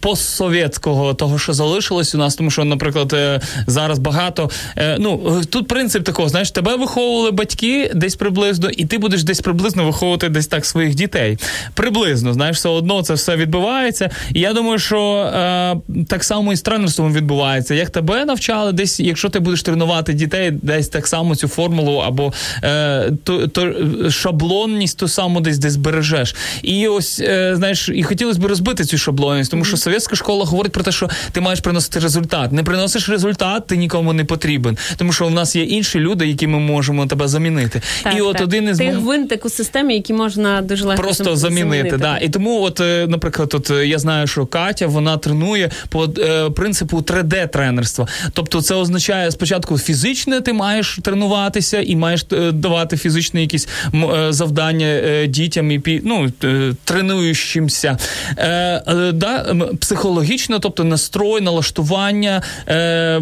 постсовєтського, 0.00 1.14
того, 1.14 1.38
що 1.38 1.52
залишилось 1.52 2.14
у 2.14 2.18
нас, 2.18 2.36
тому 2.36 2.50
що, 2.50 2.64
наприклад, 2.64 3.12
е, 3.12 3.40
зараз 3.66 3.98
багато. 3.98 4.50
е, 4.76 4.96
ну, 5.00 5.38
е, 5.42 5.44
тут 5.44 5.68
принцип 5.68 6.04
такого, 6.04 6.28
знаєш, 6.28 6.50
тебе 6.50 6.76
виховували 6.76 7.30
батьки 7.30 7.90
десь 7.94 8.16
приблизно, 8.16 8.70
і 8.70 8.84
ти 8.84 8.98
будеш 8.98 9.24
десь 9.24 9.40
приблизно 9.40 9.84
виховувати 9.84 10.28
десь 10.28 10.46
так 10.46 10.66
своїх 10.66 10.94
дітей. 10.94 11.38
Приблизно, 11.74 12.32
знаєш, 12.32 12.56
все 12.56 12.68
одно 12.68 13.02
це 13.02 13.14
все 13.14 13.36
відбувається. 13.36 14.10
І 14.34 14.40
я 14.40 14.52
думаю, 14.52 14.78
що 14.78 15.00
е, 15.16 15.76
так 16.08 16.24
само 16.24 16.52
і 16.52 16.56
з 16.56 16.62
тренерством 16.62 17.12
відбувається. 17.12 17.74
Як 17.74 17.90
тебе 17.90 18.24
навчали, 18.24 18.72
десь, 18.72 19.00
якщо 19.00 19.28
ти 19.30 19.38
будеш 19.38 19.62
тренувати 19.62 20.12
дітей, 20.12 20.50
десь 20.50 20.88
так 20.88 21.06
само 21.06 21.36
цю 21.36 21.48
формулу 21.48 21.98
або 21.98 22.32
е, 22.62 23.12
то, 23.24 23.48
то 23.48 23.74
шаблонність 24.10 24.98
ту 24.98 25.08
саму 25.08 25.40
десь 25.40 25.58
десь 25.58 25.76
бережеш. 25.76 26.34
І 26.62 26.88
ось 26.88 27.20
е, 27.20 27.52
знаєш, 27.56 27.90
і 27.94 28.02
хотілося 28.02 28.40
б 28.40 28.44
розбити 28.44 28.84
цю 28.84 28.98
шаблонність, 28.98 29.50
тому 29.50 29.64
що 29.64 29.76
совєтська 29.76 30.16
школа 30.16 30.44
говорить 30.44 30.72
про 30.72 30.84
те, 30.84 30.92
що 30.92 31.10
ти 31.32 31.40
маєш 31.40 31.60
приносити 31.60 31.98
результат. 31.98 32.52
Не 32.52 32.62
приносиш 32.62 33.08
результат, 33.08 33.66
ти 33.66 33.76
нікому 33.76 34.12
не 34.12 34.24
потрібен, 34.24 34.78
тому 34.96 35.12
що 35.12 35.26
в 35.26 35.30
нас 35.30 35.56
є 35.56 35.62
інші 35.62 35.98
люди, 35.98 36.28
які 36.28 36.46
ми 36.46 36.58
можемо 36.58 37.06
тебе 37.06 37.28
замінити. 37.28 37.82
Так, 38.02 38.14
і 38.16 38.20
от 38.20 38.32
так. 38.32 38.42
один 38.42 38.68
із 38.68 38.78
ти 38.78 38.88
гвинтик 38.88 39.44
у 39.44 39.50
системі, 39.50 39.94
який 39.94 40.16
можна 40.16 40.62
дуже 40.62 40.84
легко 40.84 41.02
Просто 41.02 41.24
зам- 41.24 41.36
замінити, 41.36 41.96
да. 41.96 42.18
І 42.18 42.28
тому, 42.28 42.62
от, 42.62 42.80
е, 42.80 43.06
наприклад, 43.08 43.54
от 43.54 43.70
е, 43.70 43.86
я 43.86 43.98
знаю, 43.98 44.26
що 44.26 44.46
Катя 44.46 44.86
вона 44.86 45.16
тренує 45.16 45.70
по 45.88 46.04
е, 46.18 46.50
принципу 46.50 46.98
3D-тренерства. 46.98 48.08
Тобто, 48.32 48.62
це 48.62 48.74
означає 48.74 49.19
спочатку 49.30 49.78
фізичне, 49.78 50.40
ти 50.40 50.52
маєш 50.52 50.98
тренуватися 51.02 51.80
і 51.80 51.96
маєш 51.96 52.26
е, 52.32 52.52
давати 52.52 52.96
фізичні 52.96 53.40
якісь 53.40 53.68
е, 53.94 54.32
завдання 54.32 54.86
е, 54.86 55.26
дітям 55.26 55.70
і 55.70 56.00
ну, 56.04 56.32
е, 56.44 56.72
тренуючимся. 56.84 57.98
Е, 58.36 58.48
е, 58.48 59.12
да, 59.12 59.56
психологічно, 59.80 60.58
тобто 60.58 60.84
настрой, 60.84 61.40
налаштування, 61.40 62.42
е, 62.66 62.76
е, 62.76 63.20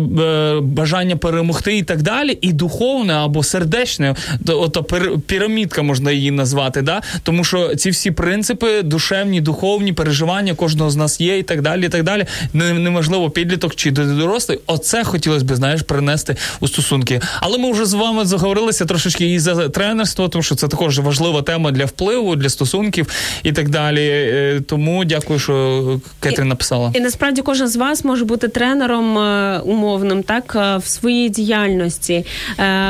бажання 0.60 1.16
перемогти 1.16 1.76
і 1.76 1.82
так 1.82 2.02
далі, 2.02 2.38
і 2.40 2.52
духовне 2.52 3.14
або 3.14 3.42
сердечне, 3.42 4.14
то, 4.46 4.60
ото 4.60 4.82
пірамідка 5.26 5.82
можна 5.82 6.10
її 6.12 6.30
назвати, 6.30 6.82
да? 6.82 7.00
тому 7.22 7.44
що 7.44 7.74
ці 7.74 7.90
всі 7.90 8.10
принципи, 8.10 8.82
душевні, 8.82 9.40
духовні 9.40 9.92
переживання 9.92 10.54
кожного 10.54 10.90
з 10.90 10.96
нас 10.96 11.20
є, 11.20 11.38
і 11.38 11.42
так 11.42 11.62
далі. 11.62 11.86
і 11.86 11.88
так 11.88 12.02
далі. 12.02 12.26
Неможливо 12.52 13.30
підліток 13.30 13.74
чи 13.74 13.90
дорослий. 13.90 14.58
Оце 14.66 15.04
хотілося 15.04 15.44
б, 15.44 15.54
знаєш, 15.54 15.82
принести 15.88 16.36
у 16.60 16.68
стосунки. 16.68 17.20
Але 17.40 17.58
ми 17.58 17.72
вже 17.72 17.84
з 17.86 17.94
вами 17.94 18.24
заговорилися 18.24 18.84
трошечки 18.84 19.32
і 19.32 19.38
за 19.38 19.68
тренерство, 19.68 20.28
тому 20.28 20.42
що 20.42 20.54
це 20.54 20.68
також 20.68 20.98
важлива 20.98 21.42
тема 21.42 21.70
для 21.70 21.84
впливу, 21.84 22.36
для 22.36 22.48
стосунків 22.48 23.06
і 23.42 23.52
так 23.52 23.68
далі. 23.68 24.08
Е, 24.08 24.60
Тому 24.66 25.04
дякую, 25.04 25.38
що 25.38 26.00
Кетрін 26.20 26.48
написала. 26.48 26.92
І 26.94 27.00
насправді 27.00 27.42
кожен 27.42 27.68
з 27.68 27.76
вас 27.76 28.04
може 28.04 28.24
бути 28.24 28.48
тренером 28.48 29.18
е, 29.18 29.60
умовним, 29.64 30.22
так 30.22 30.56
е, 30.56 30.76
в 30.76 30.86
своїй 30.86 31.28
діяльності. 31.28 32.24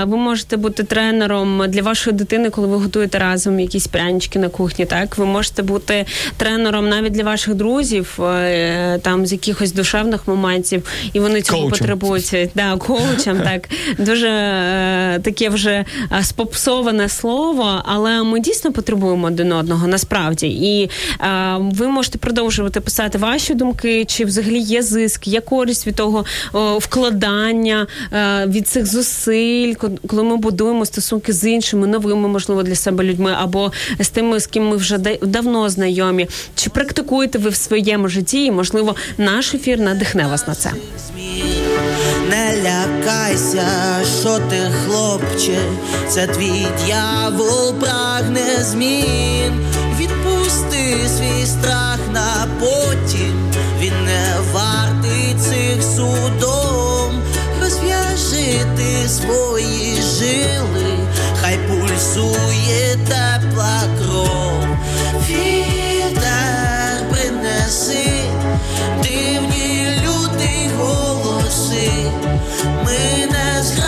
Ви 0.05 0.17
можете 0.17 0.57
бути 0.57 0.83
тренером 0.83 1.63
для 1.69 1.83
вашої 1.83 2.17
дитини, 2.17 2.51
коли 2.51 2.67
ви 2.69 2.77
готуєте 2.77 3.19
разом 3.19 3.61
якісь 3.61 3.87
прянички 3.87 4.39
на 4.39 4.49
кухні. 4.49 4.85
Так, 4.85 5.19
ви 5.19 5.27
можете 5.27 5.63
бути 5.63 6.07
тренером 6.37 6.89
навіть 6.89 7.13
для 7.13 7.25
ваших 7.25 7.55
друзів, 7.55 8.19
там 9.03 9.27
з 9.27 9.33
якихось 9.33 9.73
душевних 9.73 10.29
моментів, 10.29 10.83
і 11.13 11.21
вони 11.21 11.43
цього 11.43 11.59
Коучем. 11.61 11.79
потребують. 11.79 12.35
Да, 12.55 12.77
коучем, 12.89 13.41
так 13.45 13.69
дуже 13.99 14.29
е, 14.29 15.21
таке 15.23 15.49
вже 15.49 15.71
е, 15.71 15.85
спопсоване 16.23 17.09
слово, 17.09 17.83
але 17.85 18.23
ми 18.23 18.41
дійсно 18.41 18.73
потребуємо 18.73 19.27
один 19.27 19.53
одного 19.53 19.87
насправді. 19.87 20.47
І 20.47 20.91
е, 21.21 21.57
ви 21.59 21.89
можете 21.89 22.19
продовжувати 22.19 22.81
писати 22.81 23.19
ваші 23.19 23.55
думки, 23.55 24.05
чи 24.05 24.25
взагалі 24.25 24.59
є 24.59 24.83
зиск, 24.83 25.29
є 25.29 25.41
користь 25.41 25.87
від 25.87 25.95
того 25.95 26.25
о, 26.53 26.79
вкладання, 26.79 27.87
е, 28.13 28.47
від 28.47 28.69
цих 28.69 28.87
зусиль, 28.87 29.75
коли 30.07 30.23
ми 30.23 30.37
будуємо 30.37 30.87
стосунки 30.87 31.33
з 31.33 31.51
іншими 31.51 31.87
новими, 31.87 32.29
можливо, 32.29 32.63
для 32.63 32.75
себе 32.75 33.05
людьми, 33.05 33.35
або 33.41 33.73
з 34.01 34.09
тими, 34.09 34.41
з 34.41 34.47
ким 34.47 34.69
ми 34.69 34.77
вже 34.77 34.99
да- 34.99 35.17
давно 35.23 35.69
знайомі. 35.69 36.29
Чи 36.55 36.71
практикуєте 36.71 37.39
ви 37.39 37.51
в 37.51 37.57
своєму 37.57 38.09
житті? 38.09 38.45
І 38.45 38.51
можливо, 38.51 38.95
наш 39.19 39.55
ефір 39.55 39.81
надихне 39.81 40.27
вас 40.27 40.47
на 40.47 40.55
це. 40.55 40.71
Лякайся, 42.79 43.67
що 44.21 44.39
ти 44.39 44.71
хлопче, 44.85 45.59
це 46.09 46.27
твій 46.27 46.67
дьявол 46.87 47.75
прагне 47.75 48.65
змін. 48.65 49.67
Відпусти 49.99 51.09
свій 51.09 51.47
страх 51.47 51.99
на 52.13 52.47
потім, 52.61 53.53
він 53.81 54.05
не 54.05 54.35
вартий 54.53 55.35
цих 55.41 55.83
судом. 55.97 57.23
Розв'яжи 57.63 58.67
ти 58.77 59.09
свої 59.09 60.03
жили, 60.03 60.99
хай 61.41 61.59
пульсує 61.69 62.97
тепла 63.09 63.83
кров. 63.99 64.65
Вітер 65.29 67.11
принеси 67.11 68.09
голоси. 68.99 69.38
Ми 72.85 73.27
не 73.33 73.63
зграбні 73.63 73.88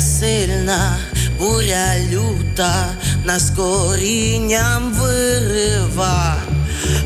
Сильна, 0.00 0.96
буря 1.38 1.94
люта, 2.12 2.86
нас 3.24 3.50
корінням 3.50 4.92
вирива. 4.92 6.36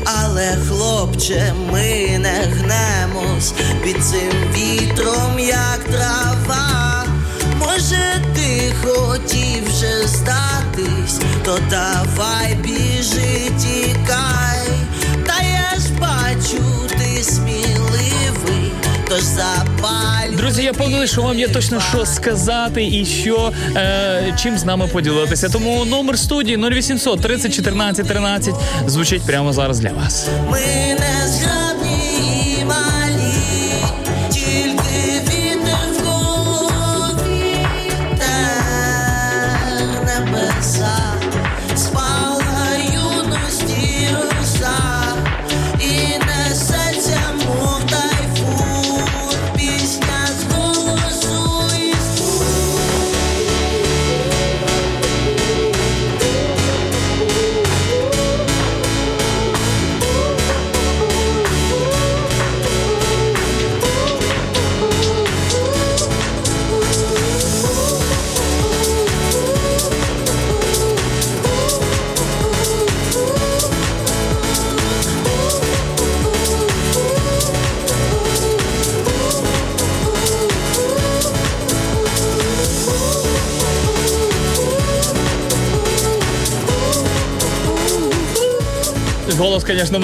Але, 0.05 0.57
хлопче, 0.67 1.53
ми 1.71 2.19
не 2.19 2.47
гнемось 2.51 3.53
під 3.83 4.05
цим 4.05 4.31
вітром, 4.55 5.39
як 5.39 5.79
трава. 5.91 7.05
Може, 7.59 8.21
ти 8.35 8.73
хотів 8.83 9.67
вже 9.67 10.07
здатись, 10.07 11.19
то 11.45 11.59
давай 11.69 12.55
біжи, 12.55 13.51
тікай. 13.61 14.52
Сміливий, 19.21 19.21
запалює. 19.21 20.37
Друзі, 20.37 20.63
я 20.63 20.73
певний, 20.73 21.07
що 21.07 21.21
вам 21.21 21.39
є 21.39 21.47
точно 21.47 21.81
що 21.81 22.05
сказати 22.05 22.85
і 22.85 23.05
що 23.05 23.51
е, 23.75 24.35
чим 24.43 24.57
з 24.57 24.65
нами 24.65 24.87
поділитися. 24.87 25.49
Тому 25.49 25.85
номер 25.85 26.19
студії 26.19 26.57
0800 26.57 27.21
30 27.21 27.53
14 27.55 28.07
13 28.07 28.53
звучить 28.87 29.21
прямо 29.21 29.53
зараз 29.53 29.79
для 29.79 29.91
вас. 29.91 30.27
Ми 30.51 30.59
голос, 89.67 89.89
звісно, 89.89 89.99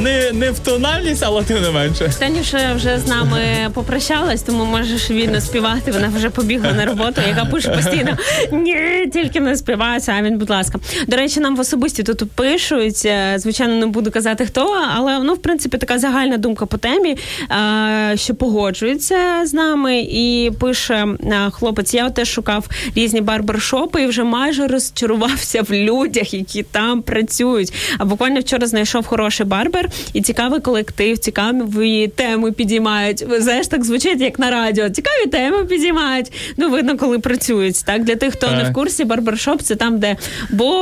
не, 0.00 0.32
не 0.32 0.50
в 0.50 0.58
тональність, 0.58 1.22
але 1.26 1.42
тим 1.42 1.62
не 1.62 1.70
менше. 1.70 2.10
Танюша 2.18 2.74
вже 2.74 2.98
з 2.98 3.06
нами 3.06 3.40
попрощалась, 3.74 4.42
тому 4.42 4.64
можеш 4.64 5.10
вільно 5.10 5.40
співати. 5.40 5.92
Вона 5.92 6.08
вже 6.16 6.30
побігла 6.30 6.72
на 6.72 6.84
роботу, 6.84 7.20
яка 7.28 7.44
пише 7.44 7.68
постійно 7.68 8.18
ні, 8.52 9.10
тільки 9.12 9.40
не 9.40 9.56
співається. 9.56 10.12
А 10.18 10.22
він, 10.22 10.38
будь 10.38 10.50
ласка. 10.50 10.78
До 11.06 11.16
речі, 11.16 11.40
нам 11.40 11.56
в 11.56 11.60
особисті 11.60 12.02
тут 12.02 12.30
пишуть. 12.30 13.02
е, 13.04 13.34
Звичайно, 13.38 13.74
не 13.74 13.86
буду 13.86 14.10
казати 14.10 14.46
хто, 14.46 14.76
але 14.96 15.18
ну, 15.18 15.34
в 15.34 15.38
принципі, 15.38 15.78
така 15.78 15.98
загальна 15.98 16.36
думка 16.36 16.66
по 16.66 16.76
темі, 16.78 17.16
е, 17.50 18.16
що 18.16 18.34
погоджується 18.34 19.16
з 19.44 19.54
нами, 19.54 20.00
і 20.00 20.50
пише 20.60 20.94
е, 21.22 21.50
хлопець: 21.50 21.94
я 21.94 22.10
теж 22.10 22.28
шукав 22.28 22.66
різні 22.96 23.20
барбершопи 23.20 24.02
і 24.02 24.06
вже 24.06 24.24
майже 24.24 24.66
розчарувався 24.66 25.62
в 25.62 25.72
людях, 25.72 26.34
які 26.34 26.62
там 26.62 27.02
працюють. 27.02 27.72
А 27.98 28.04
буквально 28.04 28.40
вчора 28.40 28.66
знайшов 28.66 29.06
хороший 29.06 29.46
барбер 29.46 29.88
і 30.12 30.22
цікавий 30.22 30.60
колектив, 30.60 31.18
цікаві 31.18 32.08
теми 32.08 32.52
підіймають. 32.52 33.24
Знаєш, 33.38 33.66
так 33.66 33.84
звучить 33.84 34.20
як 34.20 34.38
на 34.38 34.50
радіо. 34.50 34.90
Цікаві 34.90 35.26
теми 35.30 35.64
підіймають. 35.64 36.32
Ну, 36.56 36.70
видно, 36.70 36.96
коли 36.96 37.18
працюють. 37.18 37.84
Так 37.84 38.04
для 38.04 38.16
тих, 38.16 38.32
хто 38.32 38.50
не 38.50 38.64
в 38.64 38.72
курсі, 38.72 39.04
барбершоп 39.04 39.62
це 39.62 39.76
там, 39.76 39.98
де 39.98 40.16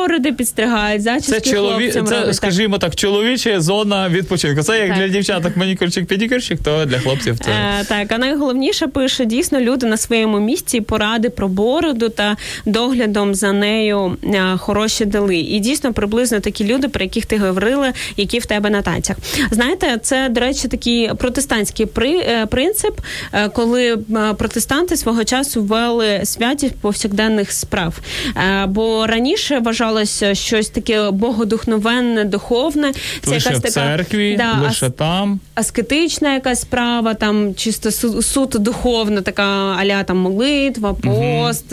бороди 0.09 0.33
підстригають, 0.33 1.03
зачіски 1.03 1.41
Це 1.41 1.41
чолові... 1.41 1.83
хлопцям 1.83 2.07
це, 2.07 2.19
роблять. 2.19 2.37
Скажімо 2.37 2.79
так, 2.79 2.97
чоловіча 2.97 3.61
зона 3.61 4.09
відпочинку. 4.09 4.63
Це 4.63 4.79
як 4.79 4.89
Так. 4.89 4.99
для 4.99 5.09
дівчаток 5.09 5.57
манікюрчик, 5.57 6.07
педикюрчик, 6.07 6.59
то 6.65 6.85
для 6.85 6.99
хлопців 6.99 7.39
це. 7.39 7.51
Е, 7.51 7.85
так, 7.89 8.13
а 8.13 8.19
найголовніше 8.19 8.87
пише 8.87 9.25
дійсно 9.25 9.61
люди 9.61 9.87
на 9.87 9.97
своєму 9.97 10.41
місці 10.41 10.81
поради 10.81 11.31
про 11.31 11.49
бороду 11.49 12.09
та 12.09 12.37
доглядом 12.67 13.35
за 13.35 13.53
нею 13.53 14.17
е, 14.25 14.57
хороші 14.59 15.05
дали. 15.05 15.37
І 15.37 15.59
дійсно 15.59 15.93
приблизно 15.93 16.41
такі 16.41 16.65
люди, 16.65 16.89
про 16.89 17.05
яких 17.05 17.27
ти 17.27 17.39
говорила, 17.39 17.93
які 18.17 18.39
в 18.39 18.47
тебе 18.47 18.71
на 18.71 18.83
танцях. 18.83 19.17
Знаєте, 19.51 19.99
це 20.03 20.29
до 20.29 20.41
речі, 20.41 20.69
такий 20.69 21.11
протестантський 21.19 21.87
при, 21.87 22.11
е, 22.11 22.47
принцип, 22.47 23.01
е, 23.33 23.49
коли 23.49 23.99
протестанти 24.39 24.97
свого 24.97 25.25
часу 25.25 25.63
ввели 25.63 26.21
святість 26.25 26.77
повсякденних 26.77 27.53
справ. 27.53 27.95
Е, 28.37 28.67
бо 28.67 29.07
раніше 29.07 29.59
вважалося 29.99 30.35
щось 30.35 30.69
таке 30.69 31.11
богодухновенне, 31.11 32.25
духовне. 32.25 32.93
Це 33.25 33.31
лише 33.31 33.49
якась 33.51 33.59
в 33.71 33.75
така 33.75 33.97
церкві, 33.97 34.37
да, 34.37 34.61
лише 34.63 34.87
ас- 34.87 34.93
там. 34.93 35.41
аскетична 35.55 36.35
якась 36.35 36.61
справа, 36.61 37.15
там 37.15 37.55
чисто 37.55 37.89
су- 37.89 38.23
суто 38.23 38.59
духовна, 38.59 39.21
така 39.21 39.43
аля 39.81 40.03
там 40.05 40.17
молитва, 40.19 40.95
пост, 40.95 41.73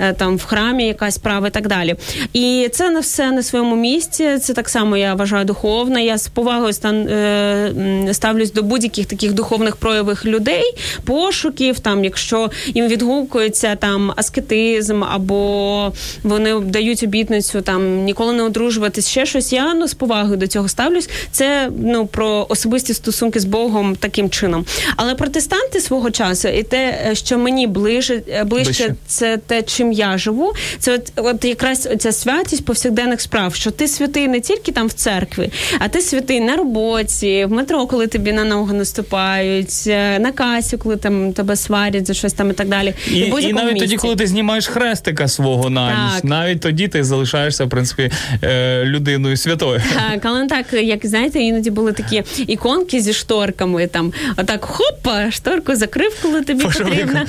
е, 0.00 0.12
там 0.12 0.36
в 0.36 0.44
храмі 0.44 0.86
якась 0.86 1.14
справа 1.14 1.48
і 1.48 1.50
так 1.50 1.68
далі. 1.68 1.94
І 2.32 2.68
це 2.72 2.90
на 2.90 3.00
все 3.00 3.30
на 3.32 3.42
своєму 3.42 3.76
місці. 3.76 4.38
Це 4.38 4.52
так 4.54 4.68
само 4.68 4.96
я 4.96 5.14
вважаю 5.14 5.44
духовне. 5.44 6.04
Я 6.04 6.18
з 6.18 6.28
повагою 6.28 6.72
стан, 6.72 7.08
е, 7.08 8.08
ставлюсь 8.12 8.52
до 8.52 8.62
будь-яких 8.62 9.06
таких 9.06 9.32
духовних 9.32 9.76
проявих 9.76 10.24
людей, 10.26 10.72
пошуків, 11.04 11.78
там, 11.78 12.04
якщо 12.04 12.50
їм 12.66 12.88
відгукується 12.88 13.76
там 13.76 14.12
аскетизм, 14.16 15.04
або 15.04 15.92
вони 16.22 16.60
дають 16.60 17.02
обітницю 17.02 17.55
там 17.62 18.04
ніколи 18.04 18.32
не 18.32 18.42
одружуватись, 18.42 19.08
ще 19.08 19.26
щось. 19.26 19.52
Я 19.52 19.74
ну 19.74 19.88
з 19.88 19.94
повагою 19.94 20.36
до 20.36 20.46
цього 20.46 20.68
ставлюсь. 20.68 21.08
Це 21.30 21.70
ну 21.78 22.06
про 22.06 22.46
особисті 22.48 22.94
стосунки 22.94 23.40
з 23.40 23.44
Богом 23.44 23.96
таким 23.96 24.30
чином. 24.30 24.64
Але 24.96 25.14
протестанти 25.14 25.80
свого 25.80 26.10
часу, 26.10 26.48
і 26.48 26.62
те, 26.62 26.98
е, 27.06 27.14
що 27.14 27.38
мені 27.38 27.64
е, 27.64 27.66
ближче, 27.66 28.22
Ближче. 28.44 28.94
це 29.06 29.36
те, 29.36 29.62
чим 29.62 29.92
я 29.92 30.18
живу. 30.18 30.52
Це 30.78 30.94
от, 30.94 31.12
от 31.16 31.44
якраз 31.44 31.88
ця 31.98 32.12
святість 32.12 32.64
повсякденних 32.64 33.20
справ, 33.20 33.54
що 33.54 33.70
ти 33.70 33.88
святий 33.88 34.28
не 34.28 34.40
тільки 34.40 34.72
там 34.72 34.86
в 34.86 34.92
церкві, 34.92 35.50
а 35.78 35.88
ти 35.88 36.00
святий 36.00 36.40
на 36.40 36.56
роботі, 36.56 37.44
в 37.44 37.52
метро, 37.52 37.86
коли 37.86 38.06
тобі 38.06 38.32
на 38.32 38.44
ногу 38.44 38.72
наступають, 38.72 39.84
е, 39.86 40.18
на 40.18 40.32
касі, 40.32 40.76
коли 40.76 40.96
там 40.96 41.32
тебе 41.32 41.56
сварять 41.56 42.06
за 42.06 42.14
щось 42.14 42.32
там 42.32 42.50
і 42.50 42.52
так 42.52 42.68
далі. 42.68 42.94
І, 43.12 43.18
і 43.18 43.30
будь-якому 43.30 43.64
навіть 43.64 43.78
тоді, 43.78 43.96
коли 43.96 44.16
ти 44.16 44.26
знімаєш 44.26 44.66
хрестика 44.66 45.28
свого 45.28 45.70
на 45.70 45.90
ніч, 45.90 46.24
навіть 46.24 46.60
тоді 46.60 46.88
ти 46.88 47.04
залишаєшся, 47.36 47.64
в 47.64 47.68
принципі, 47.68 48.10
е, 48.42 48.84
людиною 48.84 49.36
святою. 49.36 49.82
Так, 49.94 50.20
але 50.22 50.46
так, 50.46 50.72
як 50.72 51.06
знаєте, 51.06 51.40
іноді 51.40 51.70
були 51.70 51.92
такі 51.92 52.22
іконки 52.46 53.00
зі 53.00 53.12
шторками. 53.12 53.86
Там 53.86 54.12
отак 54.36 54.64
хопа, 54.64 55.30
шторку 55.30 55.76
закрив, 55.76 56.16
коли 56.22 56.42
тобі 56.42 56.60
щоб 56.60 56.72
потрібно. 56.72 57.20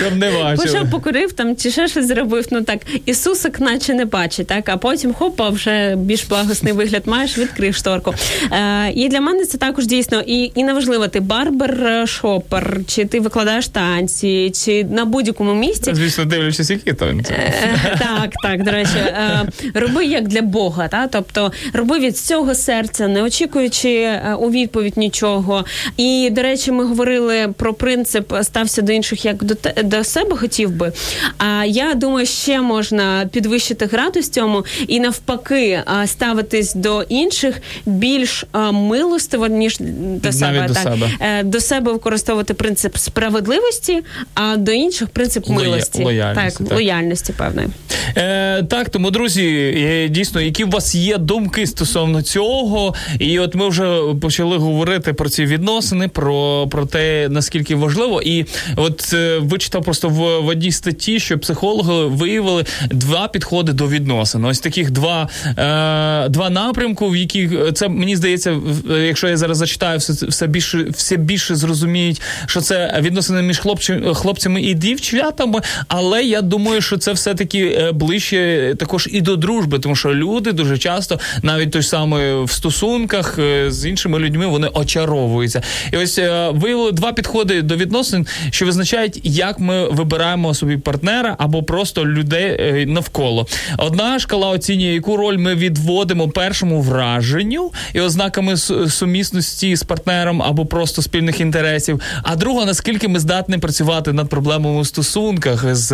щоб 0.00 0.16
не 0.16 0.30
бачили. 0.30 0.66
Пішов, 0.66 0.90
покурив 0.90 1.32
там 1.32 1.56
чи 1.56 1.70
ще 1.70 1.88
щось 1.88 2.06
зробив. 2.08 2.46
Ну 2.50 2.62
так, 2.62 2.78
Ісусик 3.06 3.60
наче 3.60 3.94
не 3.94 4.04
бачить, 4.04 4.46
так, 4.46 4.68
а 4.68 4.76
потім 4.76 5.14
хопа, 5.14 5.48
вже 5.48 5.96
більш 5.96 6.24
благосний 6.24 6.72
вигляд 6.72 7.02
маєш, 7.06 7.38
відкрив 7.38 7.74
шторку. 7.74 8.14
Е, 8.52 8.92
і 8.94 9.08
для 9.08 9.20
мене 9.20 9.44
це 9.44 9.58
також 9.58 9.86
дійсно. 9.86 10.22
І, 10.26 10.52
і 10.54 10.64
неважливо, 10.64 11.08
ти 11.08 11.20
барбер, 11.20 11.84
е, 11.86 12.06
шопер, 12.06 12.80
чи 12.86 13.04
ти 13.04 13.20
викладаєш 13.20 13.68
танці, 13.68 14.52
чи 14.54 14.84
на 14.84 15.04
будь-якому 15.04 15.54
місці. 15.54 15.94
Звісно, 15.94 16.24
дивлячись, 16.24 16.70
які 16.70 16.92
танці. 16.92 17.32
Е, 17.32 17.98
Так, 17.98 18.30
так, 18.42 18.62
до 18.64 18.70
речі, 18.70 18.96
е, 18.96 19.40
роби 19.74 20.04
як 20.04 20.28
для 20.28 20.42
Бога, 20.42 20.88
та? 20.88 21.06
тобто 21.06 21.52
роби 21.72 21.98
від 21.98 22.18
цього 22.18 22.54
серця, 22.54 23.08
не 23.08 23.22
очікуючи 23.22 23.88
е, 23.94 24.36
у 24.40 24.50
відповідь 24.50 24.96
нічого. 24.96 25.64
І, 25.96 26.28
до 26.32 26.42
речі, 26.42 26.72
ми 26.72 26.84
говорили 26.84 27.48
про 27.56 27.74
принцип 27.74 28.32
стався 28.42 28.82
до 28.82 28.92
інших 28.92 29.24
як 29.24 29.44
до, 29.44 29.54
те- 29.54 29.82
до 29.82 30.04
себе 30.04 30.36
хотів 30.36 30.70
би. 30.70 30.92
А 31.38 31.64
я 31.64 31.94
думаю, 31.94 32.26
ще 32.26 32.60
можна 32.60 33.28
підвищити 33.32 33.86
градус 33.86 34.28
цьому 34.28 34.64
і 34.88 35.00
навпаки 35.00 35.82
е, 36.02 36.06
ставитись 36.06 36.74
до 36.74 37.02
інших 37.02 37.56
більш 37.86 38.44
е, 38.54 38.58
милостиво, 38.72 39.46
ніж 39.46 39.76
до 40.22 40.32
себе. 40.32 40.64
до 40.68 40.74
так. 40.74 40.82
себе. 40.82 41.10
Е, 41.20 41.42
До 41.42 41.60
себе 41.60 41.92
використовувати 41.92 42.54
принцип 42.54 42.96
справедливості, 42.96 44.00
а 44.34 44.56
до 44.56 44.72
інших 44.72 45.08
принцип 45.08 45.46
Лоя- 45.46 45.54
милості. 45.54 46.04
лояльності, 46.04 46.58
так, 46.58 46.68
так. 46.68 46.76
лояльності 46.78 47.32
певної. 47.32 47.68
Е, 48.16 48.62
так, 48.62 48.88
тому, 48.90 49.10
друзі, 49.10 49.41
е, 49.44 50.08
дійсно, 50.08 50.40
які 50.40 50.64
у 50.64 50.70
вас 50.70 50.94
є 50.94 51.18
думки 51.18 51.66
стосовно 51.66 52.22
цього? 52.22 52.94
І 53.18 53.38
от 53.38 53.54
ми 53.54 53.68
вже 53.68 54.00
почали 54.20 54.56
говорити 54.56 55.12
про 55.12 55.28
ці 55.28 55.44
відносини, 55.44 56.08
про, 56.08 56.68
про 56.70 56.86
те, 56.86 57.28
наскільки 57.28 57.74
важливо. 57.74 58.22
І 58.22 58.44
от 58.76 59.10
е, 59.14 59.38
вичитав 59.38 59.84
просто 59.84 60.08
в, 60.08 60.40
в 60.40 60.46
одній 60.46 60.72
статті, 60.72 61.20
що 61.20 61.38
психологи 61.38 62.06
виявили 62.06 62.64
два 62.90 63.28
підходи 63.28 63.72
до 63.72 63.88
відносин. 63.88 64.44
Ось 64.44 64.60
таких 64.60 64.90
два, 64.90 65.28
е, 65.46 66.28
два 66.28 66.50
напрямку, 66.50 67.08
в 67.08 67.16
яких 67.16 67.52
е, 67.52 67.72
це 67.72 67.88
мені 67.88 68.16
здається, 68.16 68.60
якщо 68.88 69.28
я 69.28 69.36
зараз 69.36 69.58
зачитаю, 69.58 69.98
все, 69.98 70.26
все 70.26 70.46
більше 70.46 70.86
все 70.90 71.16
більше 71.16 71.54
зрозуміють, 71.54 72.22
що 72.46 72.60
це 72.60 72.98
відносини 73.00 73.42
між 73.42 73.58
хлопчи, 73.58 74.02
хлопцями 74.14 74.62
і 74.62 74.74
дівчатами. 74.74 75.60
Але 75.88 76.24
я 76.24 76.42
думаю, 76.42 76.80
що 76.80 76.96
це 76.96 77.12
все 77.12 77.34
таки 77.34 77.90
ближче 77.94 78.74
також 78.78 79.08
і 79.12 79.20
до 79.20 79.31
дружби, 79.36 79.78
тому 79.78 79.96
що 79.96 80.14
люди 80.14 80.52
дуже 80.52 80.78
часто, 80.78 81.20
навіть 81.42 81.70
той 81.70 81.82
ж 81.82 81.88
самий 81.88 82.44
в 82.44 82.50
стосунках 82.50 83.38
е, 83.38 83.70
з 83.70 83.86
іншими 83.88 84.18
людьми, 84.18 84.46
вони 84.46 84.68
очаровуються. 84.74 85.62
І 85.92 85.96
ось 85.96 86.18
е, 86.18 86.50
виявили 86.54 86.92
два 86.92 87.12
підходи 87.12 87.62
до 87.62 87.76
відносин, 87.76 88.26
що 88.50 88.66
визначають, 88.66 89.20
як 89.24 89.58
ми 89.58 89.88
вибираємо 89.88 90.54
собі 90.54 90.76
партнера 90.76 91.36
або 91.38 91.62
просто 91.62 92.06
людей 92.06 92.56
е, 92.60 92.86
навколо. 92.86 93.46
Одна 93.78 94.18
шкала 94.18 94.48
оцінює, 94.48 94.94
яку 94.94 95.16
роль 95.16 95.36
ми 95.36 95.54
відводимо 95.54 96.28
першому 96.28 96.80
враженню 96.80 97.72
і 97.94 98.00
ознаками 98.00 98.54
су- 98.54 98.88
сумісності 98.90 99.76
з 99.76 99.82
партнером 99.82 100.42
або 100.42 100.66
просто 100.66 101.02
спільних 101.02 101.40
інтересів. 101.40 102.00
А 102.22 102.36
друга, 102.36 102.64
наскільки 102.64 103.08
ми 103.08 103.20
здатні 103.20 103.58
працювати 103.58 104.12
над 104.12 104.28
проблемами 104.28 104.80
у 104.80 104.84
стосунках 104.84 105.74
з 105.74 105.92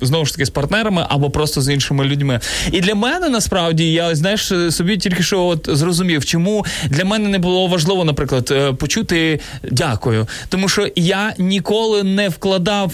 знову 0.00 0.26
ж 0.26 0.32
таки 0.32 0.46
з 0.46 0.50
партнерами 0.50 1.06
або 1.08 1.30
просто 1.30 1.60
з 1.60 1.68
іншими 1.74 2.04
людьми. 2.04 2.40
І 2.72 2.80
для 2.80 2.94
мене 2.94 3.28
насправді 3.28 3.92
я 3.92 4.14
знаєш 4.14 4.52
собі 4.70 4.96
тільки 4.96 5.22
що 5.22 5.44
от 5.44 5.68
зрозумів, 5.72 6.24
чому 6.24 6.66
для 6.86 7.04
мене 7.04 7.28
не 7.28 7.38
було 7.38 7.66
важливо, 7.66 8.04
наприклад, 8.04 8.48
е, 8.50 8.72
почути 8.72 9.40
дякую, 9.70 10.26
тому 10.48 10.68
що 10.68 10.88
я 10.96 11.34
ніколи 11.38 12.02
не 12.02 12.28
вкладав, 12.28 12.92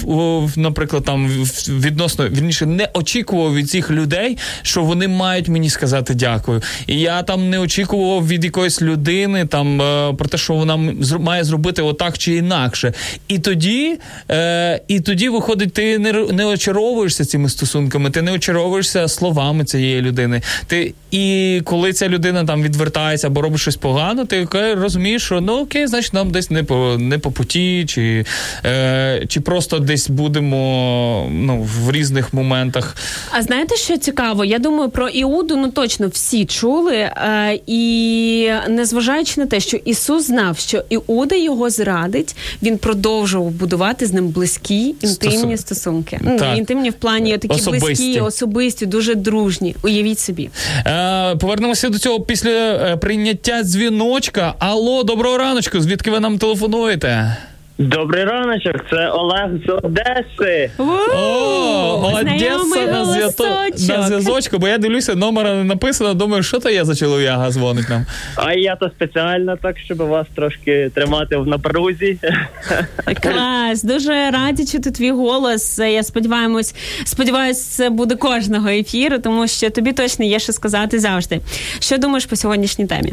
наприклад, 0.57 1.05
там 1.05 1.29
відносно 1.69 2.29
вірніше, 2.29 2.67
не 2.67 2.89
очікував 2.95 3.55
від 3.55 3.71
цих 3.71 3.91
людей, 3.91 4.39
що 4.63 4.83
вони 4.83 5.09
мають 5.09 5.49
мені 5.49 5.71
сказати 5.71 6.15
дякую. 6.15 6.63
І 6.87 7.01
я 7.01 7.23
там 7.23 7.51
не 7.51 7.59
очікував 7.59 8.29
від 8.29 8.45
якоїсь 8.45 8.83
людини 8.83 9.47
там 9.47 9.83
е, 9.83 10.13
про 10.13 10.29
те, 10.29 10.39
що 10.39 10.55
вона 10.55 10.77
має 11.19 11.45
зробити 11.45 11.83
отак 11.83 12.19
чи 12.19 12.35
інакше. 12.37 12.93
І 13.29 13.39
тоді, 13.39 13.99
е, 14.31 14.81
і 14.89 15.01
тоді 15.01 15.29
виходить, 15.29 15.73
ти 15.73 15.99
не 16.33 16.47
очаровуєшся 16.47 17.25
цими 17.25 17.49
стосунками, 17.49 18.11
ти 18.11 18.23
не 18.23 18.33
очаровуєшся 18.33 19.09
словами 19.09 19.44
цієї 19.65 20.03
людини. 20.03 20.43
Ти 20.67 20.95
і 21.11 21.61
коли 21.65 21.93
ця 21.93 22.09
людина 22.09 22.45
там 22.45 22.63
відвертається 22.63 23.27
або 23.27 23.43
робить 23.43 23.61
щось 23.61 23.77
погано, 23.77 24.25
ти 24.25 24.49
розумієш, 24.75 25.23
що 25.23 25.41
ну 25.41 25.61
окей, 25.61 25.87
значить 25.87 26.13
нам 26.13 26.31
десь 26.31 26.51
не 26.51 26.63
по 26.63 26.97
не 26.99 27.19
по 27.19 27.31
путі, 27.31 27.85
чи, 27.89 28.25
е, 28.65 29.25
чи 29.29 29.41
просто 29.41 29.79
десь 29.79 30.11
будемо 30.11 31.29
ну, 31.33 31.69
в 31.85 31.93
різних 31.93 32.35
моментах. 32.35 32.97
А 33.31 33.43
знаєте, 33.43 33.77
що 33.77 33.97
цікаво? 33.97 34.45
Я 34.45 34.59
думаю, 34.59 34.91
про 34.91 35.09
Іуду 35.09 35.57
ну 35.57 35.69
точно 35.71 36.09
всі 36.09 36.45
чули. 36.45 36.97
Е, 36.97 37.59
і 37.67 38.51
незважаючи 38.69 39.41
на 39.41 39.47
те, 39.47 39.61
що 39.61 39.77
Ісус 39.77 40.27
знав, 40.27 40.59
що 40.59 40.85
Іуда 40.89 41.37
його 41.37 41.71
зрадить, 41.71 42.37
він 42.63 42.79
продовжував 42.79 43.51
будувати 43.51 44.07
з 44.07 44.13
ним 44.13 44.29
близькі 44.29 44.95
інтимні 45.01 45.55
Стосун- 45.55 45.57
стосунки. 45.57 46.21
Ну, 46.23 46.39
Так. 46.39 46.59
інтимні 46.59 46.91
в 46.91 46.95
плані 46.95 47.39
такі 47.39 47.55
Особисті. 47.55 47.87
близькі, 47.87 48.21
особисті, 48.21 48.87
дуже 48.87 49.15
дружні. 49.15 49.34
Уявіть 49.83 50.19
собі. 50.19 50.51
Е, 50.87 51.37
повернемося 51.37 51.89
до 51.89 51.99
цього 51.99 52.21
після 52.21 52.51
е, 52.51 52.97
прийняття 52.97 53.63
дзвіночка. 53.63 54.55
Алло, 54.59 55.03
доброго 55.03 55.39
раночку. 55.39 55.81
Звідки 55.81 56.11
ви 56.11 56.21
нам 56.21 56.39
телефонуєте? 56.39 57.37
Добрий 57.79 58.25
раночок, 58.25 58.77
це 58.91 59.09
Олег 59.09 59.51
з 59.67 59.71
Одеси. 59.83 60.71
О, 60.79 62.13
Одеса 62.15 62.87
на, 62.87 63.05
зв'ято... 63.05 63.45
на 63.89 64.03
зв'язочку, 64.03 64.59
бо 64.59 64.69
я 64.69 64.79
дивлюся, 64.79 65.15
номера 65.15 65.55
не 65.55 65.65
написано. 65.65 66.15
Думаю, 66.15 66.43
що 66.43 66.59
то 66.59 66.71
є 66.71 66.85
за 66.85 66.95
чолов'яга 66.95 67.51
дзвонить 67.51 67.89
нам. 67.89 68.07
А 68.37 68.53
я 68.53 68.77
то 68.77 68.89
спеціально 68.89 69.57
так, 69.57 69.79
щоб 69.79 69.99
вас 69.99 70.27
трошки 70.35 70.91
тримати 70.95 71.37
в 71.37 71.47
напрузі. 71.47 72.19
Клас, 73.23 73.83
дуже 73.83 74.31
раді 74.31 74.67
чути 74.67 74.91
твій 74.91 75.11
голос. 75.11 75.79
Я 75.79 76.03
сподіваємось, 76.03 76.75
сподіваюсь, 77.05 77.65
це 77.65 77.91
буде 77.91 78.17
кожного 78.17 78.69
ефіру, 78.69 79.19
тому 79.19 79.49
що 79.49 79.71
тобі 79.71 79.93
точно 79.93 80.25
є 80.25 80.39
що 80.39 80.53
сказати 80.53 80.99
завжди. 80.99 81.41
Що 81.79 81.99
думаєш 81.99 82.27
по 82.27 82.37
сьогоднішній 82.37 82.87
темі? 82.87 83.13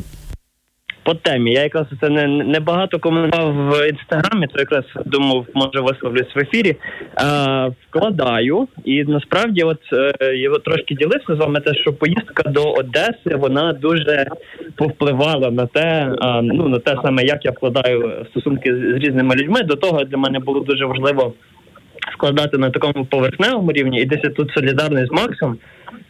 По 1.03 1.13
темі. 1.13 1.53
Я 1.53 1.63
якраз 1.63 1.87
це 2.01 2.09
не, 2.09 2.27
не 2.27 2.59
багато 2.59 2.99
коментував 2.99 3.53
в 3.53 3.89
інстаграмі, 3.89 4.47
то 4.47 4.59
якраз 4.59 4.83
думав, 5.05 5.45
може 5.53 5.79
висловлюсь 5.79 6.35
в 6.35 6.39
ефірі. 6.39 6.69
Е, 6.69 6.75
вкладаю, 7.89 8.67
і 8.85 9.03
насправді, 9.03 9.63
от 9.63 9.79
е, 9.93 10.35
я 10.35 10.49
трошки 10.49 10.95
ділився 10.95 11.35
з 11.35 11.37
вами, 11.37 11.59
те, 11.59 11.73
що 11.73 11.93
поїздка 11.93 12.43
до 12.49 12.71
Одеси 12.71 13.35
вона 13.35 13.73
дуже 13.73 14.25
повпливала 14.75 15.51
на 15.51 15.65
те, 15.65 16.15
е, 16.21 16.41
ну 16.41 16.67
на 16.67 16.79
те 16.79 16.95
саме, 17.03 17.23
як 17.23 17.45
я 17.45 17.51
вкладаю 17.51 18.25
стосунки 18.31 18.75
з, 18.75 18.97
різними 18.97 19.35
людьми. 19.35 19.63
До 19.63 19.75
того 19.75 20.03
для 20.03 20.17
мене 20.17 20.39
було 20.39 20.59
дуже 20.59 20.85
важливо 20.85 21.33
складати 22.13 22.57
на 22.57 22.69
такому 22.69 23.05
поверхневому 23.05 23.71
рівні, 23.71 24.01
і 24.01 24.05
десь 24.05 24.33
тут 24.35 24.51
солідарний 24.51 25.05
з 25.05 25.11
Максом. 25.11 25.57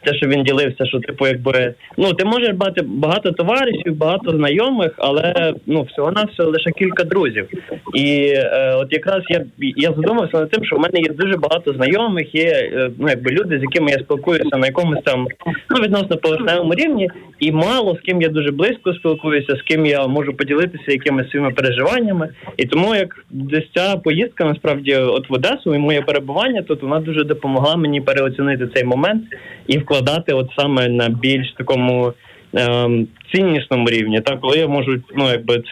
Те, 0.04 0.14
що 0.14 0.28
він 0.28 0.44
ділився, 0.44 0.86
що 0.86 1.00
типу, 1.00 1.28
якби 1.28 1.74
ну 1.98 2.14
ти 2.14 2.26
можеш 2.26 2.50
мати 2.60 2.82
багато 2.82 3.32
товаришів, 3.32 3.98
багато 3.98 4.32
знайомих, 4.32 4.92
але 4.98 5.54
ну 5.66 5.82
всього 5.82 6.12
на 6.12 6.24
всього 6.24 6.50
лише 6.50 6.72
кілька 6.72 7.04
друзів. 7.04 7.48
І 7.94 8.34
е, 8.36 8.76
от 8.76 8.94
якраз 8.94 9.22
я 9.30 9.46
я 9.60 9.94
задумався 9.96 10.40
над 10.40 10.50
тим, 10.50 10.66
що 10.66 10.76
в 10.76 10.80
мене 10.80 11.00
є 11.00 11.10
дуже 11.10 11.38
багато 11.38 11.74
знайомих, 11.74 12.36
є 12.36 12.50
е, 12.50 12.92
ну 13.00 13.10
якби 13.10 13.32
люди, 13.32 13.60
з 13.60 13.62
якими 13.62 13.92
я 13.92 13.98
спілкуюся 13.98 14.58
на 14.58 14.66
якомусь 14.66 15.04
там 15.06 15.28
ну 15.70 15.82
відносно 15.84 16.18
поверхневому 16.18 16.74
рівні, 16.74 17.10
і 17.40 17.52
мало 17.52 17.96
з 17.96 18.00
ким 18.00 18.22
я 18.22 18.30
дуже 18.30 18.52
близько 18.52 18.94
спілкуюся, 18.94 19.56
з 19.56 19.62
ким 19.62 19.86
я 19.86 20.08
можу 20.08 20.34
поділитися 20.34 20.92
якимись 20.92 21.30
своїми 21.30 21.52
переживаннями. 21.52 22.30
І 22.58 22.66
тому 22.66 22.96
як 22.96 23.26
десь 23.30 23.72
ця 23.76 23.96
поїздка 23.96 24.46
насправді 24.46 24.96
от 24.96 25.30
в 25.30 25.34
Одесу 25.34 25.76
і 25.76 25.78
моє 25.78 26.02
перебування 26.02 26.62
тут 26.62 26.82
вона 26.82 27.00
дуже 27.00 27.24
допомогла 27.24 27.76
мені 27.76 28.02
переоцінити 28.02 28.68
цей 28.76 28.84
момент 28.84 29.24
і 29.68 29.80
вкладати 29.92 30.34
от 30.34 30.50
саме 30.58 30.88
на 30.88 31.10
більш 31.10 31.54
такому. 31.58 32.14
Ем, 32.54 33.08
ціннісному 33.34 33.90
рівні, 33.90 34.22
так 34.22 34.42
коли 34.42 34.58
я 34.58 34.68
можу 34.68 34.98
ну 35.16 35.30
якби 35.30 35.64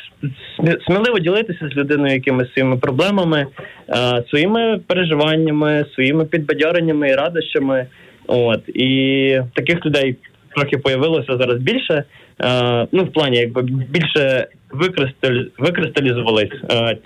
сміливо 0.88 1.20
ділитися 1.20 1.70
з 1.74 1.78
людиною 1.78 2.14
якимись 2.14 2.54
своїми 2.54 2.78
проблемами, 2.78 3.48
е, 3.90 4.24
своїми 4.30 4.80
переживаннями, 4.88 5.86
своїми 5.94 6.26
підбадьореннями 6.26 7.10
і 7.10 7.16
радощами. 7.16 7.88
От 8.28 8.70
і 8.70 9.41
таких 9.54 9.86
людей 9.86 10.16
трохи 10.56 10.78
появилося 10.78 11.38
зараз 11.38 11.58
більше. 11.58 12.04
Е, 12.41 12.88
ну 12.91 13.04
в 13.04 13.14
плані, 13.14 13.38
якби 13.38 13.62
більше 13.62 14.48
викристаль, 14.72 15.44
викристалізувались 15.58 16.62
е, 16.72 16.98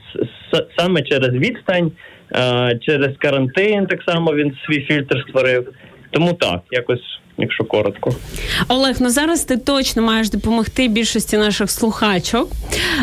саме 0.77 1.02
через 1.02 1.30
відстань, 1.30 1.91
е, 2.35 2.80
через 2.81 3.18
карантин. 3.18 3.85
Так 3.85 3.99
само 4.07 4.35
він 4.35 4.53
свій 4.65 4.81
фільтр 4.81 5.26
створив. 5.30 5.68
Тому 6.14 6.34
так, 6.34 6.60
якось, 6.72 7.19
якщо 7.38 7.64
коротко. 7.64 8.15
Олег, 8.68 8.95
ну 8.99 9.10
зараз 9.10 9.44
ти 9.44 9.57
точно 9.57 10.02
маєш 10.02 10.30
допомогти 10.30 10.88
більшості 10.88 11.38
наших 11.38 11.72
слухачок. 11.72 12.52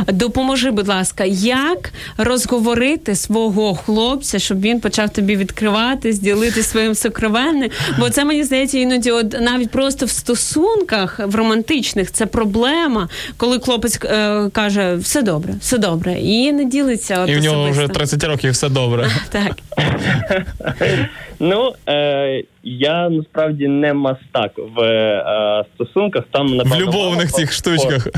Допоможи, 0.06 0.70
будь 0.70 0.88
ласка, 0.88 1.24
як 1.24 1.92
розговорити 2.16 3.14
свого 3.14 3.74
хлопця, 3.74 4.38
щоб 4.38 4.60
він 4.60 4.80
почав 4.80 5.10
тобі 5.10 5.36
відкривати, 5.36 6.12
ділити 6.12 6.62
своїм 6.62 6.94
сокровенним. 6.94 7.70
Бо 7.98 8.10
це 8.10 8.24
мені 8.24 8.44
здається, 8.44 8.78
іноді 8.78 9.10
от 9.10 9.40
навіть 9.40 9.70
просто 9.70 10.06
в 10.06 10.10
стосунках 10.10 11.20
в 11.24 11.34
романтичних 11.34 12.12
це 12.12 12.26
проблема, 12.26 13.08
коли 13.36 13.58
хлопець 13.58 13.98
е, 14.04 14.48
каже 14.52 14.94
все 14.94 15.22
добре, 15.22 15.54
все 15.60 15.78
добре, 15.78 16.12
і 16.12 16.52
не 16.52 16.64
ділиться. 16.64 17.20
От 17.22 17.28
І 17.28 17.36
в 17.36 17.42
нього 17.42 17.62
вже 17.62 17.70
особисто. 17.70 17.94
30 17.94 18.24
років 18.24 18.52
все 18.52 18.68
добре. 18.68 19.10
так. 19.30 19.56
Ну 21.40 21.72
е, 21.88 22.44
я 22.62 23.08
насправді 23.08 23.68
не 23.68 23.94
мастак 23.94 24.52
в 24.76 24.82
е, 24.82 25.64
стосунках. 25.74 26.24
Там 26.30 26.48
В 26.48 26.54
напевно, 26.54 26.78
любовних 26.78 27.32
цих 27.32 27.52
штучках. 27.52 28.08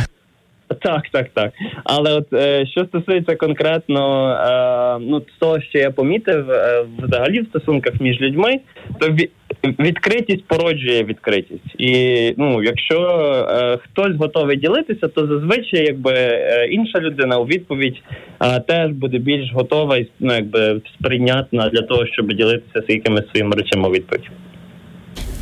Так, 0.80 1.02
так, 1.12 1.28
так. 1.34 1.52
Але 1.84 2.12
от 2.12 2.32
е, 2.32 2.66
що 2.66 2.84
стосується 2.84 3.36
конкретно 3.36 4.30
е, 4.30 5.04
ну 5.10 5.22
того, 5.38 5.60
що 5.60 5.78
я 5.78 5.90
помітив 5.90 6.50
е, 6.50 6.84
взагалі 6.98 7.40
в 7.40 7.46
стосунках 7.46 8.00
між 8.00 8.20
людьми, 8.20 8.60
то 8.98 9.06
ві- 9.06 9.28
відкритість 9.64 10.44
породжує 10.46 11.04
відкритість. 11.04 11.74
І 11.78 11.94
ну, 12.38 12.62
якщо 12.62 13.00
е, 13.50 13.78
хтось 13.84 14.16
готовий 14.16 14.56
ділитися, 14.56 15.08
то 15.08 15.26
зазвичай 15.26 15.86
якби 15.86 16.12
е, 16.12 16.66
інша 16.70 17.00
людина 17.00 17.38
у 17.38 17.44
відповідь 17.44 18.02
е, 18.42 18.60
теж 18.60 18.90
буде 18.90 19.18
більш 19.18 19.52
готова 19.52 19.96
і 19.96 20.08
ну, 20.20 20.34
якби 20.34 20.80
сприйнятна 20.94 21.68
для 21.68 21.82
того, 21.82 22.06
щоб 22.06 22.32
ділитися 22.32 22.86
з 22.88 22.90
якимись 22.92 23.30
своїми 23.30 23.56
речами 23.56 23.88
у 23.88 23.92
відповідь. 23.92 24.30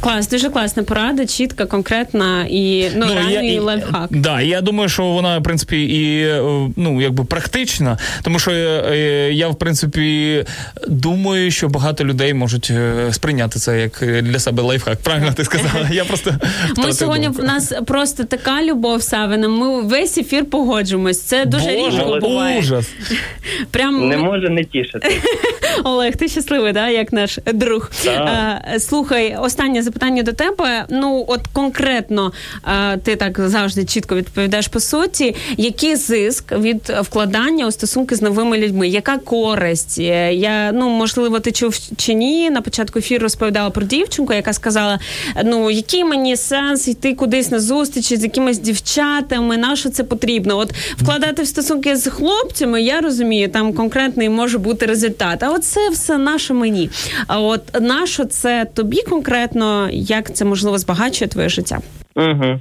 Клас, 0.00 0.28
дуже 0.28 0.50
класна 0.50 0.82
порада, 0.82 1.26
чітка, 1.26 1.66
конкретна 1.66 2.46
і 2.50 2.88
ну, 2.96 3.06
реально 3.14 3.42
і 3.42 3.58
лайфхак. 3.58 4.06
Да, 4.10 4.40
я 4.40 4.60
думаю, 4.60 4.88
що 4.88 5.04
вона, 5.04 5.38
в 5.38 5.42
принципі, 5.42 5.84
і 5.84 6.22
е, 6.26 6.42
ну, 6.76 7.00
якби 7.02 7.24
практична, 7.24 7.98
тому 8.22 8.38
що 8.38 8.50
е, 8.50 8.82
е, 8.90 9.32
я, 9.32 9.48
в 9.48 9.58
принципі, 9.58 10.44
думаю, 10.88 11.50
що 11.50 11.68
багато 11.68 12.04
людей 12.04 12.34
можуть 12.34 12.70
е, 12.70 13.08
сприйняти 13.12 13.58
це 13.58 13.80
як 13.80 14.02
е, 14.02 14.22
для 14.22 14.38
себе 14.38 14.62
лайфхак. 14.62 14.98
Правильно 14.98 15.32
ти 15.32 15.44
сказала? 15.44 15.88
Я 15.92 16.04
просто 16.04 16.34
Ми 16.76 16.92
сьогодні 16.92 17.26
думку. 17.26 17.42
в 17.42 17.44
нас 17.44 17.72
просто 17.86 18.24
така 18.24 18.62
любов 18.62 19.02
Савина. 19.02 19.48
Ми 19.48 19.82
весь 19.82 20.18
ефір 20.18 20.44
погоджуємось. 20.50 21.20
Це 21.22 21.44
дуже 21.44 21.64
Боже, 21.64 21.96
рідко 21.96 22.18
буває. 22.20 22.58
ужас. 22.58 22.86
Прям 23.70 24.08
Не 24.08 24.16
може 24.16 24.48
не 24.50 24.64
тішити. 24.64 25.08
Олег, 25.84 26.16
ти 26.16 26.28
щасливий, 26.28 26.72
да, 26.72 26.88
як 26.88 27.12
наш 27.12 27.38
друг. 27.54 27.90
Так. 28.04 28.28
Е, 28.74 28.80
слухай, 28.80 29.36
останнє 29.40 29.82
запитання 29.90 30.22
до 30.22 30.32
тебе. 30.32 30.84
Ну, 30.88 31.24
от 31.28 31.40
конкретно 31.52 32.32
е, 32.66 32.96
ти 32.96 33.16
так 33.16 33.40
завжди 33.48 33.84
чітко 33.84 34.16
відповідаєш 34.16 34.68
по 34.68 34.80
суті. 34.80 35.34
Який 35.56 35.96
зиск 35.96 36.52
від 36.52 36.92
вкладання 37.00 37.66
у 37.66 37.70
стосунки 37.70 38.16
з 38.16 38.22
новими 38.22 38.58
людьми? 38.58 38.88
Яка 38.88 39.18
користь? 39.18 39.98
Е, 39.98 40.34
Я 40.34 40.72
ну 40.72 40.88
можливо, 40.88 41.40
ти 41.40 41.52
чув 41.52 41.74
чи 41.96 42.14
ні? 42.14 42.50
На 42.50 42.60
початку 42.60 42.98
ефіру 42.98 43.22
розповідала 43.22 43.70
про 43.70 43.82
дівчинку, 43.82 44.32
яка 44.32 44.52
сказала: 44.52 44.98
ну 45.44 45.70
який 45.70 46.04
мені 46.04 46.36
сенс 46.36 46.88
йти 46.88 47.14
кудись 47.14 47.50
на 47.50 47.60
зустрічі 47.60 48.16
з 48.16 48.22
якимись 48.22 48.58
дівчатами? 48.58 49.56
На 49.56 49.76
що 49.76 49.90
це 49.90 50.04
потрібно? 50.04 50.58
От 50.58 50.72
вкладати 50.96 51.42
в 51.42 51.46
стосунки 51.46 51.96
з 51.96 52.10
хлопцями, 52.10 52.82
я 52.82 53.00
розумію, 53.00 53.48
там 53.48 53.72
конкретний 53.72 54.28
може 54.28 54.58
бути 54.58 54.86
результат. 54.86 55.42
А 55.42 55.50
от 55.50 55.64
це 55.64 55.90
все 55.90 56.18
наше 56.18 56.54
мені. 56.54 56.90
А 57.26 57.40
от 57.40 57.62
наше 57.80 58.24
це 58.24 58.66
тобі 58.74 59.02
конкретно, 59.02 59.79
як 59.92 60.34
це 60.34 60.44
можливо 60.44 60.78
збагачує 60.78 61.28
твоє 61.28 61.48
життя? 61.48 61.78
Угу. 62.16 62.60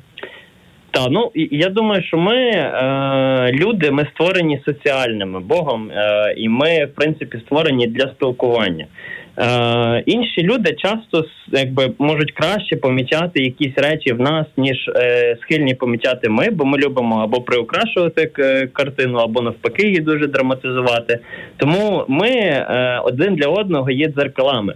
Та 0.91 1.07
ну 1.09 1.31
я 1.51 1.69
думаю, 1.69 2.03
що 2.03 2.17
ми 2.17 2.35
е, 2.35 3.51
люди, 3.53 3.91
ми 3.91 4.07
створені 4.13 4.61
соціальними 4.65 5.39
Богом, 5.39 5.91
е, 5.91 6.33
і 6.37 6.49
ми, 6.49 6.85
в 6.85 6.95
принципі, 6.95 7.37
створені 7.45 7.87
для 7.87 8.07
спілкування. 8.07 8.85
Е, 9.37 10.03
інші 10.05 10.43
люди 10.43 10.75
часто 10.77 11.25
якби 11.51 11.91
можуть 11.99 12.31
краще 12.31 12.75
помічати 12.75 13.43
якісь 13.43 13.77
речі 13.77 14.13
в 14.13 14.19
нас, 14.19 14.45
ніж 14.57 14.77
е, 14.95 15.37
схильні 15.41 15.73
помічати 15.73 16.29
ми, 16.29 16.49
бо 16.49 16.65
ми 16.65 16.77
любимо 16.77 17.15
або 17.15 17.41
приукрашувати 17.41 18.25
к- 18.25 18.67
картину, 18.67 19.17
або 19.17 19.41
навпаки 19.41 19.87
її 19.87 19.99
дуже 19.99 20.27
драматизувати. 20.27 21.19
Тому 21.57 22.05
ми 22.07 22.29
е, 22.29 23.01
один 23.03 23.35
для 23.35 23.47
одного 23.47 23.91
є 23.91 24.07
дзеркалами. 24.07 24.73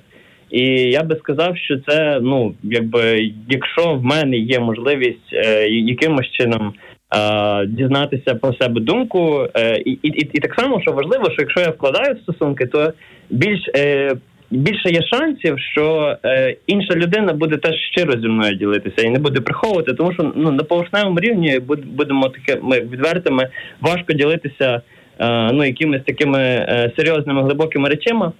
І 0.53 0.61
я 0.91 1.03
би 1.03 1.15
сказав, 1.15 1.57
що 1.57 1.77
це 1.88 2.19
ну 2.21 2.53
якби 2.63 3.31
якщо 3.49 3.93
в 3.93 4.03
мене 4.03 4.38
є 4.38 4.59
можливість 4.59 5.34
е, 5.34 5.67
якимось 5.69 6.31
чином 6.31 6.73
е, 7.15 7.65
дізнатися 7.65 8.35
про 8.35 8.53
себе 8.53 8.81
думку, 8.81 9.47
е, 9.55 9.77
і, 9.77 9.91
і, 9.91 10.30
і 10.34 10.39
так 10.39 10.55
само, 10.59 10.81
що 10.81 10.91
важливо, 10.91 11.25
що 11.25 11.35
якщо 11.39 11.59
я 11.59 11.69
вкладаю 11.69 12.15
в 12.15 12.19
стосунки, 12.19 12.65
то 12.65 12.93
більш 13.30 13.69
е, 13.75 14.15
більше 14.51 14.89
є 14.89 15.01
шансів, 15.01 15.59
що 15.59 16.17
е, 16.25 16.55
інша 16.67 16.95
людина 16.95 17.34
буде 17.34 17.57
теж 17.57 17.75
щиро 17.91 18.11
зі 18.11 18.27
мною 18.27 18.55
ділитися 18.55 19.07
і 19.07 19.09
не 19.09 19.19
буде 19.19 19.41
приховувати, 19.41 19.93
тому 19.93 20.13
що 20.13 20.34
ну 20.35 20.51
на 20.51 20.63
поверхневому 20.63 21.19
рівні 21.19 21.59
будемо 21.85 22.30
такими 22.30 22.80
відвертими, 22.80 23.49
важко 23.81 24.13
ділитися 24.13 24.81
е, 25.19 25.51
ну 25.51 25.63
якимись 25.63 26.03
такими 26.03 26.39
е, 26.39 26.91
серйозними 26.97 27.41
глибокими 27.41 27.89
речами. 27.89 28.31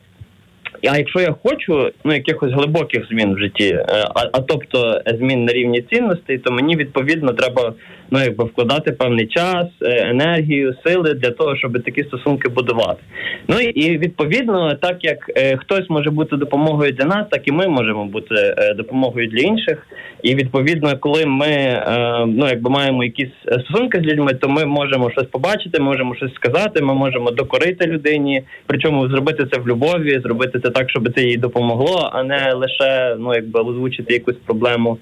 А 0.89 0.97
якщо 0.97 1.19
я 1.19 1.35
хочу 1.43 1.91
ну 2.03 2.14
якихось 2.14 2.51
глибоких 2.51 3.07
змін 3.07 3.34
в 3.34 3.39
житті, 3.39 3.68
е, 3.68 3.85
а, 4.15 4.22
а 4.34 4.39
тобто 4.39 5.01
змін 5.05 5.45
на 5.45 5.53
рівні 5.53 5.81
цінностей, 5.81 6.38
то 6.38 6.51
мені 6.51 6.76
відповідно 6.76 7.34
треба 7.34 7.73
ну 8.11 8.19
якби 8.19 8.43
вкладати 8.43 8.91
певний 8.91 9.27
час, 9.27 9.65
е, 9.81 10.10
енергію, 10.10 10.76
сили 10.85 11.14
для 11.14 11.31
того, 11.31 11.55
щоб 11.55 11.84
такі 11.84 12.03
стосунки 12.03 12.49
будувати. 12.49 13.03
Ну 13.47 13.60
і, 13.60 13.97
відповідно, 13.97 14.76
так 14.76 14.97
як 15.01 15.31
е, 15.38 15.57
хтось 15.57 15.89
може 15.89 16.10
бути 16.10 16.35
допомогою 16.35 16.91
для 16.91 17.05
нас, 17.05 17.26
так 17.31 17.47
і 17.47 17.51
ми 17.51 17.68
можемо 17.68 18.05
бути 18.05 18.55
допомогою 18.77 19.27
для 19.27 19.39
інших. 19.39 19.88
І 20.23 20.35
відповідно, 20.35 20.97
коли 20.99 21.26
ми 21.26 21.84
ну 22.27 22.47
якби 22.47 22.69
маємо 22.69 23.03
якісь 23.03 23.31
стосунки 23.45 23.99
з 23.99 24.03
людьми, 24.03 24.34
то 24.34 24.49
ми 24.49 24.65
можемо 24.65 25.11
щось 25.11 25.27
побачити, 25.27 25.81
можемо 25.81 26.15
щось 26.15 26.34
сказати, 26.34 26.81
ми 26.81 26.93
можемо 26.93 27.31
докорити 27.31 27.88
людині, 27.88 28.43
причому 28.65 29.10
зробити 29.10 29.45
це 29.51 29.60
в 29.60 29.68
любові, 29.68 30.22
зробити 30.23 30.60
це 30.60 30.69
так, 30.74 30.90
щоб 30.90 31.16
це 31.16 31.24
їй 31.24 31.38
допомогло, 31.38 32.10
а 32.14 32.24
не 32.24 32.54
лише 32.54 33.16
ну 33.20 33.36
якби 33.36 33.60
озвучити 33.60 34.14
якусь 34.14 34.38
проблему. 34.45 34.98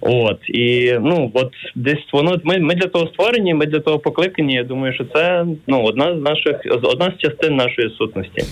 От 0.00 0.38
і 0.48 0.94
ну 1.00 1.30
от 1.34 1.50
десь 1.74 2.12
воно 2.12 2.40
ми, 2.44 2.58
ми 2.58 2.74
для 2.74 2.86
того 2.86 3.06
створені, 3.06 3.54
ми 3.54 3.66
для 3.66 3.80
того 3.80 3.98
покликані. 3.98 4.54
Я 4.54 4.64
думаю, 4.64 4.94
що 4.94 5.04
це 5.14 5.46
ну 5.66 5.82
одна 5.82 6.16
з 6.16 6.22
наших 6.22 6.56
одна 6.82 7.14
з 7.16 7.20
частин 7.20 7.56
нашої 7.56 7.90
сутності. 7.98 8.44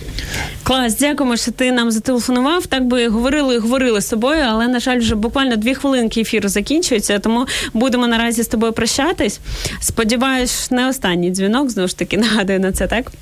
Клас, 0.63 0.99
дякуємо, 0.99 1.37
що 1.37 1.53
ти 1.53 1.73
нам 1.73 1.91
зателефонував. 1.91 2.67
Так 2.67 2.85
би 2.85 3.09
говорили 3.09 3.55
і 3.55 3.59
говорили 3.59 4.01
з 4.01 4.11
тобою, 4.11 4.43
але 4.49 4.69
на 4.69 4.81
жаль, 4.81 4.99
вже 4.99 5.15
буквально 5.15 5.57
дві 5.57 5.75
хвилинки 5.75 6.21
ефіру 6.21 6.49
закінчується, 6.49 7.19
тому 7.19 7.47
будемо 7.75 8.07
наразі 8.07 8.43
з 8.43 8.49
тобою 8.49 8.73
прощатись. 8.73 9.41
Сподіваюсь, 9.81 10.71
не 10.71 10.89
останній 10.89 11.31
дзвінок 11.31 11.71
знову 11.71 11.89
ж 11.89 11.99
таки 11.99 12.17
нагадую 12.19 12.61
на 12.61 12.73
це, 12.73 12.87
так? 12.87 13.13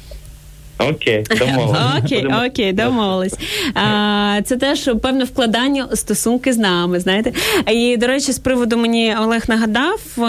Окей, 0.78 1.24
домовились. 1.38 1.80
Окей, 2.04 2.26
окей, 2.46 2.72
домовились. 2.72 3.34
А, 3.74 4.40
це 4.44 4.56
теж 4.56 4.90
певне 5.02 5.24
вкладання 5.24 5.88
стосунки 5.94 6.52
з 6.52 6.58
нами. 6.58 7.00
Знаєте, 7.00 7.32
і 7.72 7.96
до 7.96 8.06
речі, 8.06 8.32
з 8.32 8.38
приводу 8.38 8.76
мені 8.76 9.16
Олег 9.20 9.44
нагадав, 9.48 10.00
е, 10.18 10.22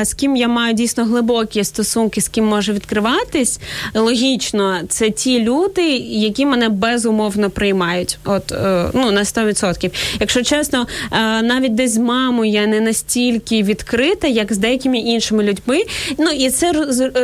е, 0.00 0.04
з 0.04 0.14
ким 0.14 0.36
я 0.36 0.48
маю 0.48 0.74
дійсно 0.74 1.04
глибокі 1.04 1.64
стосунки, 1.64 2.20
з 2.20 2.28
ким 2.28 2.46
може 2.46 2.72
відкриватись. 2.72 3.60
Логічно, 3.94 4.80
це 4.88 5.10
ті 5.10 5.42
люди, 5.42 5.82
які 6.06 6.46
мене 6.46 6.68
безумовно 6.68 7.50
приймають. 7.50 8.18
От 8.24 8.52
е, 8.52 8.90
ну 8.94 9.10
на 9.10 9.22
100%. 9.22 10.16
Якщо 10.20 10.42
чесно, 10.42 10.86
навіть 11.42 11.74
десь 11.74 11.94
з 11.94 11.98
мамою 11.98 12.52
я 12.52 12.66
не 12.66 12.80
настільки 12.80 13.62
відкрита, 13.62 14.28
як 14.28 14.52
з 14.52 14.58
деякими 14.58 14.98
іншими 14.98 15.42
людьми. 15.42 15.82
Ну 16.18 16.30
і 16.30 16.50
це 16.50 16.72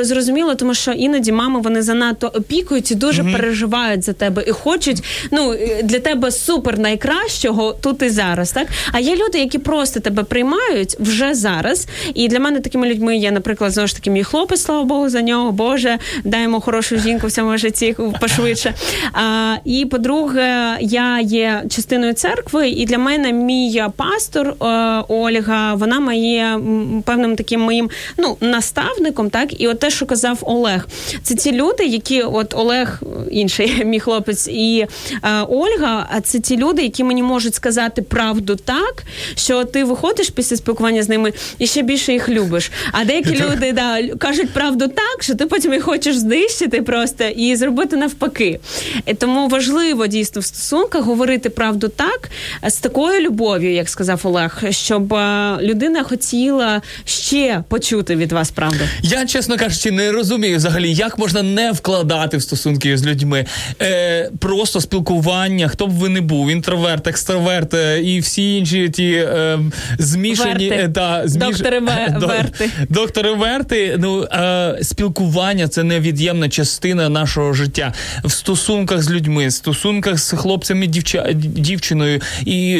зрозуміло, 0.03 0.55
тому 0.55 0.75
що 0.75 0.93
іноді 0.93 1.33
мами 1.33 1.61
вони 1.61 1.83
занадто 1.83 2.33
опікують 2.51 2.91
і 2.91 2.95
дуже 2.95 3.25
переживають 3.25 4.05
за 4.05 4.13
тебе 4.13 4.45
і 4.47 4.51
хочуть 4.51 5.03
ну 5.31 5.55
для 5.85 5.99
тебе 5.99 6.31
супер 6.31 6.79
найкращого 6.79 7.77
тут 7.81 8.03
і 8.03 8.09
зараз. 8.09 8.53
Так 8.53 8.67
а 8.93 9.01
є 9.01 9.17
люди, 9.17 9.39
які 9.39 9.59
просто 9.59 10.01
тебе 10.01 10.25
приймають 10.25 10.97
вже 11.01 11.35
зараз. 11.35 11.87
І 12.15 12.29
для 12.29 12.41
мене 12.41 12.61
такими 12.61 12.89
людьми 12.89 13.17
є, 13.17 13.31
наприклад, 13.31 13.73
знову 13.73 13.87
ж 13.87 13.95
таки 13.95 14.11
мій 14.11 14.25
хлопець, 14.25 14.63
слава 14.63 14.85
Богу, 14.85 15.09
за 15.09 15.23
нього. 15.23 15.53
Боже, 15.53 15.99
дай 16.25 16.43
йому 16.43 16.61
хорошу 16.61 16.99
жінку 16.99 17.27
в 17.27 17.33
цьому 17.33 17.59
житті 17.59 17.97
пошвидше. 18.21 18.75
А, 19.13 19.55
і 19.65 19.87
по-друге, 19.87 20.77
я 20.81 21.21
є 21.21 21.63
частиною 21.71 22.13
церкви, 22.13 22.69
і 22.69 22.87
для 22.87 22.99
мене 22.99 23.33
мій 23.33 23.85
пастор 23.97 24.49
е, 24.49 24.55
Ольга, 25.09 25.75
вона 25.75 26.01
моє 26.01 26.59
певним 27.05 27.37
таким 27.37 27.61
моїм 27.61 27.91
ну 28.19 28.37
наставником. 28.41 29.31
Так, 29.31 29.61
і 29.61 29.69
от 29.69 29.79
те, 29.79 29.91
що 29.91 30.07
казав 30.07 30.39
Олег, 30.43 30.89
це 31.23 31.35
ті 31.35 31.53
люди, 31.53 31.85
які 31.85 32.23
от 32.41 32.55
Олег, 32.55 33.03
інший 33.31 33.85
мій 33.85 34.01
хлопець, 34.01 34.49
і 34.49 34.87
е, 35.23 35.29
Ольга, 35.49 36.09
а 36.13 36.21
це 36.21 36.41
ті 36.41 36.57
люди, 36.57 36.83
які 36.83 37.05
мені 37.05 37.23
можуть 37.23 37.55
сказати 37.55 38.03
правду 38.03 38.57
так, 38.57 39.03
що 39.35 39.65
ти 39.65 39.85
виходиш 39.85 40.31
після 40.31 40.57
спілкування 40.57 41.03
з 41.03 41.09
ними 41.09 41.33
і 41.59 41.67
ще 41.67 41.83
більше 41.83 42.13
їх 42.13 42.29
любиш. 42.29 42.71
А 42.93 43.05
деякі 43.05 43.31
люди 43.35 43.73
да, 43.73 44.09
кажуть 44.19 44.51
правду 44.51 44.89
так, 44.89 45.23
що 45.23 45.35
ти 45.35 45.47
потім 45.47 45.73
їх 45.73 45.83
хочеш 45.83 46.17
знищити 46.17 46.83
просто 46.83 47.25
і 47.25 47.57
зробити 47.57 47.97
навпаки. 47.97 48.61
І 49.07 49.15
тому 49.15 49.49
важливо 49.49 50.07
дійсно 50.07 50.41
в 50.41 50.45
стосунках 50.45 51.05
говорити 51.05 51.51
правду 51.51 51.89
так 51.89 52.31
з 52.67 52.77
такою 52.77 53.21
любов'ю, 53.21 53.73
як 53.73 53.89
сказав 53.89 54.21
Олег, 54.25 54.63
щоб 54.71 55.15
е, 55.15 55.59
людина 55.61 56.03
хотіла 56.03 56.83
ще 57.05 57.65
почути 57.69 58.17
від 58.17 58.33
вас 58.33 58.51
правду. 58.51 58.85
Я, 59.03 59.27
чесно 59.27 59.57
кажучи, 59.57 59.91
не 59.91 60.13
розумію 60.13 60.57
взагалі, 60.57 60.95
як 60.95 61.19
можна 61.19 61.43
не 61.43 61.73
вкладати 61.73 62.30
в 62.37 62.43
стосунки 62.43 62.99
з 62.99 63.07
людьми. 63.07 63.45
Е, 63.83 64.31
просто 64.39 64.81
спілкування, 64.81 65.69
хто 65.69 65.87
б 65.87 65.91
ви 65.91 66.09
не 66.09 66.21
був, 66.21 66.51
інтроверт, 66.51 67.07
екстраверт 67.07 67.75
е, 67.75 68.01
і 68.03 68.21
всі 68.21 68.57
інші 68.59 68.89
ті 68.89 69.11
е, 69.13 69.59
змішані 69.99 70.69
Верти. 70.69 70.85
е, 70.85 70.89
та, 70.89 71.23
зміш... 71.29 71.47
Доктори 71.57 71.81
Ве- 71.81 72.19
До- 72.21 72.27
Верти. 72.27 72.71
Доктори 72.89 73.33
Верти. 73.35 73.97
Ну 73.99 74.23
е, 74.23 74.79
спілкування 74.83 75.69
це 75.69 75.83
невід'ємна 75.83 76.49
частина 76.49 77.09
нашого 77.09 77.53
життя 77.53 77.93
в 78.25 78.31
стосунках 78.33 79.03
з 79.03 79.11
людьми, 79.11 79.47
в 79.47 79.53
стосунках 79.53 80.19
з 80.19 80.31
хлопцями, 80.37 80.87
дівча... 80.87 81.27
дівчиною, 81.35 82.21
і 82.47 82.75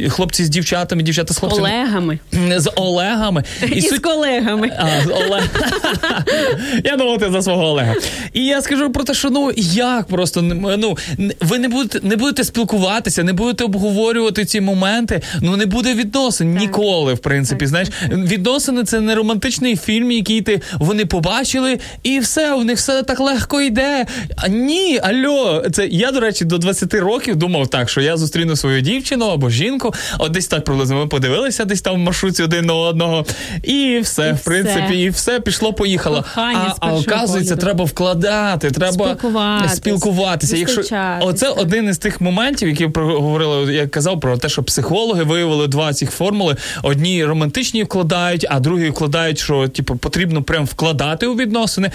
е, 0.00 0.08
хлопці 0.08 0.44
з 0.44 0.48
дівчатами, 0.48 1.02
дівчата 1.02 1.34
з 1.34 1.38
хлопцями. 1.38 1.68
Колегами 1.68 2.18
З 2.56 2.70
Олегами. 2.76 3.44
і, 3.72 3.80
з 3.80 3.88
суть- 3.92 3.98
колегами. 4.02 4.70
а, 4.78 5.00
з 5.06 5.10
Олег. 5.10 5.42
я 6.84 6.96
думав, 6.96 7.18
ти 7.18 7.30
за 7.30 7.42
свого 7.42 7.64
Олега. 7.64 7.94
І 8.32 8.46
я 8.46 8.62
скажу 8.62 8.91
про 8.92 9.04
те, 9.04 9.14
що 9.14 9.30
ну 9.30 9.50
як 9.56 10.06
просто 10.06 10.42
ну 10.42 10.96
ви 11.40 11.58
не 11.58 11.68
будете 11.68 12.08
не 12.08 12.16
будете 12.16 12.44
спілкуватися, 12.44 13.22
не 13.22 13.32
будете 13.32 13.64
обговорювати 13.64 14.44
ці 14.44 14.60
моменти. 14.60 15.22
Ну 15.40 15.56
не 15.56 15.66
буде 15.66 15.94
відносин 15.94 16.54
ніколи, 16.54 17.14
в 17.14 17.18
принципі. 17.18 17.66
Знаєш, 17.66 17.88
відносини 18.10 18.84
це 18.84 19.00
не 19.00 19.14
романтичний 19.14 19.76
фільм, 19.76 20.10
який 20.10 20.42
ти 20.42 20.60
вони 20.78 21.06
побачили, 21.06 21.78
і 22.02 22.18
все, 22.18 22.54
у 22.54 22.64
них 22.64 22.76
все 22.76 23.02
так 23.02 23.20
легко 23.20 23.60
йде. 23.60 24.06
А 24.36 24.48
ні, 24.48 25.00
альо, 25.02 25.64
це 25.72 25.86
я, 25.86 26.12
до 26.12 26.20
речі, 26.20 26.44
до 26.44 26.58
20 26.58 26.94
років 26.94 27.36
думав 27.36 27.68
так, 27.68 27.90
що 27.90 28.00
я 28.00 28.16
зустріну 28.16 28.56
свою 28.56 28.80
дівчину 28.80 29.26
або 29.26 29.50
жінку, 29.50 29.94
от 30.18 30.32
десь 30.32 30.46
так 30.46 30.64
приблизно 30.64 30.96
ми 30.96 31.06
подивилися, 31.06 31.64
десь 31.64 31.80
там 31.80 31.94
в 31.94 31.98
маршрутці 31.98 32.42
один 32.42 32.66
на 32.66 32.74
одного, 32.74 33.26
і 33.62 33.98
все, 34.02 34.28
І 34.28 34.32
в 34.32 34.40
принципі, 34.40 34.86
все. 34.86 34.96
і 34.96 35.08
все 35.10 35.40
пішло, 35.40 35.72
поїхало. 35.72 36.16
Кохання 36.16 36.74
а, 36.80 36.86
а 36.88 36.94
оказується, 36.94 37.54
погляду. 37.54 37.60
треба 37.60 37.84
вкладати, 37.84 38.70
треба 38.82 39.14
спілкуватися. 39.14 39.76
спілкуватися. 39.76 40.56
Якщо 40.56 40.82
оце 41.20 41.48
один 41.48 41.88
із 41.88 41.98
тих 41.98 42.20
моментів, 42.20 42.68
які 42.68 42.88
проговорили, 42.88 43.74
я 43.74 43.86
казав 43.86 44.20
про 44.20 44.38
те, 44.38 44.48
що 44.48 44.62
психологи 44.62 45.22
виявили 45.22 45.68
два 45.68 45.92
цих 45.92 46.10
формули. 46.10 46.56
Одні 46.82 47.24
романтичні 47.24 47.84
вкладають, 47.84 48.46
а 48.50 48.60
другі 48.60 48.90
вкладають, 48.90 49.38
що 49.38 49.68
типу 49.68 49.96
потрібно 49.96 50.42
прям 50.42 50.64
вкладати 50.64 51.26
у 51.26 51.34
відносини. 51.36 51.90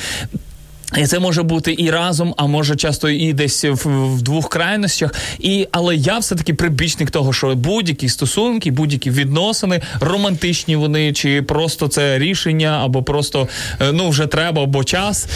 І 0.96 1.08
це 1.08 1.20
може 1.20 1.44
бути 1.44 1.76
і 1.78 1.92
разом, 1.92 2.34
а 2.38 2.46
може 2.46 2.76
часто 2.76 3.10
і 3.10 3.34
десь 3.34 3.64
в, 3.64 3.88
в 4.16 4.22
двох 4.22 4.50
крайностях. 4.50 5.14
І 5.40 5.68
але 5.72 5.96
я 5.96 6.18
все 6.18 6.36
таки 6.36 6.54
прибічник 6.54 7.12
того, 7.12 7.34
що 7.34 7.56
будь-які 7.56 8.10
стосунки, 8.10 8.72
будь-які 8.72 9.10
відносини, 9.10 9.82
романтичні 10.00 10.76
вони, 10.76 11.14
чи 11.14 11.42
просто 11.42 11.88
це 11.88 12.20
рішення, 12.20 12.82
або 12.84 13.04
просто 13.04 13.48
е, 13.80 13.92
ну 13.92 14.10
вже 14.10 14.28
треба, 14.28 14.64
або 14.64 14.84
час 14.84 15.28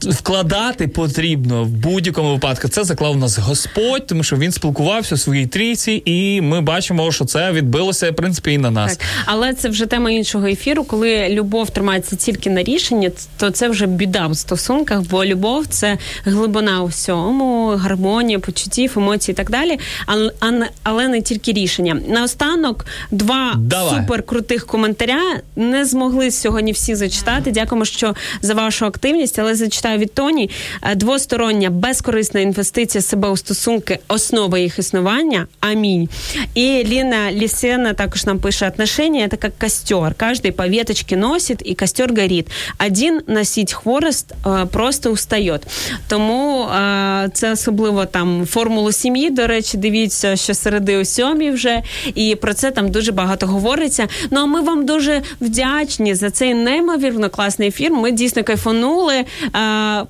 вкладати 0.00 0.88
потрібно 0.88 1.64
в 1.64 1.68
будь-якому 1.68 2.32
випадку. 2.32 2.68
Це 2.68 2.84
заклав 2.84 3.16
нас 3.16 3.38
Господь, 3.38 4.06
тому 4.06 4.22
що 4.22 4.36
він 4.36 4.52
спілкувався 4.52 5.14
у 5.14 5.18
своїй 5.18 5.46
трійці, 5.46 6.02
і 6.04 6.40
ми 6.40 6.60
бачимо, 6.60 7.12
що 7.12 7.24
це 7.24 7.52
відбилося 7.52 8.10
в 8.10 8.16
принципі 8.16 8.52
і 8.52 8.58
на 8.58 8.70
нас. 8.70 8.96
Так, 8.96 9.06
але 9.26 9.54
це 9.54 9.68
вже 9.68 9.86
тема 9.86 10.10
іншого 10.10 10.46
ефіру. 10.46 10.84
Коли 10.84 11.28
любов 11.28 11.70
тримається 11.70 12.16
тільки 12.16 12.50
на 12.50 12.62
рішенні, 12.62 13.10
то 13.36 13.50
це 13.50 13.68
вже 13.68 13.86
біда 13.86 14.26
в 14.26 14.36
бо 15.09 15.25
любов 15.25 15.65
це 15.67 15.97
глибина 16.25 16.81
у 16.81 16.85
всьому, 16.85 17.67
гармонія, 17.67 18.39
почуттів, 18.39 18.93
емоцій 18.97 19.31
і 19.31 19.33
так 19.33 19.51
далі. 19.51 19.79
Але, 20.05 20.31
а 20.39 20.51
не- 20.51 20.69
але 20.83 21.07
не 21.07 21.21
тільки 21.21 21.53
рішення. 21.53 21.97
Наостанок 22.07 22.85
два 23.11 23.53
Давай. 23.57 23.99
супер 24.01 24.23
крутих 24.23 24.65
коментаря 24.65 25.21
не 25.55 25.85
змогли 25.85 26.31
сьогодні 26.31 26.71
всі 26.71 26.95
зачитати. 26.95 27.51
Дякуємо, 27.51 27.85
що 27.85 28.15
за 28.41 28.53
вашу 28.53 28.85
активність, 28.85 29.39
але 29.39 29.55
зачитаю 29.55 29.97
від 29.99 30.13
Тоні. 30.13 30.49
Е, 30.83 30.95
Двостороння 30.95 31.69
безкорисна 31.69 32.39
інвестиція 32.39 33.01
себе 33.01 33.29
у 33.29 33.37
стосунки, 33.37 33.99
основа 34.07 34.59
їх 34.59 34.79
існування. 34.79 35.47
Амінь. 35.59 36.09
І 36.53 36.83
Ліна 36.87 37.31
Лісена 37.31 37.93
також 37.93 38.25
нам 38.25 38.39
пише: 38.39 38.67
отношения 38.67 39.27
это 39.27 39.37
как 39.37 39.57
костер. 39.59 40.15
Каждый 40.19 40.51
по 40.51 40.67
веточке 40.67 41.15
носит, 41.15 41.61
и 41.67 41.73
костер 41.75 42.13
горит. 42.13 42.47
Один 42.87 43.21
носить 43.27 43.73
хворост, 43.73 44.33
э, 44.43 44.48
е, 44.48 44.48
просто 44.72 45.10
устає. 45.10 45.60
Тому 46.08 46.64
е, 46.64 47.30
це 47.34 47.52
особливо 47.52 48.04
там 48.04 48.46
формулу 48.46 48.92
сім'ї. 48.92 49.30
До 49.30 49.46
речі, 49.46 49.76
дивіться, 49.76 50.36
що 50.36 50.54
середи 50.54 50.96
о 50.96 51.04
сьомій 51.04 51.50
вже, 51.50 51.82
і 52.14 52.34
про 52.34 52.54
це 52.54 52.70
там 52.70 52.90
дуже 52.90 53.12
багато 53.12 53.46
говориться. 53.46 54.08
Ну 54.30 54.40
а 54.40 54.46
ми 54.46 54.60
вам 54.60 54.86
дуже 54.86 55.22
вдячні 55.40 56.14
за 56.14 56.30
цей 56.30 56.54
неймовірно 56.54 57.30
класний 57.30 57.68
ефір. 57.68 57.92
Ми 57.92 58.12
дійсно 58.12 58.44
кайфанули. 58.44 59.14
Е, 59.14 59.24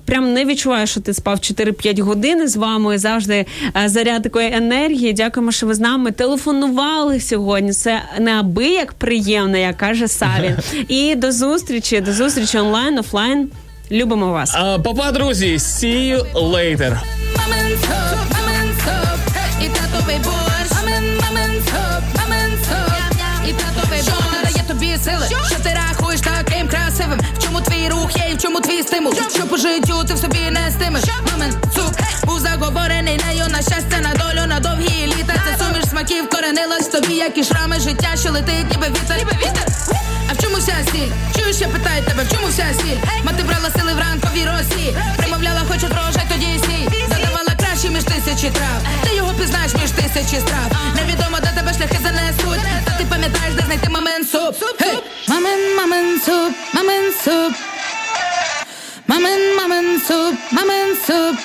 прям 0.05 0.33
не 0.33 0.45
відчуваю, 0.45 0.87
що 0.87 1.01
ти 1.01 1.13
спав 1.13 1.37
4-5 1.37 2.01
годин 2.01 2.47
з 2.47 2.55
вами. 2.55 2.97
Завжди 2.97 3.45
е, 3.83 3.89
заряд 3.89 4.23
такої 4.23 4.53
енергії. 4.53 5.13
Дякуємо, 5.13 5.51
що 5.51 5.67
ви 5.67 5.73
з 5.73 5.79
нами 5.79 6.11
телефонували 6.11 7.19
сьогодні. 7.19 7.73
Це 7.73 8.01
неабияк 8.19 8.93
приємно, 8.93 9.57
як 9.57 9.77
каже 9.77 10.07
Савін. 10.07 10.55
І 10.87 11.15
до 11.15 11.31
зустрічі, 11.31 12.01
до 12.01 12.13
зустрічі 12.13 12.57
онлайн, 12.57 12.99
офлайн. 12.99 13.49
Любимо 13.91 14.31
вас. 14.31 14.55
А, 14.55 14.79
Папа, 14.79 15.11
друзі, 15.11 15.57
see 15.57 16.15
you 16.15 16.33
later. 16.33 16.99
І 19.61 19.67
татовий 19.69 20.17
борщ. 20.23 20.71
Мамин, 20.75 21.17
мамин 21.21 21.63
топ, 21.65 22.21
мамин 22.21 22.51
топ, 22.69 22.93
і 23.49 23.53
татовий 23.53 23.99
борщ. 24.01 24.03
Що 24.03 24.31
надає 24.33 24.63
тобі 24.67 24.97
сили? 25.03 25.27
Що 25.47 25.55
ти 25.63 25.69
рахуєш 25.75 26.21
таким 26.21 26.67
красивим? 26.67 27.19
В 27.37 27.43
чому 27.43 27.61
твій 27.61 27.89
рух 27.89 28.17
є 28.17 28.29
і 28.31 28.35
в 28.35 28.41
чому 28.41 28.59
твій 28.61 28.81
стимул? 28.81 29.13
Що 29.35 29.47
по 29.47 29.57
життю 29.57 30.03
ти 30.07 30.13
в 30.13 30.17
собі 30.17 30.39
не 30.51 30.71
стимеш? 30.71 31.03
Мамин 31.31 31.53
суп, 31.75 31.95
був 32.23 32.39
заговорений 32.39 33.19
нею 33.27 33.45
на 33.49 33.61
щастя, 33.61 33.97
на 34.01 34.13
долю, 34.13 34.47
на 34.47 34.59
довгі 34.59 35.07
літа. 35.07 35.33
Це 35.47 35.65
суміш 35.65 35.89
смаків 35.89 36.29
коренилась 36.29 36.87
в 36.87 36.91
тобі, 36.91 37.13
як 37.15 37.37
і 37.37 37.43
шрами 37.43 37.79
життя, 37.79 38.09
що 38.21 38.31
летить, 38.31 38.65
ніби 38.71 38.87
вітер. 38.87 39.70
Вся 40.61 40.75
сіль? 40.91 41.11
Чуєш, 41.35 41.61
я 41.61 41.67
питаю 41.67 42.03
тебе, 42.03 42.23
в 42.23 42.29
чому 42.31 42.47
вся 42.47 42.65
сіль? 42.81 42.97
Мати 43.23 43.43
брала 43.43 43.69
сили 43.77 43.93
в 43.93 43.99
ранковій 43.99 44.45
росі, 44.45 44.95
примовляла, 45.17 45.61
хочу 45.69 45.87
врожай, 45.87 46.25
тоді 46.31 46.45
і 46.55 46.59
сій. 46.59 46.89
Задавала 47.09 47.53
краще 47.59 47.89
між 47.89 48.03
тисячі 48.03 48.49
трав. 48.49 48.79
Ти 49.03 49.15
його 49.15 49.33
пізнаєш 49.33 49.71
між 49.81 49.91
тисячі 49.91 50.37
страв. 50.39 50.69
Невідомо, 50.95 51.37
де 51.43 51.51
тебе 51.55 51.73
шляхи 51.73 51.97
занесуть. 52.03 52.61
Та 52.85 52.91
ти 52.97 53.05
пам'ятаєш, 53.09 53.53
де 53.53 53.63
знайти 53.65 53.89
мамин 53.89 54.25
суп. 54.31 54.55
Мамин, 55.27 55.75
мамин 55.77 56.21
суп, 56.25 56.53
мамин 56.73 57.13
суп. 57.23 57.53
Мамин, 59.07 59.55
мамин 59.57 60.01
суп, 60.07 60.35
мамин 60.51 60.97
суп. 61.07 61.37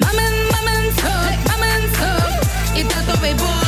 Мамин, 0.00 0.34
мамин 0.52 0.92
суп, 1.00 1.50
мамин 1.50 1.82
суп. 1.98 2.48
І 2.76 2.84
татовий 2.84 3.34
борщ. 3.34 3.67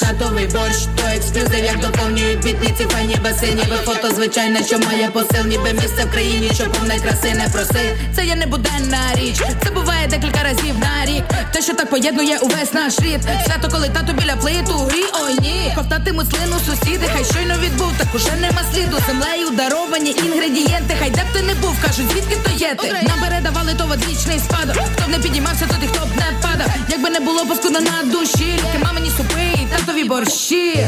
Татовий 0.00 0.46
борщ. 0.46 0.86
То 0.96 1.02
ексклюзив, 1.16 1.64
як 1.64 1.80
доповнюють 1.80 2.44
бітниці, 2.44 2.84
файні 2.84 3.16
баси, 3.24 3.46
ніби 3.46 3.76
фото, 3.84 4.10
звичайне, 4.14 4.64
що 4.64 4.78
має 4.78 5.08
посил, 5.08 5.46
ніби 5.46 5.72
місце 5.72 6.04
в 6.04 6.10
країні, 6.10 6.50
що 6.54 6.64
повне 6.64 6.98
краси 6.98 7.34
не 7.34 7.48
проси. 7.48 7.96
Це 8.16 8.24
є 8.24 8.36
небуденна 8.36 8.98
річ, 9.14 9.42
це 9.64 9.70
буває 9.70 10.06
декілька 10.06 10.42
разів 10.42 10.74
на 10.78 11.04
рік. 11.06 11.24
Те, 11.52 11.62
що 11.62 11.74
так 11.74 11.90
поєднує 11.90 12.38
увесь 12.38 12.72
наш 12.72 13.00
рід. 13.00 13.20
Свято, 13.46 13.68
коли 13.72 13.88
тато 13.88 14.12
біля 14.12 14.36
плиту 14.36 14.72
грі, 14.72 15.04
ой 15.24 15.34
ні. 15.40 15.72
Ковтатимуть 15.76 16.26
слину 16.30 16.56
сусіди, 16.66 17.06
хай 17.14 17.24
щойно 17.24 17.54
відбув, 17.64 17.92
так 17.98 18.14
уже 18.14 18.32
нема 18.40 18.62
сліду. 18.72 18.96
Землею 19.06 19.50
даровані 19.50 20.10
інгредієнти, 20.10 20.96
хай 20.98 21.10
де 21.10 21.20
б 21.22 21.32
ти 21.32 21.42
не 21.42 21.54
був, 21.54 21.76
кажуть, 21.82 22.10
звідки 22.12 22.36
то 22.44 22.50
є 22.50 22.74
ти. 22.74 22.92
Нам 23.08 23.20
передавали 23.20 23.74
то 23.74 23.84
одвічний 23.92 24.38
спадок. 24.38 24.76
Хто 24.96 25.08
б 25.08 25.08
не 25.08 25.18
піднімався, 25.18 25.66
то 25.66 25.74
і 25.84 25.88
хто 25.88 26.06
б 26.06 26.08
не 26.16 26.38
падав. 26.42 26.66
Якби 26.88 27.10
не 27.10 27.20
було 27.20 27.46
паскудно 27.46 27.80
на 27.80 28.02
душі, 28.12 28.52
ліки 28.54 28.78
мамині 28.84 29.10
супи 29.16 29.61
і 29.72 29.78
татові 29.78 30.04
борщі. 30.04 30.86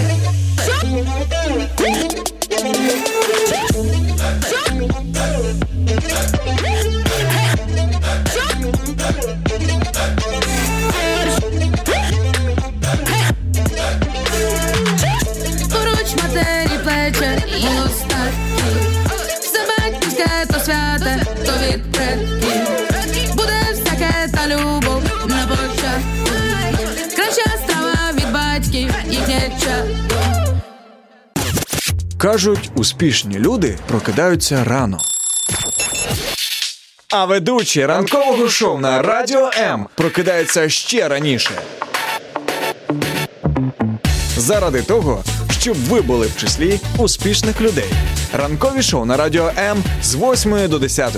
Поруч 15.73 16.15
матері 16.23 16.79
плече, 16.85 17.43
голос 17.63 18.01
такий. 18.09 18.75
Все 19.41 19.59
батьківське 19.69 20.47
то 20.53 20.61
святе, 20.61 21.27
то 21.47 21.53
від 21.53 21.94
Кажуть, 32.25 32.71
успішні 32.75 33.39
люди 33.39 33.79
прокидаються 33.87 34.65
рано. 34.65 34.99
А 37.11 37.25
ведучі 37.25 37.87
ранкового 37.87 38.49
шоу 38.49 38.79
на 38.79 39.03
Радіо 39.03 39.51
М 39.59 39.87
прокидаються 39.95 40.69
ще 40.69 41.09
раніше. 41.09 41.51
Заради 44.37 44.83
того, 44.83 45.25
щоб 45.51 45.77
ви 45.77 46.01
були 46.01 46.27
в 46.27 46.37
числі 46.37 46.81
успішних 46.99 47.61
людей. 47.61 47.91
Ранкові 48.33 48.83
шоу 48.83 49.05
на 49.05 49.17
Радіо 49.17 49.51
М 49.59 49.85
з 50.03 50.15
8 50.15 50.69
до 50.69 50.79
10. 50.79 51.17